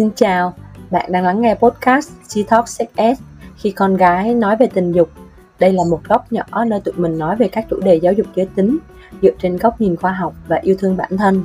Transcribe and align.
Xin 0.00 0.10
chào, 0.16 0.54
bạn 0.90 1.12
đang 1.12 1.24
lắng 1.24 1.40
nghe 1.40 1.54
podcast 1.54 2.10
She 2.28 2.42
Talk 2.42 2.68
Sex 2.68 2.88
Ed 2.96 3.18
khi 3.56 3.70
con 3.70 3.96
gái 3.96 4.34
nói 4.34 4.56
về 4.56 4.66
tình 4.74 4.92
dục. 4.92 5.10
Đây 5.58 5.72
là 5.72 5.84
một 5.90 6.00
góc 6.04 6.32
nhỏ 6.32 6.64
nơi 6.66 6.80
tụi 6.80 6.94
mình 6.96 7.18
nói 7.18 7.36
về 7.36 7.48
các 7.48 7.66
chủ 7.70 7.80
đề 7.80 7.94
giáo 7.94 8.12
dục 8.12 8.26
giới 8.34 8.46
tính 8.54 8.78
dựa 9.22 9.30
trên 9.38 9.56
góc 9.56 9.80
nhìn 9.80 9.96
khoa 9.96 10.12
học 10.12 10.34
và 10.48 10.56
yêu 10.62 10.76
thương 10.78 10.96
bản 10.96 11.16
thân. 11.18 11.44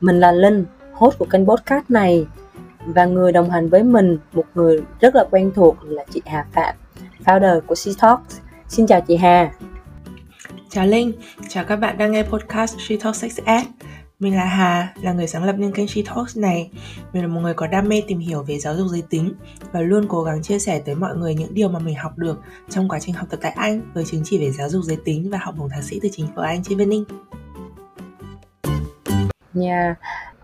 Mình 0.00 0.20
là 0.20 0.32
Linh, 0.32 0.64
host 0.92 1.18
của 1.18 1.24
kênh 1.24 1.46
podcast 1.46 1.84
này 1.88 2.26
và 2.86 3.04
người 3.04 3.32
đồng 3.32 3.50
hành 3.50 3.68
với 3.68 3.82
mình, 3.82 4.18
một 4.32 4.46
người 4.54 4.82
rất 5.00 5.14
là 5.14 5.24
quen 5.30 5.52
thuộc 5.54 5.76
là 5.82 6.04
chị 6.10 6.22
Hà 6.26 6.46
Phạm, 6.52 6.74
founder 7.24 7.60
của 7.60 7.74
She 7.74 7.92
Talk. 8.00 8.20
Xin 8.68 8.86
chào 8.86 9.00
chị 9.00 9.16
Hà. 9.16 9.52
Chào 10.70 10.86
Linh, 10.86 11.12
chào 11.48 11.64
các 11.64 11.76
bạn 11.76 11.98
đang 11.98 12.12
nghe 12.12 12.22
podcast 12.22 12.78
She 12.78 12.96
Talk 12.96 13.16
Sex 13.16 13.38
Ed. 13.44 13.64
Mình 14.22 14.36
là 14.36 14.44
Hà, 14.44 14.92
là 15.02 15.12
người 15.12 15.26
sáng 15.26 15.44
lập 15.44 15.54
nên 15.58 15.72
kênh 15.72 15.88
She 15.88 16.02
Talks 16.06 16.36
này. 16.36 16.70
Mình 17.12 17.22
là 17.22 17.28
một 17.28 17.40
người 17.40 17.54
có 17.54 17.66
đam 17.66 17.88
mê 17.88 18.02
tìm 18.06 18.18
hiểu 18.18 18.42
về 18.42 18.58
giáo 18.58 18.76
dục 18.76 18.86
giới 18.90 19.02
tính 19.10 19.34
và 19.72 19.80
luôn 19.80 20.06
cố 20.08 20.22
gắng 20.22 20.42
chia 20.42 20.58
sẻ 20.58 20.82
tới 20.84 20.94
mọi 20.94 21.16
người 21.16 21.34
những 21.34 21.54
điều 21.54 21.68
mà 21.68 21.78
mình 21.78 21.94
học 21.94 22.18
được 22.18 22.40
trong 22.70 22.88
quá 22.88 22.98
trình 23.00 23.14
học 23.14 23.26
tập 23.30 23.38
tại 23.42 23.52
Anh 23.56 23.80
với 23.94 24.04
chứng 24.04 24.22
chỉ 24.24 24.38
về 24.38 24.52
giáo 24.52 24.68
dục 24.68 24.82
giới 24.84 24.96
tính 25.04 25.30
và 25.30 25.38
học 25.38 25.54
bổng 25.58 25.68
thạc 25.68 25.84
sĩ 25.84 26.00
từ 26.02 26.08
chính 26.12 26.26
phủ 26.36 26.42
Anh 26.42 26.62
trên 26.62 26.88
Ninh. 26.88 27.04
Nha, 29.52 29.94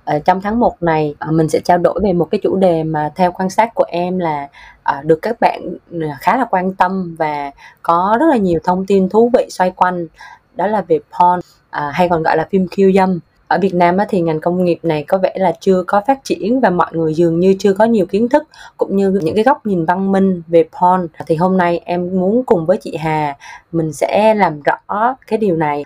ở 0.04 0.18
trong 0.18 0.40
tháng 0.40 0.60
1 0.60 0.82
này 0.82 1.14
à, 1.18 1.30
mình 1.30 1.48
sẽ 1.48 1.60
trao 1.60 1.78
đổi 1.78 2.00
về 2.02 2.12
một 2.12 2.28
cái 2.30 2.40
chủ 2.42 2.56
đề 2.56 2.84
mà 2.84 3.12
theo 3.14 3.32
quan 3.32 3.50
sát 3.50 3.74
của 3.74 3.86
em 3.88 4.18
là 4.18 4.48
à, 4.82 5.02
được 5.04 5.18
các 5.22 5.36
bạn 5.40 5.76
à, 6.00 6.18
khá 6.20 6.36
là 6.36 6.44
quan 6.50 6.74
tâm 6.74 7.16
và 7.18 7.50
có 7.82 8.16
rất 8.20 8.26
là 8.30 8.36
nhiều 8.36 8.60
thông 8.64 8.86
tin 8.86 9.08
thú 9.08 9.30
vị 9.34 9.46
xoay 9.50 9.70
quanh 9.70 10.06
đó 10.54 10.66
là 10.66 10.84
về 10.88 10.98
porn 10.98 11.40
hay 11.70 12.08
còn 12.08 12.22
gọi 12.22 12.36
là 12.36 12.48
phim 12.50 12.68
khiêu 12.68 12.92
dâm 12.92 13.18
ở 13.48 13.58
Việt 13.58 13.74
Nam 13.74 13.96
thì 14.08 14.20
ngành 14.20 14.40
công 14.40 14.64
nghiệp 14.64 14.78
này 14.82 15.04
có 15.08 15.18
vẻ 15.18 15.32
là 15.34 15.52
chưa 15.60 15.82
có 15.86 16.02
phát 16.06 16.24
triển 16.24 16.60
và 16.60 16.70
mọi 16.70 16.90
người 16.92 17.14
dường 17.14 17.40
như 17.40 17.54
chưa 17.58 17.72
có 17.72 17.84
nhiều 17.84 18.06
kiến 18.06 18.28
thức, 18.28 18.42
cũng 18.76 18.96
như 18.96 19.10
những 19.22 19.34
cái 19.34 19.44
góc 19.44 19.66
nhìn 19.66 19.84
văn 19.84 20.12
minh 20.12 20.42
về 20.46 20.64
porn. 20.80 21.06
Thì 21.26 21.36
hôm 21.36 21.56
nay 21.56 21.80
em 21.84 22.10
muốn 22.20 22.42
cùng 22.44 22.66
với 22.66 22.76
chị 22.80 22.96
Hà, 22.96 23.36
mình 23.72 23.92
sẽ 23.92 24.34
làm 24.34 24.60
rõ 24.62 25.16
cái 25.26 25.38
điều 25.38 25.56
này 25.56 25.84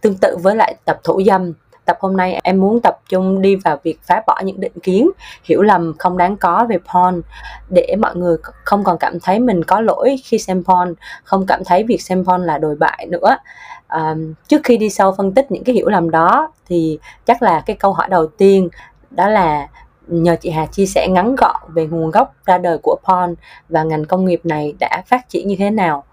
tương 0.00 0.14
tự 0.14 0.36
với 0.42 0.56
lại 0.56 0.74
tập 0.84 1.00
thủ 1.04 1.22
dâm. 1.26 1.52
Tập 1.84 1.96
hôm 2.00 2.16
nay 2.16 2.40
em 2.42 2.60
muốn 2.60 2.80
tập 2.80 3.00
trung 3.08 3.42
đi 3.42 3.56
vào 3.56 3.78
việc 3.82 3.98
phá 4.02 4.22
bỏ 4.26 4.40
những 4.44 4.60
định 4.60 4.72
kiến, 4.82 5.10
hiểu 5.44 5.62
lầm 5.62 5.92
không 5.98 6.18
đáng 6.18 6.36
có 6.36 6.66
về 6.68 6.78
porn, 6.78 7.22
để 7.68 7.94
mọi 7.98 8.16
người 8.16 8.36
không 8.42 8.84
còn 8.84 8.98
cảm 8.98 9.20
thấy 9.20 9.40
mình 9.40 9.64
có 9.64 9.80
lỗi 9.80 10.16
khi 10.24 10.38
xem 10.38 10.64
porn, 10.64 10.94
không 11.24 11.46
cảm 11.46 11.60
thấy 11.64 11.84
việc 11.84 12.02
xem 12.02 12.24
porn 12.24 12.42
là 12.42 12.58
đồi 12.58 12.76
bại 12.76 13.06
nữa 13.10 13.36
um, 13.88 14.34
trước 14.48 14.60
khi 14.64 14.76
đi 14.76 14.90
sâu 14.90 15.14
phân 15.18 15.32
tích 15.32 15.50
những 15.50 15.64
cái 15.64 15.74
hiểu 15.74 15.88
lầm 15.88 16.10
đó 16.10 16.52
thì 16.66 16.98
chắc 17.24 17.42
là 17.42 17.62
cái 17.66 17.76
câu 17.76 17.92
hỏi 17.92 18.08
đầu 18.10 18.26
tiên 18.26 18.68
đó 19.10 19.28
là 19.28 19.68
nhờ 20.08 20.36
chị 20.40 20.50
Hà 20.50 20.66
chia 20.66 20.86
sẻ 20.86 21.08
ngắn 21.10 21.36
gọn 21.36 21.56
về 21.68 21.86
nguồn 21.86 22.10
gốc 22.10 22.34
ra 22.46 22.58
đời 22.58 22.78
của 22.82 22.96
porn 23.08 23.34
và 23.68 23.82
ngành 23.82 24.04
công 24.04 24.24
nghiệp 24.24 24.40
này 24.44 24.74
đã 24.80 25.02
phát 25.06 25.28
triển 25.28 25.48
như 25.48 25.56
thế 25.58 25.70
nào 25.70 26.04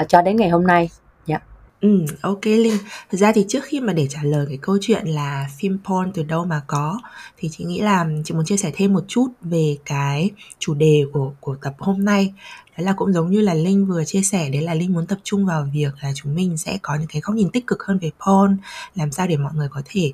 uh, 0.00 0.08
cho 0.08 0.22
đến 0.22 0.36
ngày 0.36 0.48
hôm 0.48 0.66
nay. 0.66 0.90
Dạ. 1.26 1.38
Ừ, 1.80 2.04
ok 2.22 2.44
Linh. 2.44 2.76
Thật 3.10 3.18
ra 3.18 3.32
thì 3.32 3.44
trước 3.48 3.64
khi 3.64 3.80
mà 3.80 3.92
để 3.92 4.06
trả 4.10 4.20
lời 4.22 4.46
cái 4.48 4.58
câu 4.62 4.78
chuyện 4.80 5.06
là 5.06 5.46
phim 5.58 5.78
porn 5.84 6.12
từ 6.12 6.22
đâu 6.22 6.44
mà 6.44 6.60
có 6.66 7.00
thì 7.36 7.48
chị 7.52 7.64
nghĩ 7.64 7.80
là 7.80 8.06
chị 8.24 8.34
muốn 8.34 8.44
chia 8.44 8.56
sẻ 8.56 8.70
thêm 8.74 8.92
một 8.92 9.04
chút 9.08 9.26
về 9.40 9.76
cái 9.84 10.30
chủ 10.58 10.74
đề 10.74 11.02
của 11.12 11.32
của 11.40 11.56
tập 11.62 11.74
hôm 11.78 12.04
nay 12.04 12.34
đó 12.78 12.84
là 12.84 12.92
cũng 12.92 13.12
giống 13.12 13.30
như 13.30 13.40
là 13.40 13.54
Linh 13.54 13.86
vừa 13.86 14.04
chia 14.04 14.22
sẻ 14.22 14.48
đấy 14.48 14.62
là 14.62 14.74
Linh 14.74 14.92
muốn 14.92 15.06
tập 15.06 15.18
trung 15.22 15.46
vào 15.46 15.68
việc 15.72 15.94
là 16.02 16.12
chúng 16.14 16.34
mình 16.34 16.56
sẽ 16.56 16.78
có 16.82 16.94
những 16.94 17.08
cái 17.08 17.22
góc 17.22 17.36
nhìn 17.36 17.50
tích 17.50 17.66
cực 17.66 17.82
hơn 17.82 17.98
về 17.98 18.10
porn, 18.26 18.56
làm 18.94 19.12
sao 19.12 19.26
để 19.26 19.36
mọi 19.36 19.52
người 19.54 19.68
có 19.68 19.82
thể 19.84 20.12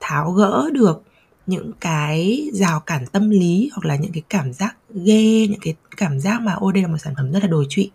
tháo 0.00 0.30
gỡ 0.30 0.70
được 0.72 1.02
những 1.46 1.70
cái 1.80 2.48
rào 2.52 2.80
cản 2.80 3.06
tâm 3.06 3.30
lý 3.30 3.70
hoặc 3.72 3.84
là 3.88 3.96
những 3.96 4.12
cái 4.12 4.22
cảm 4.28 4.52
giác 4.52 4.76
ghê 4.90 5.46
những 5.50 5.60
cái 5.60 5.74
cảm 5.96 6.20
giác 6.20 6.40
mà 6.40 6.52
ô 6.52 6.72
đây 6.72 6.82
là 6.82 6.88
một 6.88 6.98
sản 6.98 7.14
phẩm 7.16 7.32
rất 7.32 7.42
là 7.42 7.48
đồi 7.48 7.66
trụy. 7.68 7.90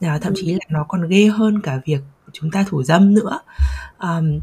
À, 0.00 0.18
thậm 0.22 0.32
chí 0.36 0.52
là 0.52 0.66
nó 0.68 0.84
còn 0.88 1.08
ghê 1.08 1.26
hơn 1.26 1.60
cả 1.60 1.80
việc 1.84 2.00
chúng 2.32 2.50
ta 2.50 2.64
thủ 2.68 2.82
dâm 2.82 3.14
nữa. 3.14 3.40
Um, 3.98 4.40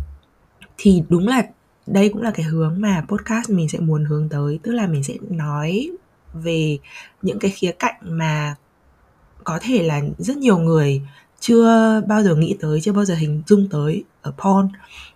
thì 0.77 1.03
đúng 1.09 1.27
là 1.27 1.43
đây 1.87 2.09
cũng 2.09 2.21
là 2.21 2.31
cái 2.31 2.45
hướng 2.45 2.81
mà 2.81 3.03
podcast 3.07 3.49
mình 3.49 3.69
sẽ 3.69 3.79
muốn 3.79 4.05
hướng 4.05 4.29
tới 4.29 4.59
tức 4.63 4.71
là 4.71 4.87
mình 4.87 5.03
sẽ 5.03 5.13
nói 5.29 5.89
về 6.33 6.77
những 7.21 7.39
cái 7.39 7.51
khía 7.51 7.71
cạnh 7.71 7.95
mà 8.01 8.55
có 9.43 9.59
thể 9.61 9.83
là 9.83 10.01
rất 10.17 10.37
nhiều 10.37 10.57
người 10.57 11.01
chưa 11.39 12.01
bao 12.07 12.23
giờ 12.23 12.35
nghĩ 12.35 12.57
tới 12.59 12.81
chưa 12.81 12.93
bao 12.93 13.05
giờ 13.05 13.15
hình 13.15 13.43
dung 13.47 13.67
tới 13.71 14.03
ở 14.21 14.31
porn. 14.31 14.69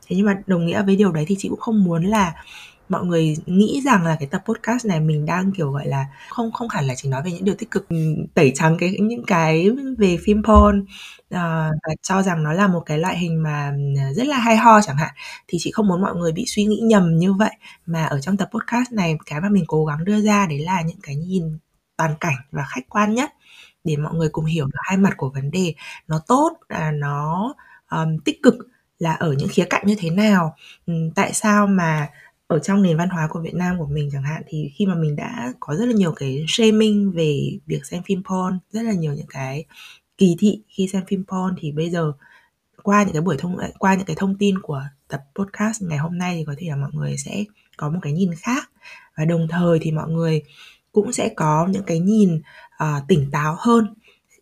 Thế 0.08 0.16
nhưng 0.16 0.26
mà 0.26 0.42
đồng 0.48 0.66
nghĩa 0.66 0.84
với 0.84 0.96
điều 0.96 1.12
đấy 1.12 1.26
thì 1.28 1.36
chị 1.40 1.50
cũng 1.50 1.60
không 1.60 1.84
muốn 1.84 2.04
là 2.04 2.34
mọi 2.90 3.06
người 3.06 3.36
nghĩ 3.46 3.82
rằng 3.86 4.04
là 4.04 4.16
cái 4.20 4.28
tập 4.32 4.44
podcast 4.46 4.86
này 4.86 5.00
mình 5.00 5.26
đang 5.26 5.52
kiểu 5.52 5.72
gọi 5.72 5.88
là 5.88 6.06
không 6.30 6.52
không 6.52 6.70
hẳn 6.70 6.86
là 6.86 6.96
chỉ 6.96 7.10
nói 7.10 7.22
về 7.26 7.32
những 7.32 7.46
điều 7.46 7.56
tích 7.56 7.72
cực 7.72 7.90
ừ, 7.90 7.96
tẩy 8.34 8.52
trắng 8.56 8.78
cái 8.80 8.98
những 9.00 9.24
cái 9.26 9.70
về 9.98 10.18
phim 10.24 10.44
porn 10.44 10.82
uh, 10.82 10.86
và 11.88 11.94
cho 12.02 12.22
rằng 12.22 12.44
nó 12.44 12.54
là 12.54 12.68
một 12.68 12.84
cái 12.86 12.98
loại 12.98 13.18
hình 13.18 13.44
mà 13.44 13.72
ừ, 13.96 14.14
rất 14.16 14.28
là 14.28 14.38
hay 14.38 14.58
ho 14.58 14.82
chẳng 14.82 14.98
hạn 14.98 15.12
thì 15.48 15.58
chị 15.62 15.72
không 15.72 15.88
muốn 15.88 16.02
mọi 16.02 16.16
người 16.16 16.32
bị 16.32 16.46
suy 16.48 16.66
nghĩ 16.66 16.80
nhầm 16.84 17.18
như 17.18 17.34
vậy. 17.34 17.52
Mà 17.86 18.06
ở 18.06 18.22
trong 18.22 18.38
tập 18.38 18.50
podcast 18.54 18.92
này 18.92 19.18
cái 19.26 19.42
mà 19.42 19.50
mình 19.50 19.64
cố 19.68 19.86
gắng 19.86 20.06
đưa 20.06 20.22
ra 20.22 20.46
đấy 20.50 20.60
là 20.60 20.82
những 20.82 21.02
cái 21.04 21.16
nhìn 21.16 21.58
toàn 21.98 22.16
cảnh 22.20 22.36
và 22.52 22.64
khách 22.70 22.90
quan 22.90 23.14
nhất 23.14 23.34
để 23.84 23.98
mọi 23.98 24.14
người 24.14 24.30
cùng 24.30 24.46
hiểu 24.46 24.66
được 24.66 24.80
hai 24.84 24.98
mặt 24.98 25.14
của 25.18 25.30
vấn 25.30 25.52
đề. 25.52 25.74
Nó 26.08 26.22
tốt 26.28 26.54
là 26.70 26.92
nó 26.92 27.54
um, 27.92 28.18
tích 28.26 28.44
cực 28.44 28.56
là 29.00 29.14
ở 29.14 29.34
những 29.34 29.48
khía 29.52 29.66
cạnh 29.70 29.84
như 29.88 29.96
thế 29.98 30.10
nào. 30.10 30.56
Um, 30.86 31.12
tại 31.16 31.34
sao 31.34 31.68
mà 31.68 32.10
ở 32.48 32.60
trong 32.60 32.82
nền 32.82 32.98
văn 32.98 33.10
hóa 33.10 33.28
của 33.32 33.40
Việt 33.40 33.54
Nam 33.54 33.80
của 33.80 33.86
mình 33.86 34.10
chẳng 34.14 34.24
hạn 34.24 34.44
thì 34.48 34.72
khi 34.76 34.86
mà 34.86 34.96
mình 34.96 35.16
đã 35.16 35.54
có 35.60 35.76
rất 35.76 35.86
là 35.86 35.94
nhiều 35.94 36.14
cái 36.16 36.46
shaming 36.48 37.12
về 37.12 37.60
việc 37.66 37.86
xem 37.86 38.04
phim 38.04 38.24
porn 38.24 38.60
rất 38.72 38.82
là 38.82 38.94
nhiều 38.94 39.14
những 39.14 39.28
cái 39.30 39.66
kỳ 40.18 40.36
thị 40.40 40.64
khi 40.68 40.88
xem 40.88 41.04
phim 41.08 41.24
porn 41.28 41.56
thì 41.60 41.72
bây 41.72 41.90
giờ 41.90 42.14
qua 42.84 43.04
những 43.04 43.14
cái 43.14 43.22
buổi 43.22 43.38
thông 43.38 43.58
qua 43.80 43.96
những 43.96 44.06
cái 44.06 44.16
thông 44.16 44.38
tin 44.38 44.60
của 44.62 44.84
tập 45.08 45.22
podcast 45.36 45.82
ngày 45.82 45.98
hôm 45.98 46.18
nay 46.18 46.36
thì 46.38 46.44
có 46.48 46.54
thể 46.58 46.68
là 46.70 46.76
mọi 46.76 46.90
người 46.94 47.18
sẽ 47.18 47.44
có 47.78 47.90
một 47.90 48.00
cái 48.02 48.14
nhìn 48.14 48.32
khác. 48.38 48.70
Và 49.18 49.26
đồng 49.26 49.48
thời 49.50 49.80
thì 49.82 49.92
mọi 49.92 50.10
người 50.10 50.44
cũng 50.92 51.14
sẽ 51.14 51.30
có 51.36 51.68
những 51.72 51.84
cái 51.84 52.00
nhìn 52.00 52.42
uh, 52.84 53.08
tỉnh 53.08 53.32
táo 53.32 53.56
hơn 53.60 53.94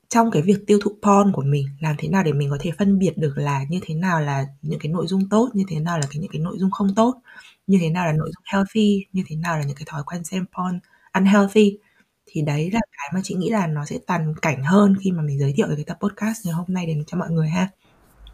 trong 0.09 0.31
cái 0.31 0.41
việc 0.41 0.57
tiêu 0.68 0.79
thụ 0.81 0.91
porn 1.02 1.31
của 1.31 1.41
mình 1.41 1.68
làm 1.79 1.96
thế 1.97 2.07
nào 2.07 2.24
để 2.24 2.34
mình 2.34 2.50
có 2.50 2.57
thể 2.59 2.72
phân 2.78 3.00
biệt 3.00 3.18
được 3.18 3.34
là 3.38 3.63
như 3.69 3.79
thế 3.81 3.96
nào 3.96 4.22
là 4.22 4.46
những 4.62 4.79
cái 4.79 4.91
nội 4.91 5.07
dung 5.07 5.29
tốt 5.29 5.50
như 5.53 5.63
thế 5.68 5.79
nào 5.79 6.00
là 6.00 6.06
cái 6.12 6.19
những 6.19 6.31
cái 6.31 6.41
nội 6.41 6.57
dung 6.59 6.72
không 6.72 6.96
tốt 6.96 7.22
như 7.68 7.78
thế 7.81 7.90
nào 7.90 8.06
là 8.06 8.12
nội 8.12 8.31
dung 8.35 8.44
healthy 8.53 9.06
như 9.13 9.24
thế 9.28 9.35
nào 9.35 9.57
là 9.57 9.63
những 9.63 9.75
cái 9.75 9.85
thói 9.90 10.03
quen 10.06 10.24
xem 10.24 10.46
porn 10.57 10.80
unhealthy. 11.13 11.78
Thì 12.25 12.41
đấy 12.41 12.69
là 12.74 12.80
cái 12.97 13.09
mà 13.13 13.19
chị 13.24 13.35
nghĩ 13.35 13.50
là 13.50 13.68
nó 13.68 13.85
sẽ 13.85 13.97
toàn 14.07 14.34
cảnh 14.41 14.63
hơn 14.63 14.96
khi 15.01 15.12
mà 15.12 15.24
mình 15.24 15.40
giới 15.40 15.53
thiệu 15.53 15.68
cái 15.75 15.84
tập 15.84 15.97
podcast 16.01 16.46
ngày 16.46 16.53
hôm 16.53 16.66
nay 16.68 16.85
đến 16.85 17.03
cho 17.07 17.18
mọi 17.18 17.30
người 17.30 17.50
ha. 17.50 17.68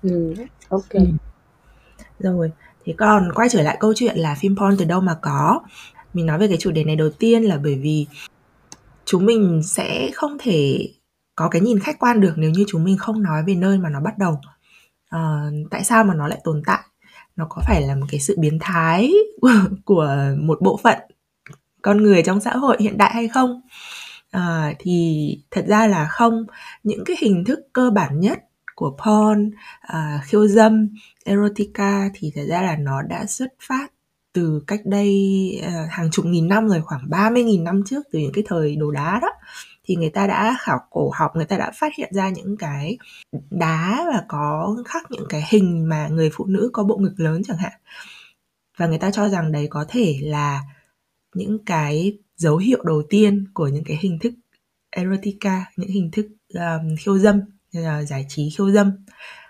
Ừ, 0.02 0.34
ok. 0.70 0.90
Ừ. 0.90 1.06
rồi 2.20 2.52
thì 2.86 2.94
còn 2.94 3.32
quay 3.36 3.50
trở 3.50 3.62
lại 3.62 3.78
câu 3.80 3.94
chuyện 3.96 4.18
là 4.18 4.36
phim 4.36 4.56
porn 4.58 4.78
từ 4.78 4.86
đâu 4.86 5.02
mà 5.02 5.18
có? 5.22 5.62
Mình 6.14 6.26
nói 6.26 6.40
về 6.40 6.48
cái 6.48 6.58
chủ 6.58 6.72
đề 6.72 6.84
này 6.84 6.96
đầu 6.96 7.10
tiên 7.10 7.44
là 7.44 7.58
bởi 7.58 7.76
vì 7.76 8.08
chúng 9.08 9.26
mình 9.26 9.62
sẽ 9.64 10.12
không 10.14 10.38
thể 10.40 10.90
có 11.36 11.50
cái 11.50 11.62
nhìn 11.62 11.80
khách 11.80 12.00
quan 12.00 12.22
được 12.22 12.34
nếu 12.38 12.52
như 12.52 12.66
chúng 12.68 12.84
mình 12.84 12.98
không 12.98 13.24
nói 13.24 13.44
về 13.48 13.56
nơi 13.56 13.78
mà 13.78 13.90
nó 13.90 14.00
bắt 14.00 14.18
đầu. 14.18 14.40
À, 15.10 15.50
tại 15.72 15.84
sao 15.84 16.04
mà 16.04 16.14
nó 16.14 16.28
lại 16.28 16.40
tồn 16.44 16.62
tại? 16.66 16.80
Nó 17.36 17.46
có 17.50 17.62
phải 17.68 17.82
là 17.82 17.96
một 17.96 18.06
cái 18.10 18.20
sự 18.20 18.36
biến 18.40 18.58
thái 18.62 19.12
của, 19.42 19.52
của 19.86 20.18
một 20.38 20.62
bộ 20.62 20.80
phận 20.84 21.00
con 21.82 22.04
người 22.04 22.24
trong 22.24 22.42
xã 22.42 22.52
hội 22.52 22.78
hiện 22.80 22.98
đại 22.98 23.12
hay 23.14 23.28
không? 23.28 23.62
À, 24.32 24.74
thì 24.80 25.28
thật 25.52 25.66
ra 25.68 25.88
là 25.88 26.08
không. 26.08 26.46
Những 26.84 27.04
cái 27.06 27.18
hình 27.20 27.46
thức 27.46 27.60
cơ 27.74 27.92
bản 27.92 28.20
nhất 28.20 28.40
của 28.76 28.98
porn 29.06 29.52
à, 29.82 30.22
khiêu 30.24 30.48
dâm 30.48 30.90
erotica 31.26 32.10
thì 32.14 32.32
thật 32.36 32.44
ra 32.50 32.62
là 32.62 32.76
nó 32.78 33.02
đã 33.02 33.26
xuất 33.26 33.54
phát 33.60 33.88
từ 34.38 34.62
cách 34.68 34.82
đây 34.86 35.12
uh, 35.68 35.92
hàng 35.92 36.12
chục 36.12 36.26
nghìn 36.26 36.48
năm 36.48 36.68
rồi 36.68 36.82
khoảng 36.82 37.10
30.000 37.10 37.64
năm 37.64 37.84
trước 37.86 38.04
từ 38.12 38.20
những 38.20 38.32
cái 38.34 38.44
thời 38.48 38.76
đồ 38.76 38.92
đá 38.92 39.20
đó 39.22 39.30
thì 39.84 39.96
người 39.96 40.10
ta 40.10 40.28
đã 40.28 40.58
khảo 40.60 40.80
cổ 40.90 41.12
học 41.16 41.36
người 41.36 41.46
ta 41.46 41.58
đã 41.58 41.72
phát 41.76 41.96
hiện 41.98 42.14
ra 42.14 42.30
những 42.30 42.58
cái 42.58 42.98
đá 43.50 44.06
và 44.14 44.24
có 44.28 44.78
khắc 44.86 45.12
những 45.12 45.26
cái 45.30 45.44
hình 45.50 45.90
mà 45.90 46.08
người 46.08 46.30
phụ 46.34 46.46
nữ 46.46 46.70
có 46.74 46.84
bộ 46.84 46.98
ngực 46.98 47.14
lớn 47.18 47.42
chẳng 47.48 47.58
hạn. 47.58 47.72
Và 48.78 48.88
người 48.88 48.98
ta 48.98 49.12
cho 49.12 49.30
rằng 49.30 49.52
đấy 49.52 49.68
có 49.70 49.86
thể 49.90 50.20
là 50.22 50.62
những 51.34 51.66
cái 51.66 52.18
dấu 52.36 52.58
hiệu 52.58 52.84
đầu 52.84 53.04
tiên 53.10 53.46
của 53.54 53.68
những 53.68 53.84
cái 53.84 53.98
hình 54.02 54.20
thức 54.20 54.34
erotica 54.90 55.66
những 55.78 55.90
hình 55.90 56.12
thức 56.12 56.28
um, 56.54 56.96
khiêu 57.00 57.18
dâm 57.18 57.42
à, 57.74 58.04
giải 58.04 58.26
trí 58.30 58.50
khiêu 58.58 58.72
dâm. 58.72 58.92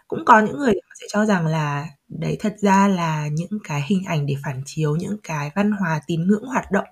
Cũng 0.08 0.26
có 0.26 0.40
những 0.40 0.58
người 0.58 0.74
sẽ 1.02 1.08
cho 1.10 1.26
rằng 1.26 1.48
là 1.48 1.88
đấy, 2.10 2.38
thật 2.40 2.56
ra 2.60 2.88
là 2.88 3.28
những 3.28 3.60
cái 3.64 3.82
hình 3.88 4.04
ảnh 4.04 4.26
để 4.26 4.36
phản 4.44 4.62
chiếu 4.66 4.96
những 4.96 5.18
cái 5.24 5.52
văn 5.56 5.72
hóa 5.72 6.02
tín 6.08 6.28
ngưỡng 6.28 6.46
hoạt 6.46 6.72
động 6.72 6.88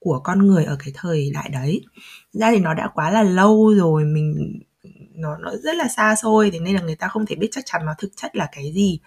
của 0.00 0.20
con 0.24 0.46
người 0.46 0.64
ở 0.64 0.76
cái 0.84 0.92
thời 0.94 1.30
đại 1.34 1.48
đấy 1.48 1.80
ra 2.32 2.50
thì 2.50 2.58
nó 2.58 2.74
đã 2.74 2.88
quá 2.94 3.10
là 3.10 3.22
lâu 3.22 3.74
rồi, 3.74 4.04
mình, 4.04 4.58
nó 5.14 5.36
nó 5.36 5.50
rất 5.62 5.74
là 5.74 5.88
xa 5.88 6.14
xôi, 6.22 6.50
thế 6.50 6.58
nên 6.58 6.74
là 6.74 6.82
người 6.82 6.96
ta 6.96 7.08
không 7.08 7.26
thể 7.26 7.36
biết 7.36 7.48
chắc 7.50 7.64
chắn 7.66 7.86
nó 7.86 7.94
thực 7.98 8.10
chất 8.16 8.36
là 8.36 8.48
cái 8.52 8.72
gì. 8.74 8.98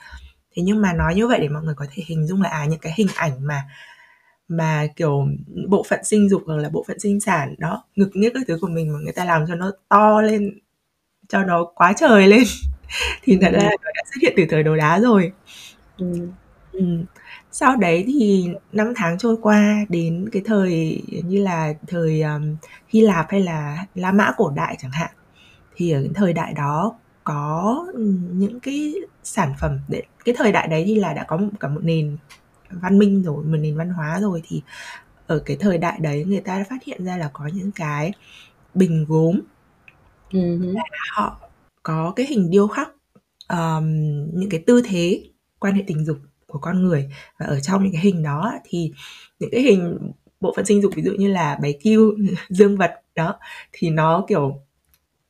Thế 0.56 0.64
nhưng 0.64 0.82
mà 0.82 0.94
nói 0.94 1.16
như 1.16 1.28
vậy 1.28 1.40
để 1.42 1.50
mọi 1.50 1.64
người 1.64 1.76
có 1.78 1.86
thể 1.94 2.04
hình 2.06 2.28
dung 2.28 2.42
là 2.42 2.50
à 2.50 2.66
những 2.66 2.80
cái 2.80 2.94
hình 2.96 3.08
ảnh 3.16 3.48
mà 3.48 3.64
mà 4.48 4.88
kiểu 4.96 5.28
bộ 5.70 5.86
phận 5.90 6.04
sinh 6.04 6.30
dục 6.30 6.44
hoặc 6.46 6.56
là 6.56 6.70
bộ 6.70 6.86
phận 6.88 7.00
sinh 7.00 7.20
sản 7.20 7.56
đó, 7.58 7.84
ngực 7.96 8.10
nhất 8.14 8.32
các 8.36 8.44
thứ 8.48 8.58
của 8.62 8.68
mình 8.68 8.94
mà 8.94 9.00
người 9.00 9.14
ta 9.14 9.26
làm 9.26 9.46
cho 9.48 9.56
nó 9.56 9.72
to 9.90 10.22
lên, 10.22 10.60
cho 11.30 11.44
nó 11.44 11.66
quá 11.76 11.94
trời 11.98 12.28
lên 12.28 12.44
thì 13.24 13.38
thật 13.42 13.50
ra 13.54 13.60
nó 13.60 13.92
đã 13.96 14.04
xuất 14.06 14.22
hiện 14.22 14.34
từ 14.38 14.44
thời 14.50 14.64
đồ 14.64 14.76
đá 14.76 15.00
rồi. 15.00 15.32
Ừm. 16.72 17.06
Sau 17.52 17.76
đấy 17.76 18.04
thì 18.08 18.50
năm 18.72 18.94
tháng 18.96 19.18
trôi 19.18 19.38
qua 19.42 19.86
đến 19.90 20.30
cái 20.32 20.42
thời 20.46 21.02
như 21.26 21.44
là 21.44 21.74
thời 21.88 22.22
um, 22.22 22.56
Hy 22.88 23.02
Lạp 23.02 23.26
hay 23.30 23.42
là 23.42 23.86
La 23.96 24.12
Mã 24.12 24.32
cổ 24.38 24.54
đại 24.56 24.76
chẳng 24.80 24.92
hạn 24.92 25.10
thì 25.76 25.92
ở 25.92 26.02
cái 26.02 26.12
thời 26.16 26.34
đại 26.34 26.54
đó 26.54 26.96
có 27.24 27.86
những 28.32 28.60
cái 28.60 28.94
sản 29.24 29.54
phẩm 29.60 29.80
để 29.88 30.04
cái 30.26 30.36
thời 30.38 30.52
đại 30.52 30.68
đấy 30.68 30.84
thì 30.88 30.96
là 30.96 31.14
đã 31.14 31.24
có 31.24 31.40
cả 31.60 31.68
một 31.68 31.82
nền 31.84 32.18
văn 32.70 33.00
minh 33.00 33.24
rồi 33.24 33.44
một 33.44 33.58
nền 33.58 33.78
văn 33.78 33.90
hóa 33.90 34.20
rồi 34.22 34.42
thì 34.48 34.62
ở 35.28 35.40
cái 35.40 35.58
thời 35.60 35.78
đại 35.78 36.00
đấy 36.00 36.26
người 36.28 36.42
ta 36.42 36.58
đã 36.58 36.66
phát 36.70 36.84
hiện 36.84 37.06
ra 37.06 37.18
là 37.18 37.30
có 37.34 37.50
những 37.54 37.72
cái 37.72 38.12
bình 38.74 39.06
gốm 39.08 39.40
là 40.32 40.84
họ 41.16 41.40
có 41.84 42.14
cái 42.16 42.26
hình 42.26 42.50
điêu 42.50 42.68
khắc 42.68 42.90
um, 43.50 43.86
những 44.34 44.50
cái 44.50 44.64
tư 44.68 44.82
thế 44.86 45.24
quan 45.60 45.74
hệ 45.74 45.84
tình 45.88 46.06
dục 46.06 46.18
của 46.48 46.60
con 46.60 46.84
người. 46.84 47.10
Và 47.40 47.46
ở 47.46 47.60
trong 47.60 47.84
những 47.84 47.94
cái 47.94 48.02
hình 48.02 48.24
đó 48.24 48.54
thì 48.66 48.92
những 49.40 49.50
cái 49.52 49.62
hình 49.62 49.98
bộ 50.42 50.54
phận 50.56 50.66
sinh 50.66 50.82
dục 50.82 50.92
ví 50.96 51.04
dụ 51.04 51.12
như 51.12 51.28
là 51.28 51.58
bái 51.62 51.80
kiêu 51.82 52.14
dương 52.50 52.78
vật 52.78 52.92
đó 53.16 53.36
thì 53.72 53.90
nó 53.90 54.26
kiểu 54.28 54.62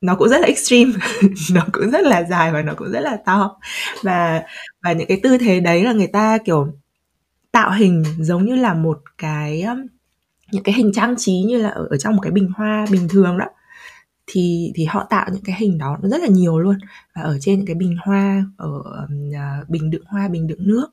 nó 0.00 0.16
cũng 0.16 0.28
rất 0.28 0.40
là 0.40 0.46
extreme 0.46 0.92
nó 1.52 1.66
cũng 1.72 1.90
rất 1.90 2.06
là 2.06 2.22
dài 2.22 2.52
và 2.52 2.62
nó 2.62 2.74
cũng 2.76 2.92
rất 2.92 3.00
là 3.00 3.16
to. 3.26 3.56
Và 4.02 4.42
và 4.82 4.92
những 4.92 5.08
cái 5.08 5.20
tư 5.22 5.38
thế 5.38 5.60
đấy 5.60 5.84
là 5.84 5.92
người 5.92 6.06
ta 6.06 6.38
kiểu 6.44 6.68
tạo 7.52 7.72
hình 7.72 8.04
giống 8.18 8.44
như 8.44 8.54
là 8.56 8.74
một 8.74 9.02
cái 9.18 9.66
những 10.52 10.62
cái 10.62 10.74
hình 10.74 10.92
trang 10.94 11.14
trí 11.18 11.32
như 11.32 11.58
là 11.58 11.68
ở, 11.68 11.86
ở 11.90 11.96
trong 11.96 12.16
một 12.16 12.20
cái 12.22 12.32
bình 12.32 12.50
hoa 12.56 12.86
bình 12.90 13.08
thường 13.08 13.38
đó 13.38 13.46
thì 14.26 14.72
thì 14.74 14.84
họ 14.84 15.06
tạo 15.10 15.30
những 15.32 15.42
cái 15.44 15.56
hình 15.58 15.78
đó 15.78 15.98
nó 16.02 16.08
rất 16.08 16.20
là 16.20 16.28
nhiều 16.28 16.58
luôn. 16.58 16.78
Và 17.14 17.22
ở 17.22 17.38
trên 17.40 17.58
những 17.58 17.66
cái 17.66 17.74
bình 17.74 17.96
hoa 18.00 18.44
ở 18.56 18.68
uh, 18.68 19.68
bình 19.68 19.90
đựng 19.90 20.04
hoa 20.06 20.28
bình 20.28 20.46
đựng 20.46 20.66
nước. 20.66 20.86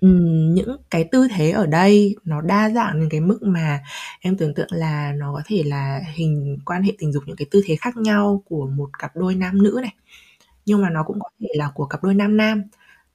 Um, 0.00 0.54
những 0.54 0.76
cái 0.90 1.08
tư 1.12 1.28
thế 1.36 1.50
ở 1.50 1.66
đây 1.66 2.16
nó 2.24 2.40
đa 2.40 2.70
dạng 2.70 3.00
đến 3.00 3.08
cái 3.10 3.20
mức 3.20 3.38
mà 3.42 3.80
em 4.20 4.36
tưởng 4.36 4.54
tượng 4.54 4.68
là 4.70 5.12
nó 5.16 5.32
có 5.34 5.42
thể 5.46 5.62
là 5.66 6.00
hình 6.14 6.58
quan 6.64 6.82
hệ 6.82 6.92
tình 6.98 7.12
dục 7.12 7.22
những 7.26 7.36
cái 7.36 7.46
tư 7.50 7.62
thế 7.66 7.76
khác 7.76 7.96
nhau 7.96 8.42
của 8.46 8.66
một 8.66 8.90
cặp 8.98 9.16
đôi 9.16 9.34
nam 9.34 9.62
nữ 9.62 9.78
này. 9.82 9.94
Nhưng 10.66 10.82
mà 10.82 10.90
nó 10.90 11.02
cũng 11.02 11.20
có 11.20 11.28
thể 11.40 11.48
là 11.54 11.70
của 11.74 11.86
cặp 11.86 12.04
đôi 12.04 12.14
nam 12.14 12.36
nam. 12.36 12.62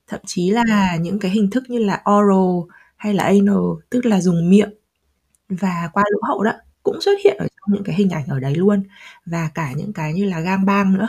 Thậm 0.07 0.19
chí 0.25 0.49
là 0.49 0.95
những 0.95 1.19
cái 1.19 1.31
hình 1.31 1.49
thức 1.49 1.63
như 1.69 1.79
là 1.79 2.03
oral 2.11 2.71
hay 2.97 3.13
là 3.13 3.23
anal 3.23 3.57
tức 3.89 4.05
là 4.05 4.21
dùng 4.21 4.49
miệng 4.49 4.69
và 5.49 5.89
qua 5.93 6.03
lỗ 6.11 6.19
hậu 6.27 6.43
đó 6.43 6.53
cũng 6.83 7.01
xuất 7.01 7.19
hiện 7.23 7.37
ở 7.37 7.47
những 7.69 7.83
cái 7.83 7.95
hình 7.95 8.09
ảnh 8.09 8.27
ở 8.27 8.39
đấy 8.39 8.55
luôn. 8.55 8.83
Và 9.25 9.49
cả 9.55 9.71
những 9.75 9.93
cái 9.93 10.13
như 10.13 10.25
là 10.25 10.39
gang 10.39 10.65
bang 10.65 10.93
nữa. 10.93 11.07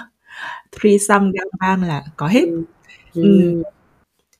Threesome 0.72 1.30
gang 1.34 1.48
bang 1.60 1.82
là 1.82 2.04
có 2.16 2.28
hết. 2.28 2.44
Ừm. 3.14 3.24
ừ. 3.24 3.62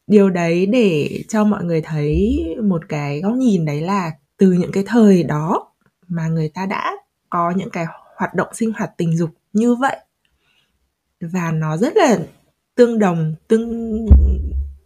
điều 0.07 0.31
đấy 0.31 0.67
để 0.67 1.23
cho 1.29 1.45
mọi 1.45 1.65
người 1.65 1.81
thấy 1.83 2.45
một 2.63 2.89
cái 2.89 3.21
góc 3.21 3.35
nhìn 3.35 3.65
đấy 3.65 3.81
là 3.81 4.11
từ 4.37 4.53
những 4.53 4.73
cái 4.73 4.85
thời 4.87 5.23
đó 5.23 5.73
mà 6.09 6.29
người 6.29 6.49
ta 6.49 6.67
đã 6.67 6.97
có 7.31 7.51
những 7.57 7.71
cái 7.71 7.87
hoạt 8.17 8.35
động 8.35 8.49
sinh 8.55 8.73
hoạt 8.73 8.91
tình 8.97 9.17
dục 9.17 9.31
như 9.53 9.75
vậy. 9.75 9.97
Và 11.21 11.53
nó 11.53 11.77
rất 11.77 11.97
là 11.97 12.19
tương 12.75 12.99
đồng 12.99 13.35
tương 13.49 14.07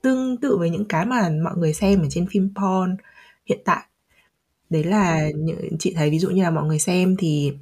tương 0.03 0.37
tự 0.37 0.57
với 0.57 0.71
những 0.71 0.85
cái 0.85 1.07
mà 1.07 1.31
mọi 1.45 1.57
người 1.57 1.73
xem 1.73 2.01
ở 2.01 2.07
trên 2.11 2.27
phim 2.31 2.55
porn 2.57 2.97
hiện 3.47 3.59
tại 3.65 3.83
đấy 4.75 4.85
là 4.85 5.31
những 5.37 5.77
chị 5.79 5.95
thấy 5.97 6.11
ví 6.11 6.19
dụ 6.19 6.31
như 6.31 6.43
là 6.43 6.51
mọi 6.51 6.65
người 6.65 6.79
xem 6.79 7.17
thì 7.19 7.53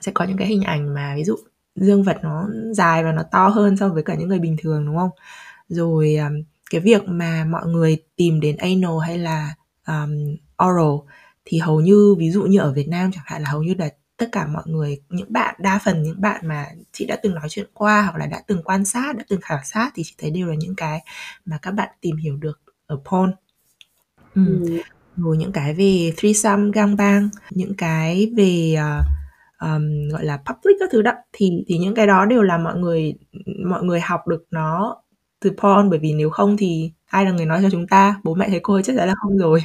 sẽ 0.00 0.12
có 0.12 0.24
những 0.24 0.36
cái 0.36 0.48
hình 0.48 0.62
ảnh 0.62 0.94
mà 0.94 1.14
ví 1.16 1.24
dụ 1.24 1.36
dương 1.76 2.02
vật 2.02 2.18
nó 2.22 2.48
dài 2.72 3.04
và 3.04 3.12
nó 3.12 3.22
to 3.22 3.48
hơn 3.48 3.76
so 3.76 3.88
với 3.88 4.02
cả 4.02 4.14
những 4.14 4.28
người 4.28 4.38
bình 4.38 4.56
thường 4.62 4.86
đúng 4.86 4.96
không 4.96 5.10
rồi 5.68 6.18
cái 6.70 6.80
việc 6.80 7.02
mà 7.06 7.44
mọi 7.44 7.66
người 7.66 7.96
tìm 8.16 8.40
đến 8.40 8.56
anal 8.56 8.98
hay 9.06 9.18
là 9.18 9.54
um, 9.86 10.36
oral 10.66 11.08
thì 11.44 11.58
hầu 11.58 11.80
như 11.80 12.14
ví 12.18 12.30
dụ 12.30 12.42
như 12.42 12.58
ở 12.58 12.72
Việt 12.72 12.88
Nam 12.88 13.12
chẳng 13.12 13.24
hạn 13.26 13.42
là 13.42 13.50
hầu 13.50 13.62
như 13.62 13.74
là 13.78 13.88
tất 14.16 14.28
cả 14.32 14.46
mọi 14.46 14.62
người 14.66 15.00
những 15.08 15.32
bạn 15.32 15.54
đa 15.58 15.78
phần 15.84 16.02
những 16.02 16.20
bạn 16.20 16.48
mà 16.48 16.66
chị 16.92 17.06
đã 17.06 17.16
từng 17.22 17.34
nói 17.34 17.48
chuyện 17.48 17.66
qua 17.74 18.02
hoặc 18.02 18.16
là 18.18 18.26
đã 18.26 18.42
từng 18.46 18.62
quan 18.62 18.84
sát 18.84 19.16
đã 19.16 19.24
từng 19.28 19.40
khảo 19.40 19.60
sát 19.64 19.90
thì 19.94 20.02
chị 20.06 20.14
thấy 20.18 20.30
đều 20.30 20.46
là 20.46 20.54
những 20.58 20.74
cái 20.76 21.00
mà 21.44 21.58
các 21.62 21.70
bạn 21.70 21.88
tìm 22.00 22.16
hiểu 22.16 22.36
được 22.36 22.60
ở 22.86 23.00
porn 23.10 23.32
ừ. 24.34 24.42
Ừm 24.46 24.78
rồi 25.20 25.36
những 25.36 25.52
cái 25.52 25.74
về 25.74 26.12
threesome 26.16 26.70
gangbang 26.74 27.28
những 27.50 27.74
cái 27.74 28.32
về 28.36 28.76
uh, 28.78 29.04
um, 29.60 30.08
gọi 30.12 30.24
là 30.24 30.36
public 30.36 30.76
các 30.80 30.88
thứ 30.92 31.02
đó 31.02 31.12
thì 31.32 31.50
thì 31.68 31.78
những 31.78 31.94
cái 31.94 32.06
đó 32.06 32.24
đều 32.24 32.42
là 32.42 32.58
mọi 32.58 32.76
người 32.76 33.14
mọi 33.66 33.82
người 33.82 34.00
học 34.00 34.26
được 34.28 34.44
nó 34.50 34.96
từ 35.40 35.50
porn 35.50 35.90
bởi 35.90 35.98
vì 35.98 36.12
nếu 36.12 36.30
không 36.30 36.56
thì 36.56 36.92
ai 37.06 37.24
là 37.24 37.30
người 37.30 37.46
nói 37.46 37.60
cho 37.62 37.70
chúng 37.70 37.86
ta? 37.86 38.20
Bố 38.24 38.34
mẹ 38.34 38.48
thấy 38.48 38.60
cô 38.62 38.80
chắc 38.80 38.96
chắn 38.96 39.08
là 39.08 39.14
không 39.22 39.38
rồi. 39.38 39.62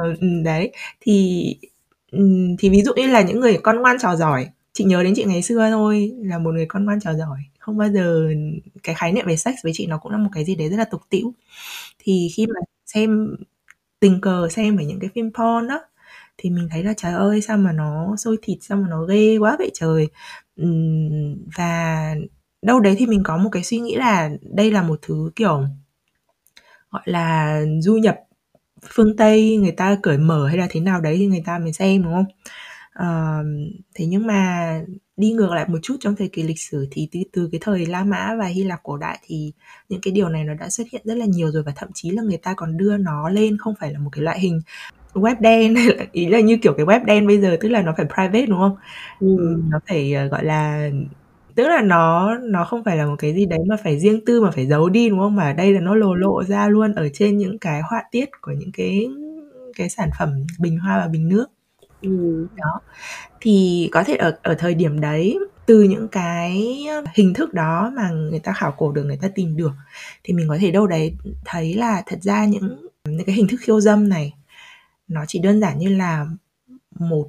Uh, 0.00 0.18
đấy. 0.44 0.72
Thì 1.00 1.44
thì 2.58 2.70
ví 2.70 2.82
dụ 2.82 2.92
như 2.96 3.06
là 3.06 3.22
những 3.22 3.40
người 3.40 3.58
con 3.62 3.76
ngoan 3.76 3.96
trò 3.98 4.16
giỏi 4.16 4.48
chị 4.72 4.84
nhớ 4.84 5.02
đến 5.02 5.12
chị 5.16 5.24
ngày 5.24 5.42
xưa 5.42 5.70
thôi 5.70 6.12
là 6.22 6.38
một 6.38 6.50
người 6.54 6.66
con 6.66 6.84
ngoan 6.84 7.00
trò 7.00 7.14
giỏi 7.14 7.38
không 7.58 7.76
bao 7.76 7.88
giờ 7.88 8.28
cái 8.82 8.94
khái 8.94 9.12
niệm 9.12 9.26
về 9.26 9.36
sex 9.36 9.54
với 9.62 9.72
chị 9.74 9.86
nó 9.86 9.98
cũng 9.98 10.12
là 10.12 10.18
một 10.18 10.30
cái 10.32 10.44
gì 10.44 10.54
đấy 10.54 10.68
rất 10.68 10.76
là 10.76 10.84
tục 10.84 11.00
tĩu. 11.10 11.34
Thì 11.98 12.28
khi 12.34 12.46
mà 12.46 12.60
xem 12.86 13.36
tình 14.02 14.20
cờ 14.20 14.48
xem 14.48 14.76
về 14.76 14.84
những 14.84 15.00
cái 15.00 15.10
phim 15.14 15.30
porn 15.32 15.68
đó 15.68 15.80
thì 16.38 16.50
mình 16.50 16.68
thấy 16.70 16.84
là, 16.84 16.94
trời 16.96 17.12
ơi, 17.12 17.40
sao 17.40 17.56
mà 17.56 17.72
nó 17.72 18.16
sôi 18.16 18.36
thịt, 18.42 18.58
sao 18.60 18.78
mà 18.78 18.88
nó 18.90 19.04
ghê 19.04 19.36
quá 19.38 19.56
vậy 19.58 19.70
trời. 19.74 20.08
Và 21.56 22.14
đâu 22.62 22.80
đấy 22.80 22.94
thì 22.98 23.06
mình 23.06 23.22
có 23.24 23.36
một 23.36 23.48
cái 23.52 23.64
suy 23.64 23.80
nghĩ 23.80 23.96
là 23.96 24.30
đây 24.42 24.70
là 24.70 24.82
một 24.82 24.98
thứ, 25.02 25.30
kiểu, 25.36 25.64
gọi 26.90 27.02
là, 27.04 27.60
du 27.80 27.94
nhập 27.94 28.16
phương 28.88 29.16
tây, 29.16 29.56
người 29.56 29.72
ta 29.72 29.96
cởi 30.02 30.18
mở 30.18 30.46
hay 30.46 30.56
là 30.56 30.66
thế 30.70 30.80
nào 30.80 31.00
đấy 31.00 31.16
thì 31.18 31.26
người 31.26 31.42
ta 31.46 31.58
mới 31.58 31.72
xem, 31.72 32.02
đúng 32.02 32.12
không? 32.12 32.26
Uh, 32.98 33.46
thế 33.94 34.06
nhưng 34.06 34.26
mà 34.26 34.80
đi 35.16 35.32
ngược 35.32 35.50
lại 35.50 35.64
một 35.68 35.78
chút 35.82 35.96
trong 36.00 36.16
thời 36.16 36.28
kỳ 36.28 36.42
lịch 36.42 36.58
sử 36.58 36.88
thì 36.90 37.08
từ, 37.12 37.20
từ 37.32 37.48
cái 37.52 37.58
thời 37.62 37.86
La 37.86 38.04
Mã 38.04 38.36
và 38.38 38.46
Hy 38.46 38.64
Lạp 38.64 38.82
cổ 38.82 38.96
đại 38.96 39.18
thì 39.26 39.52
những 39.88 40.00
cái 40.00 40.12
điều 40.12 40.28
này 40.28 40.44
nó 40.44 40.54
đã 40.54 40.68
xuất 40.68 40.84
hiện 40.92 41.02
rất 41.04 41.14
là 41.14 41.26
nhiều 41.26 41.50
rồi 41.50 41.62
và 41.62 41.72
thậm 41.76 41.88
chí 41.94 42.10
là 42.10 42.22
người 42.22 42.36
ta 42.36 42.54
còn 42.56 42.76
đưa 42.76 42.96
nó 42.96 43.28
lên 43.28 43.58
không 43.58 43.74
phải 43.80 43.92
là 43.92 43.98
một 43.98 44.10
cái 44.12 44.22
loại 44.22 44.40
hình 44.40 44.60
web 45.14 45.36
đen 45.40 45.74
ý 46.12 46.26
là 46.26 46.40
như 46.40 46.56
kiểu 46.62 46.74
cái 46.76 46.86
web 46.86 47.04
đen 47.04 47.26
bây 47.26 47.40
giờ 47.40 47.56
tức 47.60 47.68
là 47.68 47.82
nó 47.82 47.94
phải 47.96 48.06
private 48.06 48.46
đúng 48.46 48.58
không? 48.58 48.76
Ừ. 49.20 49.60
nó 49.68 49.80
phải 49.88 50.14
uh, 50.26 50.32
gọi 50.32 50.44
là 50.44 50.90
tức 51.54 51.68
là 51.68 51.82
nó 51.82 52.34
nó 52.38 52.64
không 52.64 52.84
phải 52.84 52.96
là 52.96 53.06
một 53.06 53.16
cái 53.18 53.34
gì 53.34 53.46
đấy 53.46 53.58
mà 53.68 53.76
phải 53.84 53.98
riêng 53.98 54.24
tư 54.26 54.40
mà 54.40 54.50
phải 54.50 54.66
giấu 54.66 54.88
đi 54.88 55.08
đúng 55.08 55.18
không? 55.18 55.36
Mà 55.36 55.44
ở 55.44 55.52
đây 55.52 55.72
là 55.72 55.80
nó 55.80 55.94
lồ 55.94 56.14
lộ 56.14 56.44
ra 56.44 56.68
luôn 56.68 56.94
ở 56.94 57.08
trên 57.14 57.38
những 57.38 57.58
cái 57.58 57.80
họa 57.90 58.02
tiết 58.10 58.30
của 58.40 58.52
những 58.52 58.72
cái 58.72 59.08
cái 59.76 59.88
sản 59.88 60.10
phẩm 60.18 60.46
bình 60.60 60.78
hoa 60.78 60.98
và 60.98 61.08
bình 61.08 61.28
nước 61.28 61.46
Ừ. 62.02 62.46
đó 62.56 62.80
thì 63.40 63.88
có 63.92 64.04
thể 64.04 64.16
ở 64.16 64.38
ở 64.42 64.54
thời 64.54 64.74
điểm 64.74 65.00
đấy 65.00 65.38
từ 65.66 65.82
những 65.82 66.08
cái 66.08 66.78
hình 67.14 67.34
thức 67.34 67.54
đó 67.54 67.92
mà 67.96 68.10
người 68.10 68.38
ta 68.40 68.52
khảo 68.52 68.72
cổ 68.78 68.92
được 68.92 69.04
người 69.04 69.16
ta 69.22 69.28
tìm 69.34 69.56
được 69.56 69.72
thì 70.24 70.34
mình 70.34 70.48
có 70.48 70.58
thể 70.60 70.70
đâu 70.70 70.86
đấy 70.86 71.16
thấy 71.44 71.74
là 71.74 72.02
thật 72.06 72.18
ra 72.22 72.44
những 72.46 72.86
những 73.04 73.24
cái 73.26 73.34
hình 73.34 73.48
thức 73.48 73.56
khiêu 73.60 73.80
dâm 73.80 74.08
này 74.08 74.34
nó 75.08 75.24
chỉ 75.28 75.38
đơn 75.38 75.60
giản 75.60 75.78
như 75.78 75.88
là 75.96 76.26
một 76.98 77.28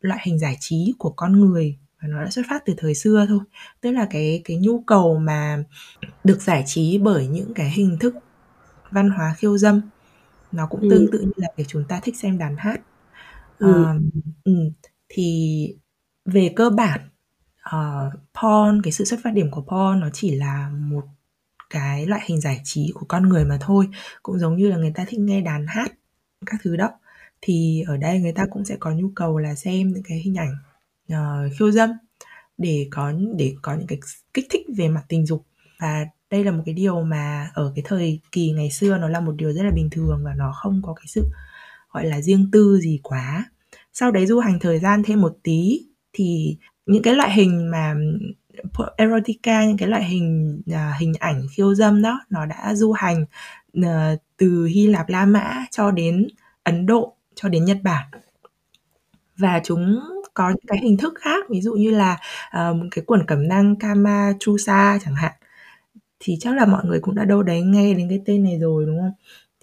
loại 0.00 0.20
hình 0.24 0.38
giải 0.38 0.56
trí 0.60 0.94
của 0.98 1.10
con 1.10 1.40
người 1.40 1.76
và 2.02 2.08
nó 2.08 2.24
đã 2.24 2.30
xuất 2.30 2.42
phát 2.50 2.62
từ 2.66 2.74
thời 2.78 2.94
xưa 2.94 3.26
thôi 3.28 3.40
tức 3.80 3.90
là 3.90 4.06
cái 4.10 4.42
cái 4.44 4.56
nhu 4.56 4.80
cầu 4.80 5.18
mà 5.18 5.64
được 6.24 6.42
giải 6.42 6.62
trí 6.66 6.98
bởi 6.98 7.26
những 7.26 7.54
cái 7.54 7.70
hình 7.70 7.96
thức 8.00 8.14
văn 8.90 9.10
hóa 9.10 9.34
khiêu 9.38 9.58
dâm 9.58 9.80
nó 10.52 10.66
cũng 10.66 10.80
Ừ. 10.80 10.88
tương 10.90 11.10
tự 11.12 11.20
như 11.20 11.32
là 11.36 11.48
việc 11.56 11.64
chúng 11.68 11.84
ta 11.88 12.00
thích 12.02 12.16
xem 12.16 12.38
đàn 12.38 12.56
hát 12.56 12.80
Ừ. 13.58 13.84
um, 14.44 14.70
thì 15.08 15.68
về 16.24 16.52
cơ 16.56 16.70
bản 16.70 17.00
uh, 17.76 18.12
porn 18.42 18.82
cái 18.82 18.92
sự 18.92 19.04
xuất 19.04 19.20
phát 19.24 19.30
điểm 19.34 19.50
của 19.50 19.60
porn 19.60 20.00
nó 20.00 20.08
chỉ 20.12 20.30
là 20.30 20.70
một 20.74 21.04
cái 21.70 22.06
loại 22.06 22.22
hình 22.26 22.40
giải 22.40 22.60
trí 22.64 22.92
của 22.94 23.06
con 23.08 23.28
người 23.28 23.44
mà 23.44 23.58
thôi 23.60 23.88
cũng 24.22 24.38
giống 24.38 24.56
như 24.56 24.68
là 24.68 24.76
người 24.76 24.92
ta 24.94 25.04
thích 25.08 25.20
nghe 25.20 25.40
đàn 25.40 25.66
hát 25.66 25.92
các 26.46 26.60
thứ 26.64 26.76
đó 26.76 26.90
thì 27.40 27.84
ở 27.86 27.96
đây 27.96 28.20
người 28.20 28.32
ta 28.32 28.46
cũng 28.50 28.64
sẽ 28.64 28.76
có 28.80 28.90
nhu 28.90 29.10
cầu 29.14 29.38
là 29.38 29.54
xem 29.54 29.92
những 29.92 30.02
cái 30.08 30.18
hình 30.18 30.34
ảnh 30.38 30.56
uh, 31.12 31.52
khiêu 31.58 31.70
dâm 31.70 31.90
để 32.58 32.88
có 32.90 33.12
để 33.36 33.54
có 33.62 33.74
những 33.74 33.86
cái 33.86 33.98
kích 34.34 34.46
thích 34.50 34.66
về 34.76 34.88
mặt 34.88 35.04
tình 35.08 35.26
dục 35.26 35.46
và 35.80 36.06
đây 36.30 36.44
là 36.44 36.50
một 36.50 36.62
cái 36.66 36.74
điều 36.74 37.02
mà 37.02 37.50
ở 37.54 37.72
cái 37.74 37.82
thời 37.86 38.20
kỳ 38.32 38.50
ngày 38.52 38.70
xưa 38.70 38.98
nó 38.98 39.08
là 39.08 39.20
một 39.20 39.32
điều 39.36 39.52
rất 39.52 39.62
là 39.62 39.70
bình 39.70 39.88
thường 39.90 40.22
và 40.24 40.34
nó 40.34 40.52
không 40.52 40.82
có 40.84 40.94
cái 40.94 41.06
sự 41.08 41.30
gọi 41.96 42.06
là 42.06 42.20
riêng 42.20 42.48
tư 42.52 42.78
gì 42.82 43.00
quá. 43.02 43.44
Sau 43.92 44.10
đấy 44.10 44.26
du 44.26 44.38
hành 44.38 44.58
thời 44.60 44.78
gian 44.78 45.02
thêm 45.02 45.20
một 45.20 45.38
tí 45.42 45.80
thì 46.12 46.56
những 46.86 47.02
cái 47.02 47.14
loại 47.14 47.32
hình 47.32 47.70
mà 47.70 47.94
erotica 48.96 49.64
những 49.64 49.76
cái 49.76 49.88
loại 49.88 50.04
hình 50.04 50.62
uh, 50.70 51.00
hình 51.00 51.12
ảnh 51.18 51.46
khiêu 51.50 51.74
dâm 51.74 52.02
đó 52.02 52.20
nó 52.30 52.46
đã 52.46 52.74
du 52.74 52.92
hành 52.92 53.24
uh, 53.78 53.84
từ 54.36 54.64
Hy 54.64 54.86
Lạp 54.86 55.08
La 55.08 55.26
Mã 55.26 55.64
cho 55.70 55.90
đến 55.90 56.28
Ấn 56.62 56.86
Độ 56.86 57.16
cho 57.34 57.48
đến 57.48 57.64
Nhật 57.64 57.78
Bản. 57.82 58.06
Và 59.36 59.60
chúng 59.64 60.00
có 60.34 60.48
những 60.48 60.66
cái 60.66 60.78
hình 60.82 60.96
thức 60.96 61.14
khác 61.16 61.44
ví 61.50 61.60
dụ 61.60 61.74
như 61.74 61.90
là 61.90 62.18
um, 62.52 62.88
cái 62.90 63.04
quần 63.06 63.26
cẩm 63.26 63.48
nang 63.48 63.76
Kama 63.76 64.32
Chusa 64.40 64.98
chẳng 65.04 65.14
hạn. 65.14 65.32
Thì 66.20 66.36
chắc 66.40 66.56
là 66.56 66.66
mọi 66.66 66.84
người 66.84 67.00
cũng 67.00 67.14
đã 67.14 67.24
đâu 67.24 67.42
đấy 67.42 67.62
nghe 67.62 67.94
đến 67.94 68.08
cái 68.08 68.22
tên 68.26 68.44
này 68.44 68.58
rồi 68.58 68.86
đúng 68.86 68.98
không? 69.00 69.12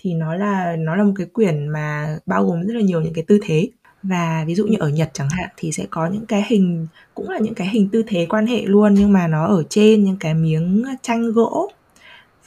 Thì 0.04 0.14
nó 0.14 0.36
là 0.36 0.76
nó 0.80 0.96
là 0.96 1.04
một 1.04 1.14
cái 1.16 1.28
quyển 1.28 1.68
mà 1.68 2.18
bao 2.26 2.46
gồm 2.46 2.64
rất 2.64 2.74
là 2.74 2.82
nhiều 2.82 3.02
những 3.02 3.14
cái 3.14 3.24
tư 3.28 3.40
thế. 3.44 3.70
Và 4.04 4.44
ví 4.48 4.56
dụ 4.56 4.68
như 4.68 4.78
ở 4.80 4.90
Nhật 4.90 5.10
chẳng 5.14 5.30
hạn 5.30 5.50
thì 5.58 5.72
sẽ 5.72 5.86
có 5.90 6.08
những 6.08 6.26
cái 6.26 6.44
hình 6.48 6.88
cũng 7.16 7.30
là 7.30 7.40
những 7.40 7.54
cái 7.54 7.68
hình 7.68 7.90
tư 7.90 8.04
thế 8.08 8.26
quan 8.30 8.48
hệ 8.48 8.62
luôn 8.66 8.94
nhưng 8.94 9.14
mà 9.14 9.28
nó 9.28 9.46
ở 9.46 9.64
trên 9.70 10.04
những 10.04 10.18
cái 10.20 10.34
miếng 10.34 10.84
tranh 11.02 11.32
gỗ. 11.32 11.72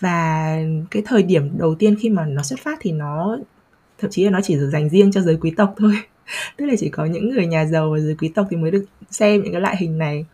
Và 0.00 0.58
cái 0.90 1.02
thời 1.06 1.22
điểm 1.22 1.58
đầu 1.58 1.75
tiên 1.75 1.96
khi 2.00 2.10
mà 2.10 2.26
nó 2.26 2.42
xuất 2.42 2.58
phát 2.60 2.78
thì 2.80 2.92
nó 2.92 3.38
thậm 3.98 4.10
chí 4.10 4.25
là 4.25 4.30
nó 4.30 4.40
chỉ 4.42 4.54
được 4.54 4.70
dành 4.70 4.88
riêng 4.88 5.12
cho 5.12 5.20
giới 5.20 5.36
quý 5.36 5.52
tộc 5.56 5.75
thôi. 5.78 5.92
Tức 6.56 6.66
là 6.66 6.75
chỉ 6.78 6.88
có 6.88 7.04
những 7.04 7.30
người 7.30 7.46
nhà 7.46 7.64
giàu 7.64 7.90
và 7.90 7.98
giới 7.98 8.14
quý 8.14 8.28
tộc 8.28 8.46
thì 8.50 8.56
mới 8.56 8.70
được 8.70 8.84
xem 9.10 9.42
những 9.42 9.52
cái 9.52 9.60
loại 9.60 9.76
hình 9.76 9.98
này. 9.98 10.26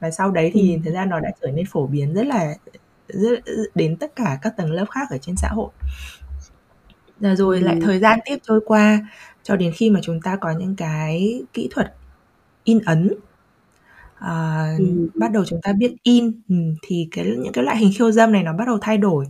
Và 0.00 0.10
sau 0.10 0.30
đấy 0.30 0.50
thì 0.54 0.74
ừ. 0.74 0.80
thực 0.84 0.94
ra 0.94 1.04
nó 1.04 1.20
đã 1.20 1.30
trở 1.42 1.50
nên 1.50 1.66
phổ 1.66 1.86
biến 1.86 2.14
rất 2.14 2.26
là 2.26 2.54
rất, 3.08 3.40
đến 3.74 3.96
tất 3.96 4.16
cả 4.16 4.38
các 4.42 4.56
tầng 4.56 4.72
lớp 4.72 4.86
khác 4.90 5.08
ở 5.10 5.18
trên 5.18 5.36
xã 5.36 5.48
hội 5.48 5.70
rồi 7.20 7.60
lại 7.60 7.78
thời 7.82 7.98
gian 7.98 8.18
tiếp 8.24 8.36
trôi 8.42 8.60
qua 8.66 9.06
cho 9.42 9.56
đến 9.56 9.72
khi 9.76 9.90
mà 9.90 10.00
chúng 10.02 10.20
ta 10.20 10.36
có 10.36 10.50
những 10.50 10.76
cái 10.76 11.42
kỹ 11.52 11.68
thuật 11.70 11.94
in 12.64 12.78
ấn. 12.86 13.14
À, 14.18 14.64
ừ. 14.78 15.08
bắt 15.14 15.32
đầu 15.32 15.44
chúng 15.44 15.60
ta 15.62 15.72
biết 15.72 15.94
in 16.02 16.40
ừ, 16.48 16.56
thì 16.82 17.08
cái 17.10 17.24
những 17.24 17.52
cái 17.52 17.64
loại 17.64 17.76
hình 17.76 17.92
khiêu 17.98 18.12
dâm 18.12 18.32
này 18.32 18.42
nó 18.42 18.52
bắt 18.52 18.64
đầu 18.66 18.78
thay 18.80 18.98
đổi. 18.98 19.26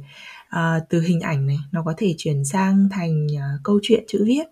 À, 0.48 0.80
từ 0.88 1.00
hình 1.00 1.20
ảnh 1.20 1.46
này 1.46 1.58
nó 1.72 1.82
có 1.82 1.94
thể 1.96 2.14
chuyển 2.18 2.44
sang 2.44 2.88
thành 2.90 3.26
uh, 3.26 3.60
câu 3.64 3.80
chuyện 3.82 4.04
chữ 4.08 4.24
viết. 4.26 4.44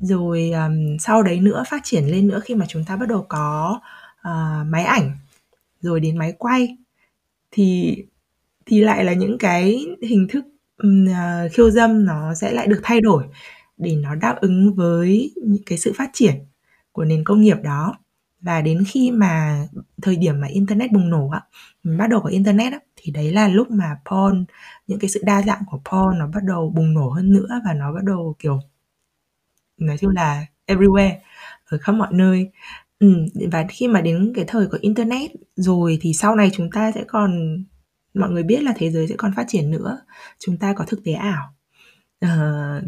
Rồi 0.00 0.50
um, 0.50 0.98
sau 1.00 1.22
đấy 1.22 1.40
nữa 1.40 1.64
phát 1.68 1.80
triển 1.84 2.04
lên 2.04 2.28
nữa 2.28 2.40
khi 2.44 2.54
mà 2.54 2.66
chúng 2.68 2.84
ta 2.84 2.96
bắt 2.96 3.08
đầu 3.08 3.26
có 3.28 3.80
uh, 4.20 4.66
máy 4.66 4.84
ảnh 4.84 5.10
rồi 5.80 6.00
đến 6.00 6.18
máy 6.18 6.32
quay. 6.38 6.76
Thì 7.50 7.96
thì 8.66 8.80
lại 8.80 9.04
là 9.04 9.12
những 9.12 9.38
cái 9.38 9.86
hình 10.02 10.26
thức 10.30 10.44
uh, 10.86 11.52
khiêu 11.52 11.70
dâm 11.70 12.04
nó 12.04 12.34
sẽ 12.34 12.52
lại 12.52 12.66
được 12.66 12.80
thay 12.82 13.00
đổi 13.00 13.24
để 13.76 13.96
nó 13.96 14.14
đáp 14.14 14.36
ứng 14.40 14.74
với 14.74 15.34
những 15.36 15.62
cái 15.66 15.78
sự 15.78 15.92
phát 15.96 16.10
triển 16.12 16.34
của 16.92 17.04
nền 17.04 17.24
công 17.24 17.40
nghiệp 17.40 17.56
đó. 17.62 17.94
Và 18.40 18.60
đến 18.60 18.84
khi 18.88 19.10
mà 19.10 19.66
thời 20.02 20.16
điểm 20.16 20.40
mà 20.40 20.46
internet 20.46 20.92
bùng 20.92 21.10
nổ 21.10 21.28
á 21.28 21.40
mình 21.82 21.98
bắt 21.98 22.06
đầu 22.10 22.20
có 22.20 22.28
internet 22.28 22.72
á 22.72 22.78
thì 22.96 23.12
đấy 23.12 23.32
là 23.32 23.48
lúc 23.48 23.70
mà 23.70 23.96
porn 24.10 24.44
những 24.86 24.98
cái 24.98 25.10
sự 25.10 25.20
đa 25.24 25.42
dạng 25.42 25.62
của 25.70 25.80
porn 25.90 26.18
nó 26.18 26.26
bắt 26.26 26.44
đầu 26.44 26.70
bùng 26.70 26.94
nổ 26.94 27.08
hơn 27.10 27.32
nữa 27.32 27.60
và 27.64 27.74
nó 27.74 27.92
bắt 27.92 28.04
đầu 28.04 28.36
kiểu 28.38 28.60
nói 29.78 29.98
chung 29.98 30.10
là 30.10 30.46
everywhere 30.66 31.14
ở 31.66 31.78
khắp 31.78 31.92
mọi 31.92 32.08
nơi. 32.12 32.50
Ừ, 32.98 33.26
và 33.52 33.66
khi 33.68 33.88
mà 33.88 34.00
đến 34.00 34.32
cái 34.36 34.44
thời 34.48 34.66
của 34.66 34.78
internet 34.80 35.30
rồi 35.56 35.98
thì 36.00 36.12
sau 36.14 36.36
này 36.36 36.50
chúng 36.52 36.70
ta 36.70 36.92
sẽ 36.92 37.04
còn 37.08 37.30
mọi 38.14 38.30
người 38.30 38.42
biết 38.42 38.62
là 38.62 38.72
thế 38.76 38.90
giới 38.90 39.08
sẽ 39.08 39.14
còn 39.18 39.32
phát 39.36 39.44
triển 39.48 39.70
nữa. 39.70 40.00
Chúng 40.38 40.56
ta 40.56 40.72
có 40.72 40.84
thực 40.84 41.04
tế 41.04 41.12
ảo. 41.12 41.54
Uh, 42.24 42.82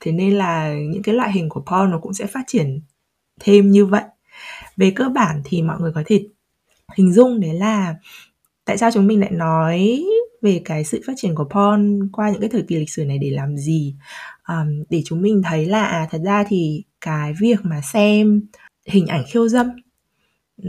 thế 0.00 0.12
nên 0.12 0.32
là 0.34 0.74
những 0.74 1.02
cái 1.02 1.14
loại 1.14 1.32
hình 1.32 1.48
của 1.48 1.60
porn 1.60 1.90
nó 1.90 1.98
cũng 1.98 2.14
sẽ 2.14 2.26
phát 2.26 2.44
triển 2.46 2.80
thêm 3.40 3.70
như 3.70 3.86
vậy. 3.86 4.02
Về 4.76 4.90
cơ 4.96 5.08
bản 5.08 5.42
thì 5.44 5.62
mọi 5.62 5.80
người 5.80 5.92
có 5.94 6.02
thể 6.06 6.26
hình 6.94 7.12
dung 7.12 7.40
đấy 7.40 7.54
là 7.54 7.94
tại 8.64 8.78
sao 8.78 8.90
chúng 8.90 9.06
mình 9.06 9.20
lại 9.20 9.30
nói 9.30 10.04
về 10.42 10.62
cái 10.64 10.84
sự 10.84 11.00
phát 11.06 11.12
triển 11.16 11.34
của 11.34 11.44
porn 11.44 12.08
qua 12.12 12.30
những 12.30 12.40
cái 12.40 12.50
thời 12.50 12.62
kỳ 12.62 12.76
lịch 12.76 12.90
sử 12.90 13.04
này 13.04 13.18
để 13.18 13.30
làm 13.30 13.56
gì? 13.56 13.94
Um, 14.48 14.84
để 14.90 15.02
chúng 15.04 15.22
mình 15.22 15.42
thấy 15.44 15.66
là 15.66 15.84
à, 15.84 16.08
thật 16.10 16.20
ra 16.24 16.44
thì 16.48 16.84
cái 17.00 17.32
việc 17.40 17.60
mà 17.62 17.80
xem 17.92 18.42
hình 18.86 19.06
ảnh 19.06 19.24
khiêu 19.28 19.48
dâm 19.48 19.70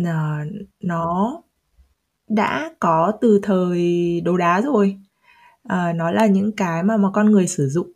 ờ, 0.05 0.37
nó 0.83 1.41
đã 2.35 2.71
có 2.79 3.13
từ 3.21 3.39
thời 3.43 4.21
đấu 4.25 4.37
đá 4.37 4.61
rồi. 4.61 4.97
À, 5.63 5.93
nó 5.93 6.11
là 6.11 6.25
những 6.27 6.51
cái 6.57 6.83
mà 6.83 6.97
mà 6.97 7.09
con 7.13 7.31
người 7.31 7.47
sử 7.47 7.69
dụng 7.69 7.91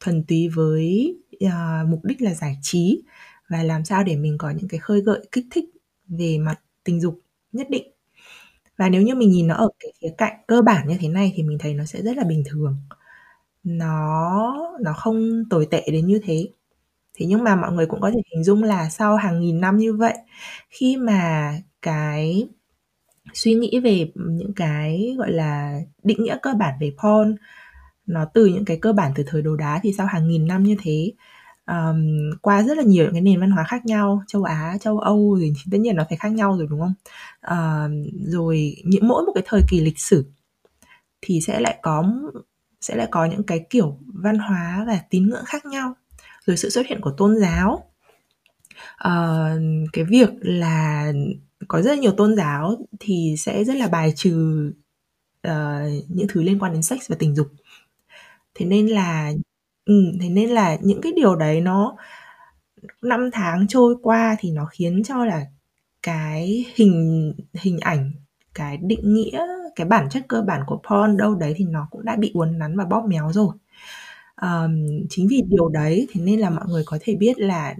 thuần 0.00 0.24
túy 0.28 0.48
với 0.48 1.16
à, 1.52 1.84
mục 1.88 2.00
đích 2.04 2.22
là 2.22 2.34
giải 2.34 2.58
trí 2.62 3.02
và 3.50 3.62
làm 3.62 3.84
sao 3.84 4.04
để 4.04 4.16
mình 4.16 4.38
có 4.38 4.50
những 4.50 4.68
cái 4.68 4.80
khơi 4.80 5.00
gợi 5.02 5.26
kích 5.32 5.46
thích 5.52 5.64
về 6.08 6.38
mặt 6.38 6.60
tình 6.84 7.00
dục 7.00 7.20
nhất 7.52 7.66
định. 7.70 7.92
Và 8.78 8.88
nếu 8.88 9.02
như 9.02 9.14
mình 9.14 9.30
nhìn 9.30 9.46
nó 9.46 9.54
ở 9.56 9.68
cái 9.80 9.92
khía 10.00 10.08
cạnh 10.18 10.36
cơ 10.48 10.62
bản 10.62 10.88
như 10.88 10.96
thế 11.00 11.08
này 11.08 11.32
thì 11.36 11.42
mình 11.42 11.58
thấy 11.60 11.74
nó 11.74 11.84
sẽ 11.84 12.02
rất 12.02 12.16
là 12.16 12.24
bình 12.24 12.42
thường. 12.50 12.76
Nó 13.64 14.56
nó 14.82 14.92
không 14.94 15.44
tồi 15.50 15.66
tệ 15.70 15.84
đến 15.92 16.06
như 16.06 16.20
thế. 16.24 16.48
Thế 17.18 17.26
nhưng 17.26 17.44
mà 17.44 17.56
mọi 17.56 17.72
người 17.72 17.86
cũng 17.86 18.00
có 18.00 18.10
thể 18.10 18.22
hình 18.34 18.44
dung 18.44 18.62
là 18.64 18.90
sau 18.90 19.16
hàng 19.16 19.40
nghìn 19.40 19.60
năm 19.60 19.78
như 19.78 19.94
vậy 19.94 20.14
khi 20.70 20.96
mà 20.96 21.52
cái 21.82 22.48
suy 23.34 23.54
nghĩ 23.54 23.80
về 23.80 24.12
những 24.14 24.52
cái 24.54 25.14
gọi 25.18 25.32
là 25.32 25.80
định 26.02 26.22
nghĩa 26.22 26.36
cơ 26.42 26.54
bản 26.54 26.74
về 26.80 26.92
porn. 27.02 27.36
Nó 28.06 28.24
từ 28.24 28.46
những 28.46 28.64
cái 28.64 28.76
cơ 28.76 28.92
bản 28.92 29.12
từ 29.14 29.24
thời 29.26 29.42
đồ 29.42 29.56
đá 29.56 29.80
thì 29.82 29.92
sau 29.92 30.06
hàng 30.06 30.28
nghìn 30.28 30.46
năm 30.46 30.62
như 30.62 30.76
thế 30.82 31.12
um, 31.66 32.30
qua 32.42 32.62
rất 32.62 32.76
là 32.76 32.82
nhiều 32.82 33.04
những 33.04 33.12
cái 33.12 33.22
nền 33.22 33.40
văn 33.40 33.50
hóa 33.50 33.64
khác 33.64 33.86
nhau 33.86 34.22
châu 34.26 34.44
á 34.44 34.76
châu 34.80 34.98
âu 34.98 35.38
thì 35.40 35.52
tất 35.70 35.78
nhiên 35.80 35.96
nó 35.96 36.04
phải 36.08 36.18
khác 36.18 36.32
nhau 36.32 36.56
rồi 36.58 36.66
đúng 36.70 36.80
không? 36.80 36.94
Uh, 37.46 37.90
rồi 38.26 38.76
những 38.84 39.08
mỗi 39.08 39.22
một 39.26 39.32
cái 39.34 39.44
thời 39.46 39.60
kỳ 39.68 39.80
lịch 39.80 39.98
sử 39.98 40.24
thì 41.22 41.40
sẽ 41.40 41.60
lại 41.60 41.78
có 41.82 42.12
sẽ 42.80 42.96
lại 42.96 43.08
có 43.10 43.24
những 43.24 43.42
cái 43.42 43.66
kiểu 43.70 43.98
văn 44.14 44.38
hóa 44.38 44.84
và 44.86 45.00
tín 45.10 45.28
ngưỡng 45.28 45.44
khác 45.46 45.66
nhau. 45.66 45.94
Rồi 46.46 46.56
sự 46.56 46.70
xuất 46.70 46.86
hiện 46.86 47.00
của 47.00 47.10
tôn 47.16 47.38
giáo 47.40 47.89
uh, 49.08 49.90
cái 49.92 50.04
việc 50.04 50.30
là 50.40 51.12
có 51.68 51.82
rất 51.82 51.98
nhiều 51.98 52.12
tôn 52.12 52.36
giáo 52.36 52.76
thì 53.00 53.34
sẽ 53.38 53.64
rất 53.64 53.76
là 53.76 53.88
bài 53.88 54.12
trừ 54.16 54.66
uh, 55.48 55.52
những 56.08 56.26
thứ 56.28 56.42
liên 56.42 56.58
quan 56.58 56.72
đến 56.72 56.82
sex 56.82 57.10
và 57.10 57.16
tình 57.18 57.34
dục. 57.34 57.48
Thế 58.54 58.66
nên 58.66 58.86
là 58.86 59.32
ừ, 59.84 60.12
thế 60.20 60.28
nên 60.28 60.50
là 60.50 60.78
những 60.82 61.00
cái 61.00 61.12
điều 61.16 61.36
đấy 61.36 61.60
nó 61.60 61.96
năm 63.02 63.30
tháng 63.32 63.66
trôi 63.68 63.96
qua 64.02 64.36
thì 64.40 64.50
nó 64.50 64.66
khiến 64.66 65.02
cho 65.04 65.24
là 65.24 65.46
cái 66.02 66.64
hình 66.74 67.32
hình 67.54 67.78
ảnh 67.80 68.12
cái 68.54 68.76
định 68.76 69.14
nghĩa 69.14 69.46
cái 69.76 69.86
bản 69.86 70.08
chất 70.10 70.24
cơ 70.28 70.42
bản 70.42 70.62
của 70.66 70.80
porn 70.90 71.16
đâu 71.16 71.34
đấy 71.34 71.54
thì 71.56 71.64
nó 71.64 71.88
cũng 71.90 72.04
đã 72.04 72.16
bị 72.16 72.30
uốn 72.34 72.58
nắn 72.58 72.76
và 72.76 72.84
bóp 72.84 73.04
méo 73.08 73.32
rồi. 73.32 73.54
Um, 74.42 75.06
chính 75.10 75.28
vì 75.28 75.42
điều 75.48 75.68
đấy 75.68 76.08
thế 76.12 76.20
nên 76.20 76.40
là 76.40 76.50
mọi 76.50 76.64
người 76.68 76.82
có 76.86 76.98
thể 77.00 77.14
biết 77.14 77.38
là 77.38 77.74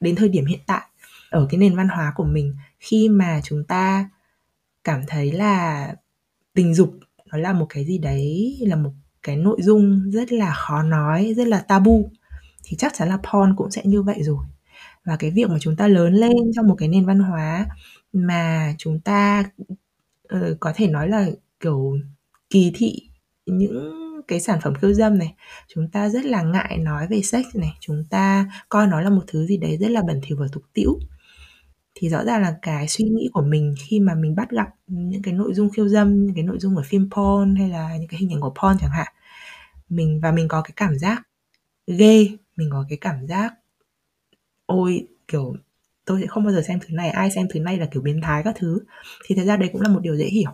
đến 0.00 0.16
thời 0.16 0.28
điểm 0.28 0.46
hiện 0.46 0.60
tại 0.66 0.82
ở 1.30 1.46
cái 1.50 1.58
nền 1.58 1.76
văn 1.76 1.88
hóa 1.88 2.12
của 2.16 2.24
mình. 2.24 2.54
Khi 2.78 3.08
mà 3.08 3.40
chúng 3.44 3.64
ta 3.64 4.10
cảm 4.84 5.00
thấy 5.06 5.32
là 5.32 5.94
tình 6.54 6.74
dục 6.74 6.98
nó 7.32 7.38
là 7.38 7.52
một 7.52 7.66
cái 7.68 7.84
gì 7.84 7.98
đấy 7.98 8.58
là 8.60 8.76
một 8.76 8.92
cái 9.22 9.36
nội 9.36 9.58
dung 9.62 10.10
rất 10.10 10.32
là 10.32 10.54
khó 10.54 10.82
nói 10.82 11.34
rất 11.36 11.46
là 11.46 11.60
tabu 11.60 12.10
thì 12.64 12.76
chắc 12.76 12.94
chắn 12.94 13.08
là 13.08 13.16
porn 13.16 13.56
cũng 13.56 13.70
sẽ 13.70 13.82
như 13.84 14.02
vậy 14.02 14.22
rồi. 14.22 14.46
Và 15.04 15.16
cái 15.16 15.30
việc 15.30 15.50
mà 15.50 15.58
chúng 15.60 15.76
ta 15.76 15.88
lớn 15.88 16.14
lên 16.14 16.52
trong 16.56 16.68
một 16.68 16.74
cái 16.78 16.88
nền 16.88 17.06
văn 17.06 17.18
hóa 17.18 17.66
mà 18.12 18.74
chúng 18.78 19.00
ta 19.00 19.44
uh, 20.34 20.60
có 20.60 20.72
thể 20.76 20.86
nói 20.86 21.08
là 21.08 21.26
kiểu 21.60 21.98
kỳ 22.50 22.72
thị 22.74 23.08
những 23.46 24.05
cái 24.28 24.40
sản 24.40 24.58
phẩm 24.62 24.74
khiêu 24.74 24.92
dâm 24.92 25.18
này. 25.18 25.34
Chúng 25.68 25.88
ta 25.88 26.08
rất 26.08 26.24
là 26.24 26.42
ngại 26.42 26.78
nói 26.78 27.06
về 27.06 27.22
sex 27.22 27.46
này. 27.54 27.72
Chúng 27.80 28.04
ta 28.10 28.50
coi 28.68 28.86
nó 28.86 29.00
là 29.00 29.10
một 29.10 29.22
thứ 29.26 29.46
gì 29.46 29.56
đấy 29.56 29.76
rất 29.76 29.90
là 29.90 30.02
bẩn 30.02 30.20
thỉu 30.22 30.36
và 30.40 30.46
tục 30.52 30.62
tĩu. 30.72 30.98
Thì 31.94 32.08
rõ 32.08 32.24
ràng 32.24 32.42
là 32.42 32.54
cái 32.62 32.88
suy 32.88 33.04
nghĩ 33.04 33.30
của 33.32 33.42
mình 33.42 33.74
khi 33.78 34.00
mà 34.00 34.14
mình 34.14 34.34
bắt 34.36 34.50
gặp 34.50 34.68
những 34.86 35.22
cái 35.22 35.34
nội 35.34 35.54
dung 35.54 35.70
khiêu 35.70 35.88
dâm, 35.88 36.26
những 36.26 36.34
cái 36.34 36.44
nội 36.44 36.58
dung 36.58 36.76
ở 36.76 36.82
phim 36.86 37.10
porn 37.10 37.56
hay 37.56 37.68
là 37.68 37.96
những 37.96 38.08
cái 38.08 38.20
hình 38.20 38.32
ảnh 38.32 38.40
của 38.40 38.54
porn 38.62 38.78
chẳng 38.80 38.90
hạn, 38.90 39.12
mình 39.88 40.20
và 40.22 40.32
mình 40.32 40.48
có 40.48 40.62
cái 40.62 40.72
cảm 40.76 40.98
giác 40.98 41.22
ghê, 41.86 42.28
mình 42.56 42.70
có 42.72 42.84
cái 42.88 42.98
cảm 43.00 43.26
giác, 43.26 43.54
ôi, 44.66 45.06
kiểu, 45.28 45.56
tôi 46.04 46.20
sẽ 46.20 46.26
không 46.26 46.44
bao 46.44 46.52
giờ 46.52 46.62
xem 46.62 46.78
thứ 46.80 46.94
này, 46.94 47.10
ai 47.10 47.30
xem 47.30 47.46
thứ 47.50 47.60
này 47.60 47.78
là 47.78 47.86
kiểu 47.86 48.02
biến 48.02 48.20
thái 48.22 48.42
các 48.42 48.54
thứ. 48.58 48.80
Thì 49.26 49.34
thật 49.34 49.44
ra 49.44 49.56
đấy 49.56 49.70
cũng 49.72 49.82
là 49.82 49.88
một 49.88 50.00
điều 50.02 50.16
dễ 50.16 50.26
hiểu 50.26 50.50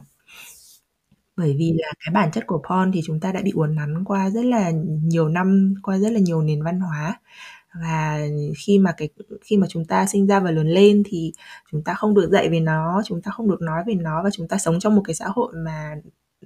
bởi 1.42 1.56
vì 1.58 1.72
là 1.76 1.92
cái 2.04 2.14
bản 2.14 2.30
chất 2.32 2.46
của 2.46 2.62
porn 2.68 2.92
thì 2.92 3.00
chúng 3.06 3.20
ta 3.20 3.32
đã 3.32 3.40
bị 3.44 3.50
uốn 3.54 3.74
nắn 3.74 4.04
qua 4.04 4.30
rất 4.30 4.44
là 4.44 4.70
nhiều 5.02 5.28
năm, 5.28 5.74
qua 5.82 5.98
rất 5.98 6.12
là 6.12 6.20
nhiều 6.20 6.42
nền 6.42 6.62
văn 6.62 6.80
hóa. 6.80 7.20
Và 7.74 8.20
khi 8.58 8.78
mà 8.78 8.92
cái, 8.96 9.08
khi 9.44 9.56
mà 9.56 9.66
chúng 9.70 9.84
ta 9.84 10.06
sinh 10.06 10.26
ra 10.26 10.40
và 10.40 10.50
lớn 10.50 10.68
lên 10.68 11.02
thì 11.06 11.32
chúng 11.72 11.84
ta 11.84 11.94
không 11.94 12.14
được 12.14 12.30
dạy 12.32 12.48
về 12.48 12.60
nó, 12.60 13.02
chúng 13.04 13.22
ta 13.22 13.30
không 13.30 13.50
được 13.50 13.62
nói 13.62 13.82
về 13.86 13.94
nó 13.94 14.22
và 14.24 14.30
chúng 14.30 14.48
ta 14.48 14.58
sống 14.58 14.80
trong 14.80 14.96
một 14.96 15.02
cái 15.04 15.14
xã 15.14 15.28
hội 15.28 15.52
mà 15.56 15.94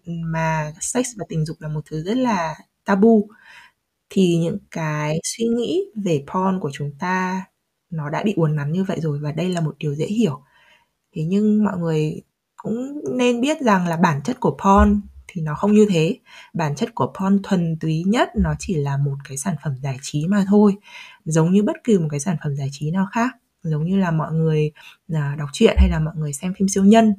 mà 0.07 0.73
sex 0.81 1.07
và 1.19 1.25
tình 1.29 1.45
dục 1.45 1.57
là 1.61 1.69
một 1.69 1.81
thứ 1.91 2.03
rất 2.03 2.17
là 2.17 2.55
tabu, 2.85 3.29
thì 4.11 4.37
những 4.37 4.59
cái 4.71 5.21
suy 5.23 5.45
nghĩ 5.45 5.85
về 6.05 6.25
porn 6.35 6.61
của 6.61 6.71
chúng 6.73 6.91
ta 6.99 7.45
nó 7.91 8.11
đã 8.11 8.23
bị 8.23 8.33
uốn 8.37 8.57
nắn 8.57 8.73
như 8.73 8.85
vậy 8.85 9.01
rồi 9.01 9.19
và 9.23 9.33
đây 9.33 9.49
là 9.49 9.61
một 9.61 9.75
điều 9.79 9.95
dễ 9.95 10.07
hiểu. 10.07 10.43
Thế 11.17 11.23
nhưng 11.23 11.65
mọi 11.65 11.79
người 11.79 12.23
cũng 12.67 13.01
nên 13.17 13.41
biết 13.41 13.61
rằng 13.61 13.87
là 13.87 13.97
bản 13.97 14.21
chất 14.25 14.41
của 14.41 14.57
porn 14.65 15.01
thì 15.29 15.43
nó 15.43 15.55
không 15.55 15.73
như 15.73 15.87
thế. 15.91 16.17
Bản 16.55 16.77
chất 16.77 16.95
của 16.95 17.13
porn 17.21 17.43
thuần 17.43 17.77
túy 17.81 18.03
nhất 18.07 18.29
nó 18.37 18.55
chỉ 18.59 18.75
là 18.75 18.97
một 18.97 19.17
cái 19.29 19.37
sản 19.37 19.55
phẩm 19.65 19.75
giải 19.83 19.99
trí 20.03 20.27
mà 20.27 20.45
thôi 20.49 20.77
giống 21.25 21.53
như 21.53 21.63
bất 21.63 21.85
kỳ 21.85 21.99
một 21.99 22.09
cái 22.11 22.21
sản 22.21 22.37
phẩm 22.45 22.57
giải 22.57 22.69
trí 22.73 22.91
nào 22.91 23.07
khác 23.13 23.37
giống 23.63 23.85
như 23.85 23.97
là 23.99 24.11
mọi 24.11 24.33
người 24.33 24.71
à, 25.15 25.35
đọc 25.39 25.49
truyện 25.53 25.77
hay 25.79 25.91
là 25.91 26.01
mọi 26.01 26.15
người 26.17 26.33
xem 26.33 26.55
phim 26.59 26.69
siêu 26.69 26.85
nhân. 26.85 27.15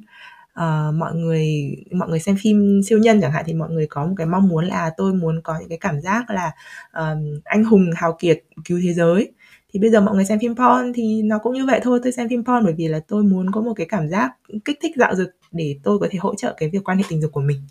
Uh, 0.60 0.94
mọi 0.94 1.14
người 1.14 1.76
mọi 1.92 2.08
người 2.08 2.20
xem 2.20 2.36
phim 2.42 2.80
siêu 2.88 2.98
nhân 2.98 3.20
chẳng 3.20 3.32
hạn 3.32 3.44
thì 3.46 3.54
mọi 3.54 3.70
người 3.70 3.86
có 3.90 4.06
một 4.06 4.14
cái 4.16 4.26
mong 4.26 4.48
muốn 4.48 4.64
là 4.64 4.90
tôi 4.96 5.14
muốn 5.14 5.40
có 5.42 5.58
những 5.60 5.68
cái 5.68 5.78
cảm 5.78 6.00
giác 6.00 6.30
là 6.30 6.52
uh, 6.98 7.18
anh 7.44 7.64
hùng 7.64 7.90
hào 7.96 8.16
kiệt 8.18 8.42
cứu 8.64 8.80
thế 8.82 8.94
giới 8.94 9.32
thì 9.72 9.80
bây 9.80 9.90
giờ 9.90 10.00
mọi 10.00 10.14
người 10.14 10.24
xem 10.24 10.38
phim 10.40 10.54
porn 10.56 10.92
thì 10.94 11.22
nó 11.22 11.38
cũng 11.38 11.54
như 11.54 11.66
vậy 11.66 11.80
thôi, 11.82 12.00
tôi 12.02 12.12
xem 12.12 12.28
phim 12.28 12.44
porn 12.44 12.64
bởi 12.64 12.74
vì 12.74 12.88
là 12.88 13.00
tôi 13.08 13.22
muốn 13.24 13.50
có 13.52 13.60
một 13.60 13.72
cái 13.76 13.86
cảm 13.90 14.08
giác 14.08 14.32
kích 14.64 14.78
thích 14.82 14.92
dạo 14.96 15.14
dực 15.14 15.30
để 15.52 15.78
tôi 15.82 15.98
có 15.98 16.08
thể 16.10 16.18
hỗ 16.18 16.34
trợ 16.34 16.54
cái 16.56 16.68
việc 16.70 16.84
quan 16.84 16.98
hệ 16.98 17.04
tình 17.08 17.20
dục 17.20 17.32
của 17.32 17.40
mình. 17.40 17.62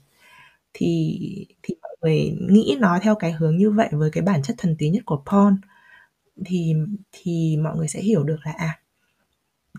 Thì 0.73 1.19
thì 1.63 1.75
mọi 1.81 1.95
người 2.01 2.37
nghĩ 2.49 2.77
nó 2.79 2.99
theo 3.01 3.15
cái 3.15 3.31
hướng 3.31 3.57
như 3.57 3.71
vậy 3.71 3.89
với 3.91 4.11
cái 4.11 4.23
bản 4.23 4.41
chất 4.43 4.55
thần 4.57 4.75
túy 4.79 4.89
nhất 4.89 5.03
của 5.05 5.23
porn. 5.31 5.57
Thì 6.45 6.73
thì 7.11 7.57
mọi 7.63 7.77
người 7.77 7.87
sẽ 7.87 8.01
hiểu 8.01 8.23
được 8.23 8.37
là 8.45 8.53
à 8.57 8.79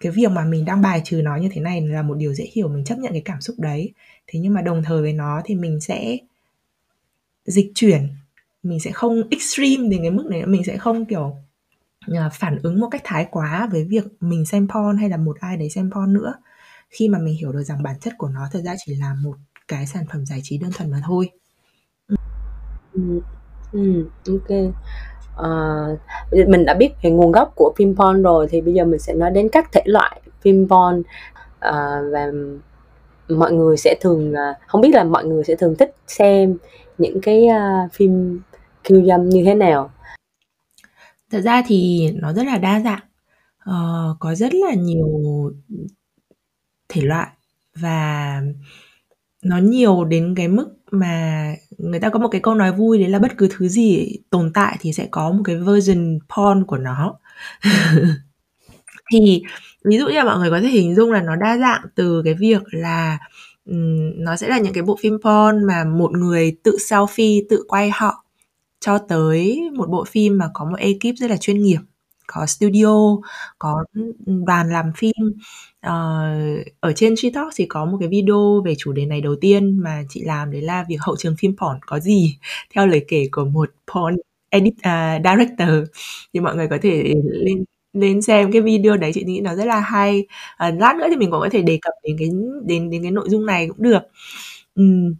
cái 0.00 0.12
việc 0.12 0.30
mà 0.30 0.44
mình 0.44 0.64
đang 0.64 0.82
bài 0.82 1.02
trừ 1.04 1.20
nó 1.24 1.36
như 1.36 1.48
thế 1.52 1.60
này 1.60 1.80
là 1.80 2.02
một 2.02 2.14
điều 2.14 2.34
dễ 2.34 2.44
hiểu, 2.52 2.68
mình 2.68 2.84
chấp 2.84 2.98
nhận 2.98 3.12
cái 3.12 3.22
cảm 3.24 3.40
xúc 3.40 3.56
đấy. 3.58 3.92
Thế 4.26 4.40
nhưng 4.40 4.54
mà 4.54 4.62
đồng 4.62 4.82
thời 4.82 5.02
với 5.02 5.12
nó 5.12 5.42
thì 5.44 5.54
mình 5.54 5.80
sẽ 5.80 6.18
dịch 7.44 7.72
chuyển, 7.74 8.08
mình 8.62 8.80
sẽ 8.80 8.90
không 8.90 9.22
extreme 9.30 9.88
đến 9.88 10.00
cái 10.02 10.10
mức 10.10 10.26
này 10.30 10.46
mình 10.46 10.64
sẽ 10.64 10.78
không, 10.78 11.04
kiểu 11.04 11.36
À, 12.00 12.30
phản 12.32 12.58
ứng 12.62 12.80
một 12.80 12.88
cách 12.90 13.00
thái 13.04 13.26
quá 13.30 13.68
với 13.72 13.84
việc 13.84 14.04
mình 14.20 14.46
xem 14.46 14.68
porn 14.68 14.96
hay 14.96 15.08
là 15.08 15.16
một 15.16 15.36
ai 15.40 15.56
đấy 15.56 15.70
xem 15.70 15.90
porn 15.94 16.12
nữa. 16.12 16.34
Khi 16.90 17.08
mà 17.08 17.18
mình 17.18 17.36
hiểu 17.36 17.52
được 17.52 17.62
rằng 17.62 17.82
bản 17.82 17.96
chất 18.00 18.12
của 18.18 18.28
nó 18.28 18.48
thật 18.52 18.60
ra 18.64 18.74
chỉ 18.86 18.94
là 18.94 19.14
một 19.22 19.36
cái 19.68 19.86
sản 19.86 20.04
phẩm 20.12 20.26
giải 20.26 20.40
trí 20.42 20.58
đơn 20.58 20.70
thuần 20.76 20.90
mà 20.90 21.00
thôi. 21.06 21.30
Ừ, 22.92 23.20
ừ 23.72 24.08
ok. 24.28 24.58
Uh, 25.40 25.98
mình 26.48 26.64
đã 26.64 26.74
biết 26.74 26.90
về 27.02 27.10
nguồn 27.10 27.32
gốc 27.32 27.52
của 27.56 27.72
phim 27.76 27.96
porn 27.96 28.22
rồi 28.22 28.46
thì 28.50 28.60
bây 28.60 28.74
giờ 28.74 28.84
mình 28.84 29.00
sẽ 29.00 29.14
nói 29.14 29.30
đến 29.30 29.48
các 29.52 29.72
thể 29.72 29.82
loại 29.84 30.20
phim 30.40 30.68
porn. 30.68 31.02
Uh, 31.68 32.12
và 32.12 32.30
mọi 33.28 33.52
người 33.52 33.76
sẽ 33.76 33.94
thường 34.00 34.34
à, 34.34 34.54
không 34.66 34.80
biết 34.80 34.94
là 34.94 35.04
mọi 35.04 35.24
người 35.24 35.44
sẽ 35.44 35.54
thường 35.54 35.74
thích 35.78 35.94
xem 36.06 36.56
những 36.98 37.20
cái 37.20 37.46
uh, 37.46 37.92
phim 37.92 38.40
khiêu 38.84 39.04
dâm 39.04 39.28
như 39.28 39.42
thế 39.44 39.54
nào 39.54 39.90
thật 41.30 41.40
ra 41.40 41.62
thì 41.66 42.10
nó 42.14 42.32
rất 42.32 42.46
là 42.46 42.58
đa 42.58 42.80
dạng. 42.80 43.00
Uh, 43.70 44.16
có 44.20 44.34
rất 44.34 44.54
là 44.54 44.74
nhiều 44.74 45.08
thể 46.88 47.02
loại 47.02 47.28
và 47.74 48.40
nó 49.44 49.58
nhiều 49.58 50.04
đến 50.04 50.34
cái 50.36 50.48
mức 50.48 50.68
mà 50.90 51.54
người 51.78 52.00
ta 52.00 52.10
có 52.10 52.18
một 52.18 52.28
cái 52.28 52.40
câu 52.40 52.54
nói 52.54 52.72
vui 52.72 52.98
đấy 52.98 53.08
là 53.08 53.18
bất 53.18 53.38
cứ 53.38 53.48
thứ 53.50 53.68
gì 53.68 54.16
tồn 54.30 54.52
tại 54.54 54.76
thì 54.80 54.92
sẽ 54.92 55.08
có 55.10 55.30
một 55.32 55.42
cái 55.44 55.56
version 55.56 56.18
porn 56.36 56.64
của 56.66 56.76
nó. 56.78 57.18
Thì 59.12 59.42
ví 59.84 59.98
dụ 59.98 60.06
như 60.06 60.12
là 60.14 60.24
mọi 60.24 60.38
người 60.38 60.50
có 60.50 60.60
thể 60.60 60.68
hình 60.68 60.94
dung 60.94 61.12
là 61.12 61.22
nó 61.22 61.36
đa 61.36 61.58
dạng 61.58 61.80
từ 61.94 62.22
cái 62.24 62.34
việc 62.34 62.62
là 62.70 63.18
um, 63.66 64.10
nó 64.16 64.36
sẽ 64.36 64.48
là 64.48 64.58
những 64.58 64.72
cái 64.72 64.82
bộ 64.82 64.98
phim 65.00 65.18
porn 65.24 65.64
mà 65.66 65.84
một 65.84 66.12
người 66.12 66.56
tự 66.62 66.76
selfie 66.90 67.42
tự 67.50 67.64
quay 67.68 67.90
họ 67.90 68.24
cho 68.80 68.98
tới 68.98 69.70
một 69.74 69.88
bộ 69.90 70.04
phim 70.04 70.38
mà 70.38 70.50
có 70.54 70.64
một 70.64 70.76
ekip 70.78 71.16
rất 71.16 71.30
là 71.30 71.36
chuyên 71.36 71.62
nghiệp 71.62 71.78
có 72.32 72.46
studio 72.46 73.16
có 73.58 73.84
ừ, 73.94 74.12
đoàn 74.46 74.70
làm 74.70 74.92
phim 74.96 75.12
uh, 75.86 76.66
ở 76.80 76.92
trên 76.96 77.14
TikTok 77.22 77.48
thì 77.56 77.66
có 77.66 77.84
một 77.84 77.96
cái 78.00 78.08
video 78.08 78.62
về 78.64 78.74
chủ 78.78 78.92
đề 78.92 79.06
này 79.06 79.20
đầu 79.20 79.36
tiên 79.40 79.78
mà 79.82 80.02
chị 80.08 80.22
làm 80.24 80.50
đấy 80.50 80.62
là 80.62 80.84
việc 80.88 80.96
hậu 81.00 81.16
trường 81.16 81.36
phim 81.38 81.56
porn 81.56 81.78
có 81.86 82.00
gì? 82.00 82.38
Theo 82.74 82.86
lời 82.86 83.04
kể 83.08 83.28
của 83.32 83.44
một 83.44 83.70
porn 83.94 84.16
edit 84.50 84.74
uh, 84.74 85.22
director. 85.24 85.88
Thì 86.34 86.40
mọi 86.40 86.56
người 86.56 86.68
có 86.68 86.78
thể 86.82 87.14
lên 87.24 87.64
lên 87.92 88.22
xem 88.22 88.52
cái 88.52 88.62
video 88.62 88.96
đấy 88.96 89.12
chị 89.14 89.24
nghĩ 89.24 89.40
nó 89.40 89.54
rất 89.54 89.64
là 89.64 89.80
hay. 89.80 90.26
À, 90.56 90.70
lát 90.70 90.96
nữa 90.96 91.06
thì 91.10 91.16
mình 91.16 91.30
cũng 91.30 91.40
có 91.40 91.48
thể 91.52 91.62
đề 91.62 91.78
cập 91.82 91.94
đến 92.04 92.16
cái 92.18 92.28
đến 92.66 92.90
đến 92.90 93.02
cái 93.02 93.10
nội 93.10 93.28
dung 93.30 93.46
này 93.46 93.68
cũng 93.68 93.82
được. 93.82 94.00
Uhm, 94.80 95.14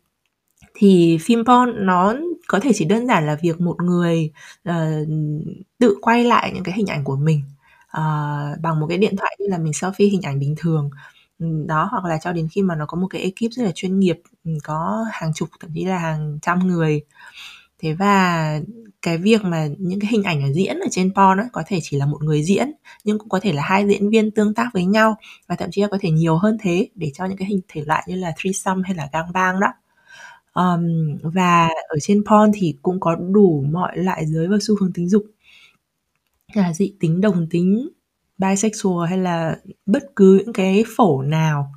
thì 0.79 1.19
phim 1.21 1.45
porn 1.45 1.87
nó 1.87 2.14
có 2.47 2.61
thể 2.61 2.71
chỉ 2.75 2.85
đơn 2.85 3.07
giản 3.07 3.27
là 3.27 3.38
việc 3.43 3.61
một 3.61 3.83
người 3.83 4.31
uh, 4.69 4.75
tự 5.79 5.97
quay 6.01 6.25
lại 6.25 6.53
những 6.55 6.64
cái 6.64 6.75
hình 6.77 6.87
ảnh 6.87 7.05
của 7.05 7.17
mình 7.17 7.43
uh, 7.99 8.61
bằng 8.62 8.81
một 8.81 8.87
cái 8.88 8.99
điện 8.99 9.17
thoại 9.17 9.37
như 9.38 9.47
là 9.49 9.59
mình 9.59 9.73
selfie 9.73 10.11
hình 10.11 10.23
ảnh 10.23 10.38
bình 10.38 10.55
thường. 10.59 10.91
Ừ, 11.38 11.47
đó 11.67 11.88
hoặc 11.91 12.05
là 12.05 12.19
cho 12.23 12.33
đến 12.33 12.49
khi 12.53 12.62
mà 12.62 12.75
nó 12.75 12.87
có 12.87 12.99
một 13.01 13.07
cái 13.11 13.23
ekip 13.23 13.53
rất 13.53 13.64
là 13.64 13.71
chuyên 13.75 13.99
nghiệp 13.99 14.21
ừ, 14.45 14.51
có 14.64 15.07
hàng 15.12 15.33
chục 15.35 15.49
thậm 15.61 15.71
chí 15.75 15.85
là 15.85 15.99
hàng 15.99 16.38
trăm 16.43 16.67
người. 16.67 17.01
Thế 17.83 17.93
và 17.95 18.61
cái 19.03 19.19
việc 19.19 19.45
mà 19.45 19.69
những 19.79 20.01
cái 20.01 20.11
hình 20.12 20.23
ảnh 20.23 20.43
ở 20.43 20.53
diễn 20.53 20.79
ở 20.79 20.87
trên 20.91 21.14
porn 21.14 21.41
ấy, 21.41 21.47
có 21.53 21.62
thể 21.67 21.79
chỉ 21.83 21.97
là 21.97 22.07
một 22.07 22.23
người 22.25 22.43
diễn 22.43 22.73
nhưng 23.05 23.19
cũng 23.19 23.29
có 23.29 23.41
thể 23.43 23.53
là 23.53 23.62
hai 23.62 23.87
diễn 23.88 24.11
viên 24.11 24.31
tương 24.31 24.55
tác 24.55 24.71
với 24.75 24.85
nhau 24.85 25.17
và 25.49 25.57
thậm 25.57 25.71
chí 25.73 25.83
là 25.83 25.88
có 25.91 25.99
thể 26.01 26.11
nhiều 26.11 26.37
hơn 26.37 26.59
thế 26.61 26.88
để 26.95 27.11
cho 27.14 27.27
những 27.27 27.38
cái 27.38 27.49
hình 27.49 27.61
thể 27.69 27.83
loại 27.87 28.05
như 28.07 28.14
là 28.17 28.33
threesome 28.38 28.83
hay 28.85 28.95
là 28.95 29.09
gangbang 29.12 29.61
đó 29.61 29.69
um, 30.59 31.16
và 31.23 31.68
ở 31.88 31.97
trên 32.01 32.25
porn 32.25 32.53
thì 32.55 32.75
cũng 32.83 33.01
có 33.01 33.14
đủ 33.14 33.64
mọi 33.71 33.99
loại 33.99 34.27
giới 34.27 34.49
và 34.49 34.57
xu 34.61 34.77
hướng 34.81 34.92
tính 34.92 35.09
dục. 35.09 35.25
Là 36.55 36.73
dị 36.73 36.92
tính 37.01 37.21
đồng 37.21 37.47
tính 37.51 37.88
bisexual 38.38 39.09
hay 39.09 39.18
là 39.18 39.57
bất 39.87 40.03
cứ 40.16 40.38
những 40.38 40.53
cái 40.53 40.85
phổ 40.97 41.23
nào 41.23 41.73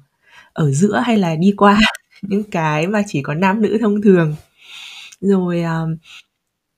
ở 0.53 0.71
giữa 0.71 1.01
hay 1.05 1.17
là 1.17 1.35
đi 1.35 1.53
qua 1.57 1.79
những 2.21 2.43
cái 2.43 2.87
mà 2.87 3.01
chỉ 3.07 3.21
có 3.23 3.33
nam 3.33 3.61
nữ 3.61 3.77
thông 3.81 4.01
thường. 4.01 4.35
Rồi 5.21 5.63
um, 5.63 5.97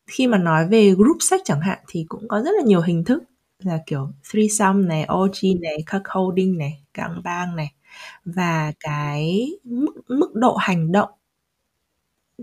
khi 0.08 0.28
mà 0.28 0.38
nói 0.38 0.68
về 0.68 0.92
group 0.92 1.18
sex 1.20 1.42
chẳng 1.46 1.62
hạn 1.62 1.80
thì 1.88 2.06
cũng 2.10 2.28
có 2.28 2.42
rất 2.42 2.52
là 2.58 2.64
nhiều 2.66 2.82
hình 2.82 3.04
thức 3.04 3.24
là 3.60 3.80
kiểu 3.86 4.10
threesome 4.32 4.88
này, 4.88 5.08
orgy 5.14 5.54
này, 5.62 5.78
cuckolding 5.92 6.58
này, 6.58 6.84
gangbang 6.94 7.56
này. 7.56 7.74
Và 8.26 8.74
cái 8.80 9.48
mức 9.64 9.94
mức 10.08 10.36
độ 10.36 10.56
hành 10.56 10.92
động 10.92 11.10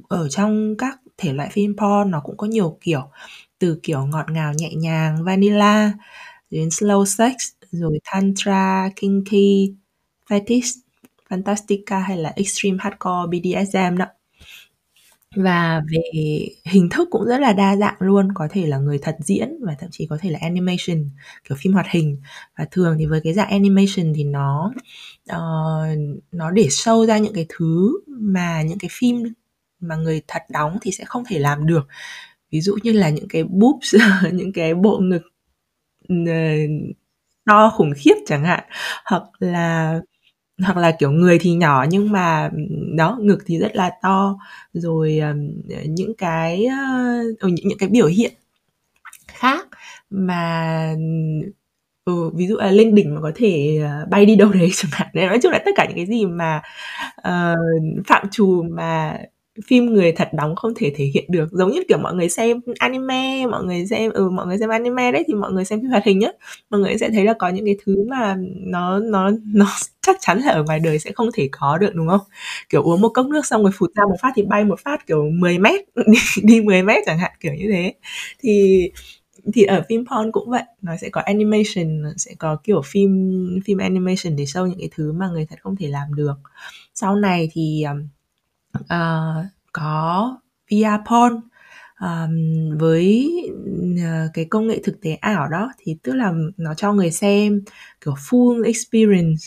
ở 0.09 0.29
trong 0.29 0.75
các 0.79 1.01
thể 1.17 1.33
loại 1.33 1.49
phim 1.53 1.77
porn 1.77 2.11
nó 2.11 2.21
cũng 2.21 2.37
có 2.37 2.47
nhiều 2.47 2.79
kiểu 2.81 3.03
từ 3.59 3.81
kiểu 3.83 4.07
ngọt 4.07 4.27
ngào 4.31 4.53
nhẹ 4.57 4.75
nhàng 4.75 5.25
vanilla 5.25 5.93
đến 6.51 6.69
slow 6.69 7.05
sex 7.05 7.35
rồi 7.71 7.99
tantra 8.13 8.91
kinky 8.97 9.75
fetish 10.29 10.81
fantastica 11.31 12.01
hay 12.01 12.17
là 12.17 12.33
extreme 12.37 12.79
hardcore 12.81 13.31
BDSM 13.31 13.97
đó. 13.99 14.07
Và 15.37 15.83
về 15.93 16.03
hình 16.65 16.89
thức 16.91 17.09
cũng 17.11 17.25
rất 17.25 17.41
là 17.41 17.53
đa 17.53 17.77
dạng 17.77 17.97
luôn 18.01 18.29
có 18.35 18.49
thể 18.51 18.67
là 18.67 18.79
người 18.79 18.99
thật 19.03 19.17
diễn 19.21 19.49
và 19.61 19.75
thậm 19.79 19.91
chí 19.93 20.07
có 20.07 20.19
thể 20.21 20.31
là 20.31 20.39
animation 20.43 21.11
kiểu 21.49 21.57
phim 21.61 21.73
hoạt 21.73 21.87
hình. 21.91 22.17
Và 22.59 22.67
thường 22.71 22.97
thì 22.99 23.07
với 23.07 23.21
cái 23.25 23.33
dạng 23.33 23.51
animation 23.51 24.13
thì 24.15 24.25
nó 24.25 24.73
uh, 25.33 25.99
nó 26.33 26.51
để 26.51 26.67
sâu 26.71 27.07
ra 27.07 27.19
những 27.19 27.35
cái 27.35 27.47
thứ 27.49 28.01
mà 28.07 28.63
những 28.63 28.79
cái 28.79 28.89
phim 28.93 29.23
mà 29.81 29.97
người 29.97 30.23
thật 30.29 30.43
đóng 30.51 30.79
thì 30.83 30.91
sẽ 30.93 31.05
không 31.05 31.25
thể 31.29 31.39
làm 31.39 31.67
được. 31.67 31.89
Ví 32.51 32.61
dụ 32.61 32.77
như 32.83 32.93
là 32.93 33.11
những 33.11 33.29
cái 33.29 33.45
boobs 33.45 33.95
những 34.33 34.53
cái 34.53 34.75
bộ 34.75 34.99
ngực 34.99 35.23
ờ, 36.09 36.35
to 37.47 37.71
khủng 37.71 37.93
khiếp 37.97 38.15
chẳng 38.27 38.45
hạn 38.45 38.65
hoặc 39.05 39.23
là 39.39 40.01
hoặc 40.65 40.77
là 40.77 40.93
kiểu 40.99 41.11
người 41.11 41.39
thì 41.39 41.53
nhỏ 41.53 41.87
nhưng 41.91 42.13
mà 42.13 42.51
đó 42.97 43.19
ngực 43.21 43.39
thì 43.47 43.59
rất 43.59 43.77
là 43.77 43.91
to. 44.03 44.39
Rồi 44.73 45.21
những 45.89 46.15
cái 46.19 46.67
những, 47.43 47.55
những 47.65 47.79
cái 47.79 47.89
biểu 47.89 48.07
hiện 48.07 48.33
khác 49.29 49.69
mà 50.11 50.95
ừ, 52.05 52.31
ví 52.35 52.47
dụ 52.47 52.57
là 52.57 52.71
lên 52.71 52.95
đỉnh 52.95 53.15
mà 53.15 53.21
có 53.21 53.33
thể 53.35 53.81
ờ, 53.83 54.07
bay 54.11 54.27
đi 54.27 54.37
đâu 54.37 54.53
đấy 54.53 54.71
chẳng 54.75 54.91
hạn. 54.95 55.09
Đấy 55.15 55.27
nói 55.27 55.39
chung 55.43 55.53
là 55.53 55.59
tất 55.65 55.71
cả 55.77 55.87
những 55.87 55.97
cái 55.97 56.07
gì 56.07 56.27
mà 56.27 56.63
uh, 57.29 58.05
phạm 58.07 58.27
trù 58.31 58.63
mà 58.71 59.19
phim 59.67 59.87
người 59.87 60.13
thật 60.13 60.29
đóng 60.33 60.57
không 60.57 60.73
thể 60.77 60.93
thể 60.97 61.05
hiện 61.05 61.25
được. 61.29 61.49
Giống 61.53 61.71
như 61.71 61.83
kiểu 61.89 61.99
mọi 61.99 62.15
người 62.15 62.29
xem 62.29 62.61
anime 62.79 63.47
mọi 63.47 63.65
người 63.65 63.87
xem 63.87 64.11
ừ 64.11 64.31
mọi 64.31 64.47
người 64.47 64.59
xem 64.59 64.69
anime 64.69 65.13
đấy 65.13 65.25
thì 65.27 65.35
mọi 65.35 65.53
người 65.53 65.65
xem 65.65 65.81
phim 65.81 65.91
hoạt 65.91 66.05
hình 66.05 66.21
á 66.21 66.33
mọi 66.71 66.81
người 66.81 66.99
sẽ 66.99 67.11
thấy 67.11 67.25
là 67.25 67.35
có 67.39 67.49
những 67.49 67.65
cái 67.65 67.77
thứ 67.87 68.05
mà 68.09 68.37
nó 68.57 68.99
nó 68.99 69.31
nó 69.55 69.67
chắc 70.03 70.17
chắn 70.21 70.39
là 70.39 70.53
ở 70.53 70.63
ngoài 70.63 70.81
đời 70.81 70.99
sẽ 70.99 71.13
không 71.13 71.29
thể 71.35 71.49
có 71.53 71.79
được 71.79 71.95
đúng 71.95 72.09
không? 72.09 72.21
Kiểu 72.69 72.83
uống 72.83 73.01
một 73.01 73.09
cốc 73.09 73.27
nước 73.27 73.47
xong 73.47 73.63
rồi 73.63 73.73
phụt 73.75 73.91
ra 73.95 74.05
một 74.05 74.17
phát 74.23 74.33
thì 74.37 74.43
bay 74.43 74.65
một 74.65 74.81
phát 74.81 75.07
kiểu 75.07 75.31
10 75.31 75.59
mét 75.59 75.81
đi, 76.07 76.19
đi 76.43 76.61
10 76.61 76.83
mét 76.83 77.03
chẳng 77.07 77.19
hạn 77.19 77.33
kiểu 77.41 77.55
như 77.55 77.67
thế. 77.73 77.95
Thì 78.43 78.91
thì 79.55 79.63
ở 79.65 79.83
phim 79.89 80.05
porn 80.07 80.33
cũng 80.33 80.51
vậy 80.51 80.63
nó 80.83 80.97
sẽ 81.01 81.09
có 81.09 81.21
animation 81.21 82.03
nó 82.03 82.11
sẽ 82.17 82.35
có 82.39 82.57
kiểu 82.65 82.83
phim 82.85 83.11
phim 83.65 83.79
animation 83.79 84.37
để 84.37 84.45
show 84.45 84.67
những 84.67 84.79
cái 84.79 84.89
thứ 84.97 85.13
mà 85.13 85.29
người 85.29 85.47
thật 85.51 85.57
không 85.63 85.77
thể 85.77 85.89
làm 85.89 86.15
được. 86.15 86.35
Sau 86.95 87.17
này 87.17 87.49
thì 87.53 87.83
um, 87.83 88.09
uh, 88.79 89.47
có 89.73 90.37
VR 90.71 91.09
porn 91.11 91.41
um, 92.01 92.79
với 92.79 93.31
uh, 93.93 94.31
cái 94.35 94.45
công 94.45 94.67
nghệ 94.67 94.81
thực 94.85 95.01
tế 95.01 95.15
ảo 95.15 95.49
đó. 95.49 95.73
Thì 95.79 95.97
tức 96.03 96.13
là 96.13 96.33
nó 96.57 96.75
cho 96.75 96.93
người 96.93 97.11
xem 97.11 97.61
kiểu 98.01 98.15
full 98.15 98.65
experience 98.65 99.43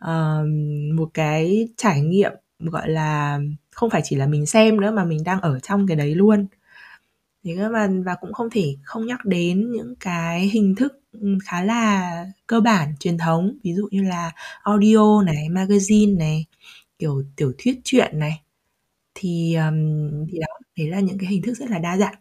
um, 0.00 0.48
một 0.96 1.10
cái 1.14 1.68
trải 1.76 2.00
nghiệm 2.00 2.32
gọi 2.58 2.88
là 2.88 3.40
không 3.70 3.90
phải 3.90 4.00
chỉ 4.04 4.16
là 4.16 4.26
mình 4.26 4.46
xem 4.46 4.80
nữa 4.80 4.90
mà 4.90 5.04
mình 5.04 5.24
đang 5.24 5.40
ở 5.40 5.58
trong 5.60 5.86
cái 5.86 5.96
đấy 5.96 6.14
luôn. 6.14 6.46
Thế 7.44 7.68
mà 7.68 7.88
và 8.04 8.14
cũng 8.20 8.32
không 8.32 8.50
thể 8.50 8.76
không 8.82 9.06
nhắc 9.06 9.24
đến 9.24 9.70
những 9.72 9.94
cái 10.00 10.40
hình 10.48 10.74
thức 10.74 10.92
khá 11.44 11.62
là 11.64 12.26
cơ 12.46 12.60
bản 12.60 12.94
truyền 13.00 13.18
thống. 13.18 13.58
Ví 13.64 13.74
dụ 13.74 13.88
như 13.90 14.02
là 14.02 14.32
audio 14.62 15.22
này 15.22 15.48
magazine 15.50 16.18
này 16.18 16.46
kiểu 16.98 17.22
tiểu 17.36 17.52
thuyết 17.58 17.80
truyện 17.84 18.18
này 18.18 18.42
thì 19.18 19.54
um, 19.54 19.76
thì 20.32 20.38
đó 20.40 20.46
đấy 20.78 20.88
là 20.88 21.00
những 21.00 21.18
cái 21.18 21.28
hình 21.30 21.42
thức 21.42 21.54
rất 21.54 21.70
là 21.70 21.78
đa 21.78 21.96
dạng. 21.96 22.14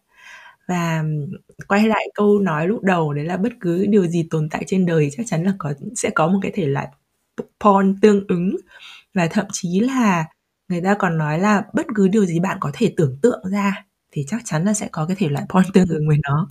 Và 0.67 1.03
quay 1.67 1.87
lại 1.87 2.07
câu 2.15 2.39
nói 2.39 2.67
lúc 2.67 2.83
đầu 2.83 3.13
đấy 3.13 3.25
là 3.25 3.37
bất 3.37 3.53
cứ 3.61 3.85
điều 3.89 4.07
gì 4.07 4.27
tồn 4.31 4.49
tại 4.51 4.63
trên 4.67 4.85
đời 4.85 5.09
chắc 5.17 5.25
chắn 5.27 5.43
là 5.43 5.53
có 5.59 5.73
sẽ 5.95 6.09
có 6.15 6.27
một 6.27 6.39
cái 6.41 6.51
thể 6.55 6.65
loại 6.67 6.87
porn 7.61 7.95
tương 8.01 8.27
ứng. 8.27 8.57
Và 9.13 9.27
thậm 9.31 9.45
chí 9.51 9.79
là 9.79 10.25
người 10.69 10.81
ta 10.81 10.95
còn 10.99 11.17
nói 11.17 11.39
là 11.39 11.63
bất 11.73 11.85
cứ 11.95 12.07
điều 12.07 12.25
gì 12.25 12.39
bạn 12.39 12.57
có 12.61 12.71
thể 12.73 12.93
tưởng 12.97 13.17
tượng 13.21 13.41
ra 13.51 13.85
thì 14.11 14.25
chắc 14.27 14.41
chắn 14.45 14.65
là 14.65 14.73
sẽ 14.73 14.89
có 14.91 15.05
cái 15.07 15.17
thể 15.19 15.29
loại 15.29 15.45
porn 15.49 15.65
tương 15.73 15.87
ứng 15.89 16.07
với 16.07 16.17
nó. 16.23 16.47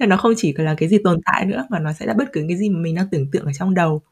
Thế 0.00 0.06
nó 0.06 0.16
không 0.16 0.32
chỉ 0.36 0.54
là 0.56 0.74
cái 0.78 0.88
gì 0.88 0.98
tồn 1.04 1.20
tại 1.24 1.46
nữa 1.46 1.66
mà 1.70 1.78
nó 1.78 1.92
sẽ 1.92 2.06
là 2.06 2.14
bất 2.14 2.32
cứ 2.32 2.44
cái 2.48 2.58
gì 2.58 2.70
mà 2.70 2.80
mình 2.80 2.94
đang 2.94 3.08
tưởng 3.10 3.30
tượng 3.32 3.44
ở 3.46 3.52
trong 3.52 3.74
đầu. 3.74 4.02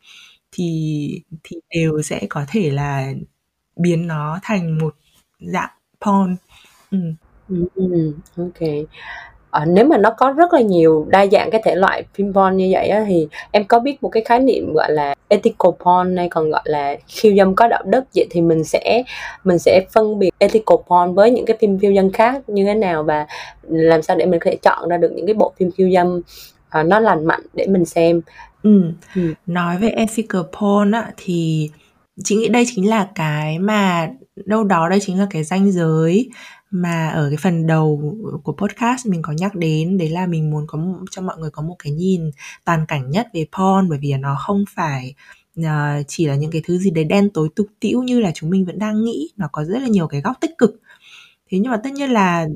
Thì 0.53 1.22
thì 1.44 1.57
đều 1.70 2.03
sẽ 2.03 2.27
có 2.31 2.44
thể 2.48 2.70
là 2.70 3.12
biến 3.77 4.07
nó 4.07 4.40
thành 4.42 4.79
một 4.79 4.96
dạng 5.40 5.70
porn 6.05 6.37
ừ. 6.91 6.99
Ừ, 7.75 8.13
ok 8.37 8.69
ờ, 9.51 9.65
nếu 9.65 9.85
mà 9.85 9.99
nó 9.99 10.11
có 10.11 10.33
rất 10.33 10.53
là 10.53 10.61
nhiều 10.61 11.07
đa 11.09 11.27
dạng 11.27 11.51
cái 11.51 11.63
thể 11.65 11.75
loại 11.75 12.05
phim 12.15 12.33
porn 12.35 12.57
như 12.57 12.69
vậy 12.73 12.89
á, 12.89 13.05
thì 13.09 13.29
em 13.51 13.65
có 13.65 13.79
biết 13.79 14.03
một 14.03 14.09
cái 14.09 14.25
khái 14.25 14.41
niệm 14.41 14.73
gọi 14.75 14.93
là 14.93 15.15
ethical 15.29 15.71
porn 15.85 16.17
hay 16.17 16.29
còn 16.29 16.51
gọi 16.51 16.63
là 16.65 16.97
khiêu 17.09 17.37
dâm 17.37 17.55
có 17.55 17.69
đạo 17.69 17.83
đức 17.87 18.05
vậy 18.15 18.27
thì 18.31 18.41
mình 18.41 18.65
sẽ 18.65 19.03
mình 19.45 19.59
sẽ 19.59 19.87
phân 19.93 20.19
biệt 20.19 20.31
ethical 20.39 20.77
porn 20.89 21.15
với 21.15 21.31
những 21.31 21.47
cái 21.47 21.57
phim 21.61 21.79
khiêu 21.79 21.95
dâm 21.95 22.13
khác 22.13 22.49
như 22.49 22.65
thế 22.65 22.75
nào 22.75 23.03
và 23.03 23.27
làm 23.69 24.03
sao 24.03 24.17
để 24.17 24.27
mình 24.27 24.41
có 24.41 24.51
thể 24.51 24.57
chọn 24.63 24.89
ra 24.89 24.97
được 24.97 25.13
những 25.13 25.27
cái 25.27 25.35
bộ 25.35 25.53
phim 25.59 25.71
khiêu 25.71 25.91
dâm 25.95 26.21
uh, 26.81 26.87
nó 26.87 27.01
lành 27.01 27.27
mạnh 27.27 27.43
để 27.55 27.67
mình 27.67 27.85
xem 27.85 28.21
ừ. 28.63 28.83
ừ. 29.15 29.35
nói 29.47 29.79
về 29.79 29.89
ethical 29.89 30.43
porn 30.61 30.93
á 30.93 31.13
thì 31.17 31.71
chị 32.25 32.37
nghĩ 32.37 32.49
đây 32.49 32.65
chính 32.67 32.89
là 32.89 33.09
cái 33.15 33.59
mà 33.59 34.09
đâu 34.44 34.64
đó 34.64 34.88
đây 34.88 34.98
chính 35.03 35.18
là 35.18 35.27
cái 35.31 35.44
ranh 35.44 35.72
giới 35.72 36.31
mà 36.70 37.09
ở 37.09 37.29
cái 37.31 37.37
phần 37.37 37.66
đầu 37.66 38.16
của 38.42 38.53
podcast 38.53 39.07
mình 39.07 39.22
có 39.22 39.33
nhắc 39.33 39.55
đến. 39.55 39.98
Đấy 39.98 40.09
là 40.09 40.27
mình 40.27 40.51
muốn 40.51 40.64
có 40.66 40.79
cho 41.11 41.22
mọi 41.22 41.37
người 41.38 41.51
có 41.51 41.62
một 41.62 41.77
cái 41.79 41.92
nhìn 41.92 42.31
toàn 42.64 42.87
cảnh 42.88 43.11
nhất 43.11 43.29
về 43.35 43.46
porn 43.59 43.88
bởi 43.88 43.98
vì 43.98 44.12
nó 44.12 44.37
không 44.46 44.64
phải 44.74 45.14
uh, 45.61 45.64
chỉ 46.09 46.27
là 46.27 46.35
những 46.35 46.51
cái 46.51 46.62
thứ 46.64 46.79
gì 46.79 46.90
đấy 46.90 47.05
đen 47.05 47.31
tối 47.35 47.48
tục 47.57 47.66
tĩu 47.81 48.03
như 48.03 48.20
là 48.20 48.31
chúng 48.35 48.51
mình 48.51 48.64
vẫn 48.64 48.79
đang 48.79 49.05
nghĩ. 49.05 49.31
Nó 49.37 49.48
có 49.53 49.64
rất 49.64 49.79
là 49.83 49.88
nhiều 49.88 50.07
cái 50.09 50.20
góc 50.20 50.37
tích 50.40 50.59
cực. 50.59 50.81
Thế 51.51 51.59
nhưng 51.59 51.70
mà 51.70 51.81
tất 51.85 51.92
nhiên 51.92 52.11
là 52.11 52.46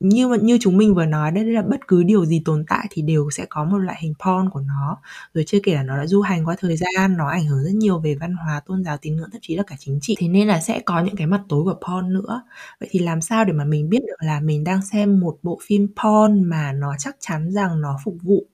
như 0.00 0.28
như 0.42 0.58
chúng 0.60 0.76
mình 0.76 0.94
vừa 0.94 1.04
nói 1.04 1.30
đây 1.30 1.44
là 1.44 1.62
bất 1.62 1.88
cứ 1.88 2.02
điều 2.02 2.26
gì 2.26 2.42
tồn 2.44 2.64
tại 2.68 2.86
thì 2.90 3.02
đều 3.02 3.30
sẽ 3.30 3.46
có 3.48 3.64
một 3.64 3.78
loại 3.78 3.98
hình 4.00 4.14
porn 4.24 4.50
của 4.50 4.60
nó. 4.60 4.98
Rồi 5.34 5.44
chưa 5.46 5.58
kể 5.62 5.74
là 5.74 5.82
nó 5.82 5.96
đã 5.96 6.06
du 6.06 6.20
hành 6.20 6.44
qua 6.44 6.56
thời 6.60 6.76
gian 6.76 7.16
nó 7.16 7.28
ảnh 7.28 7.46
hưởng 7.46 7.64
rất 7.64 7.74
nhiều 7.74 8.00
về 8.00 8.14
văn 8.14 8.34
hóa 8.34 8.60
tôn 8.66 8.84
giáo 8.84 8.96
tín 8.96 9.16
ngưỡng 9.16 9.30
thậm 9.30 9.40
chí 9.42 9.56
là 9.56 9.62
cả 9.66 9.76
chính 9.78 9.98
trị. 10.02 10.14
Thế 10.18 10.28
nên 10.28 10.48
là 10.48 10.60
sẽ 10.60 10.80
có 10.80 11.00
những 11.00 11.16
cái 11.16 11.26
mặt 11.26 11.42
tối 11.48 11.64
của 11.64 11.80
porn 11.88 12.12
nữa. 12.12 12.42
Vậy 12.80 12.88
thì 12.92 12.98
làm 12.98 13.20
sao 13.20 13.44
để 13.44 13.52
mà 13.52 13.64
mình 13.64 13.88
biết 13.88 14.00
được 14.06 14.26
là 14.26 14.40
mình 14.40 14.64
đang 14.64 14.82
xem 14.82 15.20
một 15.20 15.38
bộ 15.42 15.58
phim 15.62 15.88
porn 16.02 16.44
mà 16.44 16.72
nó 16.72 16.94
chắc 16.98 17.16
chắn 17.20 17.52
rằng 17.52 17.80
nó 17.80 17.98
phục 18.04 18.16
vụ 18.22 18.46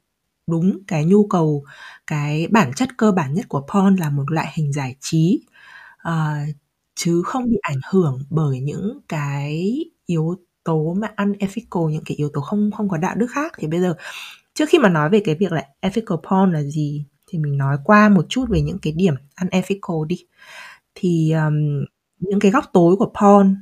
đúng 0.46 0.78
cái 0.86 1.04
nhu 1.04 1.26
cầu 1.26 1.64
cái 2.06 2.48
bản 2.50 2.72
chất 2.76 2.88
cơ 2.96 3.12
bản 3.12 3.34
nhất 3.34 3.46
của 3.48 3.66
porn 3.74 3.96
là 3.96 4.10
một 4.10 4.30
loại 4.30 4.52
hình 4.54 4.72
giải 4.72 4.96
trí 5.00 5.40
uh, 6.08 6.56
chứ 6.94 7.22
không 7.24 7.50
bị 7.50 7.56
ảnh 7.62 7.80
hưởng 7.90 8.18
bởi 8.30 8.60
những 8.60 9.00
cái 9.08 9.76
yếu 10.06 10.36
tố 10.66 10.94
mà 11.00 11.08
unethical 11.16 11.82
những 11.90 12.04
cái 12.04 12.16
yếu 12.16 12.30
tố 12.34 12.40
không 12.40 12.70
không 12.76 12.88
có 12.88 12.96
đạo 12.96 13.14
đức 13.16 13.26
khác. 13.30 13.52
Thì 13.58 13.66
bây 13.68 13.80
giờ 13.80 13.94
trước 14.54 14.68
khi 14.68 14.78
mà 14.78 14.88
nói 14.88 15.10
về 15.10 15.20
cái 15.24 15.34
việc 15.34 15.52
là 15.52 15.64
ethical 15.80 16.18
porn 16.30 16.52
là 16.52 16.62
gì 16.62 17.04
thì 17.26 17.38
mình 17.38 17.58
nói 17.58 17.76
qua 17.84 18.08
một 18.08 18.26
chút 18.28 18.44
về 18.48 18.60
những 18.60 18.78
cái 18.82 18.92
điểm 18.92 19.14
unethical 19.40 19.96
đi. 20.08 20.26
Thì 20.94 21.32
um, 21.32 21.84
những 22.18 22.40
cái 22.40 22.50
góc 22.50 22.64
tối 22.72 22.96
của 22.96 23.12
porn 23.20 23.56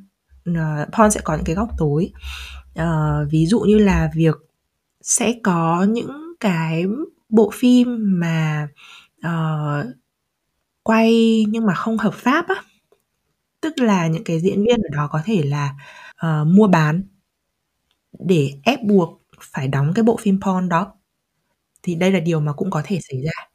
uh, 0.50 0.88
porn 0.98 1.10
sẽ 1.10 1.20
có 1.24 1.34
những 1.34 1.44
cái 1.44 1.56
góc 1.56 1.68
tối. 1.78 2.12
Uh, 2.80 3.30
ví 3.30 3.46
dụ 3.46 3.60
như 3.60 3.78
là 3.78 4.10
việc 4.14 4.34
sẽ 5.02 5.34
có 5.42 5.86
những 5.88 6.34
cái 6.40 6.84
bộ 7.28 7.50
phim 7.54 7.98
mà 8.20 8.68
uh, 9.26 9.86
quay 10.82 11.44
nhưng 11.48 11.66
mà 11.66 11.74
không 11.74 11.98
hợp 11.98 12.14
pháp 12.14 12.48
á. 12.48 12.54
Tức 13.60 13.78
là 13.78 14.06
những 14.06 14.24
cái 14.24 14.40
diễn 14.40 14.64
viên 14.64 14.76
ở 14.76 14.88
đó 14.92 15.08
có 15.12 15.20
thể 15.24 15.42
là 15.42 15.74
uh, 16.24 16.46
mua 16.46 16.66
bán 16.66 17.02
để 18.18 18.50
ép 18.64 18.82
buộc 18.82 19.22
phải 19.40 19.68
đóng 19.68 19.92
cái 19.94 20.02
bộ 20.02 20.18
phim 20.20 20.40
porn 20.40 20.68
đó. 20.68 20.92
Thì 21.82 21.94
đây 21.94 22.12
là 22.12 22.20
điều 22.20 22.40
mà 22.40 22.52
cũng 22.52 22.70
có 22.70 22.82
thể 22.84 22.98
xảy 23.00 23.22
ra. 23.22 23.48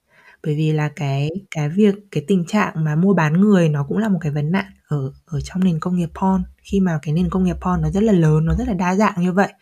Bởi 0.43 0.55
vì 0.55 0.71
là 0.71 0.89
cái 0.95 1.29
cái 1.51 1.69
việc 1.69 1.95
cái 2.12 2.23
tình 2.27 2.45
trạng 2.45 2.84
mà 2.84 2.95
mua 2.95 3.13
bán 3.13 3.41
người 3.41 3.69
nó 3.69 3.86
cũng 3.88 3.97
là 3.97 4.10
một 4.10 4.19
cái 4.21 4.32
vấn 4.32 4.51
nạn 4.51 4.65
ở 4.88 5.13
ở 5.25 5.41
trong 5.41 5.63
nền 5.63 5.79
công 5.79 5.97
nghiệp 5.97 6.10
porn. 6.21 6.43
Khi 6.58 6.79
mà 6.79 6.99
cái 7.01 7.13
nền 7.13 7.29
công 7.29 7.43
nghiệp 7.43 7.58
porn 7.62 7.82
nó 7.82 7.91
rất 7.91 8.03
là 8.03 8.13
lớn 8.13 8.45
nó 8.45 8.55
rất 8.55 8.67
là 8.67 8.73
đa 8.73 8.95
dạng 8.95 9.21
như 9.21 9.34
vậy 9.34 9.53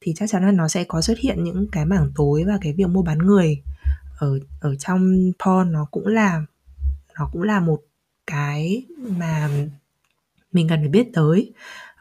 thì 0.00 0.12
chắc 0.16 0.30
chắn 0.30 0.44
là 0.46 0.52
nó 0.52 0.68
sẽ 0.68 0.84
có 0.84 1.00
xuất 1.00 1.18
hiện 1.18 1.44
những 1.44 1.66
cái 1.72 1.84
mảng 1.84 2.12
tối 2.14 2.44
và 2.44 2.58
cái 2.60 2.72
việc 2.72 2.88
mua 2.88 3.02
bán 3.02 3.18
người 3.18 3.62
ở 4.18 4.38
ở 4.60 4.74
trong 4.74 5.32
porn 5.44 5.72
nó 5.72 5.86
cũng 5.90 6.06
là 6.06 6.42
nó 7.18 7.28
cũng 7.32 7.42
là 7.42 7.60
một 7.60 7.80
cái 8.26 8.86
mà 8.98 9.48
mình 10.52 10.68
cần 10.68 10.80
phải 10.80 10.88
biết 10.88 11.08
tới 11.14 11.52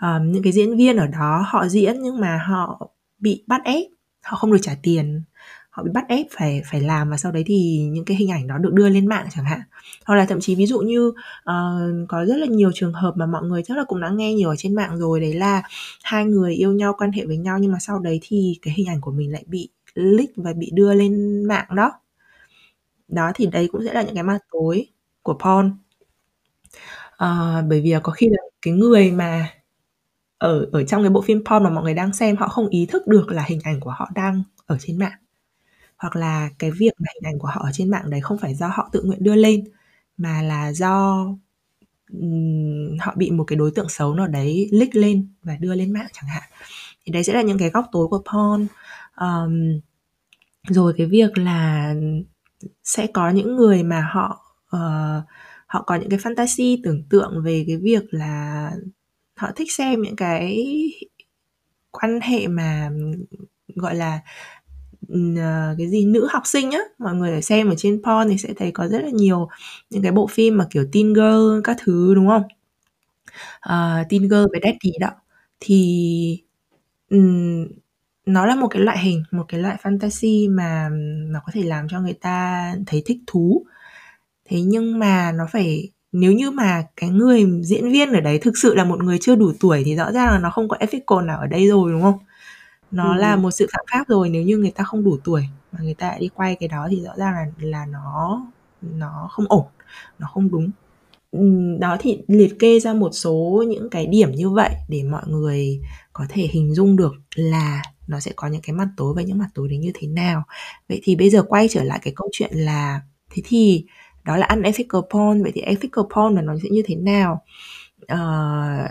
um, 0.04 0.32
những 0.32 0.44
cái 0.44 0.54
diễn 0.54 0.78
viên 0.78 0.98
ở 0.98 1.08
đó 1.08 1.46
họ 1.48 1.68
diễn 1.68 2.02
nhưng 2.02 2.20
mà 2.20 2.42
họ 2.48 2.90
bị 3.20 3.44
bắt 3.48 3.62
ép 3.66 3.88
họ 4.24 4.38
không 4.38 4.52
được 4.52 4.58
trả 4.62 4.76
tiền. 4.84 5.24
Họ 5.70 5.84
bị 5.84 5.92
bắt 5.94 6.06
ép 6.08 6.26
phải 6.32 6.62
phải 6.72 6.82
làm 6.82 7.10
và 7.10 7.18
sau 7.18 7.32
đấy 7.32 7.44
thì 7.48 7.88
những 7.92 8.06
cái 8.06 8.18
hình 8.18 8.32
ảnh 8.32 8.48
đó 8.48 8.58
được 8.58 8.74
đưa 8.74 8.90
lên 8.90 9.08
mạng 9.08 9.28
chẳng 9.32 9.46
hạn. 9.46 9.62
Hoặc 10.06 10.16
là 10.16 10.26
thậm 10.26 10.40
chí 10.42 10.56
ví 10.56 10.66
dụ 10.66 10.80
như 10.80 11.08
uh, 11.10 12.10
có 12.10 12.26
rất 12.26 12.38
là 12.38 12.46
nhiều 12.46 12.72
trường 12.74 12.94
hợp 12.94 13.14
mà 13.18 13.26
mọi 13.26 13.44
người 13.44 13.64
chắc 13.64 13.78
là 13.78 13.84
cũng 13.84 14.02
đã 14.02 14.10
nghe 14.10 14.34
nhiều 14.34 14.50
ở 14.50 14.56
trên 14.56 14.76
mạng 14.76 14.98
rồi 14.98 15.20
đấy 15.20 15.34
là 15.34 15.64
hai 16.04 16.26
người 16.26 16.54
yêu 16.54 16.72
nhau 16.74 16.96
quan 16.98 17.12
hệ 17.12 17.26
với 17.26 17.38
nhau 17.38 17.60
nhưng 17.60 17.72
mà 17.72 17.78
sau 17.82 18.00
đấy 18.00 18.20
thì 18.24 18.60
cái 18.62 18.74
hình 18.78 18.88
ảnh 18.88 19.02
của 19.02 19.12
mình 19.12 19.32
lại 19.32 19.44
bị 19.48 19.70
leak 19.96 20.30
và 20.36 20.54
bị 20.54 20.72
đưa 20.74 20.94
lên 20.94 21.44
mạng 21.48 21.66
đó. 21.76 21.92
Đó 23.08 23.32
thì 23.36 23.46
đấy 23.46 23.70
cũng 23.72 23.82
sẽ 23.86 23.94
là 23.94 24.02
những 24.02 24.16
cái 24.16 24.24
mặt 24.24 24.40
tối 24.52 24.88
của 25.24 25.34
porn 25.34 25.68
uh, 25.68 25.74
ờ, 27.18 27.64
bởi 27.70 27.82
vì 27.82 27.94
có 28.04 28.12
khi 28.12 28.30
là 28.30 28.38
cái 28.62 28.74
người 28.74 29.12
mà 29.12 29.50
ở 30.44 30.66
ở 30.72 30.84
trong 30.84 31.04
cái 31.04 31.10
bộ 31.10 31.22
phim 31.22 31.44
porn 31.46 31.64
mà 31.64 31.70
mọi 31.70 31.84
người 31.84 31.94
đang 31.94 32.14
xem 32.14 32.36
họ 32.36 32.48
không 32.48 32.68
ý 32.68 32.86
thức 32.86 33.08
được 33.08 33.32
là 33.32 33.44
hình 33.48 33.60
ảnh 33.64 33.80
của 33.80 33.90
họ 33.90 34.10
đang 34.16 34.44
ở 34.66 34.78
trên 34.80 35.00
mạng. 35.00 35.20
Hoặc 35.98 36.16
là 36.16 36.50
cái 36.60 36.72
việc 36.72 36.92
mà 37.00 37.08
hình 37.16 37.34
ảnh 37.34 37.40
của 37.40 37.48
họ 37.48 37.62
ở 37.66 37.72
trên 37.74 37.92
mạng 37.92 38.10
đấy 38.10 38.22
không 38.22 38.38
phải 38.38 38.56
do 38.56 38.68
họ 38.68 38.90
tự 38.92 39.04
nguyện 39.04 39.24
đưa 39.24 39.36
lên 39.36 39.64
mà 40.18 40.42
là 40.42 40.74
do 40.74 41.26
um, 42.12 42.98
họ 43.00 43.14
bị 43.18 43.32
một 43.32 43.44
cái 43.48 43.58
đối 43.58 43.72
tượng 43.72 43.90
xấu 43.90 44.14
nào 44.14 44.28
đấy 44.28 44.70
lick 44.72 44.96
lên 44.96 45.28
và 45.44 45.58
đưa 45.60 45.76
lên 45.76 45.94
mạng 45.94 46.08
chẳng 46.14 46.30
hạn. 46.30 46.44
Thì 47.06 47.12
đấy 47.12 47.24
sẽ 47.24 47.34
là 47.34 47.42
những 47.42 47.58
cái 47.58 47.70
góc 47.70 47.86
tối 47.92 48.08
của 48.08 48.24
porn 48.34 48.68
um, 49.20 49.80
rồi 50.70 50.94
cái 50.98 51.08
việc 51.08 51.38
là 51.38 51.96
sẽ 52.84 53.08
có 53.08 53.30
những 53.30 53.56
người 53.56 53.84
mà 53.84 54.10
họ 54.14 54.46
uh, 54.76 55.24
họ 55.68 55.84
có 55.88 55.96
những 55.96 56.10
cái 56.10 56.20
fantasy 56.20 56.78
tưởng 56.84 57.04
tượng 57.10 57.44
về 57.44 57.64
cái 57.68 57.78
việc 57.78 58.04
là 58.12 58.72
họ 59.36 59.52
thích 59.56 59.72
xem 59.72 60.02
những 60.02 60.16
cái 60.16 60.68
quan 61.92 62.20
hệ 62.22 62.48
mà 62.48 62.90
gọi 63.76 63.96
là 63.96 64.20
uh, 65.14 65.78
cái 65.78 65.90
gì 65.90 66.06
nữ 66.06 66.28
học 66.32 66.44
sinh 66.46 66.72
á. 66.72 66.80
Mọi 66.98 67.16
người 67.16 67.42
xem 67.42 67.70
ở 67.70 67.76
trên 67.78 68.02
porn 68.04 68.30
thì 68.30 68.38
sẽ 68.38 68.54
thấy 68.58 68.72
có 68.72 68.88
rất 68.88 69.02
là 69.02 69.10
nhiều 69.10 69.48
những 69.90 70.04
cái 70.04 70.12
bộ 70.12 70.28
phim 70.28 70.58
mà 70.58 70.68
kiểu 70.72 70.86
teen 70.94 71.14
girl 71.14 71.62
các 71.64 71.78
thứ 71.84 72.16
đúng 72.16 72.28
không? 72.28 72.44
Uh, 73.70 74.10
teen 74.10 74.22
girl 74.22 74.46
với 74.52 74.62
daddy 74.64 74.92
đó. 75.00 75.10
Thì 75.60 76.44
um, 77.10 77.68
nó 78.26 78.46
là 78.46 78.56
một 78.56 78.68
cái 78.68 78.82
loại 78.82 79.00
hình 79.00 79.24
một 79.32 79.46
cái 79.48 79.60
loại 79.62 79.78
fantasy 79.84 80.56
mà 80.56 80.90
nó 81.28 81.40
có 81.46 81.52
thể 81.56 81.64
làm 81.64 81.88
cho 81.90 82.02
người 82.02 82.14
ta 82.14 82.76
thấy 82.88 83.02
thích 83.06 83.18
thú. 83.28 83.66
Thế 84.46 84.62
nhưng 84.62 85.00
mà 85.00 85.32
nó 85.32 85.48
phải 85.52 85.92
nếu 86.14 86.32
như 86.34 86.52
mà 86.52 86.84
cái 86.98 87.10
người 87.10 87.46
diễn 87.62 87.92
viên 87.92 88.14
ở 88.14 88.22
đấy 88.22 88.40
thực 88.40 88.58
sự 88.58 88.76
là 88.76 88.84
một 88.84 89.04
người 89.04 89.18
chưa 89.22 89.36
đủ 89.36 89.52
tuổi 89.60 89.84
thì 89.86 89.96
rõ 89.96 90.12
ràng 90.12 90.32
là 90.32 90.40
nó 90.40 90.50
không 90.50 90.70
có 90.70 90.78
ethical 90.80 91.26
nào 91.26 91.40
ở 91.40 91.48
đây 91.48 91.68
rồi 91.68 91.92
đúng 91.92 92.02
không? 92.02 92.18
Nó 92.92 93.14
ừ. 93.14 93.20
là 93.20 93.36
một 93.36 93.52
sự 93.52 93.68
phạm 93.74 93.86
pháp 93.92 94.08
rồi 94.08 94.30
nếu 94.30 94.44
như 94.44 94.58
người 94.58 94.72
ta 94.72 94.84
không 94.84 95.04
đủ 95.04 95.18
tuổi 95.24 95.44
mà 95.72 95.80
người 95.84 95.94
ta 95.94 96.18
đi 96.20 96.30
quay 96.36 96.56
cái 96.56 96.70
đó 96.70 96.88
thì 96.92 97.02
rõ 97.02 97.12
ràng 97.18 97.34
là 97.34 97.46
là 97.60 97.86
nó 97.86 98.46
nó 98.82 99.28
không 99.32 99.46
ổn 99.50 99.66
nó 100.20 100.28
không 100.34 100.50
đúng. 100.52 100.72
Đó 101.80 101.98
thì 102.00 102.20
liệt 102.28 102.60
kê 102.60 102.80
ra 102.80 102.94
một 102.94 103.10
số 103.14 103.64
những 103.68 103.90
cái 103.90 104.06
điểm 104.06 104.32
như 104.32 104.50
vậy 104.50 104.70
để 104.90 105.04
mọi 105.04 105.24
người 105.28 105.82
có 106.14 106.26
thể 106.30 106.48
hình 106.52 106.76
dung 106.76 106.96
được 106.96 107.14
là 107.36 107.82
nó 108.08 108.20
sẽ 108.20 108.32
có 108.36 108.48
những 108.48 108.62
cái 108.62 108.76
mặt 108.76 108.88
tối 108.98 109.14
và 109.16 109.22
những 109.22 109.38
mặt 109.38 109.50
tối 109.54 109.68
đấy 109.70 109.78
như 109.78 109.92
thế 109.94 110.08
nào. 110.08 110.44
Vậy 110.90 111.00
thì 111.04 111.16
bây 111.16 111.30
giờ 111.30 111.44
quay 111.44 111.68
trở 111.70 111.84
lại 111.84 112.00
cái 112.02 112.14
câu 112.16 112.30
chuyện 112.32 112.52
là 112.54 113.02
thế 113.32 113.42
thì 113.46 113.86
đó 114.24 114.38
là 114.38 114.48
unethical 114.50 115.02
porn. 115.10 115.44
Vậy 115.44 115.52
thì 115.56 115.62
ethical 115.62 116.04
porn 116.16 116.36
là 116.36 116.42
nó 116.42 116.56
sẽ 116.64 116.70
như 116.70 116.82
thế 116.86 116.96
nào? 116.96 117.44
Uh, 118.14 118.90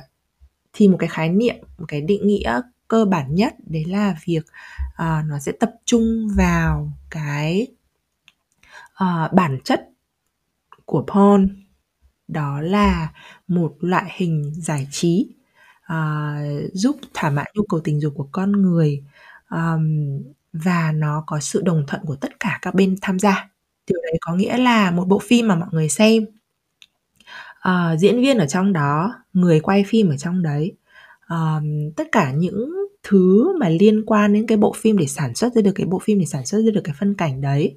thì 0.73 0.89
một 0.89 0.97
cái 1.01 1.09
khái 1.09 1.29
niệm 1.29 1.57
một 1.79 1.85
cái 1.89 2.01
định 2.01 2.27
nghĩa 2.27 2.61
cơ 2.89 3.05
bản 3.05 3.35
nhất 3.35 3.55
đấy 3.67 3.85
là 3.85 4.17
việc 4.25 4.45
uh, 4.87 5.25
nó 5.27 5.39
sẽ 5.41 5.53
tập 5.53 5.73
trung 5.85 6.29
vào 6.37 6.93
cái 7.11 7.67
uh, 9.05 9.33
bản 9.33 9.59
chất 9.65 9.89
của 10.85 11.05
porn. 11.07 11.49
Đó 12.29 12.61
là 12.61 13.13
một 13.49 13.77
loại 13.81 14.13
hình 14.17 14.53
giải 14.55 14.89
trí 14.91 15.29
uh, 15.93 16.73
giúp 16.73 16.97
thỏa 17.15 17.31
mãn 17.31 17.47
nhu 17.55 17.63
cầu 17.69 17.81
tình 17.85 18.01
dục 18.01 18.13
của 18.17 18.29
con 18.33 18.53
người 18.53 19.05
um, 19.51 20.23
và 20.53 20.93
nó 20.93 21.25
có 21.27 21.41
sự 21.41 21.63
đồng 21.65 21.85
thuận 21.87 22.03
của 22.07 22.17
tất 22.17 22.41
cả 22.41 22.59
các 22.63 22.75
bên 22.75 22.97
tham 23.01 23.19
gia 23.19 23.49
điều 23.87 24.01
đấy 24.03 24.19
có 24.21 24.35
nghĩa 24.35 24.57
là 24.57 24.91
một 24.91 25.09
bộ 25.09 25.19
phim 25.19 25.49
mà 25.49 25.55
mọi 25.55 25.69
người 25.73 25.89
xem. 25.89 26.27
Uh, 27.69 27.99
diễn 28.01 28.21
viên 28.21 28.39
ở 28.39 28.47
trong 28.47 28.73
đó 28.73 29.15
người 29.33 29.61
quay 29.61 29.85
phim 29.89 30.09
ở 30.09 30.17
trong 30.17 30.43
đấy. 30.43 30.73
Um, 31.29 31.91
tất 31.97 32.09
cả 32.13 32.33
những 32.33 32.73
thứ 33.03 33.53
mà 33.59 33.69
liên 33.69 34.03
quan 34.07 34.33
đến 34.33 34.47
cái 34.47 34.59
bộ 34.59 34.73
phim 34.73 34.99
để 34.99 35.07
sản 35.07 35.35
xuất 35.35 35.55
ra 35.55 35.63
được 35.63 35.73
cái 35.75 35.87
bộ 35.87 35.99
phim 35.99 36.19
để 36.19 36.27
sản 36.27 36.47
xuất 36.47 36.63
ra 36.63 36.71
được 36.71 36.81
cái 36.85 36.95
phân 36.99 37.15
cảnh 37.15 37.41
đấy 37.41 37.77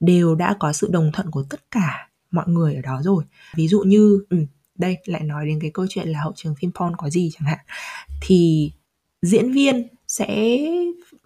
đều 0.00 0.34
đã 0.34 0.56
có 0.58 0.72
sự 0.72 0.88
đồng 0.90 1.10
thuận 1.12 1.30
của 1.30 1.44
tất 1.50 1.60
cả 1.70 2.08
mọi 2.30 2.48
người 2.48 2.74
ở 2.74 2.80
đó 2.82 3.00
rồi. 3.02 3.24
Ví 3.54 3.68
dụ 3.68 3.82
như 3.82 4.24
ừ, 4.30 4.36
đây 4.78 4.96
lại 5.04 5.22
nói 5.22 5.46
đến 5.46 5.58
cái 5.60 5.70
câu 5.74 5.86
chuyện 5.88 6.08
là 6.08 6.20
hậu 6.22 6.32
trường 6.36 6.54
phim 6.54 6.70
porn 6.72 6.96
có 6.96 7.10
gì 7.10 7.30
chẳng 7.32 7.48
hạn. 7.48 7.58
Thì 8.20 8.72
diễn 9.22 9.52
viên 9.52 9.88
sẽ 10.08 10.58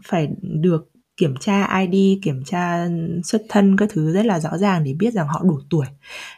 phải 0.03 0.29
được 0.43 0.91
kiểm 1.17 1.35
tra 1.41 1.81
ID, 1.81 2.19
kiểm 2.23 2.45
tra 2.45 2.89
xuất 3.25 3.43
thân 3.49 3.77
các 3.77 3.89
thứ 3.93 4.13
rất 4.13 4.27
là 4.27 4.41
rõ 4.41 4.59
ràng 4.59 4.85
để 4.85 4.95
biết 4.95 5.15
rằng 5.15 5.29
họ 5.29 5.43
đủ 5.43 5.61
tuổi, 5.71 5.87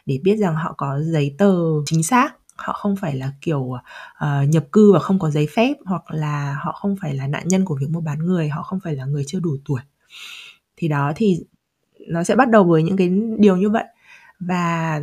để 0.05 0.19
biết 0.23 0.35
rằng 0.35 0.55
họ 0.55 0.73
có 0.77 0.99
giấy 1.01 1.35
tờ 1.37 1.55
chính 1.85 2.03
xác. 2.03 2.35
Họ 2.55 2.73
không 2.73 2.95
phải 2.95 3.15
là 3.15 3.33
kiểu 3.41 3.59
uh, 3.59 4.49
nhập 4.49 4.65
cư 4.71 4.93
và 4.93 4.99
không 4.99 5.19
có 5.19 5.29
giấy 5.29 5.47
phép 5.55 5.73
hoặc 5.85 6.03
là 6.11 6.59
họ 6.63 6.71
không 6.71 6.95
phải 7.01 7.15
là 7.15 7.27
nạn 7.27 7.47
nhân 7.47 7.65
của 7.65 7.77
việc 7.81 7.89
mua 7.89 8.01
bán 8.01 8.19
người 8.25 8.49
họ 8.49 8.63
không 8.63 8.79
phải 8.83 8.95
là 8.95 9.05
người 9.05 9.23
chưa 9.27 9.39
đủ 9.39 9.57
tuổi. 9.65 9.81
Thì 10.77 10.87
đó 10.87 11.11
thì 11.15 11.45
nó 12.07 12.23
sẽ 12.23 12.35
bắt 12.35 12.49
đầu 12.49 12.63
với 12.63 12.83
những 12.83 12.97
cái 12.97 13.11
điều 13.39 13.57
như 13.57 13.69
vậy. 13.69 13.83
Và 14.39 15.01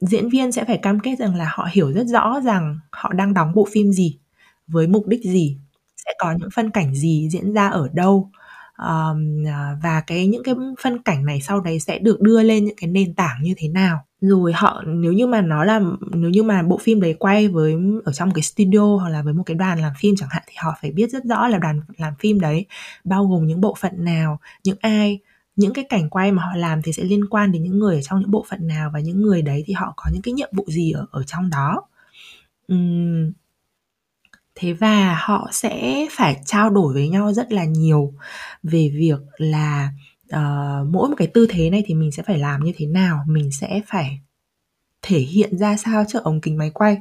diễn 0.00 0.28
viên 0.28 0.52
sẽ 0.52 0.64
phải 0.64 0.78
cam 0.78 1.00
kết 1.00 1.16
rằng 1.18 1.34
là 1.34 1.50
họ 1.54 1.68
hiểu 1.72 1.92
rất 1.92 2.06
rõ 2.06 2.40
rằng 2.44 2.78
họ 2.90 3.12
đang 3.12 3.34
đóng 3.34 3.52
bộ 3.54 3.68
phim 3.72 3.92
gì 3.92 4.18
với 4.66 4.86
mục 4.86 5.06
đích 5.06 5.22
gì 5.24 5.58
sẽ 5.96 6.12
có 6.18 6.32
những 6.32 6.48
phân 6.54 6.70
cảnh 6.70 6.94
gì 6.94 7.28
diễn 7.30 7.52
ra 7.52 7.68
ở 7.68 7.88
đâu 7.92 8.30
um, 8.78 9.44
và 9.82 10.02
cái 10.06 10.26
những 10.26 10.42
cái 10.42 10.54
phân 10.82 11.02
cảnh 11.02 11.24
này 11.26 11.40
sau 11.40 11.60
đấy 11.60 11.80
sẽ 11.80 11.98
được 11.98 12.20
đưa 12.20 12.42
lên 12.42 12.64
những 12.64 12.76
cái 12.76 12.90
nền 12.90 13.14
tảng 13.14 13.42
như 13.42 13.54
thế 13.56 13.68
nào? 13.68 14.04
Rồi 14.20 14.52
họ 14.52 14.82
nếu 14.86 15.12
như 15.12 15.26
mà 15.26 15.40
nó 15.40 15.64
là 15.64 15.80
nếu 16.12 16.30
như 16.30 16.42
mà 16.42 16.62
bộ 16.62 16.78
phim 16.78 17.00
đấy 17.00 17.14
quay 17.18 17.48
với 17.48 17.76
ở 18.04 18.12
trong 18.12 18.30
cái 18.30 18.42
studio 18.42 18.96
hoặc 18.96 19.08
là 19.08 19.22
với 19.22 19.32
một 19.32 19.42
cái 19.46 19.54
đoàn 19.54 19.78
làm 19.78 19.92
phim 19.98 20.14
chẳng 20.16 20.28
hạn 20.32 20.42
thì 20.46 20.54
họ 20.58 20.74
phải 20.82 20.90
biết 20.92 21.10
rất 21.10 21.24
rõ 21.24 21.48
là 21.48 21.58
đoàn 21.58 21.80
làm 21.96 22.14
phim 22.18 22.40
đấy 22.40 22.66
bao 23.04 23.26
gồm 23.26 23.46
những 23.46 23.60
bộ 23.60 23.74
phận 23.80 24.04
nào 24.04 24.40
những 24.64 24.76
ai 24.80 25.18
những 25.56 25.72
cái 25.72 25.84
cảnh 25.88 26.10
quay 26.10 26.32
mà 26.32 26.42
họ 26.42 26.50
làm 26.56 26.82
thì 26.82 26.92
sẽ 26.92 27.04
liên 27.04 27.24
quan 27.30 27.52
đến 27.52 27.62
những 27.62 27.78
người 27.78 27.94
ở 27.96 28.02
trong 28.02 28.20
những 28.20 28.30
bộ 28.30 28.44
phận 28.48 28.66
nào 28.66 28.90
và 28.94 29.00
những 29.00 29.22
người 29.22 29.42
đấy 29.42 29.62
thì 29.66 29.72
họ 29.74 29.92
có 29.96 30.10
những 30.12 30.22
cái 30.22 30.34
nhiệm 30.34 30.50
vụ 30.52 30.64
gì 30.68 30.92
ở 30.92 31.06
ở 31.10 31.22
trong 31.22 31.50
đó? 31.50 31.82
Uhm, 32.72 33.32
thế 34.54 34.72
và 34.72 35.18
họ 35.20 35.48
sẽ 35.52 36.06
phải 36.10 36.40
trao 36.46 36.70
đổi 36.70 36.94
với 36.94 37.08
nhau 37.08 37.32
rất 37.32 37.52
là 37.52 37.64
nhiều 37.64 38.14
về 38.62 38.90
việc 38.94 39.20
là 39.36 39.92
uh, 40.36 40.88
mỗi 40.88 41.08
một 41.08 41.14
cái 41.18 41.28
tư 41.34 41.46
thế 41.50 41.70
này 41.70 41.82
thì 41.86 41.94
mình 41.94 42.12
sẽ 42.12 42.22
phải 42.22 42.38
làm 42.38 42.64
như 42.64 42.72
thế 42.76 42.86
nào 42.86 43.24
mình 43.26 43.50
sẽ 43.52 43.80
phải 43.86 44.20
thể 45.02 45.18
hiện 45.18 45.58
ra 45.58 45.76
sao 45.76 46.04
trước 46.08 46.24
ống 46.24 46.40
kính 46.40 46.58
máy 46.58 46.70
quay. 46.70 46.98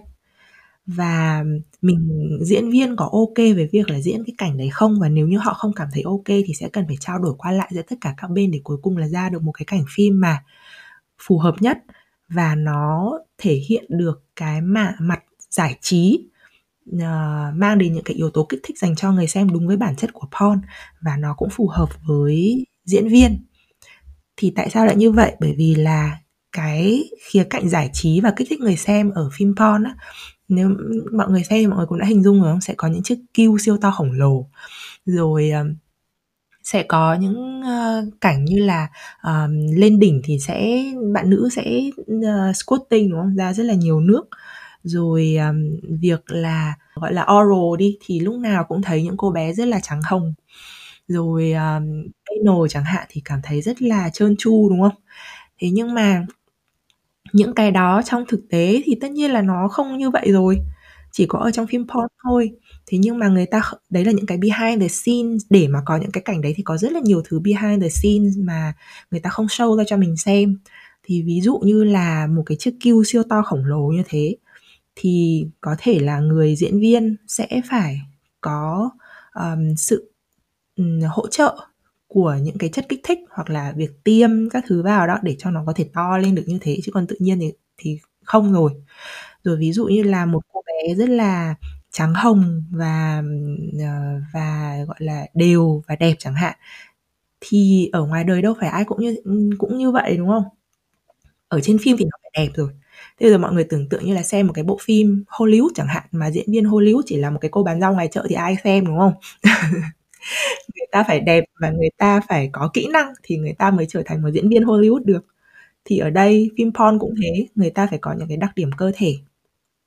Và 0.85 1.43
mình 1.81 2.29
diễn 2.41 2.69
viên 2.69 2.95
có 2.95 3.09
ok 3.11 3.37
về 3.37 3.69
việc 3.71 3.89
là 3.89 3.99
diễn 3.99 4.23
cái 4.23 4.35
cảnh 4.37 4.57
đấy 4.57 4.69
không? 4.69 4.99
Và 4.99 5.09
nếu 5.09 5.27
như 5.27 5.37
họ 5.37 5.53
không 5.53 5.73
cảm 5.73 5.87
thấy 5.93 6.03
ok 6.03 6.25
thì 6.27 6.53
sẽ 6.59 6.69
cần 6.69 6.87
phải 6.87 6.97
trao 6.99 7.19
đổi 7.19 7.33
qua 7.37 7.51
lại 7.51 7.69
giữa 7.73 7.81
tất 7.81 7.95
cả 8.01 8.13
các 8.17 8.27
bên 8.31 8.51
để 8.51 8.61
cuối 8.63 8.77
cùng 8.81 8.97
là 8.97 9.07
ra 9.07 9.29
được 9.29 9.43
một 9.43 9.51
cái 9.51 9.65
cảnh 9.65 9.85
phim 9.95 10.19
mà 10.19 10.43
phù 11.21 11.37
hợp 11.37 11.55
nhất 11.59 11.77
và 12.29 12.55
nó 12.55 13.19
thể 13.37 13.53
hiện 13.53 13.85
được 13.89 14.23
cái 14.35 14.61
mà 14.61 14.95
mặt 14.99 15.23
giải 15.49 15.77
trí 15.81 16.25
uh, 16.89 17.55
mang 17.55 17.77
đến 17.77 17.93
những 17.93 18.03
cái 18.03 18.15
yếu 18.15 18.29
tố 18.29 18.45
kích 18.49 18.59
thích 18.63 18.77
dành 18.79 18.95
cho 18.95 19.11
người 19.11 19.27
xem 19.27 19.49
đúng 19.49 19.67
với 19.67 19.77
bản 19.77 19.95
chất 19.95 20.13
của 20.13 20.27
porn 20.39 20.61
và 21.01 21.17
nó 21.17 21.33
cũng 21.37 21.49
phù 21.49 21.67
hợp 21.67 21.89
với 22.05 22.65
diễn 22.85 23.07
viên. 23.07 23.45
Thì 24.37 24.53
tại 24.55 24.69
sao 24.69 24.85
lại 24.85 24.95
như 24.95 25.11
vậy? 25.11 25.35
Bởi 25.39 25.53
vì 25.57 25.75
là 25.75 26.17
cái 26.51 27.03
khía 27.21 27.43
cạnh 27.43 27.69
giải 27.69 27.89
trí 27.93 28.21
và 28.21 28.33
kích 28.35 28.47
thích 28.49 28.59
người 28.59 28.75
xem 28.75 29.09
ở 29.09 29.29
phim 29.33 29.55
porn 29.55 29.83
á 29.83 29.95
nếu 30.47 30.69
mọi 31.11 31.29
người 31.29 31.43
xem 31.43 31.59
thì 31.59 31.67
mọi 31.67 31.77
người 31.77 31.85
cũng 31.85 31.99
đã 31.99 32.05
hình 32.05 32.23
dung 32.23 32.41
rồi 32.41 32.51
không? 32.51 32.61
Sẽ 32.61 32.73
có 32.77 32.87
những 32.87 33.03
chiếc 33.03 33.19
kêu 33.33 33.57
siêu 33.57 33.77
to 33.77 33.91
khổng 33.91 34.11
lồ. 34.11 34.49
Rồi 35.05 35.51
uh, 35.61 35.67
sẽ 36.63 36.83
có 36.83 37.13
những 37.13 37.61
uh, 37.61 38.21
cảnh 38.21 38.45
như 38.45 38.65
là 38.65 38.87
uh, 39.27 39.49
lên 39.77 39.99
đỉnh 39.99 40.21
thì 40.23 40.39
sẽ 40.39 40.83
bạn 41.13 41.29
nữ 41.29 41.49
sẽ 41.51 41.81
uh, 42.01 42.55
squatting 42.55 43.09
đúng 43.09 43.19
không? 43.19 43.35
Ra 43.35 43.53
rất 43.53 43.63
là 43.63 43.73
nhiều 43.73 43.99
nước 43.99 44.23
rồi 44.83 45.35
um, 45.35 45.79
việc 45.99 46.21
là 46.27 46.73
gọi 46.95 47.13
là 47.13 47.23
oral 47.23 47.79
đi 47.79 47.97
thì 48.05 48.19
lúc 48.19 48.35
nào 48.35 48.63
cũng 48.63 48.81
thấy 48.81 49.03
những 49.03 49.17
cô 49.17 49.31
bé 49.31 49.53
rất 49.53 49.67
là 49.67 49.79
trắng 49.79 50.01
hồng. 50.05 50.33
Rồi 51.07 51.53
um, 51.53 52.03
anal 52.25 52.67
chẳng 52.69 52.83
hạn 52.83 53.07
thì 53.09 53.21
cảm 53.25 53.39
thấy 53.43 53.61
rất 53.61 53.81
là 53.81 54.09
trơn 54.09 54.35
tru 54.37 54.69
đúng 54.69 54.81
không? 54.81 55.01
Thế 55.59 55.69
nhưng 55.71 55.93
mà 55.93 56.25
những 57.33 57.55
cái 57.55 57.71
đó 57.71 58.01
trong 58.05 58.25
thực 58.27 58.41
tế 58.49 58.81
thì 58.85 58.95
tất 59.01 59.11
nhiên 59.11 59.31
là 59.31 59.41
nó 59.41 59.67
không 59.67 59.97
như 59.97 60.09
vậy 60.09 60.31
rồi. 60.31 60.59
Chỉ 61.11 61.25
có 61.25 61.39
ở 61.39 61.51
trong 61.51 61.67
phim 61.67 61.87
porn 61.87 62.07
thôi. 62.23 62.51
Thế 62.87 62.97
nhưng 62.97 63.19
mà 63.19 63.27
người 63.27 63.45
ta 63.45 63.61
đấy 63.89 64.05
là 64.05 64.11
những 64.11 64.25
cái 64.25 64.37
behind 64.37 64.81
the 64.81 64.87
scenes 64.87 65.41
để 65.49 65.67
mà 65.67 65.79
có 65.85 65.97
những 65.97 66.11
cái 66.11 66.21
cảnh 66.25 66.41
đấy 66.41 66.53
thì 66.57 66.63
có 66.63 66.77
rất 66.77 66.91
là 66.91 66.99
nhiều 67.03 67.21
thứ 67.25 67.39
behind 67.39 67.83
the 67.83 67.89
scenes 67.89 68.37
mà 68.37 68.73
người 69.11 69.19
ta 69.21 69.29
không 69.29 69.45
show 69.45 69.77
ra 69.77 69.83
cho 69.87 69.97
mình 69.97 70.17
xem. 70.17 70.57
Thì 71.03 71.21
ví 71.23 71.41
dụ 71.41 71.59
như 71.63 71.83
là 71.83 72.27
một 72.27 72.43
cái 72.45 72.57
chiếc 72.57 72.75
kill 72.83 73.01
siêu 73.05 73.23
to 73.29 73.41
khổng 73.41 73.65
lồ 73.65 73.87
như 73.87 74.03
thế 74.05 74.35
thì 74.95 75.45
có 75.61 75.75
thể 75.79 75.99
là 75.99 76.19
người 76.19 76.55
diễn 76.55 76.79
viên 76.79 77.15
sẽ 77.27 77.61
phải 77.69 78.01
có 78.41 78.89
um, 79.35 79.75
sự 79.77 80.11
um, 80.77 81.01
hỗ 81.09 81.27
trợ 81.27 81.57
của 82.07 82.37
những 82.43 82.57
cái 82.59 82.69
chất 82.69 82.85
kích 82.89 83.01
thích 83.03 83.19
hoặc 83.31 83.49
là 83.49 83.73
việc 83.77 83.91
tiêm 84.03 84.31
các 84.49 84.63
thứ 84.67 84.83
vào 84.83 85.07
đó 85.07 85.17
để 85.23 85.35
cho 85.39 85.51
nó 85.51 85.63
có 85.67 85.73
thể 85.75 85.89
to 85.93 86.17
lên 86.17 86.35
được 86.35 86.43
như 86.47 86.57
thế 86.61 86.77
chứ 86.83 86.91
còn 86.93 87.07
tự 87.07 87.15
nhiên 87.19 87.39
thì 87.41 87.53
thì 87.77 87.99
không 88.25 88.53
rồi. 88.53 88.71
Rồi 89.43 89.57
ví 89.57 89.73
dụ 89.73 89.85
như 89.87 90.03
là 90.03 90.25
một 90.25 90.41
cô 90.53 90.61
bé 90.67 90.95
rất 90.95 91.09
là 91.09 91.55
trắng 91.91 92.13
hồng 92.15 92.63
và 92.71 93.23
ờ, 93.79 94.21
và 94.33 94.75
gọi 94.87 94.97
là 94.99 95.27
đều 95.35 95.83
và 95.87 95.95
đẹp 95.95 96.15
chẳng 96.19 96.35
hạn 96.35 96.57
thì 97.41 97.89
ở 97.93 98.05
ngoài 98.07 98.23
đời 98.23 98.41
đâu 98.41 98.55
phải 98.59 98.69
ai 98.69 98.85
cũng 98.85 99.01
như 99.01 99.15
cũng 99.59 99.77
như 99.77 99.91
vậy 99.91 100.17
đúng 100.17 100.29
không? 100.29 100.43
Ở 101.49 101.61
trên 101.61 101.77
phim 101.83 101.97
thì 101.99 102.05
nó 102.05 102.17
phải 102.23 102.31
đẹp 102.47 102.51
rồi 102.55 102.69
thế 103.23 103.29
giờ 103.29 103.37
mọi 103.37 103.53
người 103.53 103.63
tưởng 103.63 103.89
tượng 103.89 104.05
như 104.05 104.13
là 104.13 104.23
xem 104.23 104.47
một 104.47 104.53
cái 104.53 104.63
bộ 104.63 104.77
phim 104.81 105.23
Hollywood 105.27 105.69
chẳng 105.75 105.87
hạn 105.87 106.03
mà 106.11 106.31
diễn 106.31 106.51
viên 106.51 106.65
Hollywood 106.65 107.01
chỉ 107.05 107.17
là 107.17 107.29
một 107.29 107.39
cái 107.41 107.49
cô 107.51 107.63
bán 107.63 107.81
rau 107.81 107.93
ngoài 107.93 108.07
chợ 108.11 108.25
thì 108.29 108.35
ai 108.35 108.55
xem 108.63 108.85
đúng 108.85 108.99
không? 108.99 109.13
Người 110.75 110.87
ta 110.91 111.03
phải 111.07 111.19
đẹp 111.19 111.43
và 111.59 111.69
người 111.69 111.89
ta 111.97 112.21
phải 112.29 112.49
có 112.53 112.69
kỹ 112.73 112.87
năng 112.93 113.13
thì 113.23 113.37
người 113.37 113.53
ta 113.53 113.71
mới 113.71 113.85
trở 113.89 114.01
thành 114.05 114.21
một 114.21 114.29
diễn 114.33 114.49
viên 114.49 114.63
Hollywood 114.63 115.03
được. 115.05 115.25
Thì 115.85 115.97
ở 115.97 116.09
đây 116.09 116.51
phim 116.57 116.71
porn 116.73 116.99
cũng 116.99 117.15
thế 117.21 117.47
người 117.55 117.69
ta 117.69 117.87
phải 117.89 117.99
có 117.99 118.13
những 118.13 118.27
cái 118.27 118.37
đặc 118.37 118.51
điểm 118.55 118.69
cơ 118.77 118.91
thể 118.95 119.17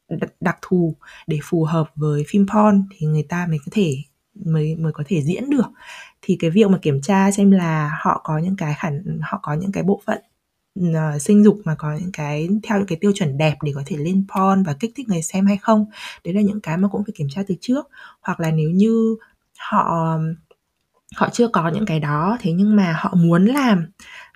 đặc, 0.09 0.31
đặc 0.41 0.59
thù 0.63 0.95
để 1.27 1.39
phù 1.45 1.65
hợp 1.65 1.91
với 1.97 2.25
phim 2.29 2.47
porn 2.55 2.85
thì 2.99 3.07
người 3.07 3.27
ta 3.29 3.47
mới 3.51 3.59
có 3.59 3.71
thể 3.73 3.97
mới 4.45 4.77
mới 4.77 4.93
có 4.93 5.05
thể 5.09 5.23
diễn 5.23 5.51
được. 5.51 5.67
Thì 6.23 6.37
cái 6.41 6.51
việc 6.51 6.71
mà 6.71 6.79
kiểm 6.83 7.01
tra 7.01 7.31
xem 7.31 7.51
là 7.51 7.99
họ 8.03 8.21
có 8.25 8.39
những 8.39 8.57
cái 8.57 8.75
khả 8.79 8.91
họ 9.23 9.41
có 9.43 9.55
những 9.55 9.73
cái 9.73 9.83
bộ 9.83 10.01
phận 10.07 10.19
uh, 10.81 11.23
sinh 11.23 11.45
dục 11.45 11.61
mà 11.65 11.75
có 11.75 11.97
những 12.01 12.13
cái 12.13 12.49
theo 12.63 12.79
những 12.79 12.87
cái 12.87 12.99
tiêu 13.01 13.13
chuẩn 13.15 13.39
đẹp 13.39 13.57
để 13.63 13.73
có 13.75 13.83
thể 13.87 13.97
lên 13.97 14.25
porn 14.35 14.63
và 14.63 14.77
kích 14.81 14.93
thích 14.97 15.09
người 15.09 15.23
xem 15.23 15.47
hay 15.47 15.57
không. 15.57 15.87
Đấy 16.25 16.35
là 16.35 16.41
những 16.41 16.61
cái 16.61 16.77
mà 16.77 16.89
cũng 16.89 17.05
phải 17.05 17.13
kiểm 17.17 17.29
tra 17.31 17.43
từ 17.49 17.55
trước. 17.61 17.89
Hoặc 18.21 18.41
là 18.41 18.51
nếu 18.51 18.71
như 18.71 19.17
họ 19.59 20.19
họ 21.17 21.29
chưa 21.33 21.49
có 21.49 21.69
những 21.69 21.87
cái 21.87 22.01
đó 22.01 22.37
thế 22.41 22.53
nhưng 22.53 22.77
mà 22.77 22.97
họ 23.01 23.15
muốn 23.15 23.47
làm 23.47 23.87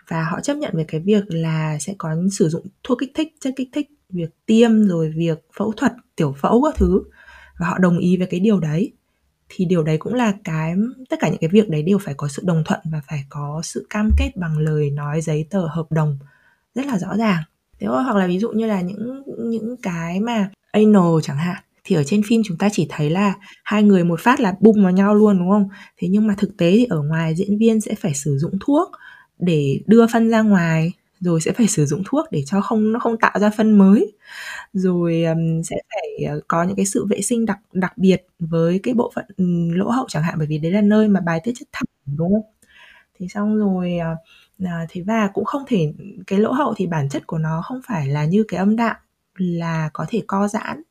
và 0.09 0.25
họ 0.25 0.41
chấp 0.41 0.57
nhận 0.57 0.71
về 0.77 0.85
cái 0.89 1.01
việc 1.01 1.25
là 1.29 1.79
sẽ 1.81 1.95
có 1.99 2.17
sử 2.33 2.49
dụng 2.49 2.67
thuốc 2.85 2.99
kích 3.01 3.11
thích 3.15 3.29
chất 3.41 3.55
kích 3.57 3.69
thích 3.73 3.91
việc 4.09 4.31
tiêm 4.47 4.89
rồi 4.89 5.13
việc 5.17 5.39
phẫu 5.57 5.73
thuật 5.73 5.93
tiểu 6.17 6.35
phẫu 6.39 6.63
các 6.63 6.75
thứ 6.77 7.03
và 7.59 7.67
họ 7.67 7.79
đồng 7.79 7.99
ý 7.99 8.17
với 8.17 8.27
cái 8.27 8.41
điều 8.41 8.61
đấy 8.61 8.93
thì 9.51 9.65
điều 9.65 9.83
đấy 9.83 9.99
cũng 9.99 10.15
là 10.15 10.33
cái, 10.45 10.75
tất 11.09 11.17
cả 11.21 11.29
những 11.29 11.39
cái 11.41 11.51
việc 11.53 11.69
đấy 11.69 11.83
đều 11.83 11.99
phải 11.99 12.15
có 12.15 12.29
sự 12.29 12.43
đồng 12.47 12.63
thuận 12.67 12.81
và 12.85 13.01
phải 13.09 13.25
có 13.29 13.61
sự 13.65 13.87
cam 13.91 14.11
kết 14.19 14.31
bằng 14.37 14.59
lời 14.59 14.91
nói, 14.91 15.21
giấy 15.21 15.47
tờ, 15.51 15.67
hợp 15.67 15.93
đồng 15.93 16.19
rất 16.75 16.87
là 16.87 16.99
rõ 16.99 17.17
ràng. 17.17 17.43
Thế 17.81 17.87
hoặc 17.87 18.17
là 18.17 18.27
ví 18.27 18.39
dụ 18.39 18.51
như 18.51 18.67
là 18.67 18.81
những 18.81 19.23
những 19.39 19.77
cái 19.83 20.21
mà 20.21 20.51
anal 20.73 21.21
chẳng 21.23 21.37
hạn, 21.37 21.63
thì 21.85 21.97
ở 21.97 22.05
trên 22.05 22.23
phim 22.29 22.43
chúng 22.45 22.57
ta 22.57 22.69
chỉ 22.73 22.87
thấy 22.91 23.11
là 23.11 23.35
hai 23.65 23.83
người 23.83 24.05
một 24.05 24.21
phát 24.21 24.41
là 24.41 24.55
bung 24.61 24.83
vào 24.83 24.93
nhau 24.93 25.15
luôn, 25.15 25.39
đúng 25.39 25.51
không? 25.51 25.69
Thế 25.99 26.09
nhưng 26.09 26.27
mà 26.27 26.35
thực 26.39 26.57
tế 26.57 26.71
thì 26.71 26.85
ở 26.85 27.03
ngoài 27.03 27.35
diễn 27.35 27.59
viên 27.59 27.81
sẽ 27.81 27.95
phải 27.95 28.15
sử 28.15 28.39
dụng 28.39 28.53
thuốc 28.61 28.91
để 29.39 29.81
đưa 29.87 30.07
phân 30.07 30.31
ra 30.31 30.41
ngoài 30.43 30.93
rồi 31.21 31.41
sẽ 31.41 31.53
phải 31.53 31.67
sử 31.67 31.87
dụng 31.87 32.03
thuốc 32.07 32.27
để 32.31 32.43
cho 32.47 32.61
không 32.61 32.93
nó 32.93 32.99
không 33.01 33.19
tạo 33.19 33.39
ra 33.41 33.51
phân 33.57 33.79
mới. 33.79 34.13
Rồi 34.73 35.25
um, 35.25 35.63
sẽ 35.63 35.77
phải 35.91 36.25
ờ, 36.29 36.41
có 36.49 36.63
những 36.65 36.77
cái 36.77 36.87
sự 36.87 37.07
vệ 37.11 37.23
sinh 37.23 37.47
đặc 37.47 37.59
đặc 37.73 37.99
biệt 37.99 38.27
với 38.39 38.81
cái 38.83 38.95
bộ 38.95 39.13
phận 39.15 39.25
lỗ 39.77 39.91
hậu 39.91 40.07
chẳng 40.09 40.23
hạn 40.23 40.35
bởi 40.39 40.47
vì 40.47 40.59
đấy 40.59 40.73
là 40.73 40.81
nơi 40.81 41.09
mà 41.09 41.21
bài 41.21 41.41
tiết 41.45 41.53
chất 41.59 41.69
thải 41.73 41.85
đúng 42.19 42.33
không? 42.33 42.53
Thì 43.19 43.29
xong 43.29 43.59
rồi 43.59 43.99
uh, 44.63 44.69
thế 44.91 45.03
và 45.07 45.31
cũng 45.35 45.45
không 45.45 45.65
thể 45.69 45.93
cái 46.27 46.39
lỗ 46.39 46.53
hậu 46.53 46.75
thì 46.77 46.87
bản 46.87 47.09
chất 47.09 47.27
của 47.27 47.39
nó 47.39 47.63
không 47.65 47.81
phải 47.87 48.09
là 48.09 48.25
như 48.25 48.45
cái 48.49 48.59
âm 48.59 48.77
đạo 48.77 48.95
là 49.37 49.91
có 49.93 50.07
thể 50.09 50.23
co 50.27 50.49
giãn 50.49 50.83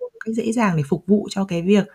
một 0.00 0.08
cách 0.24 0.34
dễ 0.34 0.52
dàng 0.52 0.76
để 0.76 0.82
phục 0.88 1.04
vụ 1.06 1.28
cho 1.30 1.44
cái 1.44 1.62
việc 1.62 1.86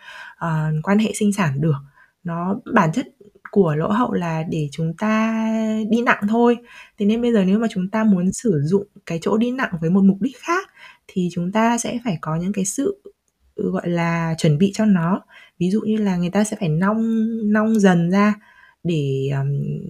uh, 0.45 0.83
quan 0.83 0.99
hệ 0.99 1.11
sinh 1.15 1.33
sản 1.33 1.61
được. 1.61 1.75
Nó 2.23 2.55
bản 2.73 2.91
chất 2.93 3.07
của 3.55 3.75
lỗ 3.75 3.87
hậu 3.91 4.13
là 4.13 4.43
để 4.49 4.69
chúng 4.71 4.93
ta 4.97 5.45
đi 5.89 6.01
nặng 6.01 6.21
thôi. 6.29 6.57
Thế 6.99 7.05
nên 7.05 7.21
bây 7.21 7.33
giờ 7.33 7.43
nếu 7.45 7.59
mà 7.59 7.67
chúng 7.71 7.89
ta 7.89 8.03
muốn 8.03 8.31
sử 8.33 8.61
dụng 8.63 8.87
cái 9.05 9.19
chỗ 9.21 9.37
đi 9.37 9.51
nặng 9.51 9.71
với 9.81 9.89
một 9.89 10.01
mục 10.03 10.17
đích 10.21 10.37
khác, 10.37 10.69
thì 11.07 11.29
chúng 11.33 11.51
ta 11.51 11.77
sẽ 11.77 11.99
phải 12.05 12.17
có 12.21 12.35
những 12.35 12.53
cái 12.53 12.65
sự 12.65 13.01
ừ, 13.55 13.71
gọi 13.71 13.89
là, 13.89 14.35
chuẩn 14.37 14.57
bị 14.57 14.71
cho 14.75 14.85
nó. 14.85 15.21
Ví 15.59 15.69
dụ 15.71 15.81
như 15.81 15.97
là 15.97 16.17
người 16.17 16.29
ta 16.29 16.43
sẽ 16.43 16.57
phải 16.59 16.69
nong 16.69 17.27
nong 17.53 17.79
dần 17.79 18.11
ra 18.11 18.33
để 18.83 19.31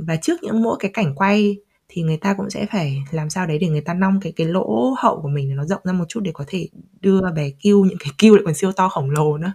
và 0.08 0.15
trước 0.15 0.43
những 0.43 0.63
mỗi 0.63 0.78
cái 0.80 0.91
cảnh 0.93 1.15
quay 1.15 1.58
thì 1.89 2.01
người 2.01 2.17
ta 2.17 2.34
cũng 2.34 2.49
sẽ 2.49 2.65
phải 2.71 3.04
làm 3.12 3.30
sao 3.30 3.47
đấy 3.47 3.60
để 3.60 3.67
người 3.69 3.82
ta 3.82 3.93
nong 3.93 4.19
cái 4.21 4.34
cái 4.36 4.47
lỗ 4.47 4.95
hậu 4.97 5.21
của 5.21 5.30
mình 5.30 5.56
nó 5.56 5.65
rộng 5.65 5.82
ra 5.84 5.93
một 5.93 6.06
chút 6.10 6.19
để 6.23 6.32
có 6.34 6.43
thể 6.47 6.67
đưa 7.01 7.21
bé 7.36 7.49
kêu 7.62 7.86
những 7.86 7.97
cái 7.99 8.10
kêu 8.17 8.36
lại 8.36 8.43
còn 8.45 8.54
siêu 8.54 8.71
to 8.71 8.89
khổng 8.89 9.10
lồ 9.10 9.38
nữa 9.38 9.54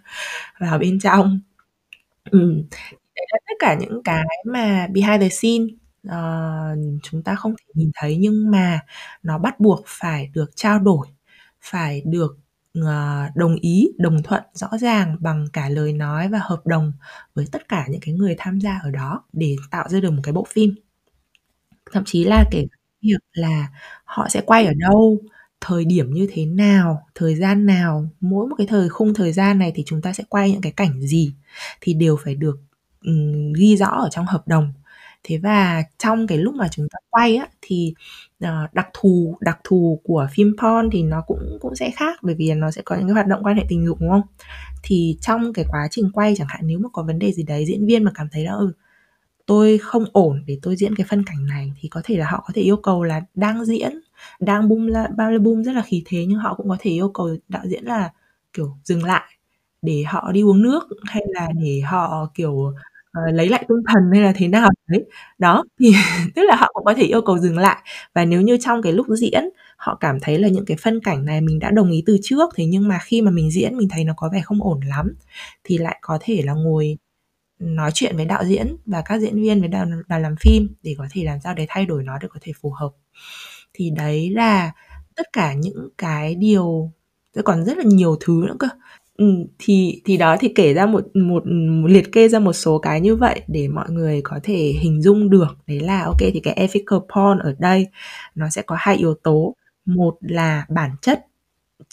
vào 0.61 0.79
bên 0.79 1.01
trong. 1.01 1.41
Ừ 2.31 2.63
đấy 3.21 3.27
là 3.33 3.39
tất 3.49 3.55
cả 3.59 3.75
những 3.81 4.03
cái 4.05 4.27
mà 4.47 4.87
behind 4.93 5.23
the 5.23 5.29
scene. 5.29 5.65
Uh, 6.09 7.01
chúng 7.03 7.23
ta 7.23 7.35
không 7.35 7.55
thể 7.59 7.73
nhìn 7.75 7.91
thấy 7.95 8.17
nhưng 8.21 8.51
mà 8.51 8.81
nó 9.23 9.39
bắt 9.39 9.61
buộc 9.61 9.85
phải 9.87 10.31
được 10.35 10.51
trao 10.57 10.79
đổi 10.79 11.07
phải 11.61 12.03
được 12.07 12.39
uh, 12.79 13.37
đồng 13.37 13.57
ý 13.61 13.89
đồng 13.99 14.23
thuận 14.23 14.43
rõ 14.55 14.69
ràng 14.81 15.17
bằng 15.21 15.47
cả 15.53 15.69
lời 15.69 15.93
nói 15.93 16.29
và 16.29 16.39
hợp 16.43 16.67
đồng 16.67 16.93
với 17.35 17.47
tất 17.53 17.69
cả 17.69 17.87
những 17.89 18.01
cái 18.01 18.15
người 18.15 18.35
tham 18.39 18.61
gia 18.61 18.79
ở 18.83 18.91
đó 18.91 19.25
để 19.33 19.57
tạo 19.71 19.89
ra 19.89 20.01
được 20.01 20.11
một 20.11 20.21
cái 20.25 20.33
bộ 20.33 20.47
phim. 20.49 20.75
Thậm 21.93 22.03
chí 22.07 22.25
là 22.25 22.45
kể 22.51 22.67
việc 23.03 23.19
là 23.33 23.69
họ 24.05 24.29
sẽ 24.29 24.41
quay 24.41 24.67
ở 24.67 24.73
đâu 24.77 25.19
thời 25.61 25.85
điểm 25.85 26.11
như 26.15 26.29
thế 26.33 26.47
nào 26.47 27.03
thời 27.15 27.35
gian 27.37 27.67
nào 27.67 28.09
mỗi 28.21 28.47
một 28.47 28.55
cái 28.59 28.67
thời 28.67 28.89
khung 28.89 29.15
thời 29.15 29.33
gian 29.33 29.59
này 29.59 29.73
thì 29.75 29.83
chúng 29.87 30.03
ta 30.03 30.13
sẽ 30.13 30.25
quay 30.29 30.51
những 30.53 30.61
cái 30.61 30.73
cảnh 30.73 31.01
gì 31.03 31.35
thì 31.81 31.95
đều 31.95 32.17
phải 32.25 32.35
được 32.35 32.59
Ừ, 33.05 33.13
ghi 33.59 33.77
rõ 33.77 33.87
ở 33.87 34.09
trong 34.11 34.27
hợp 34.27 34.49
đồng. 34.49 34.73
Thế 35.25 35.39
và 35.39 35.83
trong 35.99 36.27
cái 36.27 36.39
lúc 36.39 36.55
mà 36.55 36.69
chúng 36.71 36.89
ta 36.91 36.99
quay 37.11 37.37
á, 37.37 37.49
thì 37.63 37.95
ờ, 38.41 38.67
đặc 38.73 38.89
thù 38.95 39.37
đặc 39.41 39.59
thù 39.65 40.01
của 40.05 40.27
phim 40.33 40.57
porn 40.63 40.91
thì 40.93 41.03
nó 41.03 41.21
cũng 41.27 41.59
cũng 41.61 41.77
sẽ 41.77 41.91
khác, 41.91 42.19
bởi 42.23 42.35
vì 42.35 42.55
nó 42.55 42.71
sẽ 42.71 42.83
có 42.85 42.97
những 42.97 43.07
cái 43.09 43.15
hoạt 43.15 43.27
động 43.27 43.43
quan 43.45 43.57
hệ 43.57 43.65
tình 43.69 43.87
dục, 43.87 43.99
đúng 44.01 44.11
không? 44.11 44.23
Thì 44.83 45.19
trong 45.21 45.53
cái 45.53 45.65
quá 45.69 45.89
trình 45.91 46.11
quay 46.15 46.35
chẳng 46.39 46.47
hạn, 46.51 46.61
nếu 46.65 46.79
mà 46.79 46.89
có 46.93 47.03
vấn 47.03 47.19
đề 47.19 47.33
gì 47.33 47.43
đấy, 47.43 47.65
diễn 47.67 47.87
viên 47.87 48.05
mà 48.05 48.13
cảm 48.15 48.29
thấy 48.33 48.45
là 48.45 48.53
ừ 48.53 48.73
tôi 49.47 49.79
không 49.79 50.05
ổn 50.13 50.45
để 50.47 50.59
tôi 50.63 50.77
diễn 50.77 50.97
cái 50.97 51.07
phân 51.11 51.25
cảnh 51.25 51.47
này, 51.47 51.73
thì 51.81 51.89
có 51.91 52.01
thể 52.05 52.17
là 52.19 52.27
họ 52.31 52.45
có 52.47 52.53
thể 52.57 52.63
yêu 52.63 52.77
cầu 52.79 53.05
là 53.05 53.23
đang 53.37 53.65
diễn, 53.67 53.93
đang 54.41 54.69
bum 54.69 54.87
la 54.89 55.03
ba 55.09 55.31
bao 55.31 55.39
bum 55.41 55.63
rất 55.65 55.73
là 55.73 55.83
khí 55.83 56.03
thế, 56.07 56.27
nhưng 56.29 56.39
họ 56.39 56.55
cũng 56.55 56.69
có 56.69 56.77
thể 56.81 56.91
yêu 56.93 57.11
cầu 57.15 57.37
đạo 57.49 57.63
diễn 57.67 57.85
là, 57.85 58.13
kiểu, 58.55 58.77
dừng 58.85 59.05
lại 59.05 59.25
để 59.83 60.05
họ 60.09 60.33
đi 60.33 60.43
uống 60.45 60.63
nước, 60.63 60.85
hay 61.07 61.23
là 61.29 61.49
để 61.63 61.81
họ, 61.81 62.31
kiểu 62.35 62.75
uh, 63.19 63.35
lấy 63.35 63.49
lại 63.49 63.65
tinh 63.69 63.83
thần 63.89 64.03
hay 64.13 64.23
là 64.23 64.33
thế 64.37 64.49
nào 64.49 64.69
đấy. 64.87 65.05
Đó 65.39 65.65
thì 65.81 65.93
tức 66.35 66.43
là 66.43 66.57
họ 66.57 66.71
cũng 66.75 66.85
có 66.85 66.95
thể 66.95 67.03
yêu 67.03 67.23
cầu 67.23 67.39
dừng 67.39 67.59
lại. 67.59 67.77
Và 68.15 68.25
nếu 68.25 68.41
như 68.41 68.57
trong 68.61 68.83
cái 68.83 68.93
lúc 68.93 69.07
diễn 69.09 69.45
họ 69.77 69.97
cảm 70.01 70.21
thấy 70.21 70.39
là 70.39 70.49
những 70.49 70.65
cái 70.65 70.77
phân 70.83 71.01
cảnh 71.01 71.25
này 71.25 71.41
mình 71.41 71.59
đã 71.59 71.71
đồng 71.71 71.91
ý 71.91 72.03
từ 72.07 72.19
trước 72.23 72.51
thế 72.57 72.65
nhưng 72.67 72.89
mà 72.89 72.99
khi 73.03 73.23
mà 73.23 73.31
mình 73.31 73.51
diễn 73.51 73.77
mình 73.77 73.89
thấy 73.89 74.05
nó 74.05 74.15
có 74.17 74.31
vẻ 74.33 74.41
không 74.41 74.63
ổn 74.63 74.81
lắm 74.81 75.15
thì 75.65 75.79
lại 75.79 75.99
có 76.03 76.19
thể 76.21 76.43
là 76.45 76.53
ngồi 76.53 76.99
nói 77.61 77.91
chuyện 77.95 78.17
với 78.17 78.25
đạo 78.25 78.45
diễn 78.45 78.77
và 78.87 79.03
các 79.05 79.19
diễn 79.21 79.43
viên 79.43 79.61
với 79.61 79.69
đoàn, 79.69 80.03
đoàn 80.09 80.23
làm 80.23 80.37
phim 80.41 80.69
để 80.83 80.95
có 80.99 81.07
thể 81.13 81.25
làm 81.25 81.39
sao 81.45 81.55
để 81.55 81.67
thay 81.69 81.87
đổi 81.87 82.03
nó 82.05 82.19
để 82.23 82.29
có 82.31 82.41
thể 82.43 82.53
phù 82.61 82.71
hợp. 82.71 82.91
Thì 83.73 83.91
đấy 83.91 84.31
là 84.31 84.73
tất 85.17 85.27
cả 85.33 85.55
những 85.55 85.89
cái 85.99 86.35
điều 86.35 86.93
còn 87.45 87.65
rất 87.65 87.79
là 87.79 87.85
nhiều 87.87 88.17
thứ 88.21 88.45
nữa 88.49 88.57
cơ. 88.59 88.69
Ừ, 89.21 89.47
thì 89.59 90.03
thì 90.05 90.17
đó 90.17 90.37
thì 90.41 90.53
kể 90.55 90.75
ra 90.75 90.87
một, 90.87 91.17
một 91.17 91.47
một 91.47 91.89
liệt 91.89 92.13
kê 92.13 92.29
ra 92.29 92.39
một 92.39 92.53
số 92.53 92.79
cái 92.79 93.01
như 93.01 93.17
vậy 93.17 93.43
để 93.49 93.69
mọi 93.69 93.91
người 93.91 94.21
có 94.25 94.41
thể 94.43 94.75
hình 94.81 95.03
dung 95.03 95.31
được. 95.31 95.59
Đấy 95.67 95.81
là 95.81 96.05
ok 96.05 96.19
thì 96.19 96.41
cái 96.41 96.55
ethical 96.55 96.99
porn 96.99 97.39
ở 97.39 97.55
đây 97.59 97.87
nó 98.35 98.51
sẽ 98.51 98.63
có 98.63 98.77
hai 98.79 98.97
yếu 98.97 99.15
tố. 99.15 99.55
Một 99.85 100.17
là 100.21 100.67
bản 100.69 100.91
chất 101.03 101.27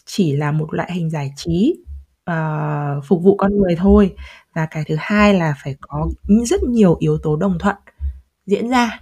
chỉ 0.06 0.36
là 0.36 0.52
một 0.52 0.74
loại 0.74 0.92
hình 0.94 1.10
giải 1.10 1.32
trí 1.36 1.76
uh, 2.32 3.06
phục 3.06 3.24
vụ 3.24 3.36
con 3.38 3.58
người 3.58 3.76
thôi. 3.76 4.16
Và 4.54 4.66
cái 4.72 4.84
thứ 4.88 4.96
hai 5.00 5.34
là 5.34 5.56
phải 5.64 5.76
có 5.82 6.10
rất 6.46 6.64
nhiều 6.64 6.98
yếu 7.00 7.18
tố 7.18 7.36
đồng 7.36 7.58
thuận 7.60 7.76
diễn 8.46 8.70
ra 8.70 9.00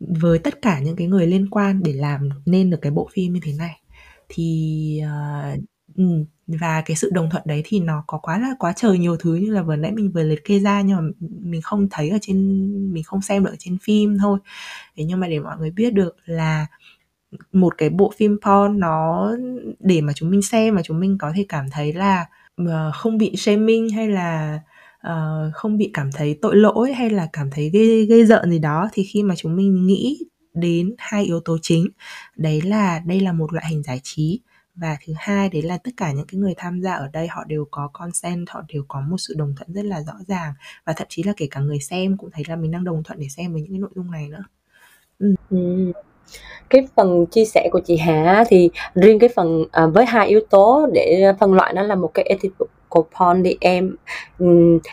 với 0.00 0.38
tất 0.38 0.62
cả 0.62 0.80
những 0.80 0.96
cái 0.96 1.06
người 1.06 1.26
liên 1.26 1.50
quan 1.50 1.82
để 1.82 1.92
làm 1.92 2.28
nên 2.46 2.70
được 2.70 2.78
cái 2.82 2.92
bộ 2.92 3.08
phim 3.12 3.32
như 3.32 3.40
thế 3.42 3.52
này. 3.58 3.80
Thì 4.28 5.00
ờ, 5.04 5.56
uh, 6.02 6.26
và 6.46 6.82
cái 6.86 6.96
sự 6.96 7.10
đồng 7.12 7.30
thuận 7.30 7.42
đấy 7.46 7.62
thì 7.64 7.80
nó 7.80 8.04
có 8.06 8.18
quá 8.18 8.38
là 8.38 8.48
quá 8.58 8.72
trời 8.76 8.98
nhiều 8.98 9.16
thứ 9.16 9.34
như 9.34 9.50
là 9.50 9.62
vừa 9.62 9.76
nãy 9.76 9.92
mình 9.92 10.10
vừa 10.12 10.22
liệt 10.22 10.44
kê 10.44 10.58
ra 10.58 10.80
nhưng 10.80 10.96
mà 10.96 11.02
mình 11.20 11.62
không 11.62 11.88
thấy 11.90 12.10
ở 12.10 12.18
trên 12.20 12.38
mình 12.92 13.04
không 13.04 13.22
xem 13.22 13.44
được 13.44 13.50
ở 13.50 13.56
trên 13.58 13.78
phim 13.82 14.18
thôi. 14.18 14.38
Thế 14.96 15.04
nhưng 15.04 15.20
mà 15.20 15.28
để 15.28 15.40
mọi 15.40 15.56
người 15.58 15.70
biết 15.70 15.94
được 15.94 16.16
là 16.24 16.66
một 17.52 17.74
cái 17.78 17.90
bộ 17.90 18.12
phim 18.16 18.38
porn 18.46 18.80
nó 18.80 19.32
để 19.80 20.00
mà 20.00 20.12
chúng 20.12 20.30
mình 20.30 20.42
xem 20.42 20.74
mà 20.74 20.82
chúng 20.84 21.00
mình 21.00 21.18
có 21.18 21.32
thể 21.36 21.46
cảm 21.48 21.70
thấy 21.70 21.92
là 21.92 22.26
ờ, 22.56 22.92
không 22.94 23.18
bị 23.18 23.36
shaming 23.36 23.90
hay 23.90 24.08
là 24.08 24.60
uh, 25.06 25.54
không 25.54 25.78
bị 25.78 25.90
cảm 25.94 26.10
thấy 26.12 26.38
tội 26.42 26.56
lỗi 26.56 26.92
hay 26.92 27.10
là 27.10 27.28
cảm 27.32 27.50
thấy 27.50 27.70
gây 27.70 28.06
gây 28.06 28.26
rợn 28.26 28.50
gì 28.50 28.58
đó 28.58 28.88
thì 28.92 29.04
khi 29.04 29.22
mà 29.22 29.34
chúng 29.36 29.56
mình 29.56 29.86
nghĩ 29.86 30.18
đến 30.54 30.94
hai 30.98 31.24
yếu 31.24 31.40
tố 31.40 31.58
chính 31.62 31.88
đấy 32.36 32.60
là 32.62 33.02
đây 33.06 33.20
là 33.20 33.32
một 33.32 33.52
loại 33.52 33.66
hình 33.70 33.82
giải 33.82 34.00
trí 34.02 34.40
và 34.80 34.96
thứ 35.06 35.12
hai 35.16 35.48
đấy 35.48 35.62
là 35.62 35.78
tất 35.78 35.90
cả 35.96 36.12
những 36.12 36.26
cái 36.26 36.40
người 36.40 36.54
tham 36.56 36.80
gia 36.80 36.94
ở 36.94 37.08
đây 37.12 37.26
họ 37.28 37.44
đều 37.44 37.68
có 37.70 37.88
consent 37.92 38.48
họ 38.50 38.62
đều 38.68 38.84
có 38.88 39.00
một 39.00 39.16
sự 39.18 39.34
đồng 39.38 39.54
thuận 39.56 39.72
rất 39.72 39.84
là 39.84 40.02
rõ 40.02 40.12
ràng. 40.28 40.52
Và 40.84 40.92
thậm 40.92 41.06
chí 41.10 41.22
là 41.22 41.32
kể 41.36 41.48
cả 41.50 41.60
người 41.60 41.80
xem 41.80 42.16
cũng 42.16 42.30
thấy 42.30 42.44
là 42.48 42.56
mình 42.56 42.70
đang 42.70 42.84
đồng 42.84 43.02
thuận 43.02 43.18
để 43.18 43.26
xem 43.36 43.52
với 43.52 43.62
những 43.62 43.70
cái 43.70 43.78
nội 43.78 43.90
dung 43.94 44.10
này 44.10 44.28
nữa. 44.28 44.44
Ừ. 45.18 45.34
Ừ. 45.50 45.92
Cái 46.70 46.88
phần 46.96 47.26
chia 47.26 47.44
sẻ 47.44 47.68
của 47.72 47.80
chị 47.86 47.96
Hà 47.96 48.44
thì 48.48 48.70
riêng 48.94 49.18
cái 49.18 49.30
phần 49.36 49.64
à, 49.72 49.86
với 49.86 50.06
hai 50.06 50.28
yếu 50.28 50.40
tố 50.50 50.86
để 50.94 51.32
phân 51.40 51.54
loại 51.54 51.72
nó 51.74 51.82
là 51.82 51.94
một 51.94 52.10
cái 52.14 52.24
ethical 52.24 52.68
coupon 52.88 53.42
thì 53.44 53.56
em 53.60 53.96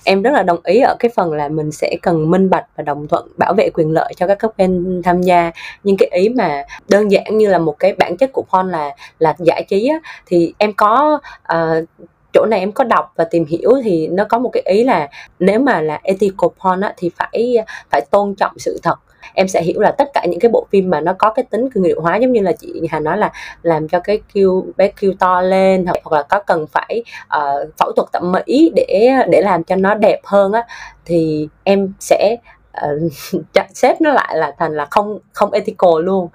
em 0.03 0.21
rất 0.21 0.31
là 0.31 0.43
đồng 0.43 0.59
ý 0.63 0.79
ở 0.79 0.95
cái 0.99 1.11
phần 1.15 1.33
là 1.33 1.47
mình 1.47 1.71
sẽ 1.71 1.97
cần 2.01 2.31
minh 2.31 2.49
bạch 2.49 2.65
và 2.75 2.83
đồng 2.83 3.07
thuận 3.07 3.27
bảo 3.37 3.53
vệ 3.57 3.69
quyền 3.73 3.91
lợi 3.91 4.13
cho 4.17 4.27
các 4.27 4.39
cấp 4.39 4.51
bên 4.57 5.01
tham 5.03 5.21
gia. 5.21 5.51
Nhưng 5.83 5.97
cái 5.97 6.09
ý 6.13 6.29
mà 6.29 6.63
đơn 6.89 7.11
giản 7.11 7.37
như 7.37 7.47
là 7.47 7.57
một 7.57 7.75
cái 7.79 7.93
bản 7.93 8.17
chất 8.17 8.29
coupon 8.33 8.71
là 8.71 8.95
là 9.19 9.35
giải 9.39 9.65
trí 9.67 9.87
á, 9.87 9.99
thì 10.25 10.53
em 10.57 10.73
có 10.73 11.19
uh, 11.53 11.85
chỗ 12.33 12.45
này 12.45 12.59
em 12.59 12.71
có 12.71 12.83
đọc 12.83 13.13
và 13.15 13.23
tìm 13.23 13.45
hiểu 13.45 13.71
thì 13.83 14.07
nó 14.07 14.25
có 14.29 14.39
một 14.39 14.49
cái 14.53 14.63
ý 14.65 14.83
là 14.83 15.09
nếu 15.39 15.59
mà 15.59 15.81
là 15.81 15.99
ethical 16.03 16.49
porn 16.61 16.81
á, 16.81 16.93
thì 16.97 17.11
phải 17.15 17.55
phải 17.91 18.01
tôn 18.11 18.35
trọng 18.35 18.59
sự 18.59 18.79
thật 18.83 18.95
em 19.33 19.47
sẽ 19.47 19.61
hiểu 19.61 19.81
là 19.81 19.91
tất 19.91 20.09
cả 20.13 20.25
những 20.29 20.39
cái 20.39 20.51
bộ 20.51 20.67
phim 20.71 20.89
mà 20.89 21.01
nó 21.01 21.13
có 21.19 21.29
cái 21.29 21.45
tính 21.49 21.69
cường 21.69 21.83
điệu 21.83 22.01
hóa 22.01 22.15
giống 22.15 22.31
như 22.31 22.41
là 22.41 22.51
chị 22.51 22.73
Hà 22.89 22.99
nói 22.99 23.17
là 23.17 23.31
làm 23.61 23.87
cho 23.87 23.99
cái 23.99 24.19
Q 24.33 24.63
bé 24.77 24.91
Q 24.99 25.13
to 25.19 25.41
lên 25.41 25.85
hoặc 25.85 26.11
là 26.11 26.23
có 26.23 26.39
cần 26.39 26.65
phải 26.67 27.03
uh, 27.37 27.69
phẫu 27.77 27.91
thuật 27.95 28.09
thẩm 28.13 28.31
mỹ 28.31 28.71
để 28.75 29.11
để 29.29 29.41
làm 29.41 29.63
cho 29.63 29.75
nó 29.75 29.95
đẹp 29.95 30.19
hơn 30.23 30.51
á 30.51 30.63
thì 31.05 31.47
em 31.63 31.93
sẽ 31.99 32.37
ờ, 32.71 32.99
uh, 33.37 33.65
xếp 33.73 34.01
nó 34.01 34.11
lại 34.11 34.37
là 34.37 34.53
thành 34.57 34.75
là 34.75 34.85
không 34.91 35.19
không 35.33 35.51
ethical 35.51 36.03
luôn. 36.03 36.29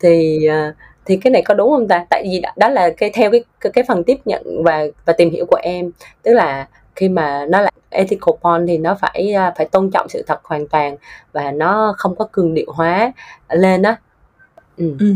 Thì 0.00 0.48
uh, 0.48 0.74
thì 1.06 1.16
cái 1.16 1.30
này 1.30 1.42
có 1.42 1.54
đúng 1.54 1.70
không 1.70 1.88
ta? 1.88 2.06
Tại 2.10 2.24
vì 2.30 2.42
đó 2.56 2.68
là 2.68 2.90
cái 2.96 3.10
theo 3.14 3.30
cái 3.30 3.72
cái 3.72 3.84
phần 3.88 4.04
tiếp 4.04 4.18
nhận 4.24 4.62
và 4.64 4.84
và 5.04 5.12
tìm 5.12 5.30
hiểu 5.30 5.46
của 5.46 5.58
em. 5.62 5.90
Tức 6.22 6.32
là 6.32 6.66
khi 6.96 7.08
mà 7.08 7.46
nó 7.48 7.60
là 7.60 7.70
ethical 7.90 8.34
porn 8.42 8.66
thì 8.66 8.78
nó 8.78 8.94
phải 9.00 9.32
à, 9.32 9.54
phải 9.56 9.68
tôn 9.72 9.90
trọng 9.90 10.08
sự 10.08 10.24
thật 10.26 10.40
hoàn 10.44 10.68
toàn 10.68 10.96
và 11.32 11.50
nó 11.52 11.94
không 11.98 12.16
có 12.16 12.28
cường 12.32 12.54
điệu 12.54 12.72
hóa 12.72 13.12
lên 13.48 13.82
á, 13.82 13.96
ừ. 14.76 14.96
ừ. 15.00 15.14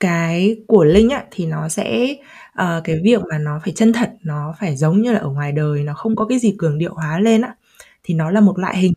cái 0.00 0.56
của 0.66 0.84
linh 0.84 1.10
á 1.10 1.24
thì 1.30 1.46
nó 1.46 1.68
sẽ 1.68 2.14
uh, 2.62 2.84
cái 2.84 3.00
việc 3.04 3.20
mà 3.30 3.38
nó 3.38 3.60
phải 3.64 3.72
chân 3.76 3.92
thật 3.92 4.10
nó 4.22 4.54
phải 4.60 4.76
giống 4.76 5.02
như 5.02 5.12
là 5.12 5.18
ở 5.18 5.28
ngoài 5.28 5.52
đời 5.52 5.82
nó 5.82 5.94
không 5.94 6.16
có 6.16 6.26
cái 6.26 6.38
gì 6.38 6.54
cường 6.58 6.78
điệu 6.78 6.94
hóa 6.94 7.18
lên 7.18 7.42
á 7.42 7.54
thì 8.02 8.14
nó 8.14 8.30
là 8.30 8.40
một 8.40 8.58
loại 8.58 8.76
hình 8.76 8.92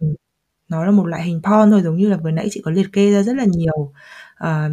nó 0.69 0.85
là 0.85 0.91
một 0.91 1.05
loại 1.07 1.23
hình 1.23 1.41
porn 1.43 1.71
thôi 1.71 1.81
giống 1.83 1.95
như 1.95 2.09
là 2.09 2.17
vừa 2.17 2.31
nãy 2.31 2.47
chị 2.51 2.61
có 2.65 2.71
liệt 2.71 2.87
kê 2.93 3.11
ra 3.11 3.23
rất 3.23 3.35
là 3.35 3.45
nhiều 3.45 3.91
uh, 4.43 4.71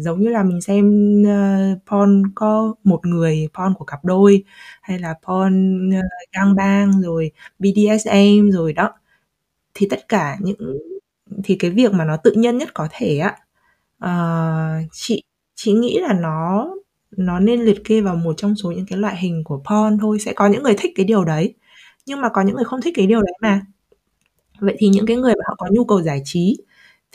giống 0.00 0.20
như 0.20 0.28
là 0.28 0.42
mình 0.42 0.60
xem 0.60 0.84
ờ, 1.26 1.72
uh, 1.72 1.78
porn 1.90 2.22
có 2.34 2.74
một 2.84 3.06
người 3.06 3.48
porn 3.54 3.74
của 3.74 3.84
cặp 3.84 4.04
đôi 4.04 4.44
hay 4.82 4.98
là 4.98 5.14
porn 5.26 5.88
uh, 5.88 5.94
ờ, 5.94 6.08
gangbang 6.32 7.02
rồi 7.02 7.30
BDSM 7.58 8.50
rồi 8.52 8.72
đó. 8.72 8.90
Thì 9.74 9.86
tất 9.90 10.08
cả 10.08 10.36
những 10.40 10.78
thì 11.44 11.56
cái 11.58 11.70
việc 11.70 11.92
mà 11.92 12.04
nó 12.04 12.16
tự 12.16 12.32
nhiên 12.32 12.58
nhất 12.58 12.68
có 12.74 12.88
thể 12.90 13.18
á 13.18 13.36
uh, 14.04 14.88
chị 14.92 15.22
chị 15.54 15.72
nghĩ 15.72 15.98
là 16.00 16.12
nó 16.12 16.68
nó 17.16 17.40
nên 17.40 17.60
liệt 17.60 17.84
kê 17.84 18.00
vào 18.00 18.16
một 18.16 18.34
trong 18.36 18.54
số 18.56 18.72
những 18.72 18.86
cái 18.86 18.98
loại 18.98 19.16
hình 19.16 19.44
của 19.44 19.62
porn 19.70 19.98
thôi, 20.00 20.18
sẽ 20.18 20.32
có 20.32 20.46
những 20.48 20.62
người 20.62 20.74
thích 20.78 20.92
cái 20.96 21.06
điều 21.06 21.24
đấy, 21.24 21.54
nhưng 22.06 22.20
mà 22.20 22.28
có 22.28 22.42
những 22.42 22.56
người 22.56 22.64
không 22.64 22.80
thích 22.82 22.94
cái 22.96 23.06
điều 23.06 23.22
đấy 23.22 23.34
mà. 23.42 23.60
Vậy 24.60 24.76
thì 24.78 24.88
những 24.88 25.06
cái 25.06 25.16
người 25.16 25.34
mà 25.34 25.42
họ 25.48 25.54
có 25.58 25.66
nhu 25.72 25.84
cầu 25.84 26.02
giải 26.02 26.22
trí, 26.24 26.56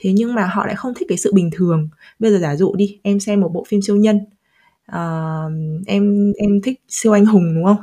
thế 0.01 0.11
nhưng 0.13 0.35
mà 0.35 0.45
họ 0.47 0.65
lại 0.65 0.75
không 0.75 0.93
thích 0.93 1.05
cái 1.09 1.17
sự 1.17 1.33
bình 1.33 1.49
thường. 1.53 1.89
Bây 2.19 2.31
giờ 2.31 2.39
giả 2.39 2.55
dụ 2.55 2.75
đi, 2.75 2.99
em 3.03 3.19
xem 3.19 3.41
một 3.41 3.49
bộ 3.53 3.65
phim 3.69 3.81
siêu 3.81 3.95
nhân, 3.95 4.17
uh, 4.91 5.85
em 5.87 6.33
em 6.37 6.61
thích 6.63 6.81
siêu 6.87 7.13
anh 7.13 7.25
hùng, 7.25 7.55
đúng 7.55 7.65
không? 7.65 7.77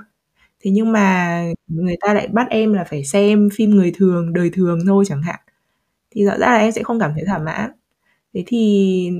Thế 0.65 0.71
nhưng 0.71 0.93
mà 0.93 1.43
người 1.69 1.97
ta 2.01 2.15
lại 2.15 2.29
bắt 2.29 2.47
em 2.51 2.73
là 2.75 2.85
phải 2.85 3.05
xem 3.05 3.49
phim 3.55 3.71
người 3.71 3.93
thường, 3.97 4.33
đời 4.33 4.51
thường 4.51 4.81
thôi 4.87 5.05
chẳng 5.09 5.23
hạn, 5.23 5.41
thì 6.11 6.25
rõ 6.27 6.33
ràng 6.39 6.51
là 6.53 6.59
em 6.59 6.73
sẽ 6.73 6.83
không 6.83 7.01
cảm 7.01 7.13
thấy 7.15 7.25
thỏa 7.27 7.39
mãn. 7.39 7.71
Thế 8.35 8.45
thì 8.47 9.11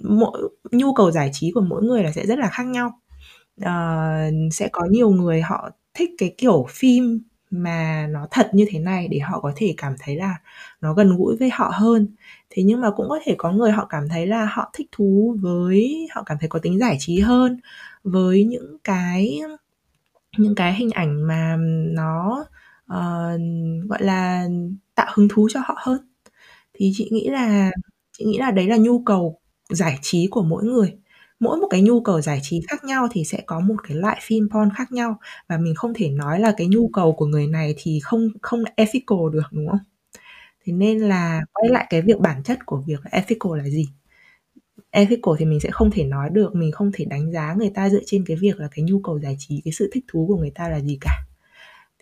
mỗi 0.00 0.50
nhu 0.72 0.94
cầu 0.94 1.10
giải 1.10 1.30
trí 1.32 1.52
của 1.52 1.60
mỗi 1.60 1.82
người 1.82 2.04
là 2.04 2.12
sẽ 2.12 2.26
rất 2.26 2.38
là 2.38 2.48
khác 2.50 2.64
nhau. 2.66 3.00
uh, 3.62 4.34
sẽ 4.52 4.68
có 4.72 4.86
nhiều 4.90 5.10
người 5.10 5.40
họ 5.42 5.70
thích 5.94 6.10
cái 6.18 6.34
kiểu 6.38 6.66
phim 6.70 7.20
mà 7.62 8.06
nó 8.10 8.26
thật 8.30 8.50
như 8.52 8.66
thế 8.68 8.78
này 8.78 9.08
để 9.08 9.18
họ 9.18 9.40
có 9.40 9.52
thể 9.56 9.74
cảm 9.76 9.94
thấy 10.00 10.16
là 10.16 10.36
nó 10.80 10.94
gần 10.94 11.16
gũi 11.16 11.36
với 11.36 11.50
họ 11.50 11.72
hơn. 11.74 12.08
Thế 12.50 12.62
nhưng 12.62 12.80
mà 12.80 12.90
cũng 12.96 13.08
có 13.08 13.18
thể 13.24 13.34
có 13.38 13.52
người 13.52 13.72
họ 13.72 13.86
cảm 13.90 14.08
thấy 14.08 14.26
là 14.26 14.46
họ 14.52 14.70
thích 14.74 14.88
thú 14.92 15.36
với 15.40 16.08
họ 16.14 16.22
cảm 16.26 16.38
thấy 16.40 16.48
có 16.48 16.58
tính 16.58 16.78
giải 16.78 16.96
trí 17.00 17.20
hơn 17.20 17.60
với 18.04 18.44
những 18.44 18.78
cái 18.84 19.40
những 20.38 20.54
cái 20.54 20.74
hình 20.74 20.90
ảnh 20.90 21.26
mà 21.26 21.56
nó, 21.94 22.46
uh, 22.92 23.40
gọi 23.88 24.02
là, 24.02 24.48
tạo 24.94 25.06
hứng 25.14 25.28
thú 25.30 25.48
cho 25.50 25.60
họ 25.64 25.76
hơn. 25.78 26.08
Thì 26.74 26.92
chị 26.94 27.08
nghĩ 27.12 27.28
là 27.28 27.70
chị 28.12 28.24
nghĩ 28.24 28.38
là 28.38 28.50
đấy 28.50 28.66
là 28.68 28.76
nhu 28.76 29.02
cầu 29.04 29.40
giải 29.70 29.98
trí 30.02 30.28
của 30.30 30.42
mỗi 30.42 30.64
người. 30.64 30.98
Mỗi 31.44 31.58
một 31.58 31.66
cái 31.70 31.82
nhu 31.82 32.00
cầu 32.02 32.20
giải 32.20 32.40
trí 32.42 32.60
khác 32.68 32.84
nhau 32.84 33.08
thì 33.12 33.24
sẽ 33.24 33.42
có 33.46 33.60
một 33.60 33.76
cái 33.88 33.96
loại 33.96 34.18
phim 34.22 34.48
porn 34.54 34.70
khác 34.76 34.92
nhau 34.92 35.18
và 35.48 35.58
mình 35.58 35.74
không 35.76 35.92
thể 35.96 36.10
nói 36.10 36.40
là 36.40 36.54
cái 36.56 36.66
nhu 36.68 36.88
cầu 36.92 37.12
của 37.12 37.26
người 37.26 37.46
này 37.48 37.74
thì 37.78 38.00
không 38.04 38.28
không 38.42 38.64
ethical 38.76 39.18
được, 39.32 39.42
đúng 39.52 39.68
không? 39.68 39.80
Thế 40.66 40.74
nên 40.74 40.98
là 41.00 41.42
quay 41.54 41.68
lại 41.70 41.86
cái 41.90 42.02
việc 42.02 42.20
bản 42.20 42.44
chất 42.44 42.58
của 42.66 42.82
việc 42.88 43.00
ethical 43.12 43.58
là 43.58 43.64
gì? 43.64 43.88
Ethical 44.90 45.34
thì 45.38 45.44
mình 45.46 45.60
sẽ 45.60 45.70
không 45.72 45.90
thể 45.92 46.04
nói 46.04 46.30
được, 46.30 46.56
mình 46.56 46.72
không 46.72 46.92
thể 46.94 47.04
đánh 47.04 47.32
giá 47.32 47.54
người 47.58 47.70
ta 47.74 47.90
dựa 47.90 48.00
trên 48.06 48.24
cái 48.26 48.38
việc 48.40 48.60
là 48.60 48.68
cái 48.76 48.84
nhu 48.84 49.00
cầu 49.04 49.20
giải 49.20 49.36
trí, 49.40 49.62
cái 49.66 49.72
sự 49.72 49.90
thích 49.94 50.04
thú 50.12 50.26
của 50.28 50.36
người 50.36 50.52
ta 50.56 50.68
là 50.68 50.80
gì 50.80 50.98
cả. 51.00 51.12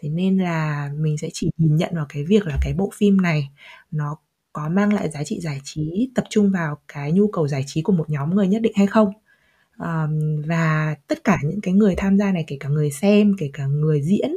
Thế 0.02 0.08
nên 0.10 0.38
là 0.38 0.90
mình 0.98 1.18
sẽ 1.18 1.28
chỉ 1.34 1.50
nhìn 1.58 1.76
nhận 1.76 1.90
vào 1.96 2.06
cái 2.10 2.24
việc 2.24 2.46
là 2.48 2.58
cái 2.62 2.74
bộ 2.74 2.90
phim 2.96 3.16
này 3.22 3.50
nó 3.92 4.16
có 4.54 4.68
mang 4.68 4.94
lại 4.94 5.10
giá 5.10 5.24
trị 5.24 5.40
giải 5.40 5.60
trí, 5.64 6.10
tập 6.14 6.24
trung 6.30 6.50
vào 6.52 6.78
cái 6.88 7.12
nhu 7.12 7.28
cầu 7.28 7.48
giải 7.48 7.64
trí 7.66 7.82
của 7.82 7.92
một 7.92 8.10
nhóm 8.10 8.36
người 8.36 8.48
nhất 8.48 8.62
định 8.62 8.72
hay 8.76 8.86
không. 8.88 9.12
Ờm, 9.82 10.42
và 10.46 10.96
tất 11.08 11.24
cả 11.24 11.38
những 11.44 11.60
cái 11.60 11.74
người 11.74 11.94
tham 11.96 12.18
gia 12.18 12.32
này, 12.32 12.44
kể 12.46 12.56
cả 12.60 12.68
người 12.68 12.90
xem, 12.90 13.34
kể 13.38 13.50
cả 13.52 13.66
người 13.66 14.02
diễn, 14.02 14.32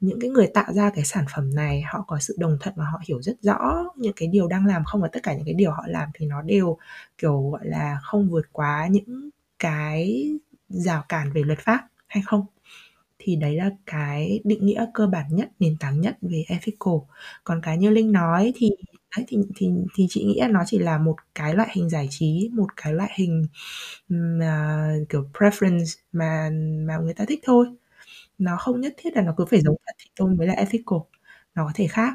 những 0.00 0.20
cái 0.20 0.30
người 0.30 0.46
tạo 0.54 0.72
ra 0.72 0.90
cái 0.94 1.04
sản 1.04 1.24
phẩm 1.34 1.54
này 1.54 1.82
họ 1.82 2.04
có 2.08 2.18
sự 2.20 2.36
đồng 2.38 2.58
thuận 2.60 2.74
và 2.78 2.84
họ 2.84 3.00
hiểu 3.08 3.22
rất 3.22 3.36
rõ 3.42 3.84
những 3.96 4.12
cái 4.16 4.28
điều 4.28 4.48
đang 4.48 4.66
làm 4.66 4.84
không 4.84 5.00
và 5.02 5.08
tất 5.12 5.20
cả 5.22 5.34
những 5.34 5.44
cái 5.44 5.54
điều 5.54 5.70
họ 5.72 5.84
làm 5.88 6.08
thì 6.14 6.26
nó 6.26 6.42
đều 6.42 6.76
kiểu 7.18 7.50
gọi 7.50 7.66
là 7.66 7.98
không 8.02 8.28
vượt 8.30 8.46
quá 8.52 8.88
những 8.90 9.30
cái 9.58 10.30
rào 10.68 11.04
cản 11.08 11.32
về 11.32 11.42
luật 11.42 11.58
pháp 11.58 11.88
hay 12.08 12.22
không. 12.26 12.46
Thì 13.18 13.36
đấy 13.36 13.56
là 13.56 13.70
cái 13.86 14.40
định 14.44 14.66
nghĩa 14.66 14.86
cơ 14.94 15.06
bản 15.06 15.26
nhất 15.30 15.50
nền 15.60 15.76
tảng 15.80 16.00
nhất 16.00 16.18
về 16.22 16.44
ethical. 16.48 16.94
Còn 17.44 17.60
cái 17.62 17.78
như 17.78 17.90
linh 17.90 18.12
nói 18.12 18.52
thì 18.56 18.70
đấy 19.16 19.24
thì 19.28 19.38
thì 19.56 19.68
thì 19.96 20.06
chị 20.10 20.24
nghĩ 20.24 20.40
là 20.40 20.48
nó 20.48 20.62
chỉ 20.66 20.78
là 20.78 20.98
một 20.98 21.16
cái 21.34 21.54
loại 21.54 21.68
hình 21.72 21.88
giải 21.90 22.08
trí 22.10 22.50
một 22.52 22.66
cái 22.76 22.92
loại 22.92 23.10
hình 23.16 23.46
mà 24.08 24.92
kiểu 25.08 25.28
preference 25.34 25.86
mà 26.12 26.50
mà 26.86 26.98
người 26.98 27.14
ta 27.14 27.24
thích 27.28 27.40
thôi. 27.44 27.66
Nó 28.38 28.56
không 28.58 28.80
nhất 28.80 28.94
thiết 28.98 29.16
là 29.16 29.22
nó 29.22 29.34
cứ 29.36 29.44
phải 29.46 29.60
giống 29.60 29.76
thật 29.86 29.92
thì 29.98 30.10
tôi 30.16 30.30
mới 30.34 30.46
là 30.46 30.54
ethical 30.54 30.98
nó 31.54 31.66
có 31.66 31.72
thể 31.74 31.86
khác. 31.88 32.14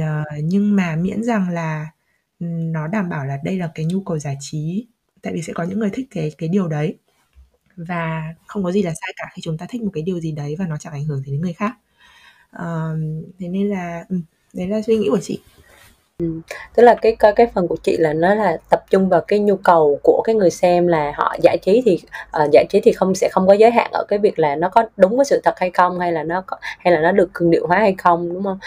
Ờ, 0.00 0.24
nhưng 0.44 0.76
mà 0.76 0.96
miễn 0.96 1.22
rằng 1.24 1.50
là 1.50 1.86
nó 2.40 2.88
đảm 2.88 3.08
bảo 3.10 3.26
là 3.26 3.38
đây 3.44 3.58
là 3.58 3.70
cái 3.74 3.86
nhu 3.86 4.00
cầu 4.02 4.18
giải 4.18 4.36
trí 4.40 4.86
tại 5.22 5.34
vì 5.34 5.42
sẽ 5.42 5.52
có 5.52 5.64
những 5.64 5.78
người 5.78 5.90
thích 5.90 6.06
cái 6.10 6.32
cái 6.38 6.48
điều 6.48 6.68
đấy. 6.68 6.98
Và 7.76 8.34
không 8.46 8.64
có 8.64 8.72
gì 8.72 8.82
là 8.82 8.90
sai 9.00 9.14
cả 9.16 9.24
khi 9.34 9.42
chúng 9.42 9.58
ta 9.58 9.66
thích 9.70 9.82
một 9.82 9.90
cái 9.94 10.02
điều 10.02 10.20
gì 10.20 10.32
đấy 10.32 10.56
và 10.58 10.66
nó 10.66 10.76
chẳng 10.76 10.92
ảnh 10.92 11.04
hưởng 11.04 11.22
gì 11.22 11.32
đến 11.32 11.40
người 11.40 11.52
khác. 11.52 11.74
Uh, 12.56 12.98
thế 13.38 13.48
nên 13.48 13.68
là 13.68 14.04
đấy 14.54 14.68
là 14.68 14.82
suy 14.82 14.96
nghĩ 14.98 15.08
của 15.10 15.20
chị. 15.22 15.40
Ừ. 16.18 16.40
Tức 16.74 16.82
là 16.82 16.94
cái 17.02 17.16
cái 17.18 17.32
cái 17.36 17.46
phần 17.54 17.68
của 17.68 17.76
chị 17.82 17.96
là 17.96 18.12
nó 18.12 18.34
là 18.34 18.56
tập 18.70 18.84
trung 18.90 19.08
vào 19.08 19.20
cái 19.28 19.38
nhu 19.38 19.56
cầu 19.56 19.98
của 20.02 20.22
cái 20.24 20.34
người 20.34 20.50
xem 20.50 20.86
là 20.86 21.12
họ 21.16 21.36
giải 21.42 21.58
trí 21.62 21.82
thì 21.84 21.98
uh, 22.44 22.50
giải 22.52 22.64
trí 22.70 22.80
thì 22.80 22.92
không 22.92 23.14
sẽ 23.14 23.28
không 23.32 23.46
có 23.46 23.52
giới 23.52 23.70
hạn 23.70 23.90
ở 23.92 24.04
cái 24.08 24.18
việc 24.18 24.38
là 24.38 24.56
nó 24.56 24.68
có 24.68 24.84
đúng 24.96 25.16
với 25.16 25.24
sự 25.24 25.40
thật 25.44 25.54
hay 25.56 25.70
không, 25.70 25.98
hay 25.98 26.12
là 26.12 26.22
nó 26.22 26.42
có 26.46 26.56
hay 26.60 26.94
là 26.94 27.00
nó 27.00 27.12
được 27.12 27.30
cường 27.32 27.50
điệu 27.50 27.66
hóa 27.66 27.78
hay 27.78 27.94
không, 27.98 28.32
đúng 28.34 28.44
không? 28.44 28.58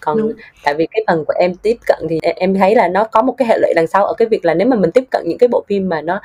Còn 0.00 0.18
Đúng. 0.18 0.32
tại 0.64 0.74
vì 0.74 0.86
cái 0.90 1.04
phần 1.06 1.24
của 1.24 1.34
em 1.38 1.54
tiếp 1.54 1.76
cận 1.86 1.98
thì 2.10 2.18
em 2.22 2.54
thấy 2.54 2.74
là 2.74 2.88
nó 2.88 3.04
có 3.04 3.22
một 3.22 3.34
cái 3.38 3.48
hệ 3.48 3.58
lụy 3.58 3.72
đằng 3.74 3.86
sau 3.86 4.06
ở 4.06 4.14
cái 4.14 4.28
việc 4.28 4.44
là 4.44 4.54
nếu 4.54 4.68
mà 4.68 4.76
mình 4.76 4.90
tiếp 4.90 5.04
cận 5.10 5.22
những 5.26 5.38
cái 5.38 5.48
bộ 5.48 5.64
phim 5.68 5.88
mà 5.88 6.00
nó 6.00 6.20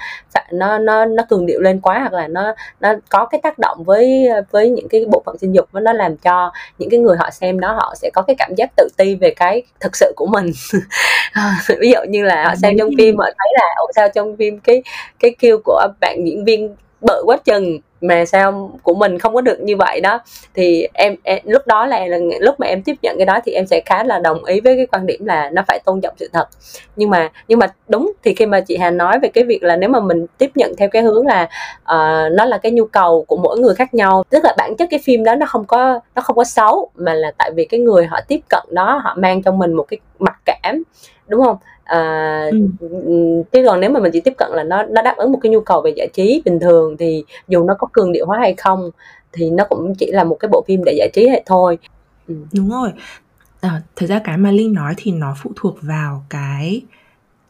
nó 0.52 0.78
nó 0.78 1.06
nó 1.06 1.24
cường 1.30 1.46
điệu 1.46 1.62
lên 1.62 1.80
quá 1.82 2.00
hoặc 2.00 2.14
là 2.14 2.28
nó 2.28 2.54
nó 2.80 2.94
có 3.10 3.26
cái 3.26 3.42
tác 3.44 3.60
động 3.60 3.84
với 3.84 4.30
với 4.52 4.70
những 4.70 4.88
cái 4.89 5.06
bộ 5.06 5.24
phận 5.26 5.38
sinh 5.38 5.56
dục 5.56 5.66
nó 5.74 5.94
làm 5.94 6.18
cho 6.18 6.52
những 6.80 6.89
cái 6.89 7.00
người 7.00 7.18
họ 7.18 7.30
xem 7.30 7.60
đó 7.60 7.74
họ 7.74 7.94
sẽ 8.02 8.10
có 8.14 8.22
cái 8.22 8.36
cảm 8.39 8.56
giác 8.58 8.70
tự 8.78 8.88
ti 8.98 9.16
về 9.16 9.34
cái 9.36 9.64
thực 9.80 9.96
sự 9.96 10.14
của 10.16 10.26
mình. 10.26 10.52
Ví 11.80 11.92
dụ 11.92 12.00
như 12.10 12.24
là 12.24 12.44
họ 12.44 12.56
xem 12.62 12.78
trong 12.80 12.89
phim 12.98 13.18
họ 13.18 13.26
thấy 13.26 13.54
là 13.54 13.76
ồ 13.76 13.92
sao 13.96 14.10
trong 14.10 14.38
phim 14.38 14.60
cái 14.60 14.84
cái 15.20 15.36
kêu 15.39 15.58
của 15.64 15.88
bạn 16.02 16.18
diễn 16.26 16.46
viên 16.46 16.76
bự 17.02 17.24
quá 17.26 17.38
chừng 17.46 17.80
mà 18.02 18.26
sao 18.26 18.72
của 18.84 18.93
mình 18.95 19.20
không 19.20 19.34
có 19.34 19.41
được 19.41 19.60
như 19.62 19.78
vậy 19.78 20.02
đó. 20.02 20.20
Thì 20.54 20.88
em, 20.93 21.16
em 21.24 21.39
lúc 21.43 21.68
đó 21.68 21.86
là, 21.86 22.06
là 22.06 22.18
lúc 22.39 22.60
mà 22.60 22.68
em 22.68 22.84
tiếp 22.84 22.95
nhận 23.02 23.16
cái 23.18 23.26
đó 23.26 23.39
thì 23.45 23.52
em 23.52 23.68
sẽ 23.68 23.82
khá 23.86 24.04
là 24.04 24.20
đồng 24.20 24.45
ý 24.45 24.60
với 24.60 24.76
cái 24.76 24.86
quan 24.86 25.06
điểm 25.06 25.26
là 25.26 25.49
nó 25.49 25.62
phải 25.68 25.80
tôn 25.86 26.02
trọng 26.02 26.14
sự 26.18 26.30
thật. 26.34 26.47
Nhưng 26.95 27.10
mà 27.10 27.30
nhưng 27.47 27.60
mà 27.60 27.68
đúng 27.88 28.12
thì 28.24 28.34
khi 28.34 28.45
mà 28.45 28.62
chị 28.62 28.78
Hà 28.78 28.91
nói 28.91 29.20
về 29.20 29.30
cái 29.30 29.43
việc 29.43 29.64
là 29.64 29.76
nếu 29.76 29.89
mà 29.89 29.99
mình 29.99 30.26
tiếp 30.38 30.52
nhận 30.56 30.74
theo 30.78 30.89
cái 30.89 31.02
hướng 31.02 31.28
là 31.28 31.43
uh, 31.82 32.32
nó 32.32 32.45
là 32.45 32.58
cái 32.58 32.72
nhu 32.72 32.86
cầu 32.86 33.26
của 33.28 33.38
mỗi 33.38 33.60
người 33.60 33.76
khác 33.76 33.93
nhau 33.93 34.24
tức 34.30 34.43
là 34.43 34.56
bản 34.58 34.78
chất 34.78 34.88
cái 34.91 34.99
phim 35.04 35.24
đó 35.24 35.36
nó 35.36 35.45
không 35.45 35.66
có 35.66 35.99
nó 36.16 36.22
không 36.22 36.36
có 36.36 36.43
xấu 36.43 36.89
mà 36.95 37.14
là 37.14 37.32
tại 37.38 37.52
vì 37.56 37.66
cái 37.66 37.80
người 37.80 38.06
họ 38.06 38.20
tiếp 38.28 38.39
cận 38.49 38.64
đó 38.70 39.02
họ 39.04 39.16
mang 39.18 39.41
trong 39.43 39.58
mình 39.58 39.74
một 39.74 39.86
cái 39.89 39.99
mặc 40.20 40.36
cảm 40.45 40.84
đúng 41.28 41.43
không? 41.43 41.58
À, 41.92 42.46
ừ. 42.52 42.58
chứ 43.52 43.64
còn 43.66 43.80
nếu 43.80 43.89
mà 43.89 44.00
mình 44.00 44.12
chỉ 44.14 44.22
tiếp 44.22 44.34
cận 44.38 44.52
là 44.52 44.64
nó 44.64 44.84
nó 44.84 45.02
đáp 45.02 45.16
ứng 45.18 45.32
một 45.32 45.39
cái 45.42 45.52
nhu 45.52 45.62
cầu 45.62 45.82
về 45.82 45.94
giải 45.96 46.10
trí 46.14 46.42
bình 46.46 46.60
thường 46.60 46.98
thì 46.98 47.24
dù 47.48 47.64
nó 47.64 47.74
có 47.80 47.88
cường 47.92 48.12
điệu 48.12 48.26
hóa 48.26 48.39
hay 48.39 48.54
không 48.54 48.89
thì 49.32 49.50
nó 49.50 49.66
cũng 49.70 49.96
chỉ 49.96 50.12
là 50.12 50.24
một 50.24 50.36
cái 50.39 50.50
bộ 50.52 50.64
phim 50.68 50.84
để 50.86 50.94
giải 50.98 51.10
trí 51.14 51.28
hay 51.28 51.44
thôi 51.46 51.78
ừ. 52.28 52.36
đúng 52.54 52.70
rồi 52.70 52.89
à, 53.62 53.82
thật 53.96 54.06
ra 54.10 54.22
cái 54.24 54.38
mà 54.38 54.52
linh 54.52 54.74
nói 54.74 54.94
thì 54.98 55.12
nó 55.12 55.36
phụ 55.44 55.52
thuộc 55.56 55.78
vào 55.82 56.26
cái 56.30 56.82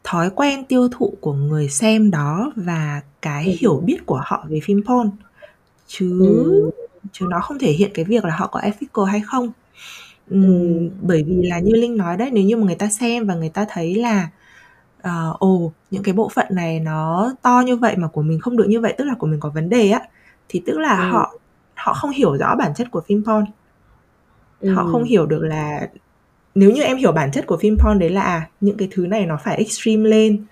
thói 0.03 0.29
quen 0.35 0.65
tiêu 0.65 0.89
thụ 0.91 1.13
của 1.21 1.33
người 1.33 1.69
xem 1.69 2.11
đó 2.11 2.51
và 2.55 3.01
cái 3.21 3.45
ừ. 3.45 3.51
hiểu 3.59 3.81
biết 3.85 3.97
của 4.05 4.21
họ 4.25 4.45
về 4.49 4.59
phim 4.63 4.83
porn 4.87 5.09
chứ 5.87 6.19
ừ. 6.19 6.71
chứ 7.11 7.25
nó 7.29 7.39
không 7.39 7.59
thể 7.59 7.71
hiện 7.71 7.91
cái 7.93 8.05
việc 8.05 8.25
là 8.25 8.35
họ 8.35 8.47
có 8.47 8.59
ethical 8.59 9.05
hay 9.05 9.21
không 9.25 9.51
Ừm, 10.31 10.89
bởi 11.01 11.23
vì 11.23 11.35
là 11.43 11.59
như 11.59 11.71
Linh 11.75 11.97
nói 11.97 12.17
đấy, 12.17 12.29
nếu 12.33 12.43
như 12.43 12.57
mà 12.57 12.65
người 12.65 12.75
ta 12.75 12.87
xem 12.89 13.27
và 13.27 13.35
người 13.35 13.49
ta 13.49 13.65
thấy 13.69 13.95
là, 13.95 14.29
ờ, 15.01 15.35
ồ, 15.39 15.73
những 15.91 16.03
cái 16.03 16.13
bộ 16.13 16.29
phận 16.29 16.47
này 16.51 16.79
nó 16.79 17.33
to 17.41 17.63
như 17.65 17.75
vậy 17.77 17.95
mà 17.97 18.07
của 18.07 18.21
mình 18.21 18.39
không 18.39 18.57
được 18.57 18.65
như 18.69 18.81
vậy, 18.81 18.95
tức 18.97 19.05
là 19.05 19.15
của 19.19 19.27
mình 19.27 19.39
có 19.39 19.49
vấn 19.49 19.69
đề 19.69 19.89
á, 19.91 20.01
thì 20.49 20.63
tức 20.65 20.79
là 20.79 20.97
Ừm. 21.03 21.11
họ 21.11 21.33
họ 21.75 21.93
không 21.93 22.11
hiểu 22.11 22.37
rõ 22.37 22.55
bản 22.55 22.73
chất 22.75 22.91
của 22.91 23.01
phim 23.07 23.23
porn. 23.25 23.45
Họ 24.75 24.83
không 24.85 25.03
hiểu 25.03 25.25
được 25.25 25.41
là 25.43 25.89
nếu 26.55 26.71
như 26.71 26.83
em 26.83 26.97
hiểu 26.97 27.11
bản 27.11 27.31
chất 27.31 27.47
của 27.47 27.57
phim 27.57 27.77
porn 27.79 27.99
đấy 27.99 28.09
là, 28.09 28.21
à, 28.23 28.49
những 28.61 28.77
cái 28.77 28.87
thứ 28.91 29.07
này 29.07 29.25
nó 29.25 29.37
phải 29.43 29.57
extreme 29.57 30.09
lên, 30.09 30.45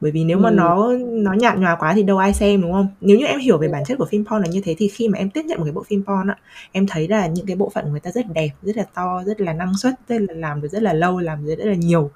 bởi 0.00 0.10
vì 0.10 0.24
nếu 0.24 0.38
mà 0.38 0.50
nó 0.50 0.92
nó 0.98 1.32
nhạt 1.32 1.58
nhòa 1.58 1.76
quá 1.76 1.92
thì 1.94 2.02
đâu 2.02 2.18
ai 2.18 2.34
xem 2.34 2.62
đúng 2.62 2.72
không? 2.72 2.88
Nếu 3.00 3.18
như 3.18 3.26
em 3.26 3.40
hiểu 3.40 3.58
về 3.58 3.68
bản 3.68 3.84
chất 3.84 3.98
của 3.98 4.04
phim 4.04 4.24
porn 4.24 4.42
là 4.42 4.48
như 4.50 4.60
thế 4.64 4.74
thì 4.78 4.88
khi 4.88 5.08
mà 5.08 5.18
em 5.18 5.30
tiếp 5.30 5.42
nhận 5.44 5.58
một 5.58 5.64
cái 5.64 5.72
bộ 5.72 5.82
phim 5.82 6.04
porn 6.04 6.28
á 6.28 6.36
em 6.72 6.86
thấy 6.86 7.08
là 7.08 7.26
những 7.26 7.46
cái 7.46 7.56
bộ 7.56 7.70
phận 7.74 7.84
của 7.84 7.90
người 7.90 8.00
ta 8.00 8.10
rất 8.10 8.26
đẹp 8.34 8.50
rất 8.62 8.76
là 8.76 8.84
to 8.94 9.22
rất 9.26 9.40
là 9.40 9.52
năng 9.52 9.76
suất 9.76 9.94
rất 10.08 10.20
là 10.20 10.34
làm 10.34 10.60
được 10.60 10.68
rất 10.68 10.82
là 10.82 10.92
lâu 10.92 11.18
làm 11.18 11.46
được 11.46 11.54
rất 11.58 11.64
là 11.64 11.74
nhiều. 11.74 12.10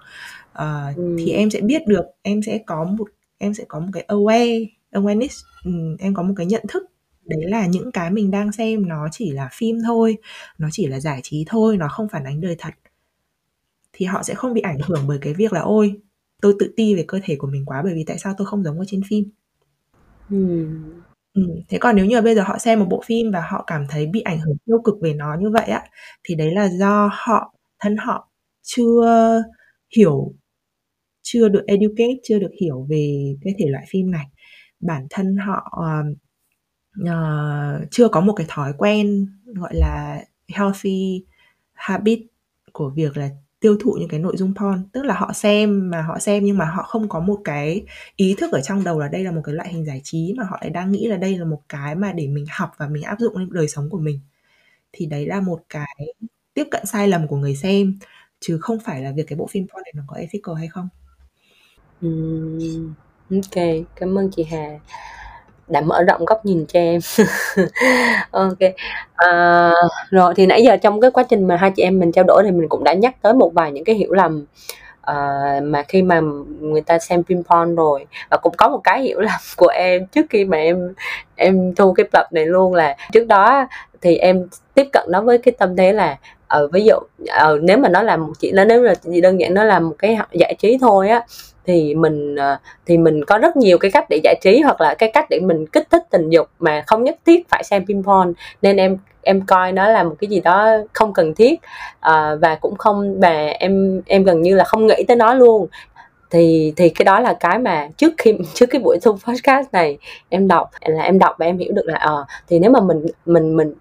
Uh, 0.53 0.97
ừ. 0.97 1.17
thì 1.19 1.31
em 1.33 1.51
sẽ 1.51 1.61
biết 1.61 1.87
được 1.87 2.05
em 2.23 2.43
sẽ 2.43 2.59
có 2.67 2.85
một 2.85 3.09
em 3.39 3.55
sẽ 3.55 3.65
có 3.69 3.81
một 3.81 3.89
cái 3.93 4.05
aware 4.09 4.67
awareness 4.93 5.45
ừ, 5.65 5.71
em 5.99 6.15
có 6.15 6.23
một 6.23 6.35
cái 6.37 6.47
nhận 6.47 6.63
thức. 6.69 6.83
Đấy 7.25 7.41
là 7.45 7.67
những 7.67 7.93
cái 7.93 8.11
mình 8.11 8.31
đang 8.31 8.53
xem 8.53 8.89
nó 8.89 9.09
chỉ 9.13 9.31
là 9.31 9.49
phim 9.53 9.79
thôi 9.87 10.17
nó 10.59 10.69
chỉ 10.73 10.87
là 10.87 11.01
giải 11.01 11.21
trí 11.23 11.45
thôi 11.49 11.77
nó 11.77 11.89
không 11.89 12.09
phản 12.09 12.25
ánh 12.25 12.41
đời 12.41 12.57
thật. 12.59 12.75
Thì 13.93 14.07
họ 14.07 14.23
sẽ 14.23 14.35
không 14.35 14.55
bị 14.55 14.61
ảnh 14.61 14.79
hưởng 14.85 15.05
bởi 15.07 15.19
cái 15.19 15.35
việc 15.35 15.53
là 15.53 15.61
ôi 15.61 16.01
tôi 16.43 16.55
tự 16.59 16.73
ti 16.77 16.95
về 16.95 17.05
cơ 17.09 17.19
thể 17.25 17.37
của 17.37 17.47
mình 17.47 17.65
quá 17.65 17.83
bởi 17.85 17.95
vì 17.95 18.05
tại 18.07 18.19
sao 18.19 18.35
tôi 18.39 18.47
không 18.47 18.65
giống 18.65 18.79
ở 18.79 18.85
trên 18.89 19.01
phim 19.09 19.25
ừ. 20.31 20.67
Ừ. 21.35 21.43
thế 21.69 21.79
còn 21.79 21.97
nếu 21.97 22.07
như 22.07 22.23
bây 22.23 22.35
giờ 22.35 22.43
họ 22.43 22.59
xem 22.59 22.81
một 22.81 22.87
bộ 22.91 23.03
phim 23.07 23.31
và 23.31 23.41
họ 23.51 23.65
cảm 23.67 23.87
thấy 23.89 24.07
bị 24.07 24.21
ảnh 24.21 24.41
hưởng 24.41 24.57
tiêu 24.67 24.83
cực 24.85 24.95
về 25.03 25.15
nó 25.15 25.37
như 25.41 25.51
vậy 25.51 25.67
á 25.67 25.85
thì 26.25 26.35
đấy 26.35 26.55
là 26.55 26.69
do 26.69 27.11
họ 27.13 27.55
thân 27.81 27.97
họ 27.97 28.31
chưa 28.63 29.43
hiểu 29.97 30.35
chưa 31.23 31.49
được 31.49 31.65
educate 31.67 32.15
chưa 32.23 32.39
được 32.39 32.51
hiểu 32.61 32.87
về 32.91 33.35
cái 33.43 33.55
thể 33.59 33.67
loại 33.69 33.85
phim 33.89 34.11
này 34.11 34.27
bản 34.81 35.07
thân 35.11 35.37
họ 35.37 35.83
uh, 37.01 37.91
chưa 37.91 38.09
có 38.09 38.21
một 38.21 38.33
cái 38.37 38.47
thói 38.49 38.73
quen 38.79 39.27
gọi 39.47 39.75
là 39.75 40.25
healthy 40.49 41.25
habit 41.73 42.21
của 42.73 42.91
việc 42.91 43.17
là 43.17 43.29
tiêu 43.61 43.77
thụ 43.81 43.97
những 44.01 44.09
cái 44.09 44.21
nội 44.21 44.37
dung 44.37 44.55
porn. 44.55 44.89
Tức 44.93 45.05
là 45.05 45.15
họ 45.15 45.33
xem 45.33 45.91
mà 45.91 46.03
họ 46.03 46.19
xem 46.19 46.45
nhưng 46.45 46.59
mà 46.59 46.65
họ 46.65 46.83
không 46.83 47.09
có 47.09 47.21
một 47.21 47.41
cái 47.45 47.85
ý 48.17 48.35
thức 48.39 48.53
ở 48.53 48.61
trong 48.61 48.85
đầu 48.85 49.01
là 49.01 49.09
đây 49.09 49.25
là 49.25 49.31
một 49.31 49.41
cái 49.45 49.55
loại 49.55 49.69
hình 49.73 49.87
giải 49.87 50.01
trí 50.05 50.35
mà 50.37 50.45
họ 50.45 50.59
lại 50.61 50.71
đang 50.71 50.93
nghĩ 50.93 51.07
là 51.07 51.17
đây 51.17 51.39
là 51.39 51.45
một 51.45 51.61
cái 51.69 51.95
mà 51.95 52.13
để 52.13 52.27
mình 52.27 52.47
học 52.51 52.71
và 52.77 52.89
mình 52.89 53.03
áp 53.03 53.21
dụng 53.21 53.37
lên 53.37 53.49
đời 53.53 53.69
sống 53.69 53.91
của 53.91 53.99
mình. 53.99 54.21
Thì 54.93 55.07
đấy 55.07 55.27
là 55.27 55.41
một 55.41 55.61
cái 55.69 55.97
tiếp 56.55 56.65
cận 56.71 56.87
sai 56.87 57.09
lầm 57.09 57.29
của 57.29 57.37
người 57.37 57.57
xem 57.57 57.99
chứ 58.41 58.59
không 58.61 58.79
phải 58.81 59.03
là 59.03 59.13
việc 59.13 59.25
cái 59.29 59.37
bộ 59.37 59.47
phim 59.47 59.67
porn 59.69 59.83
này 59.85 59.93
nó 59.97 60.03
có 60.07 60.17
ethical 60.17 60.55
hay 60.57 60.69
không. 60.69 60.89
Ừm, 62.01 62.95
ok. 63.31 63.65
Cảm 63.97 64.19
ơn 64.19 64.31
chị 64.37 64.45
Hà 64.45 64.81
đã 65.71 65.81
mở 65.81 66.03
rộng 66.03 66.25
góc 66.25 66.47
nhìn 66.47 66.67
cho 66.69 66.81
em. 66.81 67.01
Ok. 68.31 68.59
À, 69.15 69.71
rồi 70.11 70.35
thì 70.37 70.47
nãy 70.47 70.63
giờ 70.63 70.77
trong 70.77 71.01
cái 71.01 71.11
quá 71.11 71.23
trình 71.29 71.47
mà 71.47 71.57
hai 71.57 71.71
chị 71.71 71.83
em 71.83 71.99
mình 71.99 72.13
trao 72.13 72.25
đổi 72.25 72.43
thì 72.45 72.51
mình 72.51 72.69
cũng 72.69 72.85
đã 72.85 72.93
nhắc 72.93 73.15
tới 73.23 73.35
một 73.35 73.51
vài 73.55 73.73
những 73.73 73.85
cái 73.85 73.95
hiểu 73.95 74.13
lầm 74.13 74.45
uh, 75.11 75.63
mà 75.63 75.83
khi 75.89 76.03
mà 76.03 76.21
người 76.61 76.81
ta 76.81 76.99
xem 76.99 77.23
phim 77.23 77.43
porn 77.45 77.75
rồi. 77.77 78.07
Và 78.31 78.37
cũng 78.37 78.55
có 78.57 78.69
một 78.69 78.81
cái 78.85 79.03
hiểu 79.03 79.21
lầm 79.21 79.41
của 79.57 79.69
em 79.69 80.07
trước 80.07 80.27
khi 80.31 80.45
mà 80.45 80.57
em 80.57 80.95
em 81.37 81.75
thu 81.75 81.93
cái 81.93 82.07
tập 82.13 82.27
này 82.33 82.47
luôn 82.47 82.75
là 82.75 82.97
trước 83.13 83.27
đó 83.27 83.69
thì 84.01 84.17
em 84.17 84.47
tiếp 84.75 84.87
cận 84.93 85.05
nó 85.09 85.21
với 85.21 85.39
cái 85.39 85.53
tâm 85.59 85.77
thế 85.77 85.93
là 85.93 86.17
ờ 86.47 86.65
uh, 86.65 86.73
ví 86.73 86.85
dụ 86.85 86.97
uh, 87.23 87.63
nếu 87.63 87.79
mà 87.79 87.89
nó 87.89 88.03
là 88.03 88.17
một 88.17 88.33
chỉ 88.39 88.53
nó 88.53 88.65
nếu 88.65 88.83
là 88.83 88.95
chỉ 88.95 89.21
đơn 89.21 89.41
giản 89.41 89.55
nó 89.55 89.65
là 89.65 89.81
một 89.81 89.95
cái 89.99 90.19
giải 90.33 90.55
trí 90.59 90.79
thôi 90.81 91.09
á 91.09 91.25
thì 91.71 91.95
mình 91.95 92.37
ờ, 92.37 92.57
thì 92.87 92.99
mình 92.99 93.25
có 93.25 93.39
rất 93.39 93.57
nhiều 93.57 93.79
cái 93.79 93.91
cách 93.91 94.07
để 94.11 94.21
giải 94.25 94.35
trí 94.43 94.61
hoặc 94.61 94.81
là 94.81 94.95
cái 94.95 95.11
cách 95.15 95.27
để 95.31 95.41
mình 95.41 95.67
kích 95.67 95.91
thích 95.91 96.03
tình 96.11 96.31
dục 96.31 96.49
mà 96.59 96.83
không 96.87 97.05
nhất 97.05 97.17
thiết 97.27 97.49
phải 97.49 97.65
xem 97.65 97.87
phim 97.87 98.03
porn. 98.05 98.33
Nên 98.63 98.77
em 98.77 98.97
em 99.23 99.41
coi 99.47 99.73
nó 99.73 99.89
là 99.89 100.03
một 100.03 100.15
cái 100.21 100.31
gì 100.31 100.41
đó 100.41 100.71
không 100.93 101.13
cần 101.13 101.35
thiết 101.35 101.61
à, 102.01 102.35
và 102.35 102.55
cũng 102.55 102.77
không 102.77 103.21
và 103.21 103.47
em 103.47 104.03
em 104.07 104.25
gần 104.25 104.43
như 104.43 104.55
là 104.55 104.65
không 104.65 104.87
nghĩ 104.87 105.05
tới 105.09 105.17
nó 105.17 105.35
luôn. 105.35 105.69
Thì 106.31 106.73
thì 106.77 106.89
cái 106.89 107.05
đó 107.05 107.21
là 107.21 107.35
cái 107.41 107.59
mà 107.59 107.89
trước 107.97 108.13
khi 108.19 108.35
trước 108.55 108.67
cái 108.71 108.81
buổi 108.81 108.99
thu 109.03 109.13
podcast 109.13 109.67
này 109.73 109.99
em 110.29 110.49
đọc 110.49 110.71
là 110.81 111.03
em 111.03 111.19
đọc 111.19 111.35
và 111.39 111.47
em 111.47 111.59
hiểu 111.59 111.73
được 111.73 111.87
là 111.87 111.99
ờ 111.99 112.25
à, 112.29 112.41
thì 112.49 112.59
nếu 112.59 112.71
mà 112.71 112.81
mình 112.81 113.07
mình 113.27 113.57
mình 113.57 113.75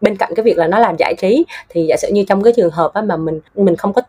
bên 0.00 0.16
cạnh 0.16 0.32
cái 0.36 0.44
việc 0.44 0.58
là 0.58 0.66
nó 0.66 0.78
làm 0.78 0.96
giải 0.98 1.14
trí 1.18 1.44
thì 1.68 1.86
giả 1.88 1.96
sử 1.96 2.08
như 2.12 2.24
trong 2.28 2.42
cái 2.42 2.52
trường 2.56 2.70
hợp 2.70 2.94
á 2.94 3.02
mà 3.02 3.16
mình 3.16 3.40
mình 3.54 3.76
không 3.76 3.92
có 3.92 4.02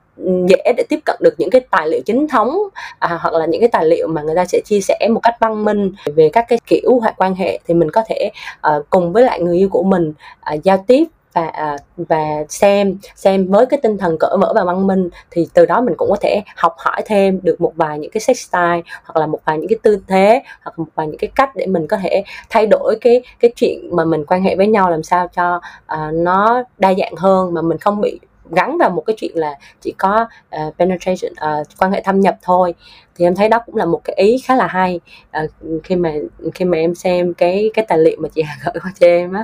dễ 0.50 0.74
để 0.78 0.84
tiếp 0.90 1.00
cận 1.06 1.16
được 1.20 1.34
những 1.38 1.50
cái 1.50 1.62
tài 1.72 1.88
liệu 1.88 2.02
chính 2.06 2.28
thống 2.28 2.58
à, 3.00 3.20
hoặc 3.22 3.34
là 3.34 3.46
những 3.46 3.62
cái 3.62 3.70
tài 3.70 3.86
liệu 3.86 4.08
mà 4.08 4.22
người 4.22 4.36
ta 4.36 4.46
sẽ 4.46 4.62
chia 4.66 4.82
sẻ 4.82 5.08
một 5.10 5.20
cách 5.24 5.36
văn 5.40 5.66
minh 5.66 5.92
về 6.16 6.30
các 6.34 6.46
cái 6.50 6.60
kiểu 6.68 7.00
hoặc 7.02 7.14
quan 7.18 7.36
hệ 7.36 7.60
thì 7.68 7.74
mình 7.74 7.92
có 7.92 8.04
thể 8.08 8.32
uh, 8.68 8.90
cùng 8.90 9.14
với 9.14 9.24
lại 9.24 9.42
người 9.42 9.58
yêu 9.58 9.70
của 9.70 9.84
mình 9.84 10.14
uh, 10.56 10.64
giao 10.64 10.84
tiếp 10.88 11.06
và 11.34 11.48
à, 11.48 11.78
và 11.98 12.44
xem 12.50 12.98
xem 13.16 13.48
với 13.48 13.66
cái 13.66 13.80
tinh 13.84 13.98
thần 13.98 14.18
cởi 14.20 14.38
mở 14.38 14.54
và 14.56 14.64
văn 14.64 14.88
minh 14.88 15.10
thì 15.32 15.48
từ 15.54 15.66
đó 15.66 15.82
mình 15.82 15.96
cũng 15.98 16.10
có 16.10 16.18
thể 16.22 16.42
học 16.56 16.76
hỏi 16.78 17.02
thêm 17.06 17.40
được 17.44 17.62
một 17.62 17.74
vài 17.76 18.00
những 18.00 18.12
cái 18.12 18.22
sex 18.22 18.38
style 18.38 18.82
hoặc 19.04 19.20
là 19.20 19.28
một 19.28 19.40
vài 19.46 19.58
những 19.58 19.68
cái 19.68 19.78
tư 19.84 20.02
thế 20.08 20.44
hoặc 20.64 20.80
một 20.80 20.86
vài 20.96 21.08
những 21.08 21.18
cái 21.18 21.32
cách 21.36 21.56
để 21.56 21.66
mình 21.66 21.88
có 21.88 21.98
thể 22.04 22.24
thay 22.50 22.66
đổi 22.66 22.98
cái 23.02 23.22
cái 23.40 23.52
chuyện 23.56 23.90
mà 23.92 24.06
mình 24.06 24.26
quan 24.26 24.44
hệ 24.44 24.56
với 24.56 24.68
nhau 24.68 24.90
làm 24.90 25.04
sao 25.04 25.28
cho 25.28 25.56
uh, 25.94 26.14
nó 26.14 26.64
đa 26.78 26.94
dạng 26.94 27.16
hơn 27.16 27.54
mà 27.54 27.62
mình 27.62 27.78
không 27.78 28.02
bị 28.02 28.20
gắn 28.56 28.78
vào 28.78 28.90
một 28.90 29.02
cái 29.02 29.16
chuyện 29.20 29.32
là 29.36 29.56
chỉ 29.82 29.94
có 29.98 30.28
uh, 30.56 30.78
penetration 30.80 31.32
uh, 31.32 31.68
quan 31.78 31.92
hệ 31.92 32.02
thâm 32.02 32.20
nhập 32.20 32.38
thôi. 32.42 32.74
Thì 33.16 33.26
em 33.26 33.36
thấy 33.36 33.50
đó 33.50 33.60
cũng 33.66 33.76
là 33.76 33.86
một 33.86 34.02
cái 34.04 34.16
ý 34.16 34.38
khá 34.46 34.56
là 34.56 34.68
hay 34.68 35.00
uh, 35.44 35.52
khi 35.84 35.96
mà 35.96 36.14
khi 36.56 36.66
mà 36.66 36.78
em 36.78 36.96
xem 36.96 37.34
cái 37.34 37.72
cái 37.74 37.86
tài 37.88 37.98
liệu 37.98 38.18
mà 38.22 38.30
chị 38.36 38.42
Hà 38.46 38.56
gửi 38.64 38.82
qua 38.84 38.94
cho 39.00 39.08
em 39.08 39.34
á. 39.34 39.42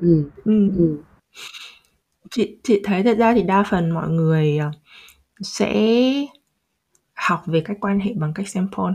Ừ. 0.00 0.30
Ừ. 0.44 0.70
Ừ. 0.78 0.96
Chị 2.30 2.56
chị 2.62 2.82
thấy 2.84 3.02
thật 3.02 3.18
ra 3.18 3.34
thì 3.34 3.42
đa 3.42 3.62
phần 3.70 3.90
mọi 3.90 4.08
người 4.08 4.58
sẽ 5.42 5.74
học 7.14 7.42
về 7.46 7.60
cách 7.60 7.76
quan 7.80 8.00
hệ 8.00 8.12
bằng 8.16 8.32
cách 8.34 8.48
xem 8.48 8.68
porn 8.76 8.94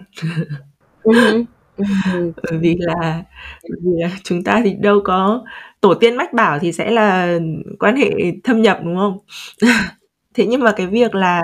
bởi 2.44 2.60
vì 2.60 2.76
là 2.80 3.24
bởi 3.70 3.80
vì 3.84 3.92
là 4.02 4.10
chúng 4.24 4.44
ta 4.44 4.62
thì 4.64 4.74
đâu 4.74 5.02
có 5.04 5.46
tổ 5.82 5.94
tiên 5.94 6.16
mách 6.16 6.34
bảo 6.34 6.60
thì 6.60 6.72
sẽ 6.72 6.92
là 6.92 7.40
quan 7.80 7.96
hệ 7.96 8.12
thâm 8.44 8.62
nhập 8.62 8.80
đúng 8.84 8.98
không? 8.98 9.18
Thế 10.34 10.46
nhưng 10.46 10.64
mà 10.64 10.72
cái 10.76 10.88
việc 10.88 11.16
là 11.16 11.44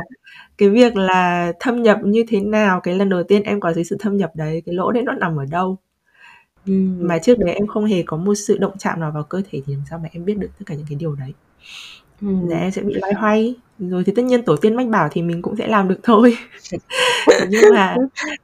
cái 0.57 0.69
việc 0.69 0.95
là 0.97 1.51
thâm 1.59 1.83
nhập 1.83 1.99
như 2.03 2.25
thế 2.27 2.39
nào 2.39 2.79
cái 2.81 2.95
lần 2.95 3.09
đầu 3.09 3.23
tiên 3.23 3.43
em 3.43 3.59
có 3.59 3.73
thấy 3.75 3.83
sự 3.83 3.97
thâm 3.99 4.17
nhập 4.17 4.31
đấy 4.35 4.63
cái 4.65 4.75
lỗ 4.75 4.91
đấy 4.91 5.03
nó 5.03 5.13
nằm 5.13 5.37
ở 5.37 5.45
đâu? 5.51 5.77
Mà 6.99 7.17
trước 7.19 7.39
đấy 7.39 7.53
em 7.53 7.67
không 7.67 7.85
hề 7.85 8.03
có 8.03 8.17
một 8.17 8.35
sự 8.35 8.57
động 8.57 8.77
chạm 8.79 8.99
nào 8.99 9.11
vào 9.11 9.23
cơ 9.23 9.41
thể 9.51 9.61
thì 9.65 9.73
làm 9.73 9.83
sao 9.89 9.99
mà 9.99 10.09
em 10.11 10.25
biết 10.25 10.37
được 10.37 10.49
tất 10.59 10.63
cả 10.65 10.75
những 10.75 10.85
cái 10.89 10.97
điều 10.99 11.15
đấy 11.15 11.33
ừ. 12.21 12.27
em 12.51 12.71
sẽ 12.71 12.81
bị 12.81 12.93
loay 12.93 13.13
hoay 13.13 13.55
rồi 13.79 14.03
thì 14.03 14.13
tất 14.15 14.21
nhiên 14.25 14.43
tổ 14.43 14.55
tiên 14.55 14.75
mách 14.75 14.87
bảo 14.87 15.09
thì 15.11 15.21
mình 15.21 15.41
cũng 15.41 15.55
sẽ 15.55 15.67
làm 15.67 15.87
được 15.87 15.99
thôi 16.03 16.37
nhưng 17.49 17.73
mà 17.73 17.95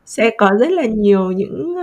sẽ 0.06 0.32
có 0.38 0.52
rất 0.60 0.72
là 0.72 0.86
nhiều 0.86 1.32
những 1.32 1.76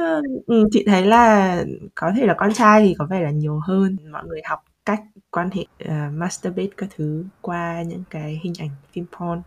ừ, 0.47 0.69
chị 0.73 0.85
thấy 0.87 1.07
là 1.07 1.65
có 1.95 2.13
thể 2.17 2.27
là 2.27 2.35
con 2.35 2.53
trai 2.53 2.85
thì 2.87 2.95
có 2.99 3.07
vẻ 3.11 3.21
là 3.21 3.31
nhiều 3.31 3.61
hơn 3.65 3.97
mọi 4.13 4.23
người 4.27 4.41
học 4.45 4.65
cách 4.85 5.01
quan 5.31 5.51
hệ 5.51 5.65
uh, 5.85 6.15
masturbate 6.15 6.71
các 6.77 6.89
thứ 6.97 7.25
qua 7.41 7.83
những 7.83 8.03
cái 8.11 8.41
hình 8.43 8.53
ảnh 8.59 8.71
phim 8.93 9.07
porn 9.19 9.43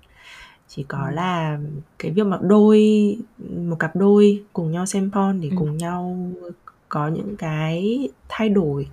chỉ 0.68 0.86
có 0.88 1.06
ừ. 1.10 1.16
là 1.16 1.60
cái 2.00 2.12
việc 2.12 2.26
mà 2.26 2.38
đôi 2.42 2.80
một 3.58 3.76
cặp 3.80 3.96
đôi 3.96 4.44
cùng 4.54 4.72
nhau 4.72 4.86
xem 4.86 5.12
porn 5.12 5.42
để 5.42 5.50
ừ. 5.50 5.56
cùng 5.60 5.78
nhau 5.78 6.18
có 6.90 7.08
những 7.08 7.36
cái 7.38 8.10
thay 8.30 8.50
đổi 8.50 8.88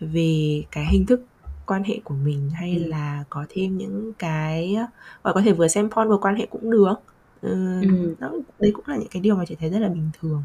về 0.00 0.62
cái 0.70 0.86
hình 0.86 1.06
thức 1.06 1.24
quan 1.72 1.84
hệ 1.84 2.00
của 2.04 2.14
mình 2.14 2.50
hay 2.50 2.76
ừ. 2.76 2.84
là 2.84 3.24
có 3.30 3.46
thêm 3.48 3.78
những 3.78 4.12
cái 4.18 4.76
hoặc 5.22 5.32
có 5.32 5.42
thể 5.44 5.52
vừa 5.52 5.68
xem 5.68 5.90
porn 5.90 6.08
vừa 6.08 6.18
quan 6.18 6.36
hệ 6.36 6.46
cũng 6.46 6.70
được 6.70 6.94
ừ, 7.40 7.80
ừ. 7.82 8.14
Đó, 8.18 8.32
đấy 8.58 8.72
cũng 8.74 8.84
là 8.88 8.96
những 8.96 9.08
cái 9.10 9.22
điều 9.22 9.36
mà 9.36 9.44
chị 9.44 9.56
thấy 9.60 9.70
rất 9.70 9.78
là 9.78 9.88
bình 9.88 10.10
thường 10.20 10.42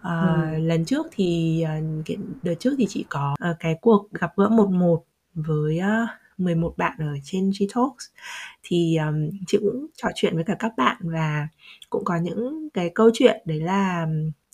à, 0.00 0.50
ừ. 0.52 0.58
lần 0.58 0.84
trước 0.84 1.06
thì 1.12 1.64
cái 2.04 2.16
đợt 2.42 2.54
trước 2.58 2.74
thì 2.78 2.86
chị 2.88 3.04
có 3.08 3.36
cái 3.60 3.74
cuộc 3.80 4.12
gặp 4.12 4.32
gỡ 4.36 4.48
một 4.48 4.70
một 4.70 5.04
với 5.34 5.78
uh, 5.78 6.08
11 6.38 6.74
bạn 6.76 6.96
ở 6.98 7.16
trên 7.24 7.50
G-Talks 7.50 8.10
thì 8.62 8.96
um, 8.96 9.30
chị 9.46 9.58
cũng 9.60 9.86
trò 10.02 10.08
chuyện 10.14 10.34
với 10.34 10.44
cả 10.44 10.56
các 10.58 10.72
bạn 10.76 10.96
và 11.00 11.48
cũng 11.90 12.04
có 12.04 12.16
những 12.16 12.68
cái 12.74 12.90
câu 12.94 13.10
chuyện 13.14 13.42
đấy 13.44 13.60
là 13.60 14.06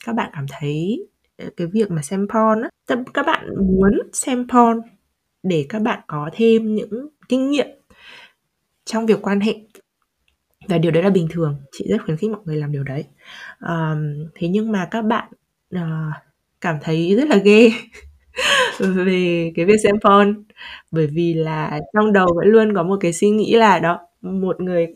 các 0.07 0.15
bạn 0.15 0.31
cảm 0.33 0.47
thấy 0.49 1.07
cái 1.57 1.67
việc 1.67 1.91
mà 1.91 2.03
xem 2.03 2.27
porn 2.35 2.63
á 2.63 2.97
các 3.15 3.27
bạn 3.27 3.49
muốn 3.57 3.99
xem 4.13 4.47
porn 4.49 4.81
để 5.43 5.67
các 5.69 5.83
bạn 5.83 6.01
có 6.07 6.31
thêm 6.33 6.75
những 6.75 7.09
kinh 7.29 7.51
nghiệm 7.51 7.67
trong 8.85 9.07
việc 9.07 9.19
quan 9.23 9.41
hệ. 9.41 9.55
Và 10.69 10.79
điều 10.79 10.93
đấy 10.93 11.03
là 11.03 11.11
bình 11.11 11.29
thường 11.31 11.57
chị 11.73 11.87
rất 11.89 12.05
khuyến 12.05 12.17
khích 12.17 12.31
mọi 12.31 12.41
người 12.45 12.57
làm 12.57 12.73
điều 12.73 12.85
đấy. 12.85 13.05
Um, 13.61 14.27
thế 14.35 14.49
nhưng 14.49 14.73
mà 14.73 14.89
các 14.91 15.03
bạn 15.03 15.29
uh, 15.75 16.15
cảm 16.61 16.79
thấy 16.83 17.15
rất 17.17 17.29
là 17.29 17.37
ghê 17.37 17.73
về 18.79 19.53
cái 19.57 19.65
việc 19.65 19.77
xem 19.83 19.97
phone. 20.03 20.29
Bởi 20.91 21.07
vì 21.07 21.35
là 21.35 21.81
trong 21.95 22.13
đầu 22.13 22.29
vẫn 22.37 22.49
luôn 22.49 22.75
có 22.75 22.83
một 22.83 22.97
cái 23.01 23.13
suy 23.13 23.31
nghĩ 23.31 23.55
là 23.55 23.79
đó 23.79 23.99
một 24.23 24.61
người 24.61 24.87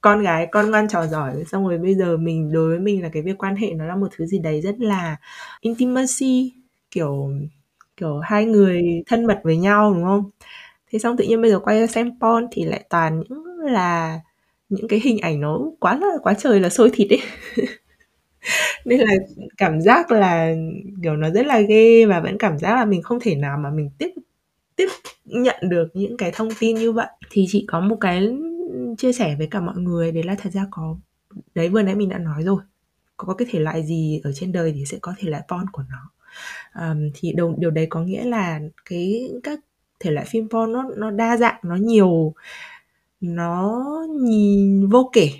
con 0.00 0.22
gái 0.22 0.46
con 0.52 0.70
ngoan 0.70 0.88
trò 0.88 1.06
giỏi 1.06 1.44
xong 1.44 1.68
rồi 1.68 1.78
bây 1.78 1.94
giờ 1.94 2.16
mình 2.16 2.52
đối 2.52 2.68
với 2.68 2.78
mình 2.78 3.02
là 3.02 3.08
cái 3.08 3.22
việc 3.22 3.38
quan 3.38 3.56
hệ 3.56 3.72
nó 3.74 3.84
là 3.86 3.96
một 3.96 4.08
thứ 4.16 4.26
gì 4.26 4.38
đấy 4.38 4.60
rất 4.60 4.74
là 4.78 5.16
intimacy 5.60 6.52
kiểu 6.90 7.30
kiểu 7.96 8.18
hai 8.18 8.44
người 8.46 9.02
thân 9.06 9.26
mật 9.26 9.40
với 9.44 9.56
nhau, 9.56 9.94
đúng 9.94 10.04
không? 10.04 10.30
Thế 10.92 10.98
xong 10.98 11.16
tự 11.16 11.24
nhiên 11.24 11.42
bây 11.42 11.50
giờ 11.50 11.58
quay 11.60 11.80
ra 11.80 11.86
xem 11.86 12.10
porn 12.20 12.46
thì 12.52 12.64
lại 12.64 12.84
toàn 12.90 13.20
những 13.30 13.44
là 13.60 14.20
những 14.68 14.88
cái 14.88 15.00
hình 15.04 15.18
ảnh 15.20 15.40
nó 15.40 15.60
quá 15.80 15.98
là, 15.98 16.08
quá 16.22 16.34
trời 16.34 16.60
là 16.60 16.68
sôi 16.70 16.90
thịt 16.94 17.10
ấy. 17.10 17.20
Nên 18.84 19.00
là 19.00 19.14
cảm 19.56 19.80
giác 19.80 20.10
là, 20.12 20.54
kiểu, 21.02 21.16
nó 21.16 21.30
rất 21.30 21.46
là 21.46 21.60
ghê 21.60 22.06
và 22.06 22.20
vẫn 22.20 22.38
cảm 22.38 22.58
giác 22.58 22.74
là 22.76 22.84
mình 22.84 23.02
không 23.02 23.18
thể 23.20 23.34
nào 23.34 23.58
mà 23.58 23.70
mình 23.70 23.90
tiếp 23.98 24.10
tiếp 24.76 24.88
nhận 25.26 25.56
được 25.70 25.88
những 25.94 26.16
cái 26.18 26.30
thông 26.34 26.48
tin 26.60 26.76
như 26.76 26.92
vậy. 26.92 27.06
Thì 27.30 27.46
chị 27.48 27.64
có 27.68 27.80
một 27.80 27.96
cái 28.00 28.28
chia 28.98 29.12
sẻ 29.12 29.36
với 29.38 29.48
cả 29.52 29.60
mọi 29.60 29.76
người, 29.78 30.12
đấy 30.12 30.22
là 30.24 30.36
thật 30.38 30.50
ra 30.52 30.66
có, 30.70 30.96
đấy 31.56 31.70
vừa 31.70 31.82
nãy 31.82 31.94
mình 31.96 32.08
đã 32.10 32.18
nói 32.18 32.44
rồi. 32.44 32.62
Có 33.18 33.34
cái 33.34 33.48
thể 33.52 33.60
loại 33.60 33.84
gì 33.84 34.22
ở 34.24 34.32
trên 34.34 34.52
đời 34.52 34.72
thì 34.76 34.84
sẽ 34.86 34.98
có 35.02 35.14
thể 35.18 35.30
loại 35.30 35.42
porn 35.50 35.66
của 35.72 35.84
nó 35.90 36.10
um, 36.74 37.10
thì 37.14 37.32
điều, 37.36 37.54
điều 37.58 37.70
đấy 37.70 37.86
có 37.90 38.00
nghĩa 38.00 38.24
là 38.24 38.60
cái 38.84 39.30
các 39.42 39.60
thể 40.00 40.10
loại 40.10 40.26
phim 40.26 40.48
porn 40.48 40.72
nó 40.72 40.84
nó 40.96 41.10
đa 41.10 41.36
dạng 41.36 41.60
nó 41.62 41.76
nhiều 41.76 42.34
nó 43.20 43.82
nhìn 44.20 44.88
vô 44.88 45.10
kể. 45.12 45.30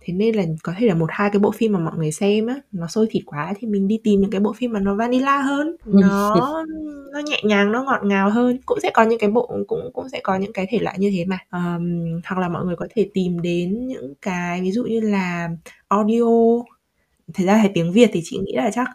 Thế 0.00 0.12
nên 0.14 0.34
là 0.34 0.44
có 0.62 0.74
thể 0.78 0.86
là 0.86 0.94
một 0.94 1.06
hai 1.10 1.30
cái 1.30 1.40
bộ 1.40 1.50
phim 1.50 1.72
mà 1.72 1.78
mọi 1.78 1.94
người 1.96 2.12
xem 2.12 2.46
á 2.46 2.54
nó 2.72 2.86
sôi 2.86 3.06
thịt 3.10 3.22
quá 3.26 3.54
thì 3.58 3.68
mình 3.68 3.88
đi 3.88 4.00
tìm 4.04 4.20
những 4.20 4.30
cái 4.30 4.40
bộ 4.40 4.52
phim 4.52 4.72
mà 4.72 4.80
nó 4.80 4.94
vanilla 4.94 5.42
hơn 5.42 5.76
nó 5.86 6.64
nó 7.12 7.18
nhẹ 7.18 7.40
nhàng 7.44 7.72
nó 7.72 7.82
ngọt 7.82 8.00
ngào 8.04 8.30
hơn. 8.30 8.58
Cũng 8.66 8.80
sẽ 8.82 8.90
có 8.94 9.02
những 9.02 9.18
cái 9.18 9.30
bộ 9.30 9.50
cũng 9.68 9.90
cũng 9.92 10.08
sẽ 10.08 10.20
có 10.22 10.36
những 10.36 10.52
cái 10.52 10.66
thể 10.70 10.78
loại 10.78 10.98
như 10.98 11.10
thế 11.10 11.24
mà. 11.24 11.38
Um, 11.52 12.20
hoặc 12.24 12.38
là 12.40 12.48
mọi 12.48 12.64
người 12.64 12.76
có 12.76 12.86
thể 12.94 13.10
tìm 13.14 13.40
đến 13.40 13.86
những 13.86 14.14
cái 14.22 14.60
ví 14.60 14.72
dụ 14.72 14.84
như 14.84 15.00
là 15.00 15.48
audio. 15.88 16.24
Thật 17.34 17.44
ra 17.46 17.60
thì 17.62 17.68
tiếng 17.74 17.92
việt 17.92 18.10
thì 18.12 18.20
chị 18.24 18.38
nghĩ 18.38 18.52
là 18.56 18.70
chắc 18.70 18.88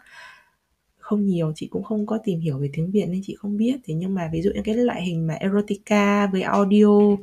không 1.06 1.26
nhiều 1.26 1.52
chị 1.54 1.68
cũng 1.70 1.82
không 1.84 2.06
có 2.06 2.18
tìm 2.24 2.40
hiểu 2.40 2.58
về 2.58 2.70
tiếng 2.72 2.90
việt 2.90 3.06
nên 3.08 3.20
chị 3.24 3.36
không 3.38 3.56
biết. 3.56 3.76
Thế 3.84 3.94
nhưng 3.94 4.14
mà 4.14 4.30
ví 4.32 4.42
dụ 4.42 4.50
những 4.54 4.62
cái 4.64 4.74
loại 4.74 5.02
hình 5.02 5.26
mà 5.26 5.34
erotica 5.34 6.26
với 6.32 6.42
audio 6.42 7.16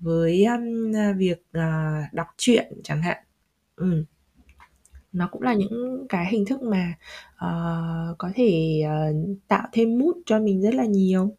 với 0.00 0.44
um, 0.44 0.96
à, 0.96 1.12
việc 1.18 1.42
uh, 1.58 2.12
đọc 2.12 2.26
truyện 2.36 2.72
chẳng 2.84 3.02
hạn. 3.02 3.18
Ừ. 3.76 4.04
nó 5.12 5.28
cũng 5.32 5.42
là 5.42 5.54
những 5.54 6.06
cái 6.08 6.26
hình 6.30 6.44
thức 6.46 6.62
mà 6.62 6.94
uh, 7.34 8.18
có 8.18 8.30
thể 8.34 8.82
uh, 8.86 9.38
tạo 9.48 9.68
thêm 9.72 9.98
mút 9.98 10.16
cho 10.26 10.38
mình 10.38 10.62
rất 10.62 10.74
là 10.74 10.84
nhiều. 10.84 11.36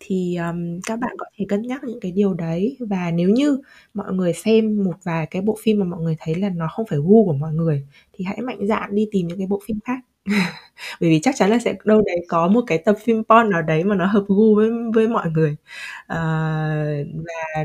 Thì 0.00 0.36
um, 0.36 0.80
các 0.86 0.98
bạn 0.98 1.16
có 1.18 1.26
thể 1.38 1.46
cân 1.48 1.62
nhắc 1.62 1.84
những 1.84 2.00
cái 2.00 2.12
điều 2.12 2.34
đấy. 2.34 2.76
Và 2.80 3.10
nếu 3.10 3.30
như 3.30 3.58
mọi 3.94 4.12
người 4.12 4.32
xem 4.32 4.84
một 4.84 4.94
vài 5.04 5.26
cái 5.26 5.42
bộ 5.42 5.58
phim 5.62 5.78
mà 5.78 5.84
mọi 5.84 6.00
người 6.02 6.16
thấy 6.18 6.34
là 6.34 6.48
nó 6.48 6.68
không 6.72 6.86
phải 6.90 6.98
gu 6.98 7.24
của 7.24 7.32
mọi 7.32 7.52
người 7.54 7.86
thì 8.12 8.24
hãy 8.24 8.40
mạnh 8.40 8.66
dạn 8.66 8.94
đi 8.94 9.08
tìm 9.12 9.26
những 9.26 9.38
cái 9.38 9.46
bộ 9.46 9.60
phim 9.66 9.78
khác. 9.84 9.98
bởi 11.00 11.10
vì 11.10 11.20
chắc 11.22 11.34
chắn 11.38 11.50
là 11.50 11.58
sẽ 11.58 11.74
đâu 11.84 12.02
đấy 12.06 12.26
có 12.28 12.48
một 12.48 12.60
cái 12.66 12.78
tập 12.78 12.96
phim 13.04 13.22
porn 13.24 13.50
nào 13.50 13.62
đấy 13.62 13.84
mà 13.84 13.94
nó 13.96 14.06
hợp 14.06 14.24
gu 14.28 14.54
với 14.54 14.70
với 14.94 15.08
mọi 15.08 15.30
người. 15.30 15.56
À, 16.06 16.18
và 17.14 17.64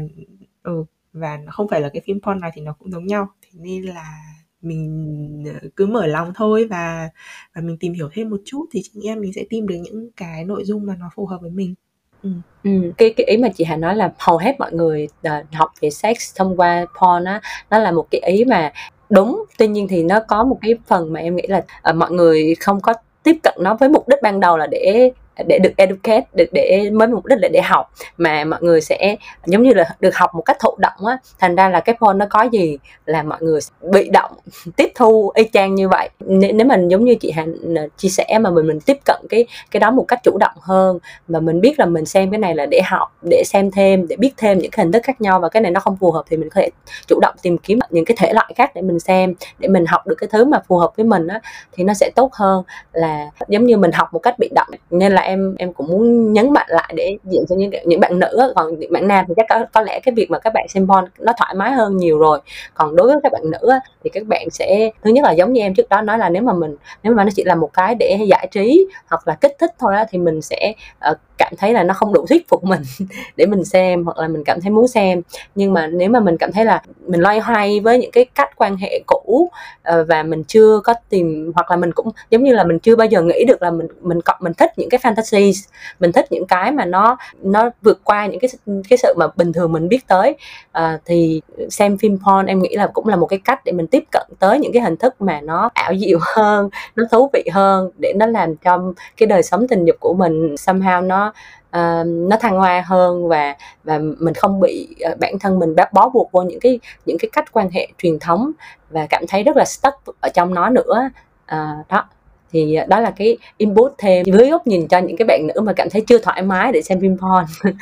ừ, 0.63 0.83
và 1.13 1.37
nó 1.37 1.51
không 1.51 1.67
phải 1.67 1.81
là 1.81 1.89
cái 1.93 2.01
phim 2.05 2.19
porn 2.21 2.39
nào 2.39 2.49
thì 2.53 2.61
nó 2.61 2.73
cũng 2.79 2.91
giống 2.91 3.07
nhau. 3.07 3.27
Thế 3.41 3.49
nên 3.53 3.83
là 3.83 4.17
mình 4.61 5.43
ờ, 5.61 5.69
cứ 5.75 5.85
mở 5.85 6.07
lòng 6.07 6.33
thôi 6.35 6.67
và 6.69 7.09
và 7.55 7.61
mình 7.61 7.77
tìm 7.79 7.93
hiểu 7.93 8.09
thêm 8.13 8.29
một 8.29 8.41
chút 8.45 8.65
thì 8.71 8.81
chị 8.83 8.99
em 9.03 9.21
mình 9.21 9.33
sẽ 9.33 9.43
tìm 9.49 9.67
được 9.67 9.75
những 9.75 10.09
cái 10.17 10.45
nội 10.45 10.63
dung 10.65 10.85
mà 10.85 10.95
nó 10.99 11.09
phù 11.15 11.25
hợp 11.25 11.37
với 11.41 11.51
mình. 11.51 11.75
Ừ. 12.23 12.29
Ừ, 12.63 12.93
cái 12.97 13.13
cái 13.17 13.25
ý 13.25 13.37
mà 13.37 13.49
chị 13.55 13.63
Hà 13.63 13.75
nói 13.75 13.95
là 13.95 14.13
hầu 14.19 14.37
hết 14.37 14.55
mọi 14.59 14.73
người 14.73 15.07
uh, 15.27 15.53
học 15.53 15.69
về 15.81 15.89
sex 15.89 16.17
thông 16.35 16.57
qua 16.57 16.85
porn 16.85 17.23
á 17.25 17.41
nó 17.69 17.79
là 17.79 17.91
một 17.91 18.07
cái 18.11 18.21
ý 18.21 18.45
mà 18.45 18.71
đúng 19.09 19.43
tuy 19.57 19.67
nhiên 19.67 19.87
thì 19.87 20.03
nó 20.03 20.19
có 20.27 20.43
một 20.43 20.57
cái 20.61 20.75
phần 20.87 21.13
mà 21.13 21.19
em 21.19 21.35
nghĩ 21.35 21.47
là 21.47 21.63
uh, 21.89 21.95
mọi 21.95 22.11
người 22.11 22.55
không 22.59 22.81
có 22.81 22.93
tiếp 23.23 23.35
cận 23.43 23.53
nó 23.59 23.75
với 23.79 23.89
mục 23.89 24.07
đích 24.07 24.19
ban 24.21 24.39
đầu 24.39 24.57
là 24.57 24.67
để 24.67 25.11
để 25.47 25.59
được 25.63 25.71
educate 25.77 26.25
được 26.33 26.49
để 26.53 26.89
mới 26.93 27.07
mục 27.07 27.25
đích 27.25 27.39
là 27.41 27.47
để 27.47 27.61
học. 27.61 27.91
Mà 28.17 28.43
mọi 28.43 28.59
người 28.61 28.81
sẽ 28.81 29.15
giống 29.45 29.63
như 29.63 29.73
là 29.73 29.95
được 29.99 30.15
học 30.15 30.35
một 30.35 30.41
cách 30.41 30.57
thụ 30.59 30.75
động 30.77 31.05
á 31.05 31.17
thành 31.39 31.55
ra 31.55 31.69
là 31.69 31.79
cái 31.79 31.95
phone 31.99 32.13
nó 32.13 32.25
có 32.29 32.41
gì 32.41 32.77
là 33.05 33.23
mọi 33.23 33.37
người 33.41 33.59
bị 33.81 34.09
động 34.09 34.31
tiếp 34.75 34.91
thu 34.95 35.31
y 35.35 35.43
chang 35.53 35.75
như 35.75 35.89
vậy. 35.89 36.09
Nếu, 36.19 36.51
nếu 36.53 36.67
mình 36.67 36.87
giống 36.87 37.05
như 37.05 37.15
chị 37.15 37.31
Hạnh 37.31 37.55
chia 37.97 38.09
sẻ 38.09 38.39
mà 38.41 38.49
mình 38.49 38.67
mình 38.67 38.79
tiếp 38.79 38.97
cận 39.05 39.21
cái 39.29 39.45
cái 39.71 39.79
đó 39.79 39.91
một 39.91 40.05
cách 40.07 40.19
chủ 40.23 40.37
động 40.37 40.55
hơn 40.61 40.99
và 41.27 41.39
mình 41.39 41.61
biết 41.61 41.79
là 41.79 41.85
mình 41.85 42.05
xem 42.05 42.31
cái 42.31 42.39
này 42.39 42.55
là 42.55 42.65
để 42.65 42.81
học 42.85 43.15
để 43.29 43.43
xem 43.45 43.71
thêm 43.71 44.07
để 44.07 44.15
biết 44.15 44.33
thêm 44.37 44.59
những 44.59 44.71
hình 44.77 44.91
thức 44.91 45.03
khác 45.03 45.21
nhau 45.21 45.39
và 45.39 45.49
cái 45.49 45.61
này 45.61 45.71
nó 45.71 45.79
không 45.79 45.97
phù 45.97 46.11
hợp 46.11 46.23
thì 46.29 46.37
mình 46.37 46.49
có 46.49 46.61
thể 46.61 46.69
chủ 47.07 47.19
động 47.21 47.35
tìm 47.41 47.57
kiếm 47.57 47.79
những 47.89 48.05
cái 48.05 48.17
thể 48.19 48.33
loại 48.33 48.53
khác 48.55 48.71
để 48.75 48.81
mình 48.81 48.99
xem 48.99 49.33
để 49.59 49.67
mình 49.67 49.85
học 49.85 50.07
được 50.07 50.15
cái 50.15 50.27
thứ 50.31 50.45
mà 50.45 50.61
phù 50.67 50.77
hợp 50.77 50.91
với 50.97 51.05
mình 51.05 51.27
á 51.27 51.39
thì 51.73 51.83
nó 51.83 51.93
sẽ 51.93 52.11
tốt 52.15 52.33
hơn 52.33 52.63
là 52.93 53.29
giống 53.47 53.65
như 53.65 53.77
mình 53.77 53.91
học 53.91 54.13
một 54.13 54.19
cách 54.19 54.39
bị 54.39 54.49
động. 54.55 54.67
Nên 54.89 55.11
là 55.11 55.21
em 55.29 55.55
em 55.57 55.73
cũng 55.73 55.87
muốn 55.87 56.33
nhấn 56.33 56.53
mạnh 56.53 56.67
lại 56.69 56.93
để 56.95 57.17
diện 57.23 57.43
cho 57.49 57.55
những 57.55 57.71
những 57.85 57.99
bạn 57.99 58.19
nữ 58.19 58.53
còn 58.55 58.79
những 58.79 58.93
bạn 58.93 59.07
nam 59.07 59.25
thì 59.27 59.33
chắc 59.37 59.45
có, 59.49 59.65
có 59.73 59.81
lẽ 59.81 59.99
cái 59.99 60.13
việc 60.15 60.31
mà 60.31 60.39
các 60.39 60.53
bạn 60.53 60.67
xem 60.69 60.87
porn 60.87 61.05
nó 61.19 61.33
thoải 61.37 61.53
mái 61.53 61.71
hơn 61.71 61.97
nhiều 61.97 62.19
rồi. 62.19 62.39
Còn 62.73 62.95
đối 62.95 63.07
với 63.07 63.17
các 63.23 63.31
bạn 63.31 63.41
nữ 63.51 63.69
thì 64.03 64.09
các 64.09 64.23
bạn 64.27 64.49
sẽ 64.51 64.91
thứ 65.03 65.11
nhất 65.11 65.25
là 65.25 65.31
giống 65.31 65.53
như 65.53 65.61
em 65.61 65.73
trước 65.73 65.89
đó 65.89 66.01
nói 66.01 66.17
là 66.17 66.29
nếu 66.29 66.43
mà 66.43 66.53
mình 66.53 66.75
nếu 67.03 67.13
mà 67.13 67.23
nó 67.23 67.29
chỉ 67.35 67.43
là 67.43 67.55
một 67.55 67.69
cái 67.73 67.95
để 67.95 68.19
giải 68.27 68.47
trí 68.51 68.87
hoặc 69.07 69.27
là 69.27 69.35
kích 69.35 69.55
thích 69.59 69.71
thôi 69.79 69.93
đó, 69.93 70.03
thì 70.09 70.17
mình 70.17 70.41
sẽ 70.41 70.73
uh, 71.11 71.17
cảm 71.37 71.53
thấy 71.57 71.73
là 71.73 71.83
nó 71.83 71.93
không 71.93 72.13
đủ 72.13 72.25
thuyết 72.29 72.49
phục 72.49 72.63
mình 72.63 72.81
để 73.35 73.45
mình 73.45 73.65
xem 73.65 74.05
hoặc 74.05 74.17
là 74.17 74.27
mình 74.27 74.43
cảm 74.43 74.61
thấy 74.61 74.71
muốn 74.71 74.87
xem. 74.87 75.21
Nhưng 75.55 75.73
mà 75.73 75.87
nếu 75.87 76.09
mà 76.09 76.19
mình 76.19 76.37
cảm 76.37 76.51
thấy 76.51 76.65
là 76.65 76.81
mình 77.07 77.21
loay 77.21 77.39
hoay 77.39 77.79
với 77.79 77.97
những 77.97 78.11
cái 78.11 78.25
cách 78.35 78.49
quan 78.55 78.77
hệ 78.77 79.01
cũ 79.07 79.49
uh, 79.89 80.07
và 80.07 80.23
mình 80.23 80.43
chưa 80.43 80.79
có 80.83 80.93
tìm 81.09 81.51
hoặc 81.55 81.71
là 81.71 81.77
mình 81.77 81.91
cũng 81.91 82.09
giống 82.29 82.43
như 82.43 82.53
là 82.53 82.63
mình 82.63 82.79
chưa 82.79 82.95
bao 82.95 83.07
giờ 83.07 83.21
nghĩ 83.21 83.43
được 83.47 83.61
là 83.61 83.71
mình 83.71 83.87
mình 84.01 84.19
mình 84.39 84.53
thích 84.53 84.71
những 84.77 84.89
cái 84.89 84.99
fantasy 85.13 85.51
mình 85.99 86.11
thích 86.11 86.25
những 86.31 86.45
cái 86.47 86.71
mà 86.71 86.85
nó 86.85 87.17
nó 87.41 87.69
vượt 87.81 88.01
qua 88.03 88.25
những 88.25 88.39
cái 88.39 88.49
cái 88.89 88.97
sự 88.97 89.13
mà 89.17 89.27
bình 89.35 89.53
thường 89.53 89.71
mình 89.71 89.89
biết 89.89 90.07
tới. 90.07 90.35
À, 90.71 90.99
thì 91.05 91.41
xem 91.69 91.97
phim 91.97 92.17
porn 92.25 92.45
em 92.45 92.61
nghĩ 92.61 92.75
là 92.75 92.87
cũng 92.93 93.07
là 93.07 93.15
một 93.15 93.25
cái 93.25 93.39
cách 93.45 93.65
để 93.65 93.71
mình 93.71 93.87
tiếp 93.87 94.03
cận 94.11 94.27
tới 94.39 94.59
những 94.59 94.73
cái 94.73 94.81
hình 94.81 94.97
thức 94.97 95.21
mà 95.21 95.41
nó 95.41 95.69
ảo 95.73 95.93
diệu 95.97 96.19
hơn 96.35 96.69
nó 96.95 97.03
thú 97.11 97.29
vị 97.33 97.43
hơn 97.53 97.89
để 97.97 98.13
nó 98.15 98.25
làm 98.25 98.55
cho 98.55 98.93
cái 99.17 99.27
đời 99.27 99.43
sống 99.43 99.67
tình 99.67 99.85
dục 99.85 99.95
của 99.99 100.13
mình 100.13 100.55
somehow 100.55 101.07
nó 101.07 101.33
uh, 101.77 102.07
nó 102.07 102.37
thăng 102.39 102.57
hoa 102.57 102.83
hơn 102.87 103.27
và 103.27 103.55
và 103.83 103.99
mình 104.19 104.33
không 104.33 104.59
bị 104.59 104.95
uh, 105.11 105.19
bản 105.19 105.39
thân 105.39 105.59
mình 105.59 105.75
bó 105.91 106.09
buộc 106.09 106.31
vô 106.31 106.41
những 106.41 106.59
cái 106.59 106.79
những 107.05 107.17
cái 107.19 107.29
cách 107.33 107.45
quan 107.53 107.69
hệ 107.71 107.87
truyền 107.97 108.19
thống 108.19 108.51
và 108.89 109.07
cảm 109.09 109.23
thấy 109.27 109.43
rất 109.43 109.57
là 109.57 109.65
stuck 109.65 109.95
ở 110.21 110.29
trong 110.33 110.53
nó 110.53 110.69
nữa. 110.69 111.09
Uh, 111.55 111.87
đó 111.89 112.05
thì 112.51 112.75
à, 112.75 112.85
đó 112.89 112.99
là 112.99 113.11
cái 113.11 113.37
input 113.57 113.91
thêm 113.97 114.25
với 114.33 114.49
góc 114.49 114.67
nhìn 114.67 114.87
cho 114.87 114.97
những 114.97 115.17
cái 115.17 115.25
bạn 115.25 115.47
nữ 115.47 115.61
mà 115.61 115.73
cảm 115.73 115.89
thấy 115.89 116.03
chưa 116.07 116.17
thoải 116.17 116.41
mái 116.41 116.71
để 116.71 116.81
xem 116.81 117.01
phim 117.01 117.17
porn 117.17 117.73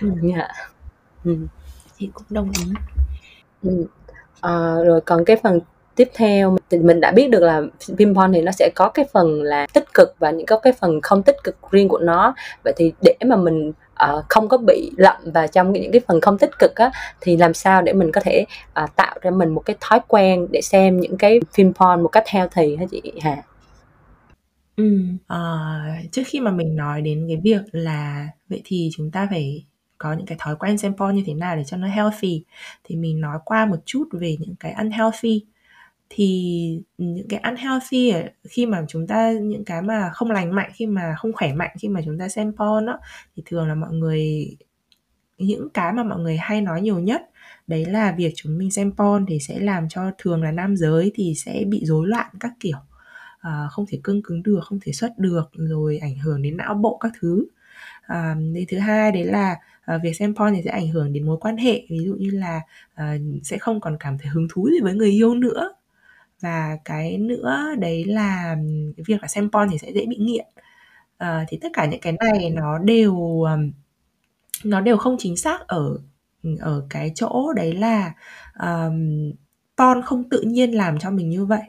ừ. 0.00 0.10
yeah. 0.34 0.50
ừ. 1.24 1.36
thì 1.98 2.10
cũng 2.14 2.24
đồng 2.30 2.50
ý 2.58 2.72
ừ. 3.62 3.86
à, 4.40 4.74
rồi 4.84 5.00
còn 5.00 5.24
cái 5.24 5.36
phần 5.42 5.60
tiếp 5.96 6.10
theo 6.14 6.56
thì 6.70 6.78
mình 6.78 7.00
đã 7.00 7.10
biết 7.10 7.30
được 7.30 7.42
là 7.42 7.62
phim 7.98 8.14
porn 8.14 8.32
thì 8.32 8.42
nó 8.42 8.52
sẽ 8.52 8.70
có 8.74 8.88
cái 8.88 9.04
phần 9.12 9.42
là 9.42 9.66
tích 9.72 9.94
cực 9.94 10.14
và 10.18 10.30
những 10.30 10.46
có 10.46 10.58
cái 10.58 10.72
phần 10.72 11.00
không 11.00 11.22
tích 11.22 11.36
cực 11.44 11.56
riêng 11.70 11.88
của 11.88 11.98
nó 11.98 12.34
vậy 12.64 12.72
thì 12.76 12.92
để 13.02 13.14
mà 13.26 13.36
mình 13.36 13.72
uh, 14.10 14.24
không 14.28 14.48
có 14.48 14.58
bị 14.58 14.90
lậm 14.96 15.16
vào 15.24 15.46
trong 15.46 15.72
những 15.72 15.92
cái 15.92 16.00
phần 16.08 16.20
không 16.20 16.38
tích 16.38 16.58
cực 16.58 16.74
á 16.74 16.90
thì 17.20 17.36
làm 17.36 17.54
sao 17.54 17.82
để 17.82 17.92
mình 17.92 18.12
có 18.12 18.20
thể 18.20 18.44
uh, 18.84 18.96
tạo 18.96 19.16
ra 19.20 19.30
mình 19.30 19.48
một 19.48 19.62
cái 19.64 19.76
thói 19.80 20.00
quen 20.08 20.46
để 20.50 20.60
xem 20.60 21.00
những 21.00 21.16
cái 21.16 21.40
phim 21.52 21.72
porn 21.72 22.02
một 22.02 22.08
cách 22.08 22.28
healthy 22.28 22.76
hả 22.76 22.84
chị 22.90 23.02
Hà? 23.20 23.36
Ừm, 24.76 25.18
ờ, 25.26 25.58
trước 26.12 26.22
khi 26.26 26.40
mà 26.40 26.50
mình 26.50 26.76
nói 26.76 27.02
đến 27.02 27.24
cái 27.28 27.36
việc 27.44 27.60
là 27.72 28.28
vậy 28.48 28.60
thì 28.64 28.88
chúng 28.92 29.10
ta 29.10 29.26
phải 29.30 29.66
có 29.98 30.12
những 30.12 30.26
cái 30.26 30.38
thói 30.40 30.56
quen 30.56 30.78
xem 30.78 30.96
porn 30.96 31.14
như 31.16 31.22
thế 31.26 31.34
nào 31.34 31.56
để 31.56 31.64
cho 31.64 31.76
nó 31.76 31.86
healthy, 31.88 32.44
thì 32.84 32.96
mình 32.96 33.20
nói 33.20 33.38
qua 33.44 33.66
một 33.66 33.76
chút 33.86 34.04
về 34.12 34.36
những 34.40 34.54
cái 34.60 34.72
unhealthy. 34.78 35.44
Thì 36.10 36.80
những 36.98 37.28
cái 37.28 37.40
unhealthy 37.40 38.12
khi 38.50 38.66
mà 38.66 38.84
chúng 38.88 39.06
ta 39.06 39.32
những 39.32 39.64
cái 39.64 39.82
mà 39.82 40.10
không 40.14 40.30
lành 40.30 40.54
mạnh, 40.54 40.70
khi 40.74 40.86
mà 40.86 41.14
không 41.18 41.32
khỏe 41.32 41.52
mạnh 41.54 41.70
khi 41.80 41.88
mà 41.88 42.00
chúng 42.04 42.18
ta 42.18 42.28
xem 42.28 42.52
porn 42.56 42.86
á, 42.86 42.98
thì 43.36 43.42
thường 43.46 43.68
là 43.68 43.74
mọi 43.74 43.92
người 43.92 44.46
những 45.38 45.68
cái 45.74 45.92
mà 45.92 46.04
mọi 46.04 46.20
người 46.20 46.36
hay 46.38 46.62
nói 46.62 46.82
nhiều 46.82 46.98
nhất 47.00 47.22
đấy 47.68 47.84
là 47.86 48.12
việc 48.18 48.32
chúng 48.36 48.58
mình 48.58 48.70
xem 48.72 48.92
porn 48.98 49.26
thì 49.28 49.38
sẽ 49.40 49.60
làm 49.60 49.88
cho 49.90 50.12
thường 50.18 50.42
là 50.42 50.52
nam 50.52 50.76
giới 50.78 51.12
thì 51.14 51.34
sẽ 51.36 51.64
bị 51.68 51.82
rối 51.86 52.08
loạn 52.08 52.26
các 52.40 52.52
kiểu 52.60 52.78
à, 53.44 53.68
không 53.70 53.84
thể 53.88 54.00
cương 54.04 54.22
cứng 54.22 54.42
được 54.42 54.60
không 54.64 54.78
thể 54.82 54.92
xuất 54.92 55.18
được 55.18 55.50
rồi 55.52 55.98
ảnh 55.98 56.18
hưởng 56.18 56.42
đến 56.42 56.56
não 56.56 56.74
bộ 56.74 56.98
các 57.00 57.12
thứ. 57.20 57.46
À, 58.02 58.36
đến 58.54 58.64
thứ 58.68 58.78
hai 58.78 59.12
đấy 59.12 59.24
là 59.24 59.56
à, 59.84 59.98
việc 60.02 60.16
xem 60.16 60.34
porn 60.34 60.54
thì 60.54 60.62
sẽ 60.64 60.70
ảnh 60.70 60.88
hưởng 60.88 61.12
đến 61.12 61.26
mối 61.26 61.38
quan 61.40 61.56
hệ 61.56 61.86
ví 61.90 61.98
dụ 62.04 62.14
như 62.14 62.30
là 62.30 62.60
à, 62.94 63.16
sẽ 63.42 63.58
không 63.58 63.80
còn 63.80 63.96
cảm 64.00 64.18
thấy 64.18 64.28
hứng 64.28 64.48
thú 64.52 64.68
gì 64.70 64.80
với 64.82 64.94
người 64.94 65.10
yêu 65.10 65.34
nữa. 65.34 65.74
Và 66.40 66.78
cái 66.84 67.18
nữa 67.18 67.58
đấy 67.78 68.04
là 68.04 68.56
cái 68.96 69.04
việc 69.06 69.22
là 69.22 69.28
xem 69.28 69.50
porn 69.50 69.68
thì 69.70 69.78
sẽ 69.78 69.92
dễ 69.94 70.06
bị 70.06 70.16
nghiện. 70.16 70.46
À, 71.18 71.44
thì 71.48 71.58
tất 71.62 71.68
cả 71.74 71.86
những 71.86 72.00
cái 72.00 72.12
này 72.12 72.50
nó 72.50 72.78
đều 72.78 73.42
à, 73.48 73.56
nó 74.64 74.80
đều 74.80 74.96
không 74.98 75.16
chính 75.18 75.36
xác 75.36 75.68
ở 75.68 75.98
ở 76.60 76.86
cái 76.90 77.12
chỗ 77.14 77.52
đấy 77.56 77.74
là 77.74 78.12
um, 78.60 79.32
porn 79.78 80.02
không 80.04 80.28
tự 80.30 80.40
nhiên 80.42 80.70
làm 80.70 80.98
cho 80.98 81.10
mình 81.10 81.30
như 81.30 81.44
vậy 81.44 81.62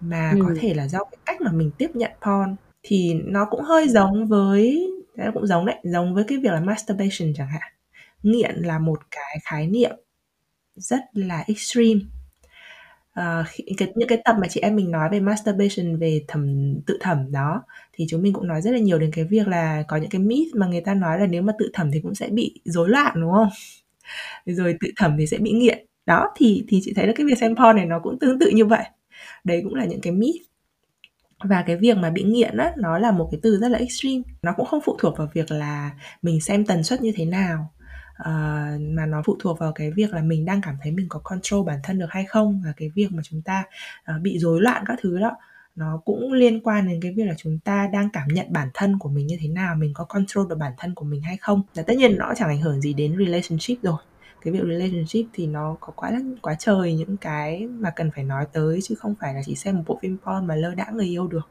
mà 0.00 0.34
có 0.40 0.54
thể 0.60 0.74
là 0.74 0.88
do 0.88 1.04
cái 1.04 1.18
cách 1.26 1.40
mà 1.40 1.52
mình 1.52 1.70
tiếp 1.78 1.90
nhận 1.94 2.10
porn 2.26 2.56
thì 2.82 3.14
nó 3.14 3.44
cũng 3.50 3.62
hơi 3.62 3.88
giống 3.88 4.26
với 4.26 4.90
nó 5.16 5.30
cũng 5.34 5.46
giống 5.46 5.66
đấy 5.66 5.76
giống 5.82 6.14
với 6.14 6.24
cái 6.28 6.38
việc 6.38 6.52
là 6.52 6.60
masturbation 6.60 7.34
chẳng 7.36 7.48
hạn. 7.48 7.72
Nghiện 8.22 8.56
là 8.56 8.78
một 8.78 9.00
cái 9.10 9.38
khái 9.44 9.66
niệm 9.66 9.96
rất 10.76 11.00
là 11.12 11.44
extreme. 11.46 12.00
Cái, 13.78 13.92
những 13.94 14.08
cái 14.08 14.22
tập 14.24 14.36
mà 14.40 14.48
chị 14.48 14.60
em 14.60 14.76
mình 14.76 14.90
nói 14.90 15.08
về 15.12 15.20
masturbation 15.20 15.96
về 15.96 16.24
thẩm 16.28 16.74
tự 16.86 16.98
thẩm 17.00 17.32
đó 17.32 17.62
thì 17.92 18.06
chúng 18.08 18.22
mình 18.22 18.32
cũng 18.32 18.46
nói 18.46 18.62
rất 18.62 18.70
là 18.70 18.78
nhiều 18.78 18.98
đến 18.98 19.10
cái 19.12 19.24
việc 19.24 19.48
là 19.48 19.82
có 19.88 19.96
những 19.96 20.10
cái 20.10 20.20
myth 20.20 20.54
mà 20.54 20.66
người 20.66 20.80
ta 20.80 20.94
nói 20.94 21.20
là 21.20 21.26
nếu 21.26 21.42
mà 21.42 21.52
tự 21.58 21.70
thẩm 21.72 21.90
thì 21.92 22.00
cũng 22.00 22.14
sẽ 22.14 22.28
bị 22.28 22.60
rối 22.64 22.88
loạn 22.88 23.12
đúng 23.20 23.32
không? 23.32 23.48
Rồi 24.46 24.76
tự 24.80 24.88
thẩm 24.96 25.16
thì 25.18 25.26
sẽ 25.26 25.38
bị 25.38 25.52
nghiện. 25.52 25.86
Đó 26.06 26.32
thì 26.36 26.64
thì 26.68 26.80
chị 26.84 26.92
thấy 26.96 27.06
là 27.06 27.12
cái 27.16 27.26
việc 27.26 27.38
xem 27.38 27.56
porn 27.56 27.76
này 27.76 27.86
nó 27.86 28.00
cũng 28.02 28.18
tương 28.18 28.38
tự 28.38 28.50
như 28.54 28.64
vậy 28.64 28.84
đấy 29.44 29.60
cũng 29.64 29.74
là 29.74 29.84
những 29.84 30.00
cái 30.00 30.12
myth. 30.12 30.42
Và 31.44 31.64
cái 31.66 31.76
việc 31.76 31.96
mà 31.96 32.10
bị 32.10 32.22
nghiện 32.22 32.56
á 32.56 32.72
nó 32.76 32.98
là 32.98 33.10
một 33.10 33.28
cái 33.32 33.40
từ 33.42 33.58
rất 33.58 33.68
là 33.68 33.78
extreme. 33.78 34.22
Nó 34.42 34.52
cũng 34.56 34.66
không 34.66 34.80
phụ 34.84 34.96
thuộc 34.98 35.18
vào 35.18 35.28
việc 35.34 35.50
là 35.50 35.90
mình 36.22 36.40
xem 36.40 36.66
tần 36.66 36.84
suất 36.84 37.02
như 37.02 37.12
thế 37.16 37.24
nào 37.24 37.72
uh, 38.20 38.80
mà 38.80 39.06
nó 39.08 39.22
phụ 39.24 39.36
thuộc 39.40 39.58
vào 39.58 39.72
cái 39.72 39.90
việc 39.90 40.14
là 40.14 40.22
mình 40.22 40.44
đang 40.44 40.60
cảm 40.60 40.76
thấy 40.82 40.92
mình 40.92 41.06
có 41.08 41.20
control 41.24 41.66
bản 41.66 41.78
thân 41.82 41.98
được 41.98 42.10
hay 42.10 42.24
không. 42.24 42.62
Và 42.64 42.72
cái 42.76 42.90
việc 42.94 43.12
mà 43.12 43.22
chúng 43.22 43.42
ta 43.42 43.64
uh, 44.16 44.22
bị 44.22 44.38
rối 44.38 44.60
loạn 44.60 44.84
các 44.86 44.98
thứ 45.02 45.18
đó 45.18 45.36
nó 45.76 46.00
cũng 46.04 46.32
liên 46.32 46.60
quan 46.60 46.88
đến 46.88 47.00
cái 47.02 47.12
việc 47.12 47.24
là 47.24 47.34
chúng 47.36 47.58
ta 47.58 47.88
đang 47.92 48.08
cảm 48.12 48.28
nhận 48.28 48.46
bản 48.50 48.68
thân 48.74 48.98
của 48.98 49.08
mình 49.08 49.26
như 49.26 49.36
thế 49.40 49.48
nào 49.48 49.74
mình 49.74 49.94
có 49.94 50.04
control 50.04 50.48
được 50.48 50.58
bản 50.58 50.72
thân 50.78 50.94
của 50.94 51.04
mình 51.04 51.22
hay 51.22 51.36
không. 51.36 51.62
Và 51.74 51.82
tất 51.82 51.94
nhiên 51.96 52.18
nó 52.18 52.32
chẳng 52.36 52.48
ảnh 52.48 52.60
hưởng 52.60 52.80
gì 52.80 52.94
đến 52.94 53.16
relationship 53.18 53.82
rồi 53.82 53.96
cái 54.42 54.52
việc 54.52 54.62
relationship 54.68 55.26
thì 55.32 55.46
nó 55.46 55.76
có 55.80 55.92
quá 55.96 56.12
quá 56.42 56.54
trời 56.58 56.94
những 56.94 57.16
cái 57.16 57.66
mà 57.66 57.90
cần 57.96 58.10
phải 58.14 58.24
nói 58.24 58.46
tới 58.52 58.80
chứ 58.82 58.94
không 58.94 59.14
phải 59.20 59.34
là 59.34 59.40
chỉ 59.46 59.54
xem 59.54 59.76
một 59.76 59.82
bộ 59.86 59.98
phim 60.02 60.16
porn 60.24 60.46
mà 60.46 60.54
lơ 60.54 60.74
đãng 60.74 60.96
người 60.96 61.06
yêu 61.06 61.26
được 61.26 61.48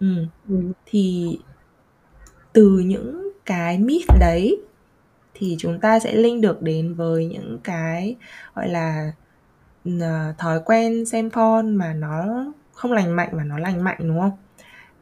ừ. 0.00 0.26
Ừ. 0.48 0.56
thì 0.86 1.38
từ 2.52 2.78
những 2.78 3.30
cái 3.46 3.78
myth 3.78 4.18
đấy 4.20 4.60
thì 5.34 5.56
chúng 5.58 5.80
ta 5.80 5.98
sẽ 5.98 6.14
link 6.14 6.42
được 6.42 6.62
đến 6.62 6.94
với 6.94 7.26
những 7.26 7.58
cái 7.64 8.16
gọi 8.54 8.68
là 8.68 9.12
thói 10.38 10.60
quen 10.64 11.06
xem 11.06 11.30
porn 11.30 11.74
mà 11.74 11.94
nó 11.94 12.44
không 12.72 12.92
lành 12.92 13.16
mạnh 13.16 13.28
và 13.32 13.44
nó 13.44 13.58
lành 13.58 13.84
mạnh 13.84 13.96
đúng 14.00 14.20
không 14.20 14.32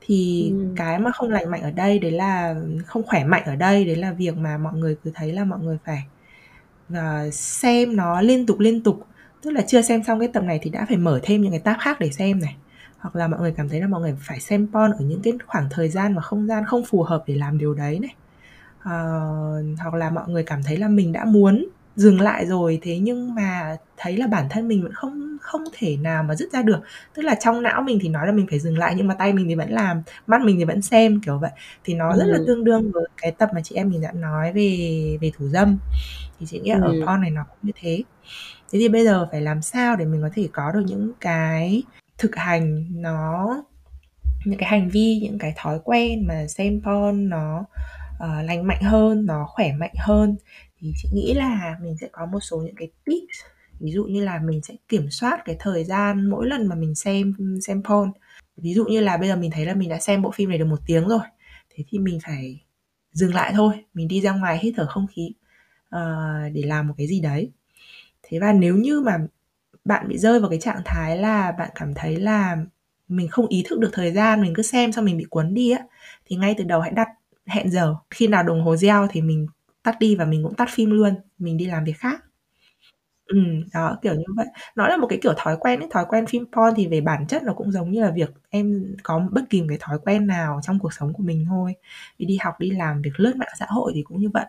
thì 0.00 0.50
ừ. 0.50 0.66
cái 0.76 0.98
mà 0.98 1.10
không 1.10 1.30
lành 1.30 1.50
mạnh 1.50 1.62
ở 1.62 1.70
đây 1.70 1.98
đấy 1.98 2.10
là 2.10 2.54
không 2.86 3.02
khỏe 3.02 3.24
mạnh 3.24 3.42
ở 3.46 3.56
đây 3.56 3.84
đấy 3.84 3.96
là 3.96 4.12
việc 4.12 4.36
mà 4.36 4.58
mọi 4.58 4.74
người 4.74 4.96
cứ 5.04 5.10
thấy 5.14 5.32
là 5.32 5.44
mọi 5.44 5.58
người 5.58 5.78
phải 5.84 6.02
uh, 6.92 7.34
xem 7.34 7.96
nó 7.96 8.20
liên 8.20 8.46
tục 8.46 8.58
liên 8.58 8.82
tục. 8.82 9.06
Tức 9.42 9.50
là 9.50 9.60
chưa 9.66 9.82
xem 9.82 10.04
xong 10.04 10.18
cái 10.18 10.28
tập 10.28 10.42
này 10.44 10.58
thì 10.62 10.70
đã 10.70 10.84
phải 10.88 10.96
mở 10.96 11.20
thêm 11.22 11.42
những 11.42 11.50
cái 11.50 11.60
tab 11.60 11.76
khác 11.80 12.00
để 12.00 12.10
xem 12.10 12.40
này. 12.40 12.56
Hoặc 12.98 13.16
là 13.16 13.28
mọi 13.28 13.40
người 13.40 13.54
cảm 13.56 13.68
thấy 13.68 13.80
là 13.80 13.86
mọi 13.86 14.00
người 14.00 14.14
phải 14.20 14.40
xem 14.40 14.68
pon 14.72 14.90
ở 14.90 15.04
những 15.04 15.22
cái 15.22 15.32
khoảng 15.46 15.66
thời 15.70 15.88
gian 15.88 16.14
và 16.14 16.20
không 16.20 16.46
gian 16.46 16.64
không 16.66 16.84
phù 16.84 17.02
hợp 17.02 17.24
để 17.26 17.34
làm 17.34 17.58
điều 17.58 17.74
đấy 17.74 17.98
này. 17.98 18.14
Uh, 18.78 19.78
hoặc 19.80 19.94
là 19.94 20.10
mọi 20.10 20.28
người 20.28 20.42
cảm 20.42 20.62
thấy 20.62 20.76
là 20.76 20.88
mình 20.88 21.12
đã 21.12 21.24
muốn 21.24 21.66
dừng 21.98 22.20
lại 22.20 22.46
rồi 22.46 22.78
thế 22.82 22.98
nhưng 22.98 23.34
mà 23.34 23.76
thấy 23.96 24.16
là 24.16 24.26
bản 24.26 24.46
thân 24.50 24.68
mình 24.68 24.82
vẫn 24.82 24.92
không 24.92 25.36
không 25.40 25.64
thể 25.78 25.96
nào 25.96 26.22
mà 26.22 26.34
dứt 26.34 26.52
ra 26.52 26.62
được. 26.62 26.80
Tức 27.14 27.22
là 27.22 27.34
trong 27.34 27.62
não 27.62 27.82
mình 27.82 27.98
thì 28.02 28.08
nói 28.08 28.26
là 28.26 28.32
mình 28.32 28.46
phải 28.50 28.58
dừng 28.58 28.78
lại 28.78 28.94
nhưng 28.96 29.06
mà 29.06 29.14
tay 29.14 29.32
mình 29.32 29.48
thì 29.48 29.54
vẫn 29.54 29.70
làm 29.70 30.02
mắt 30.26 30.40
mình 30.40 30.56
thì 30.58 30.64
vẫn 30.64 30.82
xem 30.82 31.20
kiểu 31.20 31.38
vậy. 31.38 31.50
Thì 31.84 31.94
nó 31.94 32.12
ừ. 32.12 32.18
rất 32.18 32.24
là 32.26 32.38
tương 32.46 32.64
đương 32.64 32.92
với 32.92 33.04
cái 33.16 33.30
tập 33.32 33.50
mà 33.54 33.60
chị 33.64 33.74
em 33.74 33.90
mình 33.90 34.00
đã 34.00 34.12
nói 34.12 34.52
về 34.52 35.18
về 35.20 35.30
thủ 35.38 35.48
dâm. 35.48 35.78
Thì 36.40 36.46
chị 36.46 36.60
nghĩ 36.60 36.70
ừ. 36.70 36.80
ở 36.82 36.92
con 37.06 37.20
này 37.20 37.30
nó 37.30 37.44
cũng 37.48 37.58
như 37.62 37.72
thế. 37.80 38.02
Thế 38.72 38.78
thì 38.78 38.88
bây 38.88 39.04
giờ 39.04 39.28
phải 39.30 39.40
làm 39.40 39.62
sao 39.62 39.96
để 39.96 40.04
mình 40.04 40.22
có 40.22 40.30
thể 40.34 40.48
có 40.52 40.72
được 40.72 40.82
những 40.86 41.12
cái 41.20 41.82
thực 42.18 42.36
hành 42.36 42.86
nó 42.90 43.46
những 44.44 44.58
cái 44.58 44.68
hành 44.68 44.88
vi 44.88 45.20
những 45.22 45.38
cái 45.38 45.54
thói 45.56 45.78
quen 45.84 46.26
mà 46.26 46.46
xem 46.46 46.80
porn 46.84 47.28
nó 47.28 47.64
uh, 48.24 48.44
lành 48.44 48.66
mạnh 48.66 48.82
hơn 48.82 49.26
nó 49.26 49.46
khỏe 49.48 49.72
mạnh 49.72 49.94
hơn 49.98 50.36
thì 50.80 50.92
chị 50.96 51.08
nghĩ 51.12 51.34
là 51.34 51.78
mình 51.82 51.96
sẽ 52.00 52.08
có 52.12 52.26
một 52.26 52.40
số 52.40 52.56
những 52.58 52.74
cái 52.76 52.88
tips. 53.04 53.40
Ví 53.80 53.92
dụ 53.92 54.04
như 54.04 54.24
là 54.24 54.40
mình 54.44 54.62
sẽ 54.62 54.74
kiểm 54.88 55.10
soát 55.10 55.42
cái 55.44 55.56
thời 55.58 55.84
gian 55.84 56.30
mỗi 56.30 56.46
lần 56.46 56.66
mà 56.66 56.74
mình 56.74 56.94
xem 56.94 57.34
xem 57.66 57.82
porn 57.82 58.12
ví 58.56 58.74
dụ 58.74 58.84
như 58.84 59.00
là 59.00 59.16
bây 59.16 59.28
giờ 59.28 59.36
mình 59.36 59.50
thấy 59.50 59.66
là 59.66 59.74
mình 59.74 59.88
đã 59.88 59.98
xem 59.98 60.22
bộ 60.22 60.30
phim 60.30 60.48
này 60.48 60.58
được 60.58 60.64
một 60.64 60.80
tiếng 60.86 61.08
rồi 61.08 61.20
thế 61.70 61.84
thì 61.88 61.98
mình 61.98 62.18
phải 62.24 62.60
dừng 63.12 63.34
lại 63.34 63.52
thôi. 63.56 63.84
Mình 63.94 64.08
đi 64.08 64.20
ra 64.20 64.32
ngoài 64.32 64.58
hít 64.58 64.74
thở 64.76 64.86
không 64.86 65.06
khí 65.06 65.32
uh, 65.96 66.52
để 66.52 66.62
làm 66.64 66.88
một 66.88 66.94
cái 66.98 67.06
gì 67.06 67.20
đấy. 67.20 67.50
Thế 68.22 68.38
và 68.38 68.52
nếu 68.52 68.76
như 68.76 69.00
mà 69.00 69.18
bạn 69.84 70.08
bị 70.08 70.18
rơi 70.18 70.40
vào 70.40 70.50
cái 70.50 70.58
trạng 70.60 70.82
thái 70.84 71.18
là 71.18 71.52
bạn 71.52 71.70
cảm 71.74 71.94
thấy 71.94 72.16
là 72.16 72.56
mình 73.08 73.28
không 73.28 73.46
ý 73.46 73.64
thức 73.68 73.78
được 73.78 73.90
thời 73.92 74.12
gian 74.12 74.42
mình 74.42 74.54
cứ 74.54 74.62
xem 74.62 74.92
xong 74.92 75.04
mình 75.04 75.16
bị 75.16 75.24
cuốn 75.30 75.54
đi 75.54 75.70
á 75.70 75.82
thì 76.26 76.36
ngay 76.36 76.54
từ 76.58 76.64
đầu 76.64 76.80
hãy 76.80 76.90
đặt 76.90 77.08
hẹn 77.46 77.70
giờ. 77.70 77.94
Khi 78.10 78.26
nào 78.26 78.42
đồng 78.42 78.62
hồ 78.62 78.76
reo 78.76 79.06
thì 79.10 79.20
mình 79.20 79.46
tắt 79.88 79.96
đi 80.00 80.16
và 80.16 80.24
mình 80.24 80.42
cũng 80.44 80.54
tắt 80.56 80.68
phim 80.72 80.90
luôn 80.90 81.14
mình 81.38 81.56
đi 81.58 81.66
làm 81.66 81.84
việc 81.84 81.98
khác. 81.98 82.24
Ừ 83.28 83.36
đó 83.74 83.98
kiểu 84.02 84.14
như 84.14 84.24
vậy. 84.36 84.46
Nó 84.76 84.88
là 84.88 84.96
một 84.96 85.06
cái 85.10 85.18
kiểu 85.22 85.32
thói 85.36 85.56
quen 85.60 85.80
ấy. 85.80 85.88
Thói 85.92 86.04
quen 86.08 86.26
phim 86.26 86.44
porn 86.52 86.74
thì 86.76 86.86
về 86.86 87.00
bản 87.00 87.26
chất 87.26 87.42
nó 87.42 87.52
cũng 87.54 87.72
giống 87.72 87.90
như 87.90 88.02
là 88.02 88.10
việc 88.10 88.30
em 88.50 88.96
có 89.02 89.28
bất 89.32 89.42
kỳ 89.50 89.60
một 89.60 89.66
cái 89.68 89.78
thói 89.80 89.98
quen 90.04 90.26
nào 90.26 90.60
trong 90.62 90.78
cuộc 90.78 90.92
sống 90.94 91.12
của 91.12 91.22
mình 91.22 91.44
thôi. 91.48 91.74
Đi 92.18 92.26
đi 92.26 92.38
học 92.42 92.54
đi 92.60 92.70
làm 92.70 93.02
việc 93.02 93.12
lướt 93.20 93.36
mạng 93.36 93.48
xã 93.58 93.66
hội 93.68 93.92
thì 93.94 94.02
cũng 94.02 94.20
như 94.20 94.28
vậy. 94.34 94.46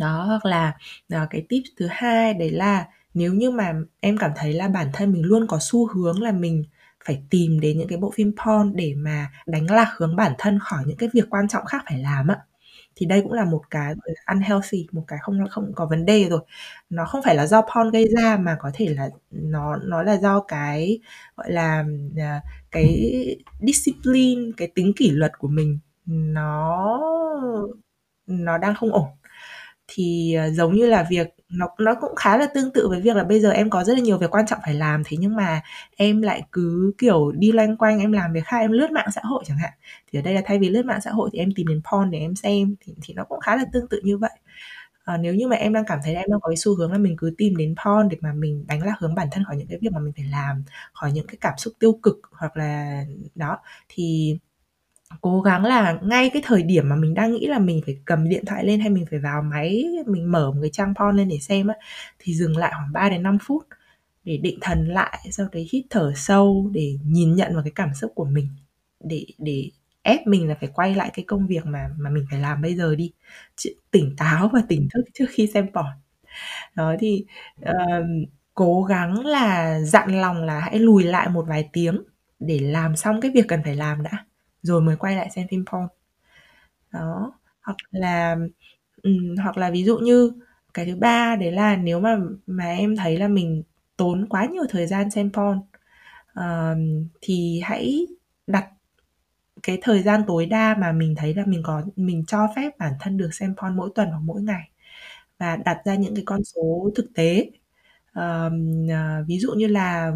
Đó 0.00 0.24
hoặc 0.24 0.44
là 0.46 0.72
à, 1.08 1.26
cái 1.30 1.46
tip 1.48 1.62
thứ 1.78 1.86
hai 1.90 2.34
đấy 2.34 2.50
là 2.50 2.86
nếu 3.14 3.34
như 3.34 3.50
mà 3.50 3.72
em 4.00 4.16
cảm 4.18 4.30
thấy 4.36 4.52
là 4.52 4.68
bản 4.68 4.90
thân 4.92 5.12
mình 5.12 5.22
luôn 5.24 5.46
có 5.46 5.58
xu 5.60 5.86
hướng 5.86 6.22
là 6.22 6.32
mình 6.32 6.64
phải 7.04 7.22
tìm 7.30 7.60
đến 7.60 7.78
những 7.78 7.88
cái 7.88 7.98
bộ 7.98 8.10
phim 8.14 8.32
porn 8.46 8.76
để 8.76 8.94
mà 8.96 9.30
đánh 9.46 9.70
lạc 9.70 9.92
hướng 9.96 10.16
bản 10.16 10.32
thân 10.38 10.58
khỏi 10.58 10.82
những 10.86 10.96
cái 10.96 11.08
việc 11.12 11.24
quan 11.30 11.48
trọng 11.48 11.64
khác 11.64 11.82
phải 11.86 11.98
làm 11.98 12.28
á 12.28 12.36
thì 12.96 13.06
đây 13.06 13.22
cũng 13.22 13.32
là 13.32 13.44
một 13.44 13.62
cái 13.70 13.94
unhealthy 14.32 14.86
một 14.92 15.04
cái 15.08 15.18
không 15.22 15.38
không 15.50 15.72
có 15.74 15.86
vấn 15.86 16.06
đề 16.06 16.28
rồi. 16.30 16.40
Nó 16.90 17.04
không 17.06 17.22
phải 17.24 17.34
là 17.34 17.46
do 17.46 17.62
porn 17.62 17.90
gây 17.92 18.08
ra 18.18 18.36
mà 18.40 18.56
có 18.60 18.70
thể 18.74 18.88
là 18.88 19.10
nó 19.30 19.76
nó 19.76 20.02
là 20.02 20.16
do 20.16 20.40
cái 20.40 20.98
gọi 21.36 21.52
là 21.52 21.84
à, 22.18 22.40
cái 22.70 22.86
discipline 23.60 24.42
cái 24.56 24.68
tính 24.74 24.92
kỷ 24.96 25.10
luật 25.10 25.32
của 25.38 25.48
mình 25.48 25.78
nó 26.06 26.88
nó 28.26 28.58
đang 28.58 28.74
không 28.74 28.92
ổn 28.92 29.08
thì 29.88 30.34
ờ, 30.34 30.50
giống 30.50 30.72
như 30.74 30.86
là 30.86 31.06
việc 31.10 31.26
nó 31.48 31.66
nó 31.78 31.94
cũng 32.00 32.14
khá 32.16 32.36
là 32.38 32.46
tương 32.54 32.72
tự 32.72 32.88
với 32.88 33.00
việc 33.00 33.16
là 33.16 33.24
bây 33.24 33.40
giờ 33.40 33.50
em 33.50 33.70
có 33.70 33.84
rất 33.84 33.94
là 33.94 34.00
nhiều 34.00 34.18
việc 34.18 34.30
quan 34.34 34.46
trọng 34.46 34.58
phải 34.64 34.74
làm 34.74 35.02
thế 35.06 35.16
nhưng 35.20 35.36
mà 35.36 35.60
em 35.96 36.22
lại 36.22 36.42
cứ 36.52 36.92
kiểu 36.98 37.32
đi 37.32 37.52
loanh 37.52 37.76
quanh 37.76 37.98
em 38.00 38.12
làm 38.12 38.32
việc 38.32 38.44
khác 38.44 38.58
em 38.60 38.72
lướt 38.72 38.90
mạng 38.92 39.08
xã 39.14 39.20
hội 39.24 39.44
chẳng 39.46 39.58
hạn. 39.58 39.72
Thì 40.12 40.18
ở 40.18 40.22
đây 40.22 40.34
là 40.34 40.42
thay 40.46 40.58
vì 40.58 40.68
lướt 40.68 40.86
mạng 40.86 41.00
xã 41.04 41.10
hội 41.10 41.30
thì 41.32 41.38
em 41.38 41.48
tìm 41.56 41.66
đến 41.68 41.80
porn 41.92 42.10
để 42.10 42.18
em 42.18 42.34
xem 42.36 42.74
thì, 42.80 42.94
thì 43.02 43.14
nó 43.14 43.24
cũng 43.24 43.40
khá 43.40 43.56
là 43.56 43.64
tương 43.72 43.88
tự 43.88 44.00
như 44.04 44.18
vậy. 44.18 44.30
À, 45.04 45.16
nếu 45.16 45.34
như 45.34 45.48
mà 45.48 45.56
em 45.56 45.72
đang 45.72 45.84
cảm 45.86 45.98
thấy 46.04 46.14
là 46.14 46.20
em 46.20 46.30
đang 46.30 46.40
có 46.40 46.48
cái 46.48 46.56
xu 46.56 46.76
hướng 46.76 46.92
là 46.92 46.98
mình 46.98 47.16
cứ 47.18 47.34
tìm 47.38 47.56
đến 47.56 47.74
porn 47.86 48.08
để 48.08 48.16
mà 48.20 48.32
mình 48.32 48.64
đánh 48.68 48.82
lạc 48.82 48.94
hướng 49.00 49.14
bản 49.14 49.28
thân 49.32 49.44
khỏi 49.44 49.56
những 49.56 49.66
cái 49.68 49.78
việc 49.82 49.88
mà 49.92 50.00
mình 50.00 50.12
phải 50.16 50.24
làm 50.30 50.64
khỏi 50.94 51.12
những 51.12 51.26
cái 51.26 51.36
cảm 51.40 51.54
xúc 51.58 51.74
tiêu 51.80 51.92
cực 52.02 52.20
hoặc 52.32 52.56
là 52.56 53.02
đó 53.34 53.58
thì 53.88 54.38
cố 55.20 55.40
gắng 55.40 55.64
là 55.64 55.98
ngay 56.02 56.30
cái 56.30 56.42
thời 56.44 56.62
điểm 56.62 56.88
mà 56.88 56.96
mình 56.96 57.14
đang 57.14 57.32
nghĩ 57.32 57.46
là 57.46 57.58
mình 57.58 57.80
phải 57.86 57.98
cầm 58.04 58.28
điện 58.28 58.44
thoại 58.46 58.64
lên 58.64 58.80
hay 58.80 58.90
mình 58.90 59.06
phải 59.10 59.18
vào 59.18 59.42
máy 59.42 59.84
mình 60.06 60.32
mở 60.32 60.50
một 60.50 60.58
cái 60.62 60.70
trang 60.72 60.94
porn 60.94 61.16
lên 61.16 61.28
để 61.28 61.38
xem 61.38 61.66
á 61.66 61.74
thì 62.18 62.34
dừng 62.34 62.56
lại 62.56 62.72
khoảng 62.74 62.92
3 62.92 63.08
đến 63.08 63.22
5 63.22 63.38
phút 63.42 63.66
để 64.24 64.36
định 64.36 64.58
thần 64.60 64.88
lại 64.88 65.18
sau 65.30 65.46
đấy 65.52 65.68
hít 65.72 65.84
thở 65.90 66.12
sâu 66.16 66.70
để 66.72 66.98
nhìn 67.04 67.34
nhận 67.36 67.54
vào 67.54 67.62
cái 67.62 67.72
cảm 67.74 67.94
xúc 67.94 68.12
của 68.14 68.24
mình. 68.24 68.48
Để 69.00 69.26
để 69.38 69.70
ép 70.02 70.26
mình 70.26 70.48
là 70.48 70.54
phải 70.60 70.68
quay 70.74 70.94
lại 70.94 71.10
cái 71.14 71.24
công 71.28 71.46
việc 71.46 71.66
mà 71.66 71.90
mà 71.98 72.10
mình 72.10 72.26
phải 72.30 72.40
làm 72.40 72.62
bây 72.62 72.76
giờ 72.76 72.94
đi. 72.96 73.12
Tỉnh 73.90 74.16
táo 74.16 74.48
và 74.52 74.62
tỉnh 74.68 74.88
thức 74.94 75.04
trước 75.14 75.26
khi 75.30 75.46
xem 75.54 75.66
porn 75.74 75.86
đó 76.74 76.94
thì 77.00 77.24
uh, 77.62 78.06
cố 78.54 78.82
gắng 78.82 79.26
là 79.26 79.80
dặn 79.80 80.20
lòng 80.20 80.44
là 80.44 80.60
hãy 80.60 80.78
lùi 80.78 81.04
lại 81.04 81.28
một 81.28 81.44
vài 81.48 81.68
tiếng 81.72 82.02
để 82.38 82.58
làm 82.58 82.96
xong 82.96 83.20
cái 83.20 83.30
việc 83.34 83.44
cần 83.48 83.60
phải 83.64 83.76
làm 83.76 84.02
đã 84.02 84.26
rồi 84.66 84.80
mới 84.82 84.96
quay 84.96 85.16
lại 85.16 85.30
xem 85.30 85.46
phim 85.50 85.64
porn 85.72 85.88
đó 86.92 87.32
hoặc 87.62 87.76
là 87.90 88.36
um, 89.02 89.36
hoặc 89.42 89.56
là 89.58 89.70
ví 89.70 89.84
dụ 89.84 89.98
như 89.98 90.32
cái 90.74 90.86
thứ 90.86 90.96
ba 90.96 91.36
đấy 91.36 91.52
là 91.52 91.76
nếu 91.76 92.00
mà 92.00 92.18
mà 92.46 92.64
em 92.64 92.96
thấy 92.96 93.18
là 93.18 93.28
mình 93.28 93.62
tốn 93.96 94.26
quá 94.30 94.46
nhiều 94.52 94.64
thời 94.70 94.86
gian 94.86 95.10
xem 95.10 95.30
porn 95.32 95.58
uh, 96.40 96.78
thì 97.20 97.60
hãy 97.64 98.06
đặt 98.46 98.68
cái 99.62 99.78
thời 99.82 100.02
gian 100.02 100.22
tối 100.26 100.46
đa 100.46 100.76
mà 100.80 100.92
mình 100.92 101.14
thấy 101.16 101.34
là 101.34 101.44
mình 101.46 101.62
có 101.64 101.82
mình 101.96 102.24
cho 102.26 102.48
phép 102.56 102.78
bản 102.78 102.92
thân 103.00 103.16
được 103.16 103.34
xem 103.34 103.54
porn 103.56 103.76
mỗi 103.76 103.90
tuần 103.94 104.08
hoặc 104.10 104.20
mỗi 104.24 104.42
ngày 104.42 104.70
và 105.38 105.56
đặt 105.56 105.78
ra 105.84 105.94
những 105.94 106.14
cái 106.14 106.24
con 106.26 106.44
số 106.44 106.90
thực 106.96 107.06
tế. 107.14 107.50
Uh, 108.18 108.52
uh, 108.84 109.26
ví 109.28 109.38
dụ 109.38 109.52
như 109.52 109.66
là 109.66 110.12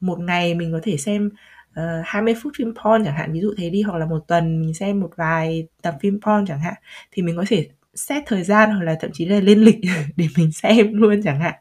một 0.00 0.20
ngày 0.20 0.54
mình 0.54 0.72
có 0.72 0.80
thể 0.82 0.96
xem 0.96 1.30
Ờ, 1.74 1.98
uh, 2.00 2.06
20 2.06 2.34
phút 2.42 2.52
phim 2.56 2.74
porn 2.74 3.04
chẳng 3.04 3.14
hạn 3.14 3.32
ví 3.32 3.40
dụ 3.40 3.54
thế 3.58 3.70
đi 3.70 3.82
hoặc 3.82 3.98
là 3.98 4.06
một 4.06 4.24
tuần 4.28 4.60
mình 4.60 4.74
xem 4.74 5.00
một 5.00 5.10
vài 5.16 5.66
tập 5.82 5.94
phim 6.00 6.20
porn 6.20 6.46
chẳng 6.46 6.60
hạn 6.60 6.74
thì 7.12 7.22
mình 7.22 7.36
có 7.36 7.44
thể 7.48 7.68
xét 7.94 8.22
thời 8.26 8.44
gian 8.44 8.70
hoặc 8.70 8.84
là 8.84 8.96
thậm 9.00 9.10
chí 9.12 9.24
là 9.26 9.40
lên 9.40 9.58
lịch 9.58 9.78
để 10.16 10.26
mình 10.36 10.52
xem 10.52 10.94
luôn 10.94 11.20
chẳng 11.24 11.40
hạn. 11.40 11.54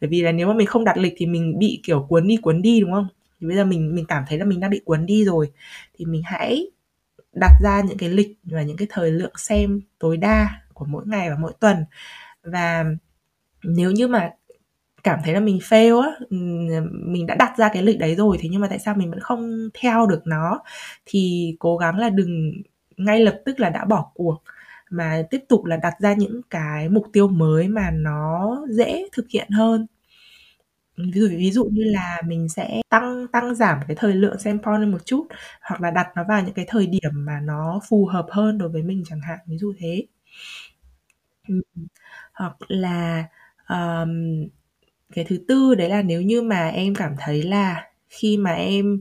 Bởi 0.00 0.10
vì 0.10 0.22
là 0.22 0.32
nếu 0.32 0.46
mà 0.48 0.54
mình 0.54 0.66
không 0.66 0.84
đặt 0.84 0.96
lịch 0.96 1.14
thì 1.16 1.26
mình 1.26 1.58
bị 1.58 1.80
kiểu 1.82 2.06
cuốn 2.08 2.26
đi 2.26 2.36
cuốn 2.36 2.62
đi 2.62 2.80
đúng 2.80 2.92
không? 2.92 3.08
Thì 3.40 3.46
bây 3.46 3.56
giờ 3.56 3.64
mình 3.64 3.94
mình 3.94 4.04
cảm 4.08 4.24
thấy 4.28 4.38
là 4.38 4.44
mình 4.44 4.60
đang 4.60 4.70
bị 4.70 4.80
cuốn 4.84 5.06
đi 5.06 5.24
rồi 5.24 5.50
thì 5.98 6.04
mình 6.04 6.22
hãy 6.24 6.70
đặt 7.32 7.52
ra 7.62 7.82
những 7.88 7.98
cái 7.98 8.08
lịch 8.08 8.38
và 8.44 8.62
những 8.62 8.76
cái 8.76 8.88
thời 8.90 9.10
lượng 9.10 9.32
xem 9.36 9.80
tối 9.98 10.16
đa 10.16 10.62
của 10.74 10.84
mỗi 10.84 11.04
ngày 11.06 11.30
và 11.30 11.36
mỗi 11.40 11.52
tuần. 11.60 11.76
Và 12.42 12.84
nếu 13.64 13.90
như 13.90 14.08
mà 14.08 14.30
cảm 15.04 15.18
thấy 15.24 15.34
là 15.34 15.40
mình 15.40 15.58
fail 15.58 16.00
á 16.00 16.10
mình 16.90 17.26
đã 17.26 17.34
đặt 17.34 17.54
ra 17.58 17.70
cái 17.72 17.82
lịch 17.82 17.98
đấy 17.98 18.14
rồi 18.14 18.36
thế 18.40 18.48
nhưng 18.52 18.60
mà 18.60 18.68
tại 18.68 18.78
sao 18.78 18.94
mình 18.94 19.10
vẫn 19.10 19.20
không 19.20 19.68
theo 19.80 20.06
được 20.06 20.22
nó? 20.26 20.62
Thì 21.06 21.56
cố 21.58 21.76
gắng 21.76 21.98
là 21.98 22.10
đừng 22.10 22.52
ngay 22.96 23.20
lập 23.20 23.40
tức 23.44 23.60
là 23.60 23.70
đã 23.70 23.84
bỏ 23.84 24.10
cuộc 24.14 24.42
mà 24.90 25.22
tiếp 25.30 25.40
tục 25.48 25.64
là 25.64 25.76
đặt 25.76 25.94
ra 26.00 26.14
những 26.14 26.40
cái 26.50 26.88
mục 26.88 27.06
tiêu 27.12 27.28
mới 27.28 27.68
mà 27.68 27.90
nó 27.90 28.58
dễ 28.70 29.08
thực 29.12 29.26
hiện 29.30 29.50
hơn. 29.50 29.86
Ví 30.96 31.20
dụ 31.20 31.28
ví 31.28 31.50
dụ 31.50 31.64
như 31.72 31.82
là 31.84 32.22
mình 32.26 32.48
sẽ 32.48 32.80
tăng 32.88 33.26
tăng 33.32 33.54
giảm 33.54 33.78
cái 33.88 33.96
thời 33.96 34.14
lượng 34.14 34.38
xem 34.38 34.58
porn 34.62 34.80
lên 34.80 34.90
một 34.92 35.06
chút 35.06 35.26
hoặc 35.62 35.80
là 35.80 35.90
đặt 35.90 36.06
nó 36.16 36.24
vào 36.28 36.42
những 36.44 36.54
cái 36.54 36.64
thời 36.68 36.86
điểm 36.86 37.10
mà 37.14 37.40
nó 37.42 37.80
phù 37.88 38.06
hợp 38.06 38.26
hơn 38.30 38.58
đối 38.58 38.68
với 38.68 38.82
mình 38.82 39.02
chẳng 39.06 39.20
hạn 39.20 39.38
ví 39.46 39.58
dụ 39.58 39.72
thế. 39.78 40.06
Hoặc 42.32 42.56
là 42.68 43.24
um, 43.68 44.48
cái 45.14 45.24
thứ 45.28 45.38
tư 45.48 45.74
đấy 45.74 45.88
là 45.88 46.02
nếu 46.02 46.22
như 46.22 46.42
mà 46.42 46.68
em 46.68 46.94
cảm 46.94 47.14
thấy 47.18 47.42
là 47.42 47.86
khi 48.08 48.36
mà 48.36 48.50
em 48.52 49.00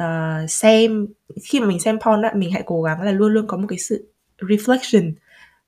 uh, 0.00 0.50
xem 0.50 1.06
khi 1.44 1.60
mà 1.60 1.66
mình 1.66 1.80
xem 1.80 1.98
porn 2.00 2.22
á 2.22 2.32
mình 2.36 2.52
hãy 2.52 2.62
cố 2.66 2.82
gắng 2.82 3.02
là 3.02 3.12
luôn 3.12 3.32
luôn 3.32 3.46
có 3.46 3.56
một 3.56 3.66
cái 3.68 3.78
sự 3.78 4.12
reflection 4.38 5.12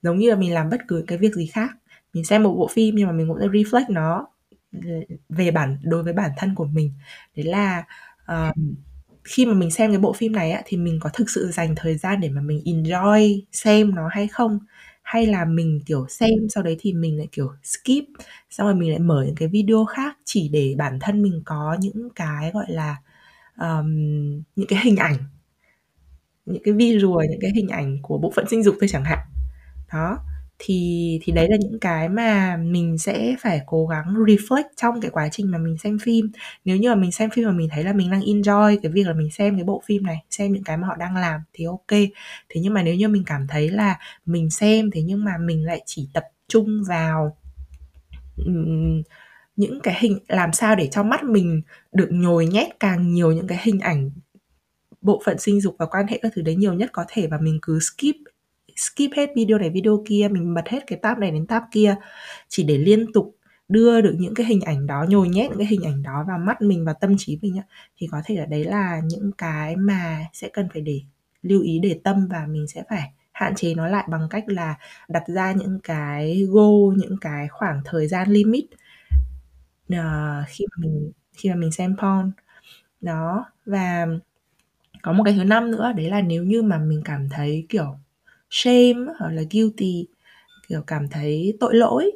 giống 0.02 0.18
như 0.18 0.30
là 0.30 0.36
mình 0.36 0.54
làm 0.54 0.70
bất 0.70 0.80
cứ 0.88 1.04
cái 1.06 1.18
việc 1.18 1.34
gì 1.34 1.46
khác. 1.46 1.70
Mình 2.12 2.24
xem 2.24 2.42
một 2.42 2.54
bộ 2.54 2.68
phim 2.68 2.94
nhưng 2.94 3.06
mà 3.06 3.12
mình 3.12 3.28
cũng 3.28 3.38
sẽ 3.40 3.46
reflect 3.46 3.84
nó 3.88 4.28
về 5.28 5.50
bản 5.50 5.78
đối 5.82 6.02
với 6.02 6.12
bản 6.12 6.30
thân 6.36 6.54
của 6.54 6.64
mình. 6.64 6.92
Đấy 7.36 7.46
là 7.46 7.84
uh, 8.32 8.54
khi 9.24 9.46
mà 9.46 9.54
mình 9.54 9.70
xem 9.70 9.90
cái 9.90 9.98
bộ 9.98 10.12
phim 10.12 10.32
này 10.32 10.50
á 10.50 10.62
thì 10.66 10.76
mình 10.76 10.98
có 11.00 11.10
thực 11.12 11.30
sự 11.30 11.50
dành 11.52 11.74
thời 11.76 11.96
gian 11.96 12.20
để 12.20 12.28
mà 12.28 12.40
mình 12.40 12.62
enjoy 12.64 13.42
xem 13.52 13.94
nó 13.94 14.08
hay 14.08 14.28
không? 14.28 14.58
Hay 15.06 15.26
là 15.26 15.44
mình 15.44 15.80
kiểu 15.86 16.06
xem 16.08 16.30
sau 16.50 16.62
đấy 16.62 16.76
thì 16.80 16.92
mình 16.92 17.18
lại 17.18 17.28
kiểu 17.32 17.52
skip 17.64 18.04
xong 18.50 18.66
rồi 18.66 18.74
mình 18.74 18.90
lại 18.90 18.98
mở 18.98 19.22
những 19.26 19.34
cái 19.34 19.48
video 19.48 19.84
khác 19.84 20.16
chỉ 20.24 20.48
để 20.48 20.74
bản 20.78 20.98
thân 21.00 21.22
mình 21.22 21.42
có 21.44 21.76
những 21.80 22.08
cái 22.14 22.50
gọi 22.54 22.66
là 22.68 22.96
um, 23.60 23.86
những 24.56 24.66
cái 24.68 24.80
hình 24.84 24.96
ảnh 24.96 25.16
những 26.46 26.62
cái 26.64 26.74
visual 26.74 27.26
những 27.30 27.40
cái 27.40 27.50
hình 27.54 27.68
ảnh 27.68 27.98
của 28.02 28.18
bộ 28.18 28.32
phận 28.36 28.48
sinh 28.48 28.62
dục 28.62 28.74
thôi 28.80 28.88
chẳng 28.92 29.04
hạn. 29.04 29.18
Đó 29.92 30.18
thì 30.58 31.18
thì 31.22 31.32
đấy 31.32 31.48
là 31.50 31.56
những 31.60 31.78
cái 31.80 32.08
mà 32.08 32.56
mình 32.56 32.98
sẽ 32.98 33.36
phải 33.40 33.60
cố 33.66 33.86
gắng 33.86 34.14
reflect 34.14 34.64
trong 34.76 35.00
cái 35.00 35.10
quá 35.10 35.28
trình 35.32 35.50
mà 35.50 35.58
mình 35.58 35.78
xem 35.78 35.98
phim. 35.98 36.30
Nếu 36.64 36.76
như 36.76 36.88
mà 36.88 36.94
mình 36.94 37.12
xem 37.12 37.30
phim 37.30 37.44
mà 37.44 37.52
mình 37.52 37.68
thấy 37.72 37.84
là 37.84 37.92
mình 37.92 38.10
đang 38.10 38.20
enjoy 38.20 38.78
cái 38.82 38.92
việc 38.92 39.06
là 39.06 39.12
mình 39.12 39.30
xem 39.30 39.56
cái 39.56 39.64
bộ 39.64 39.82
phim 39.86 40.02
này, 40.02 40.24
xem 40.30 40.52
những 40.52 40.64
cái 40.64 40.76
mà 40.76 40.86
họ 40.88 40.96
đang 40.96 41.16
làm 41.16 41.40
thì 41.52 41.64
ok. 41.64 41.90
Thế 42.48 42.60
nhưng 42.60 42.74
mà 42.74 42.82
nếu 42.82 42.94
như 42.94 43.08
mình 43.08 43.22
cảm 43.26 43.46
thấy 43.46 43.70
là 43.70 43.98
mình 44.26 44.50
xem, 44.50 44.90
thế 44.90 45.02
nhưng 45.02 45.24
mà 45.24 45.32
mình 45.40 45.64
lại 45.64 45.82
chỉ 45.86 46.08
tập 46.14 46.24
trung 46.48 46.82
vào 46.88 47.36
những 49.56 49.80
cái 49.82 49.94
hình, 50.00 50.18
làm 50.28 50.52
sao 50.52 50.76
để 50.76 50.88
cho 50.92 51.02
mắt 51.02 51.24
mình 51.24 51.62
được 51.92 52.08
nhồi 52.10 52.46
nhét 52.46 52.80
càng 52.80 53.12
nhiều 53.12 53.32
những 53.32 53.46
cái 53.46 53.58
hình 53.62 53.80
ảnh, 53.80 54.10
bộ 55.02 55.22
phận 55.26 55.38
sinh 55.38 55.60
dục 55.60 55.76
và 55.78 55.86
quan 55.86 56.06
hệ 56.06 56.18
các 56.22 56.32
thứ 56.34 56.42
đấy 56.42 56.56
nhiều 56.56 56.72
nhất 56.74 56.90
có 56.92 57.04
thể 57.08 57.26
và 57.26 57.38
mình 57.38 57.58
cứ 57.62 57.78
skip 57.80 58.16
skip 58.76 59.16
hết 59.16 59.30
video 59.36 59.58
này 59.58 59.70
video 59.70 60.04
kia 60.06 60.28
mình 60.30 60.54
bật 60.54 60.68
hết 60.68 60.86
cái 60.86 60.98
tab 61.02 61.18
này 61.18 61.30
đến 61.30 61.46
tab 61.46 61.62
kia. 61.72 61.96
Chỉ 62.48 62.64
để 62.64 62.78
liên 62.78 63.12
tục 63.12 63.36
đưa 63.68 64.00
được 64.00 64.14
những 64.18 64.34
cái 64.34 64.46
hình 64.46 64.60
ảnh 64.60 64.86
đó 64.86 65.06
nhồi 65.08 65.28
nhét 65.28 65.50
những 65.50 65.58
cái 65.58 65.66
hình 65.66 65.82
ảnh 65.82 66.02
đó 66.02 66.24
vào 66.28 66.38
mắt 66.38 66.62
mình 66.62 66.84
và 66.84 66.92
tâm 66.92 67.14
trí 67.18 67.38
mình 67.42 67.56
á 67.56 67.62
thì 67.96 68.06
có 68.10 68.22
thể 68.24 68.34
là 68.36 68.46
đấy 68.46 68.64
là 68.64 69.00
những 69.04 69.30
cái 69.38 69.76
mà 69.76 70.24
sẽ 70.32 70.48
cần 70.52 70.68
phải 70.72 70.82
để 70.82 71.00
lưu 71.42 71.62
ý 71.62 71.78
để 71.82 72.00
tâm 72.04 72.28
và 72.30 72.46
mình 72.48 72.66
sẽ 72.68 72.82
phải 72.88 73.12
hạn 73.32 73.54
chế 73.54 73.74
nó 73.74 73.86
lại 73.88 74.04
bằng 74.10 74.28
cách 74.30 74.44
là 74.46 74.74
đặt 75.08 75.22
ra 75.26 75.52
những 75.52 75.80
cái 75.82 76.46
goal 76.50 76.96
những 76.96 77.16
cái 77.20 77.48
khoảng 77.48 77.80
thời 77.84 78.08
gian 78.08 78.28
limit 78.30 78.64
uh, 79.92 80.46
khi 80.48 80.64
mà 80.70 80.76
mình 80.78 81.12
khi 81.32 81.50
mà 81.50 81.56
mình 81.56 81.72
xem 81.72 81.96
porn. 81.96 82.30
Đó 83.00 83.46
và 83.66 84.06
có 85.02 85.12
một 85.12 85.24
cái 85.24 85.34
thứ 85.34 85.44
năm 85.44 85.70
nữa 85.70 85.92
đấy 85.96 86.10
là 86.10 86.20
nếu 86.20 86.44
như 86.44 86.62
mà 86.62 86.78
mình 86.78 87.02
cảm 87.04 87.28
thấy 87.28 87.66
kiểu 87.68 87.98
shame 88.50 89.06
hoặc 89.18 89.30
là 89.32 89.42
guilty, 89.52 90.06
kiểu 90.68 90.82
cảm 90.86 91.08
thấy 91.08 91.56
tội 91.60 91.74
lỗi. 91.76 92.12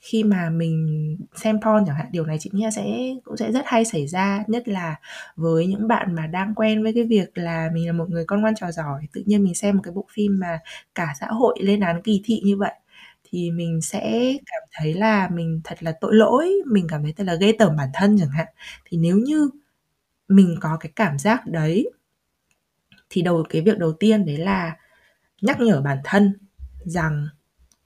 Khi 0.00 0.24
mà 0.24 0.50
mình 0.50 1.16
xem 1.36 1.60
porn 1.62 1.84
chẳng 1.86 1.96
hạn, 1.96 2.06
điều 2.12 2.26
này 2.26 2.38
chị 2.40 2.50
nghĩ 2.54 2.66
sẽ, 2.76 3.14
cũng 3.24 3.36
sẽ 3.36 3.52
rất 3.52 3.62
hay 3.66 3.84
xảy 3.84 4.06
ra, 4.06 4.44
nhất 4.48 4.68
là 4.68 4.96
với 5.36 5.66
những 5.66 5.88
bạn 5.88 6.14
mà 6.14 6.26
đang 6.26 6.54
quen 6.56 6.82
với 6.82 6.92
cái 6.94 7.04
việc 7.04 7.38
là 7.38 7.70
mình 7.74 7.86
là 7.86 7.92
một 7.92 8.10
người 8.10 8.24
con 8.26 8.40
ngoan 8.42 8.54
trò 8.56 8.72
giỏi, 8.72 9.02
tự 9.12 9.22
nhiên 9.26 9.44
mình 9.44 9.54
xem 9.54 9.76
một 9.76 9.82
cái 9.84 9.92
bộ 9.94 10.06
phim 10.14 10.38
mà 10.40 10.60
cả 10.94 11.14
xã 11.20 11.26
hội 11.26 11.58
lên 11.62 11.80
án 11.80 12.02
kỳ 12.02 12.22
thị 12.24 12.42
như 12.44 12.56
vậy, 12.56 12.72
thì 13.30 13.50
mình 13.50 13.80
sẽ 13.82 14.32
cảm 14.46 14.62
thấy 14.78 14.94
là 14.94 15.28
mình 15.34 15.60
thật 15.64 15.82
là 15.82 15.92
tội 16.00 16.14
lỗi, 16.14 16.52
mình 16.66 16.86
cảm 16.90 17.02
thấy 17.02 17.12
thật 17.12 17.24
là 17.26 17.34
ghê 17.34 17.52
tởm 17.58 17.76
bản 17.76 17.88
thân 17.94 18.16
chẳng 18.20 18.30
hạn. 18.30 18.46
Thì 18.84 18.98
nếu 18.98 19.16
như 19.18 19.50
mình 20.28 20.56
có 20.60 20.76
cái 20.80 20.92
cảm 20.96 21.18
giác 21.18 21.46
đấy, 21.46 21.90
thì 23.10 23.22
đầu, 23.22 23.44
cái 23.50 23.62
việc 23.62 23.78
đầu 23.78 23.92
tiên 23.92 24.26
đấy 24.26 24.36
là 24.36 24.76
nhắc 25.44 25.60
nhở 25.60 25.80
bản 25.80 25.98
thân 26.04 26.38
rằng 26.84 27.28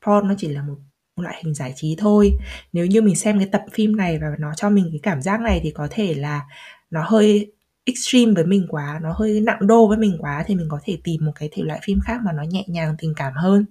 porn 0.07 0.29
nó 0.29 0.35
chỉ 0.39 0.49
là 0.49 0.63
một 0.63 0.77
loại 1.17 1.43
hình 1.45 1.55
giải 1.55 1.73
trí 1.77 1.97
thôi. 1.99 2.33
Nếu 2.73 2.87
như 2.87 3.03
mình 3.03 3.17
xem 3.17 3.39
cái 3.39 3.49
tập 3.53 3.65
phim 3.73 3.97
này 3.97 4.19
và 4.19 4.27
nó 4.39 4.55
cho 4.55 4.71
mình 4.71 4.89
cái 4.93 5.01
cảm 5.03 5.23
giác 5.23 5.41
này 5.41 5.61
thì 5.63 5.71
có 5.71 5.89
thể 5.91 6.15
là 6.15 6.43
nó 6.91 7.05
hơi 7.07 7.53
extreme 7.85 8.33
với 8.33 8.45
mình 8.45 8.67
quá 8.69 9.01
nó 9.03 9.13
hơi 9.13 9.41
nặng 9.41 9.67
đô 9.67 9.89
với 9.89 9.99
mình 9.99 10.17
quá 10.19 10.45
thì 10.47 10.55
mình 10.55 10.67
có 10.69 10.81
thể 10.85 10.99
tìm 11.05 11.25
một 11.25 11.33
cái 11.35 11.49
thể 11.53 11.63
loại 11.63 11.81
phim 11.83 12.01
khác 12.01 12.21
mà 12.25 12.33
nó 12.33 12.43
nhẹ 12.43 12.65
nhàng 12.69 12.95
tình 12.99 13.15
cảm 13.17 13.33
hơn. 13.37 13.65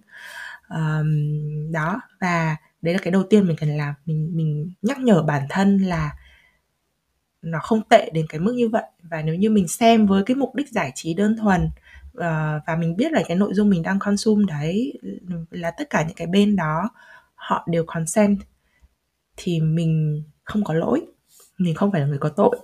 Um, 0.70 1.72
đó 1.72 2.02
và 2.22 2.56
đấy 2.82 2.94
là 2.94 3.00
cái 3.04 3.12
đầu 3.12 3.24
tiên 3.24 3.48
mình 3.48 3.58
cần 3.60 3.78
làm. 3.78 3.94
Mình 4.06 4.32
mình 4.34 4.74
nhắc 4.82 5.00
nhở 5.00 5.24
bản 5.24 5.42
thân 5.50 5.78
là 5.78 6.12
nó 7.42 7.60
không 7.60 7.82
tệ 7.90 8.10
đến 8.14 8.26
cái 8.30 8.40
mức 8.40 8.54
như 8.54 8.70
vậy. 8.70 8.84
Và 9.04 9.22
nếu 9.22 9.36
như 9.36 9.50
mình 9.50 9.68
xem 9.68 10.06
với 10.06 10.24
cái 10.24 10.36
mục 10.36 10.56
đích 10.56 10.70
giải 10.70 10.92
trí 10.96 11.14
đơn 11.14 11.38
thuần 11.38 11.70
uh, 12.20 12.62
và 12.68 12.76
mình 12.80 12.96
biết 12.98 13.12
là 13.12 13.24
cái 13.28 13.38
nội 13.38 13.54
dung 13.54 13.70
mình 13.70 13.84
đang 13.84 14.00
consume 14.00 14.46
đấy 14.48 15.00
là 15.52 15.72
tất 15.72 15.90
cả 15.90 16.04
những 16.04 16.16
cái 16.16 16.28
bên 16.28 16.56
đó 16.56 16.90
họ 17.36 17.68
đều 17.72 17.84
consent 17.88 18.40
thì 19.38 19.60
mình 19.60 20.24
không 20.44 20.64
có 20.64 20.74
lỗi 20.74 21.06
mình 21.58 21.76
không 21.76 21.92
phải 21.92 22.02
là 22.02 22.08
người 22.08 22.18
có 22.18 22.30
tội 22.30 22.58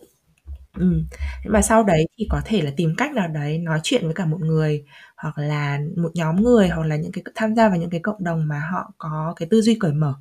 ừ. 0.78 1.04
mà 1.46 1.62
sau 1.62 1.84
đấy 1.84 2.08
thì 2.18 2.28
có 2.30 2.42
thể 2.46 2.62
là 2.62 2.72
tìm 2.78 2.94
cách 2.98 3.14
nào 3.14 3.28
đấy 3.28 3.58
nói 3.58 3.80
chuyện 3.84 4.06
với 4.06 4.14
cả 4.14 4.26
một 4.26 4.42
người 4.42 4.86
hoặc 5.18 5.38
là 5.38 5.80
một 5.98 6.12
nhóm 6.14 6.44
người 6.44 6.70
hoặc 6.70 6.84
là 6.84 6.96
những 6.96 7.12
cái 7.12 7.24
tham 7.36 7.56
gia 7.56 7.70
vào 7.70 7.78
những 7.78 7.90
cái 7.90 8.00
cộng 8.00 8.24
đồng 8.24 8.48
mà 8.48 8.60
họ 8.72 8.94
có 8.98 9.34
cái 9.36 9.48
tư 9.52 9.62
duy 9.62 9.78
cởi 9.80 9.94
mở 9.94 10.14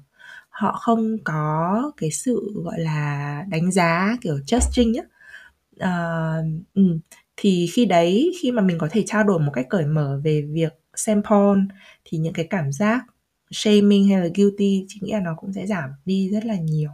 họ 0.50 0.72
không 0.72 1.16
có 1.24 1.92
cái 1.96 2.10
sự 2.10 2.52
gọi 2.64 2.80
là 2.80 3.44
đánh 3.48 3.72
giá 3.72 4.16
kiểu 4.20 4.38
judging 4.46 4.94
á 5.00 5.04
uh, 5.04 5.80
ờ, 5.80 6.42
ừ 6.74 6.98
thì 7.36 7.66
khi 7.72 7.84
đấy 7.84 8.32
khi 8.42 8.52
mà 8.52 8.62
mình 8.62 8.78
có 8.78 8.88
thể 8.90 9.02
trao 9.06 9.24
đổi 9.24 9.38
một 9.38 9.52
cách 9.54 9.66
cởi 9.70 9.86
mở 9.86 10.20
về 10.24 10.42
việc 10.42 10.72
xem 10.96 11.22
porn 11.30 11.68
thì 12.04 12.18
những 12.18 12.32
cái 12.32 12.46
cảm 12.50 12.72
giác 12.72 13.04
shaming 13.50 14.08
hay 14.08 14.20
là 14.20 14.28
guilty 14.34 14.84
chị 14.88 15.00
nghĩ 15.02 15.12
là 15.12 15.20
nó 15.20 15.34
cũng 15.36 15.52
sẽ 15.52 15.66
giảm 15.66 15.90
đi 16.04 16.30
rất 16.30 16.44
là 16.44 16.56
nhiều. 16.56 16.90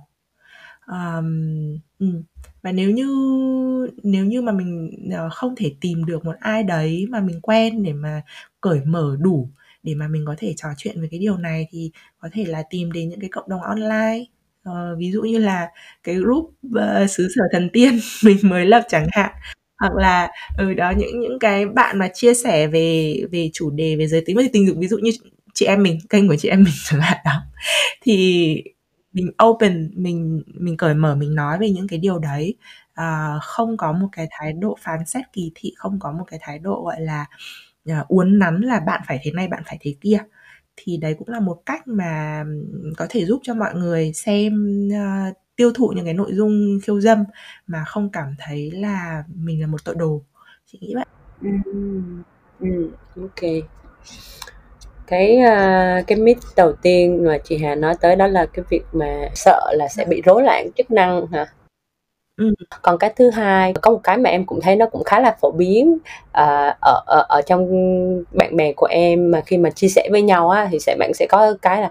Um, 0.86 1.78
và 2.62 2.72
nếu 2.72 2.90
như 2.90 3.06
nếu 4.02 4.24
như 4.24 4.42
mà 4.42 4.52
mình 4.52 4.90
ờ, 5.12 5.28
không 5.32 5.54
thể 5.56 5.74
tìm 5.80 6.04
được 6.04 6.24
một 6.24 6.36
ai 6.40 6.62
đấy 6.62 7.06
mà 7.10 7.20
mình 7.20 7.40
quen 7.40 7.82
để 7.82 7.92
mà 7.92 8.22
cởi 8.60 8.80
mở 8.84 9.16
đủ 9.20 9.48
để 9.82 9.94
mà 9.94 10.08
mình 10.08 10.24
có 10.26 10.34
thể 10.38 10.54
trò 10.56 10.68
chuyện 10.76 11.02
về 11.02 11.08
cái 11.10 11.20
điều 11.20 11.36
này 11.36 11.66
thì 11.70 11.90
có 12.18 12.28
thể 12.32 12.44
là 12.44 12.62
tìm 12.70 12.92
đến 12.92 13.08
những 13.08 13.20
cái 13.20 13.30
cộng 13.32 13.48
đồng 13.48 13.62
online. 13.62 14.24
Uh, 14.68 14.98
ví 14.98 15.10
dụ 15.12 15.22
như 15.22 15.38
là 15.38 15.68
cái 16.04 16.14
group 16.14 16.44
uh, 16.66 17.10
xứ 17.10 17.28
sở 17.36 17.42
thần 17.52 17.70
tiên 17.72 17.98
mình 18.24 18.38
mới 18.42 18.66
lập 18.66 18.82
chẳng 18.88 19.06
hạn 19.10 19.32
hoặc 19.78 19.94
là 19.94 20.30
ừ 20.58 20.74
đó 20.74 20.90
những 20.90 21.20
những 21.20 21.38
cái 21.38 21.66
bạn 21.66 21.98
mà 21.98 22.08
chia 22.14 22.34
sẻ 22.34 22.66
về 22.66 23.16
về 23.32 23.50
chủ 23.52 23.70
đề 23.70 23.96
về 23.96 24.06
giới 24.06 24.22
tính 24.26 24.36
và 24.36 24.42
tình 24.52 24.66
dục 24.66 24.76
ví 24.80 24.88
dụ 24.88 24.98
như 24.98 25.10
chị 25.54 25.66
em 25.66 25.82
mình 25.82 25.98
kênh 26.08 26.28
của 26.28 26.36
chị 26.36 26.48
em 26.48 26.64
mình 26.64 26.74
chẳng 26.84 27.00
hạn 27.00 27.18
đó 27.24 27.42
thì 28.02 28.62
mình 29.12 29.30
open 29.44 29.90
mình 29.96 30.42
mình 30.46 30.76
cởi 30.76 30.94
mở 30.94 31.14
mình 31.14 31.34
nói 31.34 31.58
về 31.58 31.70
những 31.70 31.88
cái 31.88 31.98
điều 31.98 32.18
đấy. 32.18 32.56
À, 32.94 33.38
không 33.42 33.76
có 33.76 33.92
một 33.92 34.08
cái 34.12 34.26
thái 34.30 34.52
độ 34.52 34.76
phán 34.80 35.06
xét 35.06 35.24
kỳ 35.32 35.52
thị 35.54 35.72
không 35.76 35.98
có 36.00 36.12
một 36.12 36.24
cái 36.26 36.38
thái 36.42 36.58
độ 36.58 36.82
gọi 36.84 37.00
là 37.00 37.26
uh, 37.90 38.08
uốn 38.08 38.38
nắn 38.38 38.60
là 38.60 38.80
bạn 38.80 39.00
phải 39.06 39.18
thế 39.22 39.30
này 39.32 39.48
bạn 39.48 39.62
phải 39.66 39.78
thế 39.80 39.94
kia. 40.00 40.18
Thì 40.76 40.96
đấy 40.96 41.14
cũng 41.18 41.28
là 41.28 41.40
một 41.40 41.62
cách 41.66 41.88
mà 41.88 42.44
có 42.96 43.06
thể 43.10 43.24
giúp 43.26 43.40
cho 43.44 43.54
mọi 43.54 43.74
người 43.74 44.12
xem 44.14 44.68
uh, 44.88 45.36
tiêu 45.58 45.72
thụ 45.74 45.92
những 45.96 46.04
cái 46.04 46.14
nội 46.14 46.30
dung 46.32 46.78
khiêu 46.82 47.00
dâm 47.00 47.24
mà 47.66 47.84
không 47.86 48.10
cảm 48.12 48.34
thấy 48.38 48.70
là 48.70 49.24
mình 49.34 49.60
là 49.60 49.66
một 49.66 49.84
tội 49.84 49.94
đồ. 49.94 50.22
Chị 50.66 50.78
nghĩ 50.80 50.94
vậy. 50.94 51.04
Ừ, 51.42 51.50
ừ, 52.60 52.90
ok. 53.20 53.50
Cái 55.06 55.36
uh, 55.36 56.06
cái 56.06 56.18
myth 56.18 56.42
đầu 56.56 56.72
tiên 56.72 57.24
mà 57.24 57.38
chị 57.44 57.58
Hà 57.58 57.74
nói 57.74 57.94
tới 58.00 58.16
đó 58.16 58.26
là 58.26 58.46
cái 58.46 58.64
việc 58.70 58.82
mà 58.92 59.28
sợ 59.34 59.72
là 59.76 59.88
sẽ 59.88 60.04
bị 60.04 60.22
rối 60.24 60.42
loạn 60.42 60.68
chức 60.76 60.90
năng 60.90 61.26
hả? 61.26 61.46
Ừ. 62.36 62.54
Còn 62.82 62.98
cái 62.98 63.12
thứ 63.16 63.30
hai, 63.30 63.72
có 63.72 63.90
một 63.90 64.00
cái 64.02 64.18
mà 64.18 64.30
em 64.30 64.46
cũng 64.46 64.60
thấy 64.60 64.76
nó 64.76 64.86
cũng 64.86 65.04
khá 65.04 65.20
là 65.20 65.36
phổ 65.40 65.50
biến 65.50 65.98
à, 66.32 66.76
ở, 66.80 67.02
ở 67.06 67.26
ở 67.28 67.42
trong 67.46 67.68
bạn 68.32 68.56
bè 68.56 68.72
của 68.72 68.86
em 68.86 69.30
mà 69.30 69.40
khi 69.40 69.56
mà 69.56 69.70
chia 69.70 69.88
sẻ 69.88 70.08
với 70.10 70.22
nhau 70.22 70.50
á 70.50 70.68
thì 70.70 70.78
sẽ 70.78 70.96
bạn 70.98 71.14
sẽ 71.14 71.26
có 71.30 71.54
cái 71.62 71.82
là 71.82 71.90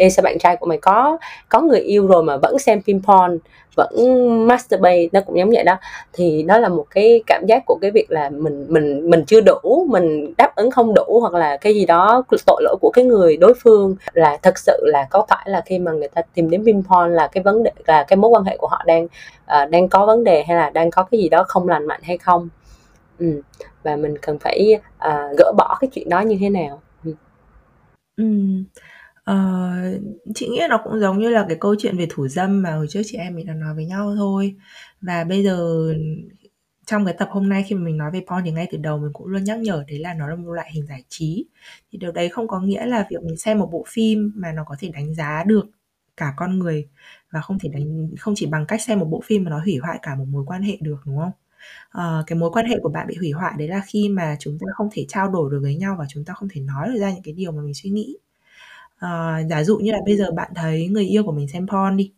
Ê 0.00 0.10
sao 0.10 0.22
bạn 0.22 0.38
trai 0.38 0.56
của 0.56 0.66
mày 0.66 0.78
có 0.78 1.18
có 1.48 1.60
người 1.60 1.80
yêu 1.80 2.06
rồi 2.06 2.22
mà 2.22 2.36
vẫn 2.36 2.58
xem 2.58 2.82
phim 2.82 3.02
porn 3.02 3.38
vẫn 3.76 4.46
masturbate 4.46 5.08
nó 5.12 5.20
cũng 5.20 5.38
giống 5.38 5.50
vậy 5.50 5.64
đó 5.64 5.76
thì 6.12 6.42
đó 6.42 6.58
là 6.58 6.68
một 6.68 6.86
cái 6.90 7.22
cảm 7.26 7.46
giác 7.46 7.62
của 7.66 7.78
cái 7.82 7.90
việc 7.90 8.06
là 8.10 8.30
mình 8.30 8.66
mình 8.68 9.10
mình 9.10 9.24
chưa 9.24 9.40
đủ 9.40 9.86
mình 9.88 10.34
đáp 10.38 10.56
ứng 10.56 10.70
không 10.70 10.94
đủ 10.94 11.20
hoặc 11.20 11.34
là 11.34 11.56
cái 11.56 11.74
gì 11.74 11.86
đó 11.86 12.22
tội 12.46 12.62
lỗi 12.64 12.76
của 12.80 12.90
cái 12.90 13.04
người 13.04 13.36
đối 13.36 13.54
phương 13.54 13.96
là 14.12 14.38
thật 14.42 14.58
sự 14.58 14.82
là 14.86 15.06
có 15.10 15.26
phải 15.28 15.44
là 15.46 15.62
khi 15.66 15.78
mà 15.78 15.92
người 15.92 16.08
ta 16.08 16.22
tìm 16.34 16.50
đến 16.50 16.64
phim 16.64 16.82
porn 16.82 17.14
là 17.14 17.26
cái 17.26 17.42
vấn 17.42 17.62
đề 17.62 17.70
là 17.86 18.04
cái 18.04 18.16
mối 18.16 18.30
quan 18.30 18.44
hệ 18.44 18.56
của 18.56 18.66
họ 18.66 18.82
đang 18.86 19.04
uh, 19.04 19.70
đang 19.70 19.88
có 19.88 20.06
vấn 20.06 20.24
đề 20.24 20.44
hay 20.48 20.56
là 20.56 20.70
đang 20.70 20.90
có 20.90 21.02
cái 21.02 21.20
gì 21.20 21.28
đó 21.28 21.44
không 21.48 21.68
lành 21.68 21.86
mạnh 21.86 22.00
hay 22.02 22.18
không 22.18 22.48
ừ. 23.18 23.42
và 23.82 23.96
mình 23.96 24.18
cần 24.18 24.38
phải 24.38 24.78
uh, 25.08 25.38
gỡ 25.38 25.52
bỏ 25.56 25.76
cái 25.80 25.90
chuyện 25.92 26.08
đó 26.08 26.20
như 26.20 26.36
thế 26.40 26.50
nào 26.50 26.80
ừ. 27.04 27.12
Ừ. 28.16 28.24
Ờ, 29.30 29.36
chị 30.34 30.48
nghĩ 30.48 30.60
nó 30.70 30.80
cũng 30.84 31.00
giống 31.00 31.18
như 31.18 31.28
là 31.30 31.44
cái 31.48 31.56
câu 31.60 31.74
chuyện 31.78 31.98
về 31.98 32.06
thủ 32.10 32.28
dâm 32.28 32.62
mà 32.62 32.72
hồi 32.72 32.86
trước 32.90 33.00
chị 33.04 33.18
em 33.18 33.34
mình 33.36 33.46
đã 33.46 33.54
nói 33.54 33.74
với 33.74 33.84
nhau 33.86 34.14
thôi. 34.16 34.56
Và 35.00 35.24
bây 35.24 35.44
giờ 35.44 35.58
trong 36.86 37.04
cái 37.04 37.14
tập 37.18 37.28
hôm 37.30 37.48
nay 37.48 37.64
khi 37.68 37.74
mà 37.74 37.82
mình 37.84 37.96
nói 37.96 38.10
về 38.10 38.20
porn 38.30 38.44
thì 38.44 38.50
ngay 38.52 38.68
từ 38.72 38.78
đầu 38.78 38.98
mình 38.98 39.12
cũng 39.12 39.26
luôn 39.26 39.44
nhắc 39.44 39.58
nhở 39.58 39.84
đấy 39.88 39.98
là 39.98 40.14
nó 40.14 40.28
là 40.28 40.36
một 40.36 40.52
loại 40.52 40.70
hình 40.74 40.86
giải 40.86 41.04
trí. 41.08 41.46
Thì 41.92 41.98
điều 41.98 42.12
đấy 42.12 42.28
không 42.28 42.48
có 42.48 42.60
nghĩa 42.60 42.86
là 42.86 43.06
việc 43.10 43.22
mình 43.22 43.36
xem 43.36 43.58
một 43.58 43.68
bộ 43.72 43.84
phim 43.88 44.32
mà 44.36 44.52
nó 44.52 44.64
có 44.68 44.76
thể 44.78 44.88
đánh 44.94 45.14
giá 45.14 45.44
được 45.46 45.66
cả 46.16 46.32
con 46.36 46.58
người 46.58 46.88
và 47.30 47.40
không 47.40 47.58
thể 47.58 47.68
đánh 47.68 48.10
không 48.18 48.34
chỉ 48.36 48.46
bằng 48.46 48.66
cách 48.66 48.80
xem 48.82 48.98
một 48.98 49.06
bộ 49.10 49.20
phim 49.24 49.44
mà 49.44 49.50
nó 49.50 49.58
hủy 49.60 49.76
hoại 49.82 49.98
cả 50.02 50.14
một 50.14 50.24
mối 50.28 50.44
quan 50.46 50.62
hệ 50.62 50.78
được 50.80 50.96
đúng 51.06 51.18
không? 51.18 51.32
Uh, 51.98 52.26
cái 52.26 52.38
mối 52.38 52.50
quan 52.52 52.66
hệ 52.66 52.76
của 52.82 52.88
bạn 52.88 53.06
bị 53.08 53.16
hủy 53.18 53.30
hoại 53.32 53.54
đấy 53.58 53.68
là 53.68 53.82
khi 53.86 54.08
mà 54.08 54.36
chúng 54.40 54.58
ta 54.60 54.66
không 54.74 54.88
thể 54.92 55.04
trao 55.08 55.28
đổi 55.30 55.50
được 55.52 55.58
với 55.62 55.74
nhau 55.76 55.96
và 55.98 56.04
chúng 56.08 56.24
ta 56.24 56.34
không 56.34 56.48
thể 56.48 56.60
nói 56.60 56.88
được 56.88 56.98
ra 57.00 57.12
những 57.14 57.22
cái 57.24 57.34
điều 57.34 57.52
mà 57.52 57.62
mình 57.62 57.74
suy 57.74 57.90
nghĩ 57.90 58.16
uh, 59.04 59.50
giả 59.50 59.64
dụ 59.64 59.78
như 59.78 59.92
là 59.92 59.98
bây 60.06 60.16
giờ 60.16 60.30
bạn 60.30 60.50
thấy 60.54 60.88
người 60.88 61.04
yêu 61.04 61.24
của 61.24 61.32
mình 61.32 61.48
xem 61.48 61.66
porn 61.66 61.96
đi 61.96 62.12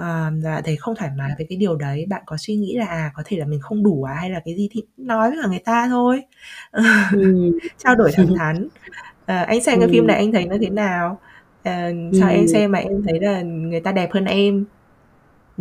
uh, 0.00 0.04
và 0.42 0.62
thấy 0.64 0.76
không 0.76 0.94
thoải 0.94 1.10
mái 1.18 1.30
với 1.38 1.46
cái 1.48 1.58
điều 1.58 1.76
đấy 1.76 2.06
bạn 2.08 2.22
có 2.26 2.36
suy 2.36 2.56
nghĩ 2.56 2.76
là 2.76 2.86
à 2.86 3.10
có 3.14 3.22
thể 3.26 3.36
là 3.36 3.46
mình 3.46 3.60
không 3.60 3.82
đủ 3.82 4.02
à 4.02 4.14
hay 4.14 4.30
là 4.30 4.40
cái 4.44 4.54
gì 4.56 4.68
thì 4.72 4.82
nói 4.96 5.30
với 5.30 5.38
cả 5.42 5.48
người 5.48 5.62
ta 5.64 5.88
thôi. 5.88 6.22
Ừ. 6.72 6.82
trao 7.78 7.94
đổi 7.94 8.10
thẳng 8.14 8.34
thắn. 8.38 8.64
Uh, 8.64 9.46
anh 9.46 9.60
xem 9.62 9.80
cái 9.80 9.88
phim 9.88 10.06
này 10.06 10.16
anh 10.16 10.32
thấy 10.32 10.46
nó 10.46 10.56
thế 10.60 10.70
nào? 10.70 11.20
Uh, 11.60 12.16
sao 12.20 12.30
em 12.30 12.48
xem 12.48 12.72
mà 12.72 12.78
em 12.78 13.02
thấy 13.08 13.20
là 13.20 13.42
người 13.42 13.80
ta 13.80 13.92
đẹp 13.92 14.12
hơn 14.12 14.24
em 14.24 14.64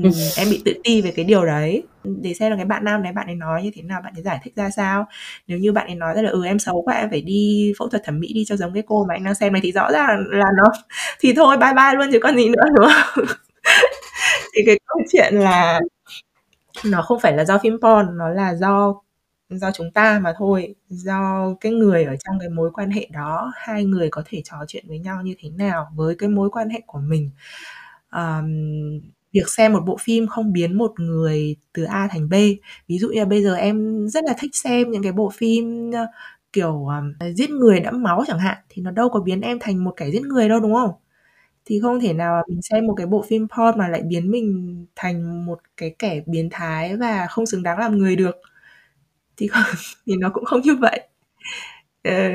ừ, 0.03 0.09
em 0.37 0.47
bị 0.49 0.61
tự 0.65 0.73
ti 0.83 1.01
về 1.01 1.11
cái 1.15 1.25
điều 1.25 1.45
đấy. 1.45 1.83
Để 2.03 2.33
xem 2.33 2.51
là 2.51 2.55
cái 2.57 2.65
bạn 2.65 2.83
nam 2.85 3.03
đấy 3.03 3.13
bạn 3.13 3.25
ấy 3.27 3.35
nói 3.35 3.63
như 3.63 3.71
thế 3.75 3.81
nào 3.81 4.01
bạn 4.03 4.13
ấy 4.15 4.23
giải 4.23 4.39
thích 4.43 4.55
ra 4.55 4.69
sao. 4.69 5.05
Nếu 5.47 5.57
như 5.59 5.71
bạn 5.71 5.87
ấy 5.87 5.95
nói 5.95 6.13
ra 6.15 6.21
là 6.21 6.29
ừ 6.29 6.45
em 6.45 6.59
xấu 6.59 6.81
quá 6.81 6.93
em 6.95 7.09
phải 7.09 7.21
đi 7.21 7.73
phẫu 7.79 7.87
thuật 7.89 8.03
thẩm 8.05 8.19
mỹ 8.19 8.33
đi 8.33 8.45
cho 8.45 8.55
giống 8.55 8.73
cái 8.73 8.83
cô 8.87 9.05
mà 9.05 9.13
anh 9.15 9.23
đang 9.23 9.35
xem 9.35 9.53
này 9.53 9.61
thì 9.63 9.71
rõ 9.71 9.91
ràng 9.91 10.23
là 10.31 10.45
nó 10.57 10.63
thì 11.19 11.33
thôi 11.33 11.57
bye 11.57 11.73
bye 11.73 11.93
luôn 11.95 12.09
chứ 12.13 12.19
còn 12.23 12.35
gì 12.37 12.49
nữa 12.49 12.63
đúng 12.77 12.87
không? 13.15 13.25
Thì 14.55 14.61
cái 14.65 14.79
câu 14.87 15.01
chuyện 15.11 15.33
là 15.35 15.79
nó 16.85 17.01
không 17.01 17.19
phải 17.19 17.37
là 17.37 17.45
do 17.45 17.57
phim 17.63 17.77
porn 17.81 18.17
nó 18.17 18.29
là 18.29 18.55
do 18.55 18.93
do 19.49 19.71
chúng 19.71 19.91
ta 19.91 20.19
mà 20.23 20.33
thôi. 20.37 20.75
Do 20.89 21.47
cái 21.61 21.71
người 21.71 22.03
ở 22.03 22.15
trong 22.25 22.39
cái 22.39 22.49
mối 22.49 22.71
quan 22.73 22.91
hệ 22.91 23.07
đó 23.13 23.51
hai 23.55 23.85
người 23.85 24.09
có 24.11 24.23
thể 24.25 24.41
trò 24.45 24.57
chuyện 24.67 24.85
với 24.87 24.99
nhau 24.99 25.21
như 25.23 25.35
thế 25.39 25.49
nào 25.49 25.87
với 25.95 26.15
cái 26.15 26.29
mối 26.29 26.49
quan 26.49 26.69
hệ 26.69 26.81
của 26.87 26.99
mình. 26.99 27.29
Um, 28.11 28.47
việc 29.37 29.49
xem 29.57 29.73
một 29.73 29.81
bộ 29.85 29.97
phim 30.01 30.27
không 30.27 30.53
biến 30.53 30.77
một 30.77 30.93
người 30.99 31.55
từ 31.73 31.83
A 31.83 32.07
thành 32.11 32.29
B. 32.29 32.33
Ví 32.87 32.97
dụ 32.99 33.09
như 33.09 33.19
là 33.19 33.25
bây 33.25 33.43
giờ 33.43 33.55
em 33.55 34.07
rất 34.09 34.23
là 34.25 34.33
thích 34.39 34.51
xem 34.55 34.91
những 34.91 35.03
cái 35.03 35.11
bộ 35.11 35.29
phim 35.37 35.91
ờ, 35.93 36.07
kiểu 36.53 36.85
um, 36.87 37.13
giết 37.35 37.49
người 37.49 37.79
đẫm 37.79 38.03
máu 38.03 38.23
chẳng 38.27 38.39
hạn 38.39 38.57
thì 38.69 38.81
nó 38.81 38.91
đâu 38.91 39.09
có 39.09 39.19
biến 39.19 39.41
em 39.41 39.57
thành 39.61 39.83
một 39.83 39.93
kẻ 39.97 40.11
giết 40.11 40.21
người 40.23 40.49
đâu 40.49 40.59
đúng 40.59 40.73
không? 40.73 40.91
Thì 41.65 41.79
không 41.81 41.99
thể 41.99 42.13
nào 42.13 42.43
mình 42.49 42.61
xem 42.61 42.87
một 42.87 42.93
cái 42.97 43.07
bộ 43.07 43.25
phim 43.29 43.47
porn 43.57 43.79
mà 43.79 43.87
lại 43.87 44.01
biến 44.03 44.31
mình 44.31 44.85
thành 44.95 45.45
một 45.45 45.59
cái 45.77 45.95
kẻ 45.99 46.21
biến 46.27 46.49
thái 46.51 46.97
và 46.97 47.27
không 47.29 47.45
xứng 47.45 47.63
đáng 47.63 47.79
làm 47.79 47.97
người 47.97 48.15
được. 48.15 48.35
Thì 49.37 49.47
không, 49.47 49.63
thì 50.07 50.13
nó 50.19 50.29
cũng 50.33 50.45
không 50.45 50.61
như 50.61 50.75
vậy 50.81 51.09
ờ, 52.03 52.29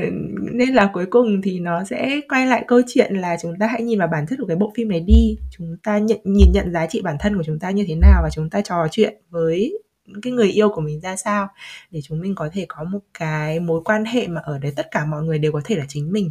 nên 0.53 0.69
là 0.69 0.91
cuối 0.93 1.07
cùng 1.11 1.43
thì 1.43 1.61
nó 1.61 1.85
sẽ 1.85 2.21
quay 2.29 2.47
lại 2.47 2.65
câu 2.69 2.81
chuyện 2.87 3.15
là 3.15 3.37
chúng 3.43 3.59
ta 3.59 3.67
hãy 3.67 3.83
nhìn 3.83 3.99
vào 3.99 4.09
bản 4.09 4.27
chất 4.27 4.37
của 4.41 4.47
cái 4.47 4.57
bộ 4.57 4.73
phim 4.77 4.89
này 4.89 5.01
đi. 5.01 5.39
Chúng 5.51 5.77
ta 5.83 5.99
nhận 5.99 6.21
nhìn 6.25 6.53
nhận 6.55 6.73
giá 6.73 6.87
trị 6.87 7.01
bản 7.03 7.17
thân 7.21 7.37
của 7.37 7.43
chúng 7.47 7.59
ta 7.59 7.71
như 7.71 7.85
thế 7.89 7.95
nào 7.95 8.21
và 8.23 8.31
chúng 8.31 8.51
ta 8.51 8.61
trò 8.61 8.87
chuyện 8.91 9.15
với 9.31 9.79
cái 10.23 10.33
người 10.33 10.51
yêu 10.51 10.69
của 10.69 10.81
mình 10.81 11.01
ra 11.01 11.17
sao 11.17 11.49
để 11.91 12.01
chúng 12.03 12.21
mình 12.21 12.35
có 12.35 12.49
thể 12.53 12.67
có 12.69 12.85
một 12.85 12.99
cái 13.15 13.61
mối 13.61 13.81
quan 13.85 14.05
hệ 14.05 14.27
mà 14.29 14.41
ở 14.45 14.59
đấy 14.59 14.73
tất 14.77 14.89
cả 14.91 15.05
mọi 15.07 15.23
người 15.23 15.39
đều 15.39 15.53
có 15.53 15.61
thể 15.65 15.77
là 15.77 15.85
chính 15.89 16.13
mình. 16.13 16.31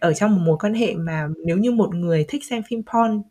Ở 0.00 0.12
trong 0.12 0.34
một 0.36 0.42
mối 0.44 0.56
quan 0.60 0.74
hệ 0.74 0.94
mà 0.94 1.28
nếu 1.44 1.56
như 1.56 1.70
một 1.70 1.94
người 1.94 2.24
thích 2.28 2.42
xem 2.50 2.62
phim 2.68 2.82
porn 2.92 3.22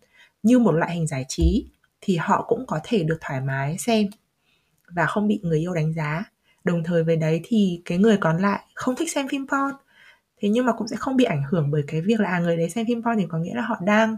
như 0.43 0.59
một 0.59 0.71
loại 0.71 0.95
hình 0.95 1.07
giải 1.07 1.25
trí 1.27 1.67
thì 2.01 2.17
họ 2.17 2.45
cũng 2.47 2.65
có 2.67 2.79
thể 2.84 3.03
được 3.03 3.17
thoải 3.21 3.41
mái 3.41 3.77
xem 3.77 4.07
và 4.89 5.05
không 5.05 5.27
bị 5.27 5.39
người 5.43 5.59
yêu 5.59 5.73
đánh 5.73 5.93
giá 5.93 6.23
đồng 6.64 6.84
thời 6.84 7.03
với 7.03 7.16
đấy 7.18 7.41
thì 7.43 7.82
cái 7.86 7.97
người 7.97 8.18
còn 8.18 8.38
lại 8.41 8.59
không 8.76 8.95
thích 8.95 9.11
xem 9.11 9.28
phim 9.28 9.47
porn. 9.47 9.76
Thế 10.41 10.49
nhưng 10.49 10.66
mà 10.66 10.74
cũng 10.78 10.88
sẽ 10.88 10.95
không 10.95 11.18
bị 11.18 11.24
ảnh 11.24 11.43
hưởng 11.49 11.72
bởi 11.72 11.84
cái 11.88 12.01
việc 12.01 12.20
là 12.20 12.30
à, 12.30 12.39
người 12.39 12.57
đấy 12.57 12.70
xem 12.70 12.86
phim 12.88 13.03
porn 13.03 13.18
thì 13.20 13.26
có 13.30 13.38
nghĩa 13.38 13.55
là 13.55 13.61
họ 13.61 13.78
đang 13.86 14.18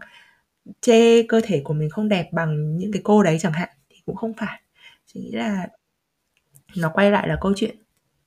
chê 0.81 1.23
cơ 1.23 1.41
thể 1.43 1.61
của 1.65 1.73
mình 1.73 1.89
không 1.89 2.09
đẹp 2.09 2.29
bằng 2.33 2.77
những 2.77 2.91
cái 2.91 3.01
cô 3.05 3.23
đấy 3.23 3.37
chẳng 3.41 3.53
hạn 3.53 3.69
thì 3.89 3.97
cũng 4.05 4.15
không 4.15 4.33
phải. 4.37 4.61
Chỉ 5.07 5.19
nghĩ 5.19 5.31
là 5.31 5.67
nó 6.77 6.89
quay 6.93 7.11
lại 7.11 7.27
là 7.27 7.37
câu 7.41 7.53
chuyện 7.55 7.75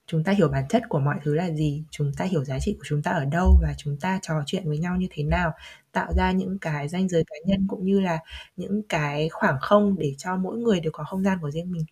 chúng 0.07 0.25
ta 0.25 0.33
hiểu 0.33 0.49
bản 0.49 0.65
chất 0.69 0.83
của 0.89 0.99
mọi 0.99 1.17
thứ 1.25 1.35
là 1.35 1.51
gì 1.51 1.85
chúng 1.91 2.13
ta 2.17 2.25
hiểu 2.25 2.45
giá 2.45 2.59
trị 2.61 2.75
của 2.79 2.85
chúng 2.87 3.03
ta 3.03 3.11
ở 3.11 3.25
đâu 3.25 3.59
và 3.63 3.75
chúng 3.79 3.97
ta 4.01 4.19
trò 4.23 4.35
chuyện 4.47 4.69
với 4.69 4.79
nhau 4.79 4.97
như 4.97 5.07
thế 5.11 5.25
nào 5.25 5.53
tạo 5.93 6.13
ra 6.17 6.33
những 6.33 6.59
cái 6.59 6.89
danh 6.89 7.09
giới 7.09 7.25
cá 7.27 7.37
nhân 7.47 7.67
cũng 7.69 7.85
như 7.85 8.01
là 8.01 8.19
những 8.57 8.83
cái 8.89 9.29
khoảng 9.29 9.57
không 9.61 9.99
để 9.99 10.15
cho 10.19 10.37
mỗi 10.37 10.59
người 10.59 10.81
đều 10.81 10.93
có 10.93 11.05
không 11.05 11.25
gian 11.25 11.39
của 11.43 11.51
riêng 11.51 11.73
mình. 11.73 11.85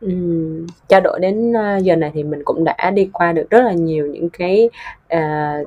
Ừm, 0.00 0.66
trao 0.88 1.00
đổi 1.00 1.20
đến, 1.20 1.52
ờ, 1.52 1.78
giờ 1.82 1.96
này 1.96 2.10
thì 2.14 2.22
mình 2.24 2.40
cũng 2.44 2.64
đã 2.64 2.90
đi 2.94 3.10
qua 3.12 3.32
được 3.32 3.50
rất 3.50 3.60
là 3.64 3.72
nhiều 3.72 4.06
những 4.06 4.28
cái, 4.30 4.70
à, 5.08 5.58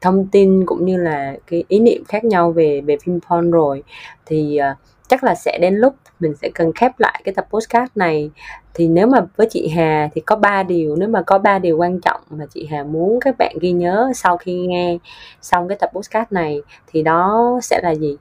thông 0.00 0.28
tin 0.32 0.66
cũng 0.66 0.84
như 0.86 0.96
là 0.96 1.34
cái 1.46 1.64
ý 1.68 1.80
niệm 1.80 2.04
khác 2.08 2.24
nhau 2.24 2.52
về 2.52 2.80
về 2.80 2.96
phim 3.04 3.20
porn 3.30 3.50
rồi. 3.50 3.82
Thì, 4.26 4.56
à, 4.56 4.76
chắc 5.08 5.24
là 5.24 5.34
sẽ 5.34 5.58
đến 5.62 5.74
lúc 5.76 5.94
mình 6.20 6.34
sẽ 6.42 6.50
cần 6.54 6.72
khép 6.72 6.92
lại 7.00 7.22
cái 7.24 7.34
tập 7.34 7.46
podcast 7.50 7.90
này. 7.96 8.30
Thì 8.74 8.88
nếu 8.88 9.06
mà 9.06 9.20
với 9.36 9.46
chị 9.50 9.68
Hà 9.68 10.08
thì 10.14 10.20
có 10.20 10.36
ba 10.36 10.62
điều, 10.62 10.96
nếu 10.96 11.08
mà 11.08 11.22
có 11.26 11.38
ba 11.38 11.58
điều 11.58 11.78
quan 11.78 12.00
trọng 12.00 12.20
mà 12.30 12.46
chị 12.54 12.66
Hà 12.70 12.84
muốn 12.84 13.20
các 13.20 13.34
bạn 13.38 13.56
ghi 13.60 13.72
nhớ 13.72 14.12
sau 14.14 14.36
khi 14.36 14.66
nghe 14.66 14.98
xong 15.42 15.68
cái 15.68 15.78
tập 15.80 15.90
podcast 15.94 16.32
này 16.32 16.62
thì 16.86 17.02
đó 17.02 17.60
sẽ 17.62 17.80
là 17.82 17.94
gì? 17.94 18.16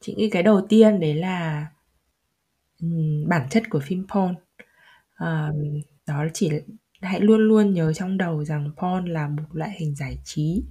Chị 0.00 0.14
nghĩ 0.18 0.30
cái 0.30 0.42
đầu 0.42 0.60
tiên 0.68 1.00
đấy 1.00 1.14
là, 1.14 1.66
ừm, 2.82 3.28
bản 3.28 3.42
chất 3.50 3.62
của 3.70 3.80
phim 3.84 4.06
porn. 4.14 4.34
Đó 6.06 6.24
chỉ 6.34 6.50
hãy 7.02 7.20
luôn 7.20 7.40
luôn 7.40 7.72
nhớ 7.74 7.92
trong 7.92 8.18
đầu 8.18 8.44
rằng 8.44 8.70
porn 8.82 9.06
là 9.06 9.28
một 9.28 9.42
loại 9.52 9.70
hình 9.78 9.94
giải 9.94 10.18
trí. 10.24 10.64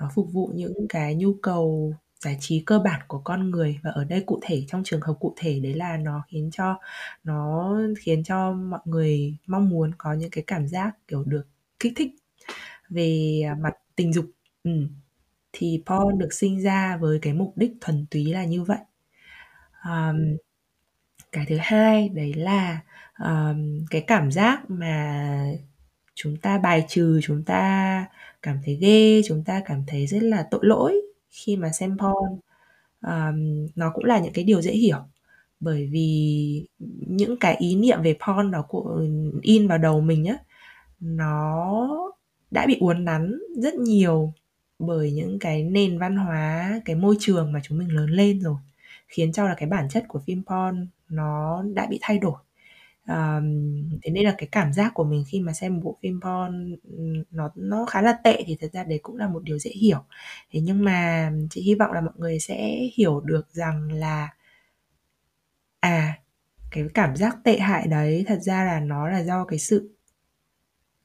Nó 0.00 0.10
phục 0.14 0.28
vụ 0.32 0.50
những 0.54 0.86
cái 0.88 1.14
nhu 1.14 1.34
cầu 1.42 1.94
giải 2.24 2.36
trí 2.40 2.60
cơ 2.66 2.78
bản 2.78 3.00
của 3.08 3.18
con 3.24 3.50
người 3.50 3.80
và 3.84 3.90
ở 3.90 4.04
đây 4.04 4.22
cụ 4.26 4.40
thể 4.42 4.64
trong 4.68 4.82
trường 4.84 5.00
hợp 5.00 5.14
cụ 5.20 5.34
thể 5.38 5.60
đấy 5.60 5.74
là 5.74 5.96
nó 5.96 6.24
khiến 6.28 6.50
cho 6.52 6.78
nó 7.24 7.72
khiến 8.00 8.24
cho 8.24 8.52
mọi 8.52 8.80
người 8.84 9.36
mong 9.46 9.68
muốn 9.70 9.90
có 9.98 10.12
những 10.12 10.30
cái 10.30 10.44
cảm 10.46 10.68
giác 10.68 10.96
kiểu 11.08 11.24
được 11.24 11.46
kích 11.80 11.92
thích 11.96 12.10
về 12.90 13.42
mặt 13.60 13.74
tình 13.96 14.12
dục. 14.12 14.26
Ừm, 14.64 14.88
thì 15.52 15.82
porn 15.86 16.18
được 16.18 16.32
sinh 16.34 16.62
ra 16.62 16.98
với 16.98 17.18
cái 17.22 17.34
mục 17.34 17.52
đích 17.56 17.72
thuần 17.80 18.06
túy 18.12 18.24
là 18.34 18.44
như 18.46 18.62
vậy. 18.64 18.78
Ờm, 19.82 20.16
cái 21.32 21.46
thứ 21.48 21.56
hai 21.60 22.08
đấy 22.08 22.34
là 22.34 22.80
um, 23.18 23.84
cái 23.90 24.00
cảm 24.00 24.32
giác 24.32 24.70
mà 24.70 25.44
chúng 26.14 26.36
ta 26.36 26.58
bài 26.58 26.84
trừ 26.88 27.20
chúng 27.22 27.42
ta 27.44 28.06
cảm 28.42 28.58
thấy 28.64 28.74
ghê 28.74 29.22
chúng 29.28 29.44
ta 29.44 29.62
cảm 29.64 29.84
thấy 29.86 30.06
rất 30.06 30.22
là 30.22 30.46
tội 30.50 30.60
lỗi 30.62 31.00
khi 31.30 31.56
mà 31.56 31.72
xem 31.72 31.96
porn. 31.98 32.40
Um, 33.02 33.68
nó 33.76 33.90
cũng 33.94 34.04
là 34.04 34.18
những 34.18 34.32
cái 34.32 34.44
điều 34.44 34.62
dễ 34.62 34.72
hiểu 34.72 34.98
bởi 35.60 35.88
vì 35.92 36.66
những 37.06 37.36
cái 37.36 37.56
ý 37.56 37.76
niệm 37.76 38.02
về 38.02 38.16
porn 38.26 38.50
đó 38.50 38.62
của 38.68 39.02
in 39.42 39.68
vào 39.68 39.78
đầu 39.78 40.00
mình 40.00 40.24
á 40.24 40.38
nó 41.00 41.78
đã 42.50 42.66
bị 42.66 42.76
uốn 42.80 43.04
nắn 43.04 43.38
rất 43.56 43.74
nhiều 43.74 44.32
bởi 44.78 45.12
những 45.12 45.38
cái 45.38 45.62
nền 45.62 45.98
văn 45.98 46.16
hóa 46.16 46.80
cái 46.84 46.96
môi 46.96 47.16
trường 47.20 47.52
mà 47.52 47.60
chúng 47.62 47.78
mình 47.78 47.88
lớn 47.88 48.10
lên 48.10 48.40
rồi 48.40 48.56
khiến 49.08 49.32
cho 49.32 49.44
là 49.48 49.54
cái 49.54 49.68
bản 49.68 49.88
chất 49.88 50.04
của 50.08 50.18
phim 50.18 50.42
porn 50.44 50.86
nó 51.08 51.62
đã 51.74 51.86
bị 51.90 51.98
thay 52.02 52.18
đổi. 52.18 52.36
Um, 53.08 53.90
thế 54.02 54.10
nên 54.10 54.24
là 54.24 54.34
cái 54.38 54.48
cảm 54.52 54.72
giác 54.72 54.94
của 54.94 55.04
mình 55.04 55.24
khi 55.28 55.40
mà 55.40 55.52
xem 55.52 55.74
một 55.74 55.80
bộ 55.84 55.98
phim 56.02 56.20
porn 56.20 56.76
nó 57.30 57.50
nó 57.56 57.86
khá 57.86 58.02
là 58.02 58.12
tệ 58.24 58.42
thì 58.46 58.56
thật 58.60 58.68
ra 58.72 58.84
đấy 58.84 59.00
cũng 59.02 59.16
là 59.16 59.28
một 59.28 59.42
điều 59.42 59.58
dễ 59.58 59.70
hiểu. 59.70 60.04
Thế 60.52 60.60
nhưng 60.60 60.84
mà 60.84 61.32
chị 61.50 61.62
hy 61.62 61.74
vọng 61.74 61.92
là 61.92 62.00
mọi 62.00 62.14
người 62.16 62.38
sẽ 62.40 62.88
hiểu 62.96 63.20
được 63.20 63.50
rằng 63.52 63.92
là 63.92 64.28
à 65.80 66.18
cái 66.70 66.84
cảm 66.94 67.16
giác 67.16 67.36
tệ 67.44 67.58
hại 67.58 67.86
đấy 67.88 68.24
thật 68.28 68.38
ra 68.42 68.64
là 68.64 68.80
nó 68.80 69.08
là 69.08 69.22
do 69.22 69.44
cái 69.44 69.58
sự 69.58 69.96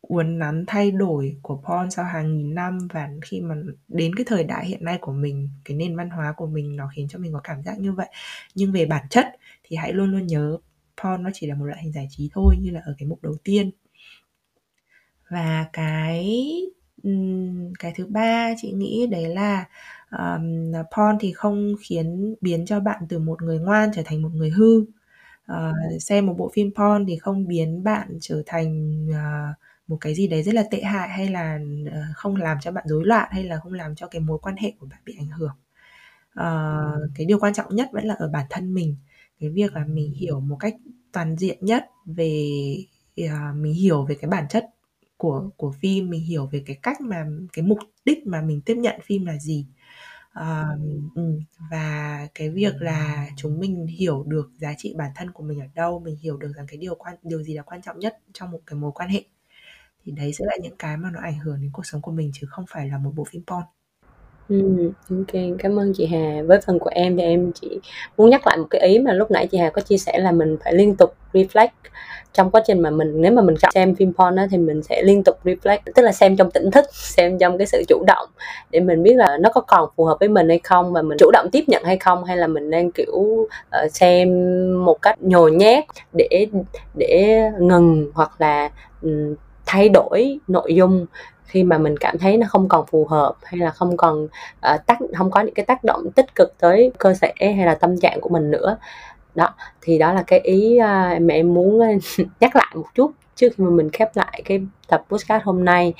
uốn 0.01 0.39
nắn 0.39 0.63
thay 0.67 0.91
đổi 0.91 1.37
của 1.41 1.55
porn 1.55 1.91
sau 1.91 2.05
hàng 2.05 2.37
nghìn 2.37 2.55
năm 2.55 2.87
và 2.93 3.09
khi 3.21 3.41
mà 3.41 3.55
đến 3.87 4.15
cái 4.15 4.25
thời 4.27 4.43
đại 4.43 4.65
hiện 4.65 4.85
nay 4.85 4.97
của 5.01 5.11
mình 5.11 5.49
cái 5.65 5.77
nền 5.77 5.97
văn 5.97 6.09
hóa 6.09 6.33
của 6.37 6.47
mình 6.47 6.75
nó 6.75 6.89
khiến 6.95 7.07
cho 7.07 7.19
mình 7.19 7.33
có 7.33 7.39
cảm 7.43 7.63
giác 7.63 7.79
như 7.79 7.93
vậy. 7.93 8.07
Nhưng 8.55 8.71
về 8.71 8.85
bản 8.85 9.05
chất 9.09 9.27
thì 9.71 9.77
hãy 9.77 9.93
luôn 9.93 10.11
luôn 10.11 10.27
nhớ 10.27 10.57
porn 11.01 11.23
nó 11.23 11.29
chỉ 11.33 11.47
là 11.47 11.55
một 11.55 11.65
loại 11.65 11.83
hình 11.83 11.91
giải 11.91 12.07
trí 12.09 12.29
thôi 12.33 12.57
như 12.61 12.71
là 12.71 12.81
ở 12.85 12.95
cái 12.97 13.07
mục 13.07 13.19
đầu 13.21 13.35
tiên. 13.43 13.71
Và 15.29 15.65
cái 15.73 16.51
cái 17.79 17.93
thứ 17.95 18.05
ba 18.05 18.53
chị 18.57 18.71
nghĩ 18.71 19.07
đấy 19.11 19.35
là 19.35 19.65
um, 20.11 20.71
porn 20.95 21.17
thì 21.19 21.31
không 21.31 21.75
khiến 21.81 22.35
biến 22.41 22.65
cho 22.65 22.79
bạn 22.79 23.03
từ 23.09 23.19
một 23.19 23.41
người 23.41 23.59
ngoan 23.59 23.89
trở 23.95 24.01
thành 24.05 24.21
một 24.21 24.29
người 24.33 24.49
hư. 24.49 24.85
Uh, 25.51 26.01
xem 26.01 26.25
một 26.25 26.35
bộ 26.37 26.51
phim 26.53 26.71
porn 26.75 27.05
thì 27.07 27.17
không 27.17 27.47
biến 27.47 27.83
bạn 27.83 28.17
trở 28.21 28.43
thành 28.45 29.05
uh, 29.09 29.55
một 29.87 29.97
cái 30.01 30.15
gì 30.15 30.27
đấy 30.27 30.43
rất 30.43 30.55
là 30.55 30.63
tệ 30.71 30.81
hại 30.81 31.09
hay 31.09 31.27
là 31.27 31.59
uh, 31.87 32.15
không 32.15 32.35
làm 32.35 32.57
cho 32.61 32.71
bạn 32.71 32.83
rối 32.87 33.05
loạn 33.05 33.29
hay 33.31 33.43
là 33.43 33.59
không 33.59 33.73
làm 33.73 33.95
cho 33.95 34.07
cái 34.07 34.19
mối 34.19 34.39
quan 34.41 34.55
hệ 34.57 34.73
của 34.79 34.87
bạn 34.89 34.99
bị 35.05 35.15
ảnh 35.19 35.29
hưởng. 35.29 35.55
Uh, 36.39 37.11
cái 37.15 37.25
điều 37.25 37.39
quan 37.39 37.53
trọng 37.53 37.75
nhất 37.75 37.89
vẫn 37.91 38.05
là 38.05 38.13
ở 38.13 38.29
bản 38.29 38.45
thân 38.49 38.73
mình 38.73 38.95
cái 39.41 39.49
việc 39.49 39.73
là 39.73 39.85
mình 39.85 40.13
hiểu 40.13 40.39
một 40.39 40.57
cách 40.59 40.75
toàn 41.11 41.37
diện 41.37 41.57
nhất 41.61 41.85
về 42.05 42.75
uh, 43.21 43.55
mình 43.55 43.73
hiểu 43.73 44.05
về 44.05 44.15
cái 44.15 44.29
bản 44.29 44.45
chất 44.49 44.65
của 45.17 45.49
của 45.57 45.71
phim 45.71 46.09
mình 46.09 46.21
hiểu 46.21 46.47
về 46.47 46.63
cái 46.65 46.79
cách 46.81 47.01
mà 47.01 47.25
cái 47.53 47.65
mục 47.65 47.79
đích 48.05 48.27
mà 48.27 48.41
mình 48.41 48.61
tiếp 48.61 48.75
nhận 48.75 48.99
phim 49.03 49.25
là 49.25 49.37
gì. 49.37 49.65
Uh, 50.39 50.79
và 51.71 52.27
cái 52.35 52.49
việc 52.49 52.73
là 52.81 53.29
chúng 53.37 53.59
mình 53.59 53.87
hiểu 53.87 54.23
được 54.27 54.51
giá 54.57 54.73
trị 54.77 54.93
bản 54.97 55.11
thân 55.15 55.31
của 55.31 55.43
mình 55.43 55.59
ở 55.59 55.67
đâu 55.75 55.99
mình 55.99 56.17
hiểu 56.17 56.37
được 56.37 56.51
rằng 56.55 56.65
cái 56.69 56.77
điều 56.77 56.95
quan 56.95 57.15
điều 57.23 57.43
gì 57.43 57.53
là 57.53 57.63
quan 57.63 57.81
trọng 57.81 57.99
nhất 57.99 58.17
trong 58.33 58.51
một 58.51 58.59
cái 58.65 58.79
mối 58.79 58.91
quan 58.95 59.09
hệ 59.09 59.23
thì 60.05 60.11
đấy 60.11 60.33
sẽ 60.33 60.45
là 60.47 60.57
những 60.61 60.75
cái 60.79 60.97
mà 60.97 61.11
nó 61.11 61.19
ảnh 61.19 61.39
hưởng 61.39 61.61
đến 61.61 61.69
cuộc 61.73 61.85
sống 61.85 62.01
của 62.01 62.11
mình 62.11 62.31
chứ 62.33 62.47
không 62.49 62.65
phải 62.69 62.89
là 62.89 62.97
một 62.97 63.11
bộ 63.15 63.23
phim 63.23 63.43
porn. 63.47 63.63
Ừm, 64.51 64.91
OK, 65.09 65.41
cảm 65.59 65.79
ơn 65.79 65.93
chị 65.95 66.05
Hà. 66.05 66.41
Với 66.47 66.59
phần 66.65 66.79
của 66.79 66.89
em 66.93 67.17
thì 67.17 67.23
em 67.23 67.51
chỉ 67.61 67.79
muốn 68.17 68.29
nhắc 68.29 68.47
lại 68.47 68.57
một 68.57 68.67
cái 68.69 68.81
ý 68.81 68.99
mà 68.99 69.13
lúc 69.13 69.31
nãy 69.31 69.47
chị 69.47 69.57
Hà 69.57 69.69
có 69.69 69.81
chia 69.81 69.97
sẻ 69.97 70.19
là 70.19 70.31
mình 70.31 70.57
phải 70.63 70.73
liên 70.73 70.95
tục 70.95 71.15
reflect 71.33 71.67
trong 72.33 72.51
quá 72.51 72.61
trình 72.67 72.79
mà 72.81 72.89
mình 72.89 73.21
nếu 73.21 73.31
mà 73.31 73.41
mình 73.41 73.55
chọn 73.61 73.71
xem 73.75 73.95
phim 73.95 74.13
porn 74.13 74.35
á 74.35 74.47
thì 74.51 74.57
mình 74.57 74.83
sẽ 74.83 75.01
liên 75.03 75.23
tục 75.23 75.35
reflect, 75.43 75.79
tức 75.95 76.01
là 76.03 76.11
xem 76.11 76.35
trong 76.37 76.51
tỉnh 76.51 76.71
thức, 76.71 76.85
xem 76.93 77.37
trong 77.39 77.57
cái 77.57 77.67
sự 77.67 77.83
chủ 77.89 78.03
động 78.07 78.27
để 78.71 78.79
mình 78.79 79.03
biết 79.03 79.13
là 79.15 79.37
nó 79.41 79.49
có 79.49 79.61
còn 79.61 79.89
phù 79.97 80.05
hợp 80.05 80.17
với 80.19 80.29
mình 80.29 80.49
hay 80.49 80.59
không 80.63 80.93
và 80.93 81.01
mình 81.01 81.17
chủ 81.19 81.31
động 81.33 81.47
tiếp 81.51 81.63
nhận 81.67 81.83
hay 81.85 81.97
không 81.97 82.23
hay 82.23 82.37
là 82.37 82.47
mình 82.47 82.71
đang, 82.71 82.91
kiểu, 82.91 83.13
uh, 83.17 83.91
xem 83.91 84.29
một 84.85 85.01
cách 85.01 85.23
nhồi 85.23 85.51
nhét 85.51 85.83
để 86.13 86.47
để 86.95 87.41
ngừng 87.59 88.11
hoặc 88.13 88.31
là, 88.41 88.69
ừm, 89.01 89.35
thay 89.65 89.89
đổi 89.89 90.39
nội 90.47 90.75
dung 90.75 91.05
khi 91.51 91.63
mà 91.63 91.77
mình 91.77 91.97
cảm 91.97 92.17
thấy 92.17 92.37
nó 92.37 92.47
không 92.49 92.69
còn 92.69 92.85
phù 92.85 93.05
hợp 93.05 93.33
hay 93.43 93.59
là 93.59 93.69
không 93.69 93.97
còn 93.97 94.23
uh, 94.73 94.85
tác 94.85 94.97
không 95.17 95.31
có 95.31 95.41
những 95.41 95.53
cái 95.53 95.65
tác 95.65 95.83
động 95.83 96.11
tích 96.15 96.35
cực 96.35 96.53
tới 96.59 96.91
cơ 96.97 97.13
thể 97.21 97.51
hay 97.53 97.65
là 97.65 97.75
tâm 97.75 97.99
trạng 97.99 98.21
của 98.21 98.29
mình 98.29 98.51
nữa. 98.51 98.77
Đó 99.35 99.49
thì 99.81 99.97
đó 99.97 100.13
là 100.13 100.23
cái 100.27 100.39
ý 100.39 100.77
ờ, 100.77 101.13
uh, 101.15 101.21
mẹ 101.21 101.33
em 101.33 101.53
muốn 101.53 101.79
ờ, 101.79 101.87
nhắc 102.39 102.55
lại 102.55 102.73
một 102.75 102.87
chút 102.95 103.11
trước 103.35 103.49
khi 103.57 103.63
mà 103.63 103.69
mình 103.69 103.89
khép 103.89 104.09
lại 104.15 104.41
cái 104.45 104.61
tập 104.87 105.03
podcast 105.09 105.43
hôm 105.43 105.65
nay 105.65 105.93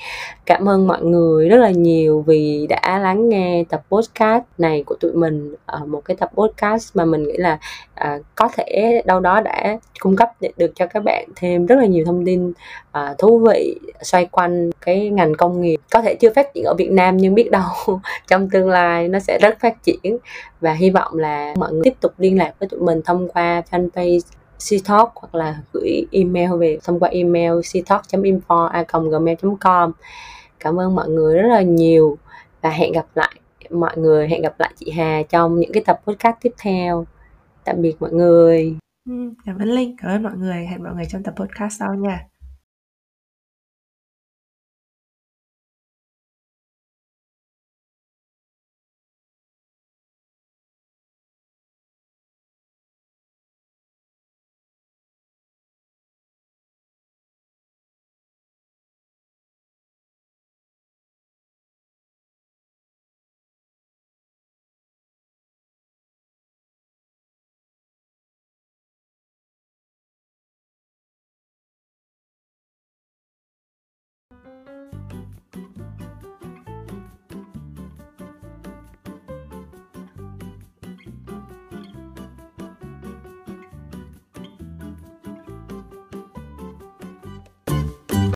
cảm 0.46 0.68
ơn 0.68 0.86
mọi 0.86 1.02
người 1.02 1.48
rất 1.48 1.56
là 1.56 1.70
nhiều 1.70 2.24
vì 2.26 2.66
đã 2.68 2.98
lắng 2.98 3.28
nghe 3.28 3.64
tập 3.68 3.82
podcast 3.90 4.42
này 4.58 4.82
của 4.86 4.94
tụi 5.00 5.12
mình. 5.12 5.54
Ở 5.66 5.84
một 5.86 6.00
cái 6.04 6.16
tập 6.16 6.30
podcast 6.34 6.96
mà 6.96 7.04
mình 7.04 7.22
nghĩ 7.22 7.36
là 7.36 7.58
à, 7.94 8.18
có 8.34 8.48
thể 8.56 9.02
đâu 9.04 9.20
đó 9.20 9.40
đã 9.40 9.78
cung 9.98 10.16
cấp 10.16 10.30
được 10.56 10.72
cho 10.74 10.86
các 10.86 11.00
bạn 11.04 11.28
thêm 11.36 11.66
rất 11.66 11.76
là 11.78 11.86
nhiều 11.86 12.04
thông 12.04 12.24
tin 12.26 12.52
à, 12.92 13.14
thú 13.18 13.38
vị 13.38 13.78
xoay 14.02 14.26
quanh 14.26 14.70
cái 14.80 15.10
ngành 15.10 15.34
công 15.34 15.60
nghiệp. 15.60 15.80
Có 15.90 16.02
thể 16.02 16.14
chưa 16.20 16.32
phát 16.34 16.54
triển 16.54 16.64
ở 16.64 16.74
Việt 16.78 16.90
Nam 16.90 17.16
nhưng 17.16 17.34
biết 17.34 17.50
đâu 17.50 17.62
trong 18.28 18.50
tương 18.50 18.68
lai 18.68 19.08
nó 19.08 19.18
sẽ 19.18 19.38
rất 19.42 19.60
phát 19.60 19.82
triển. 19.82 20.18
Và 20.60 20.72
hy 20.72 20.90
vọng 20.90 21.18
là 21.18 21.54
mọi 21.58 21.72
người 21.72 21.82
tiếp 21.84 21.94
tục 22.00 22.12
liên 22.18 22.38
lạc 22.38 22.52
với 22.58 22.68
tụi 22.68 22.80
mình 22.80 23.02
thông 23.04 23.28
qua 23.28 23.62
fanpage 23.70 24.20
ctalk 24.70 25.10
hoặc 25.14 25.34
là 25.34 25.62
gửi 25.72 26.06
email 26.10 26.50
về 26.58 26.78
thông 26.84 27.00
qua 27.00 27.08
email 27.08 27.52
ctalk.info@gmail.com 27.72 29.92
cảm 30.60 30.80
ơn 30.80 30.94
mọi 30.94 31.08
người 31.08 31.36
rất 31.36 31.48
là 31.48 31.62
nhiều 31.62 32.18
và 32.62 32.70
hẹn 32.70 32.92
gặp 32.92 33.06
lại 33.14 33.34
mọi 33.72 33.96
người 33.96 34.28
hẹn 34.28 34.42
gặp 34.42 34.60
lại 34.60 34.72
chị 34.76 34.90
Hà 34.90 35.22
trong 35.28 35.60
những 35.60 35.72
cái 35.72 35.82
tập 35.86 36.00
podcast 36.06 36.36
tiếp 36.40 36.52
theo. 36.62 37.06
Tạm 37.64 37.82
biệt 37.82 37.96
mọi 38.00 38.12
người. 38.12 38.76
Ừ, 39.08 39.32
cảm 39.46 39.58
ơn 39.58 39.68
Linh 39.68 39.96
cảm 40.02 40.10
ơn 40.10 40.22
mọi 40.22 40.32
người. 40.36 40.66
Hẹn 40.66 40.82
mọi 40.82 40.94
người 40.94 41.04
trong 41.08 41.22
tập 41.22 41.34
podcast 41.36 41.78
sau 41.78 41.94
nha. 41.94 42.31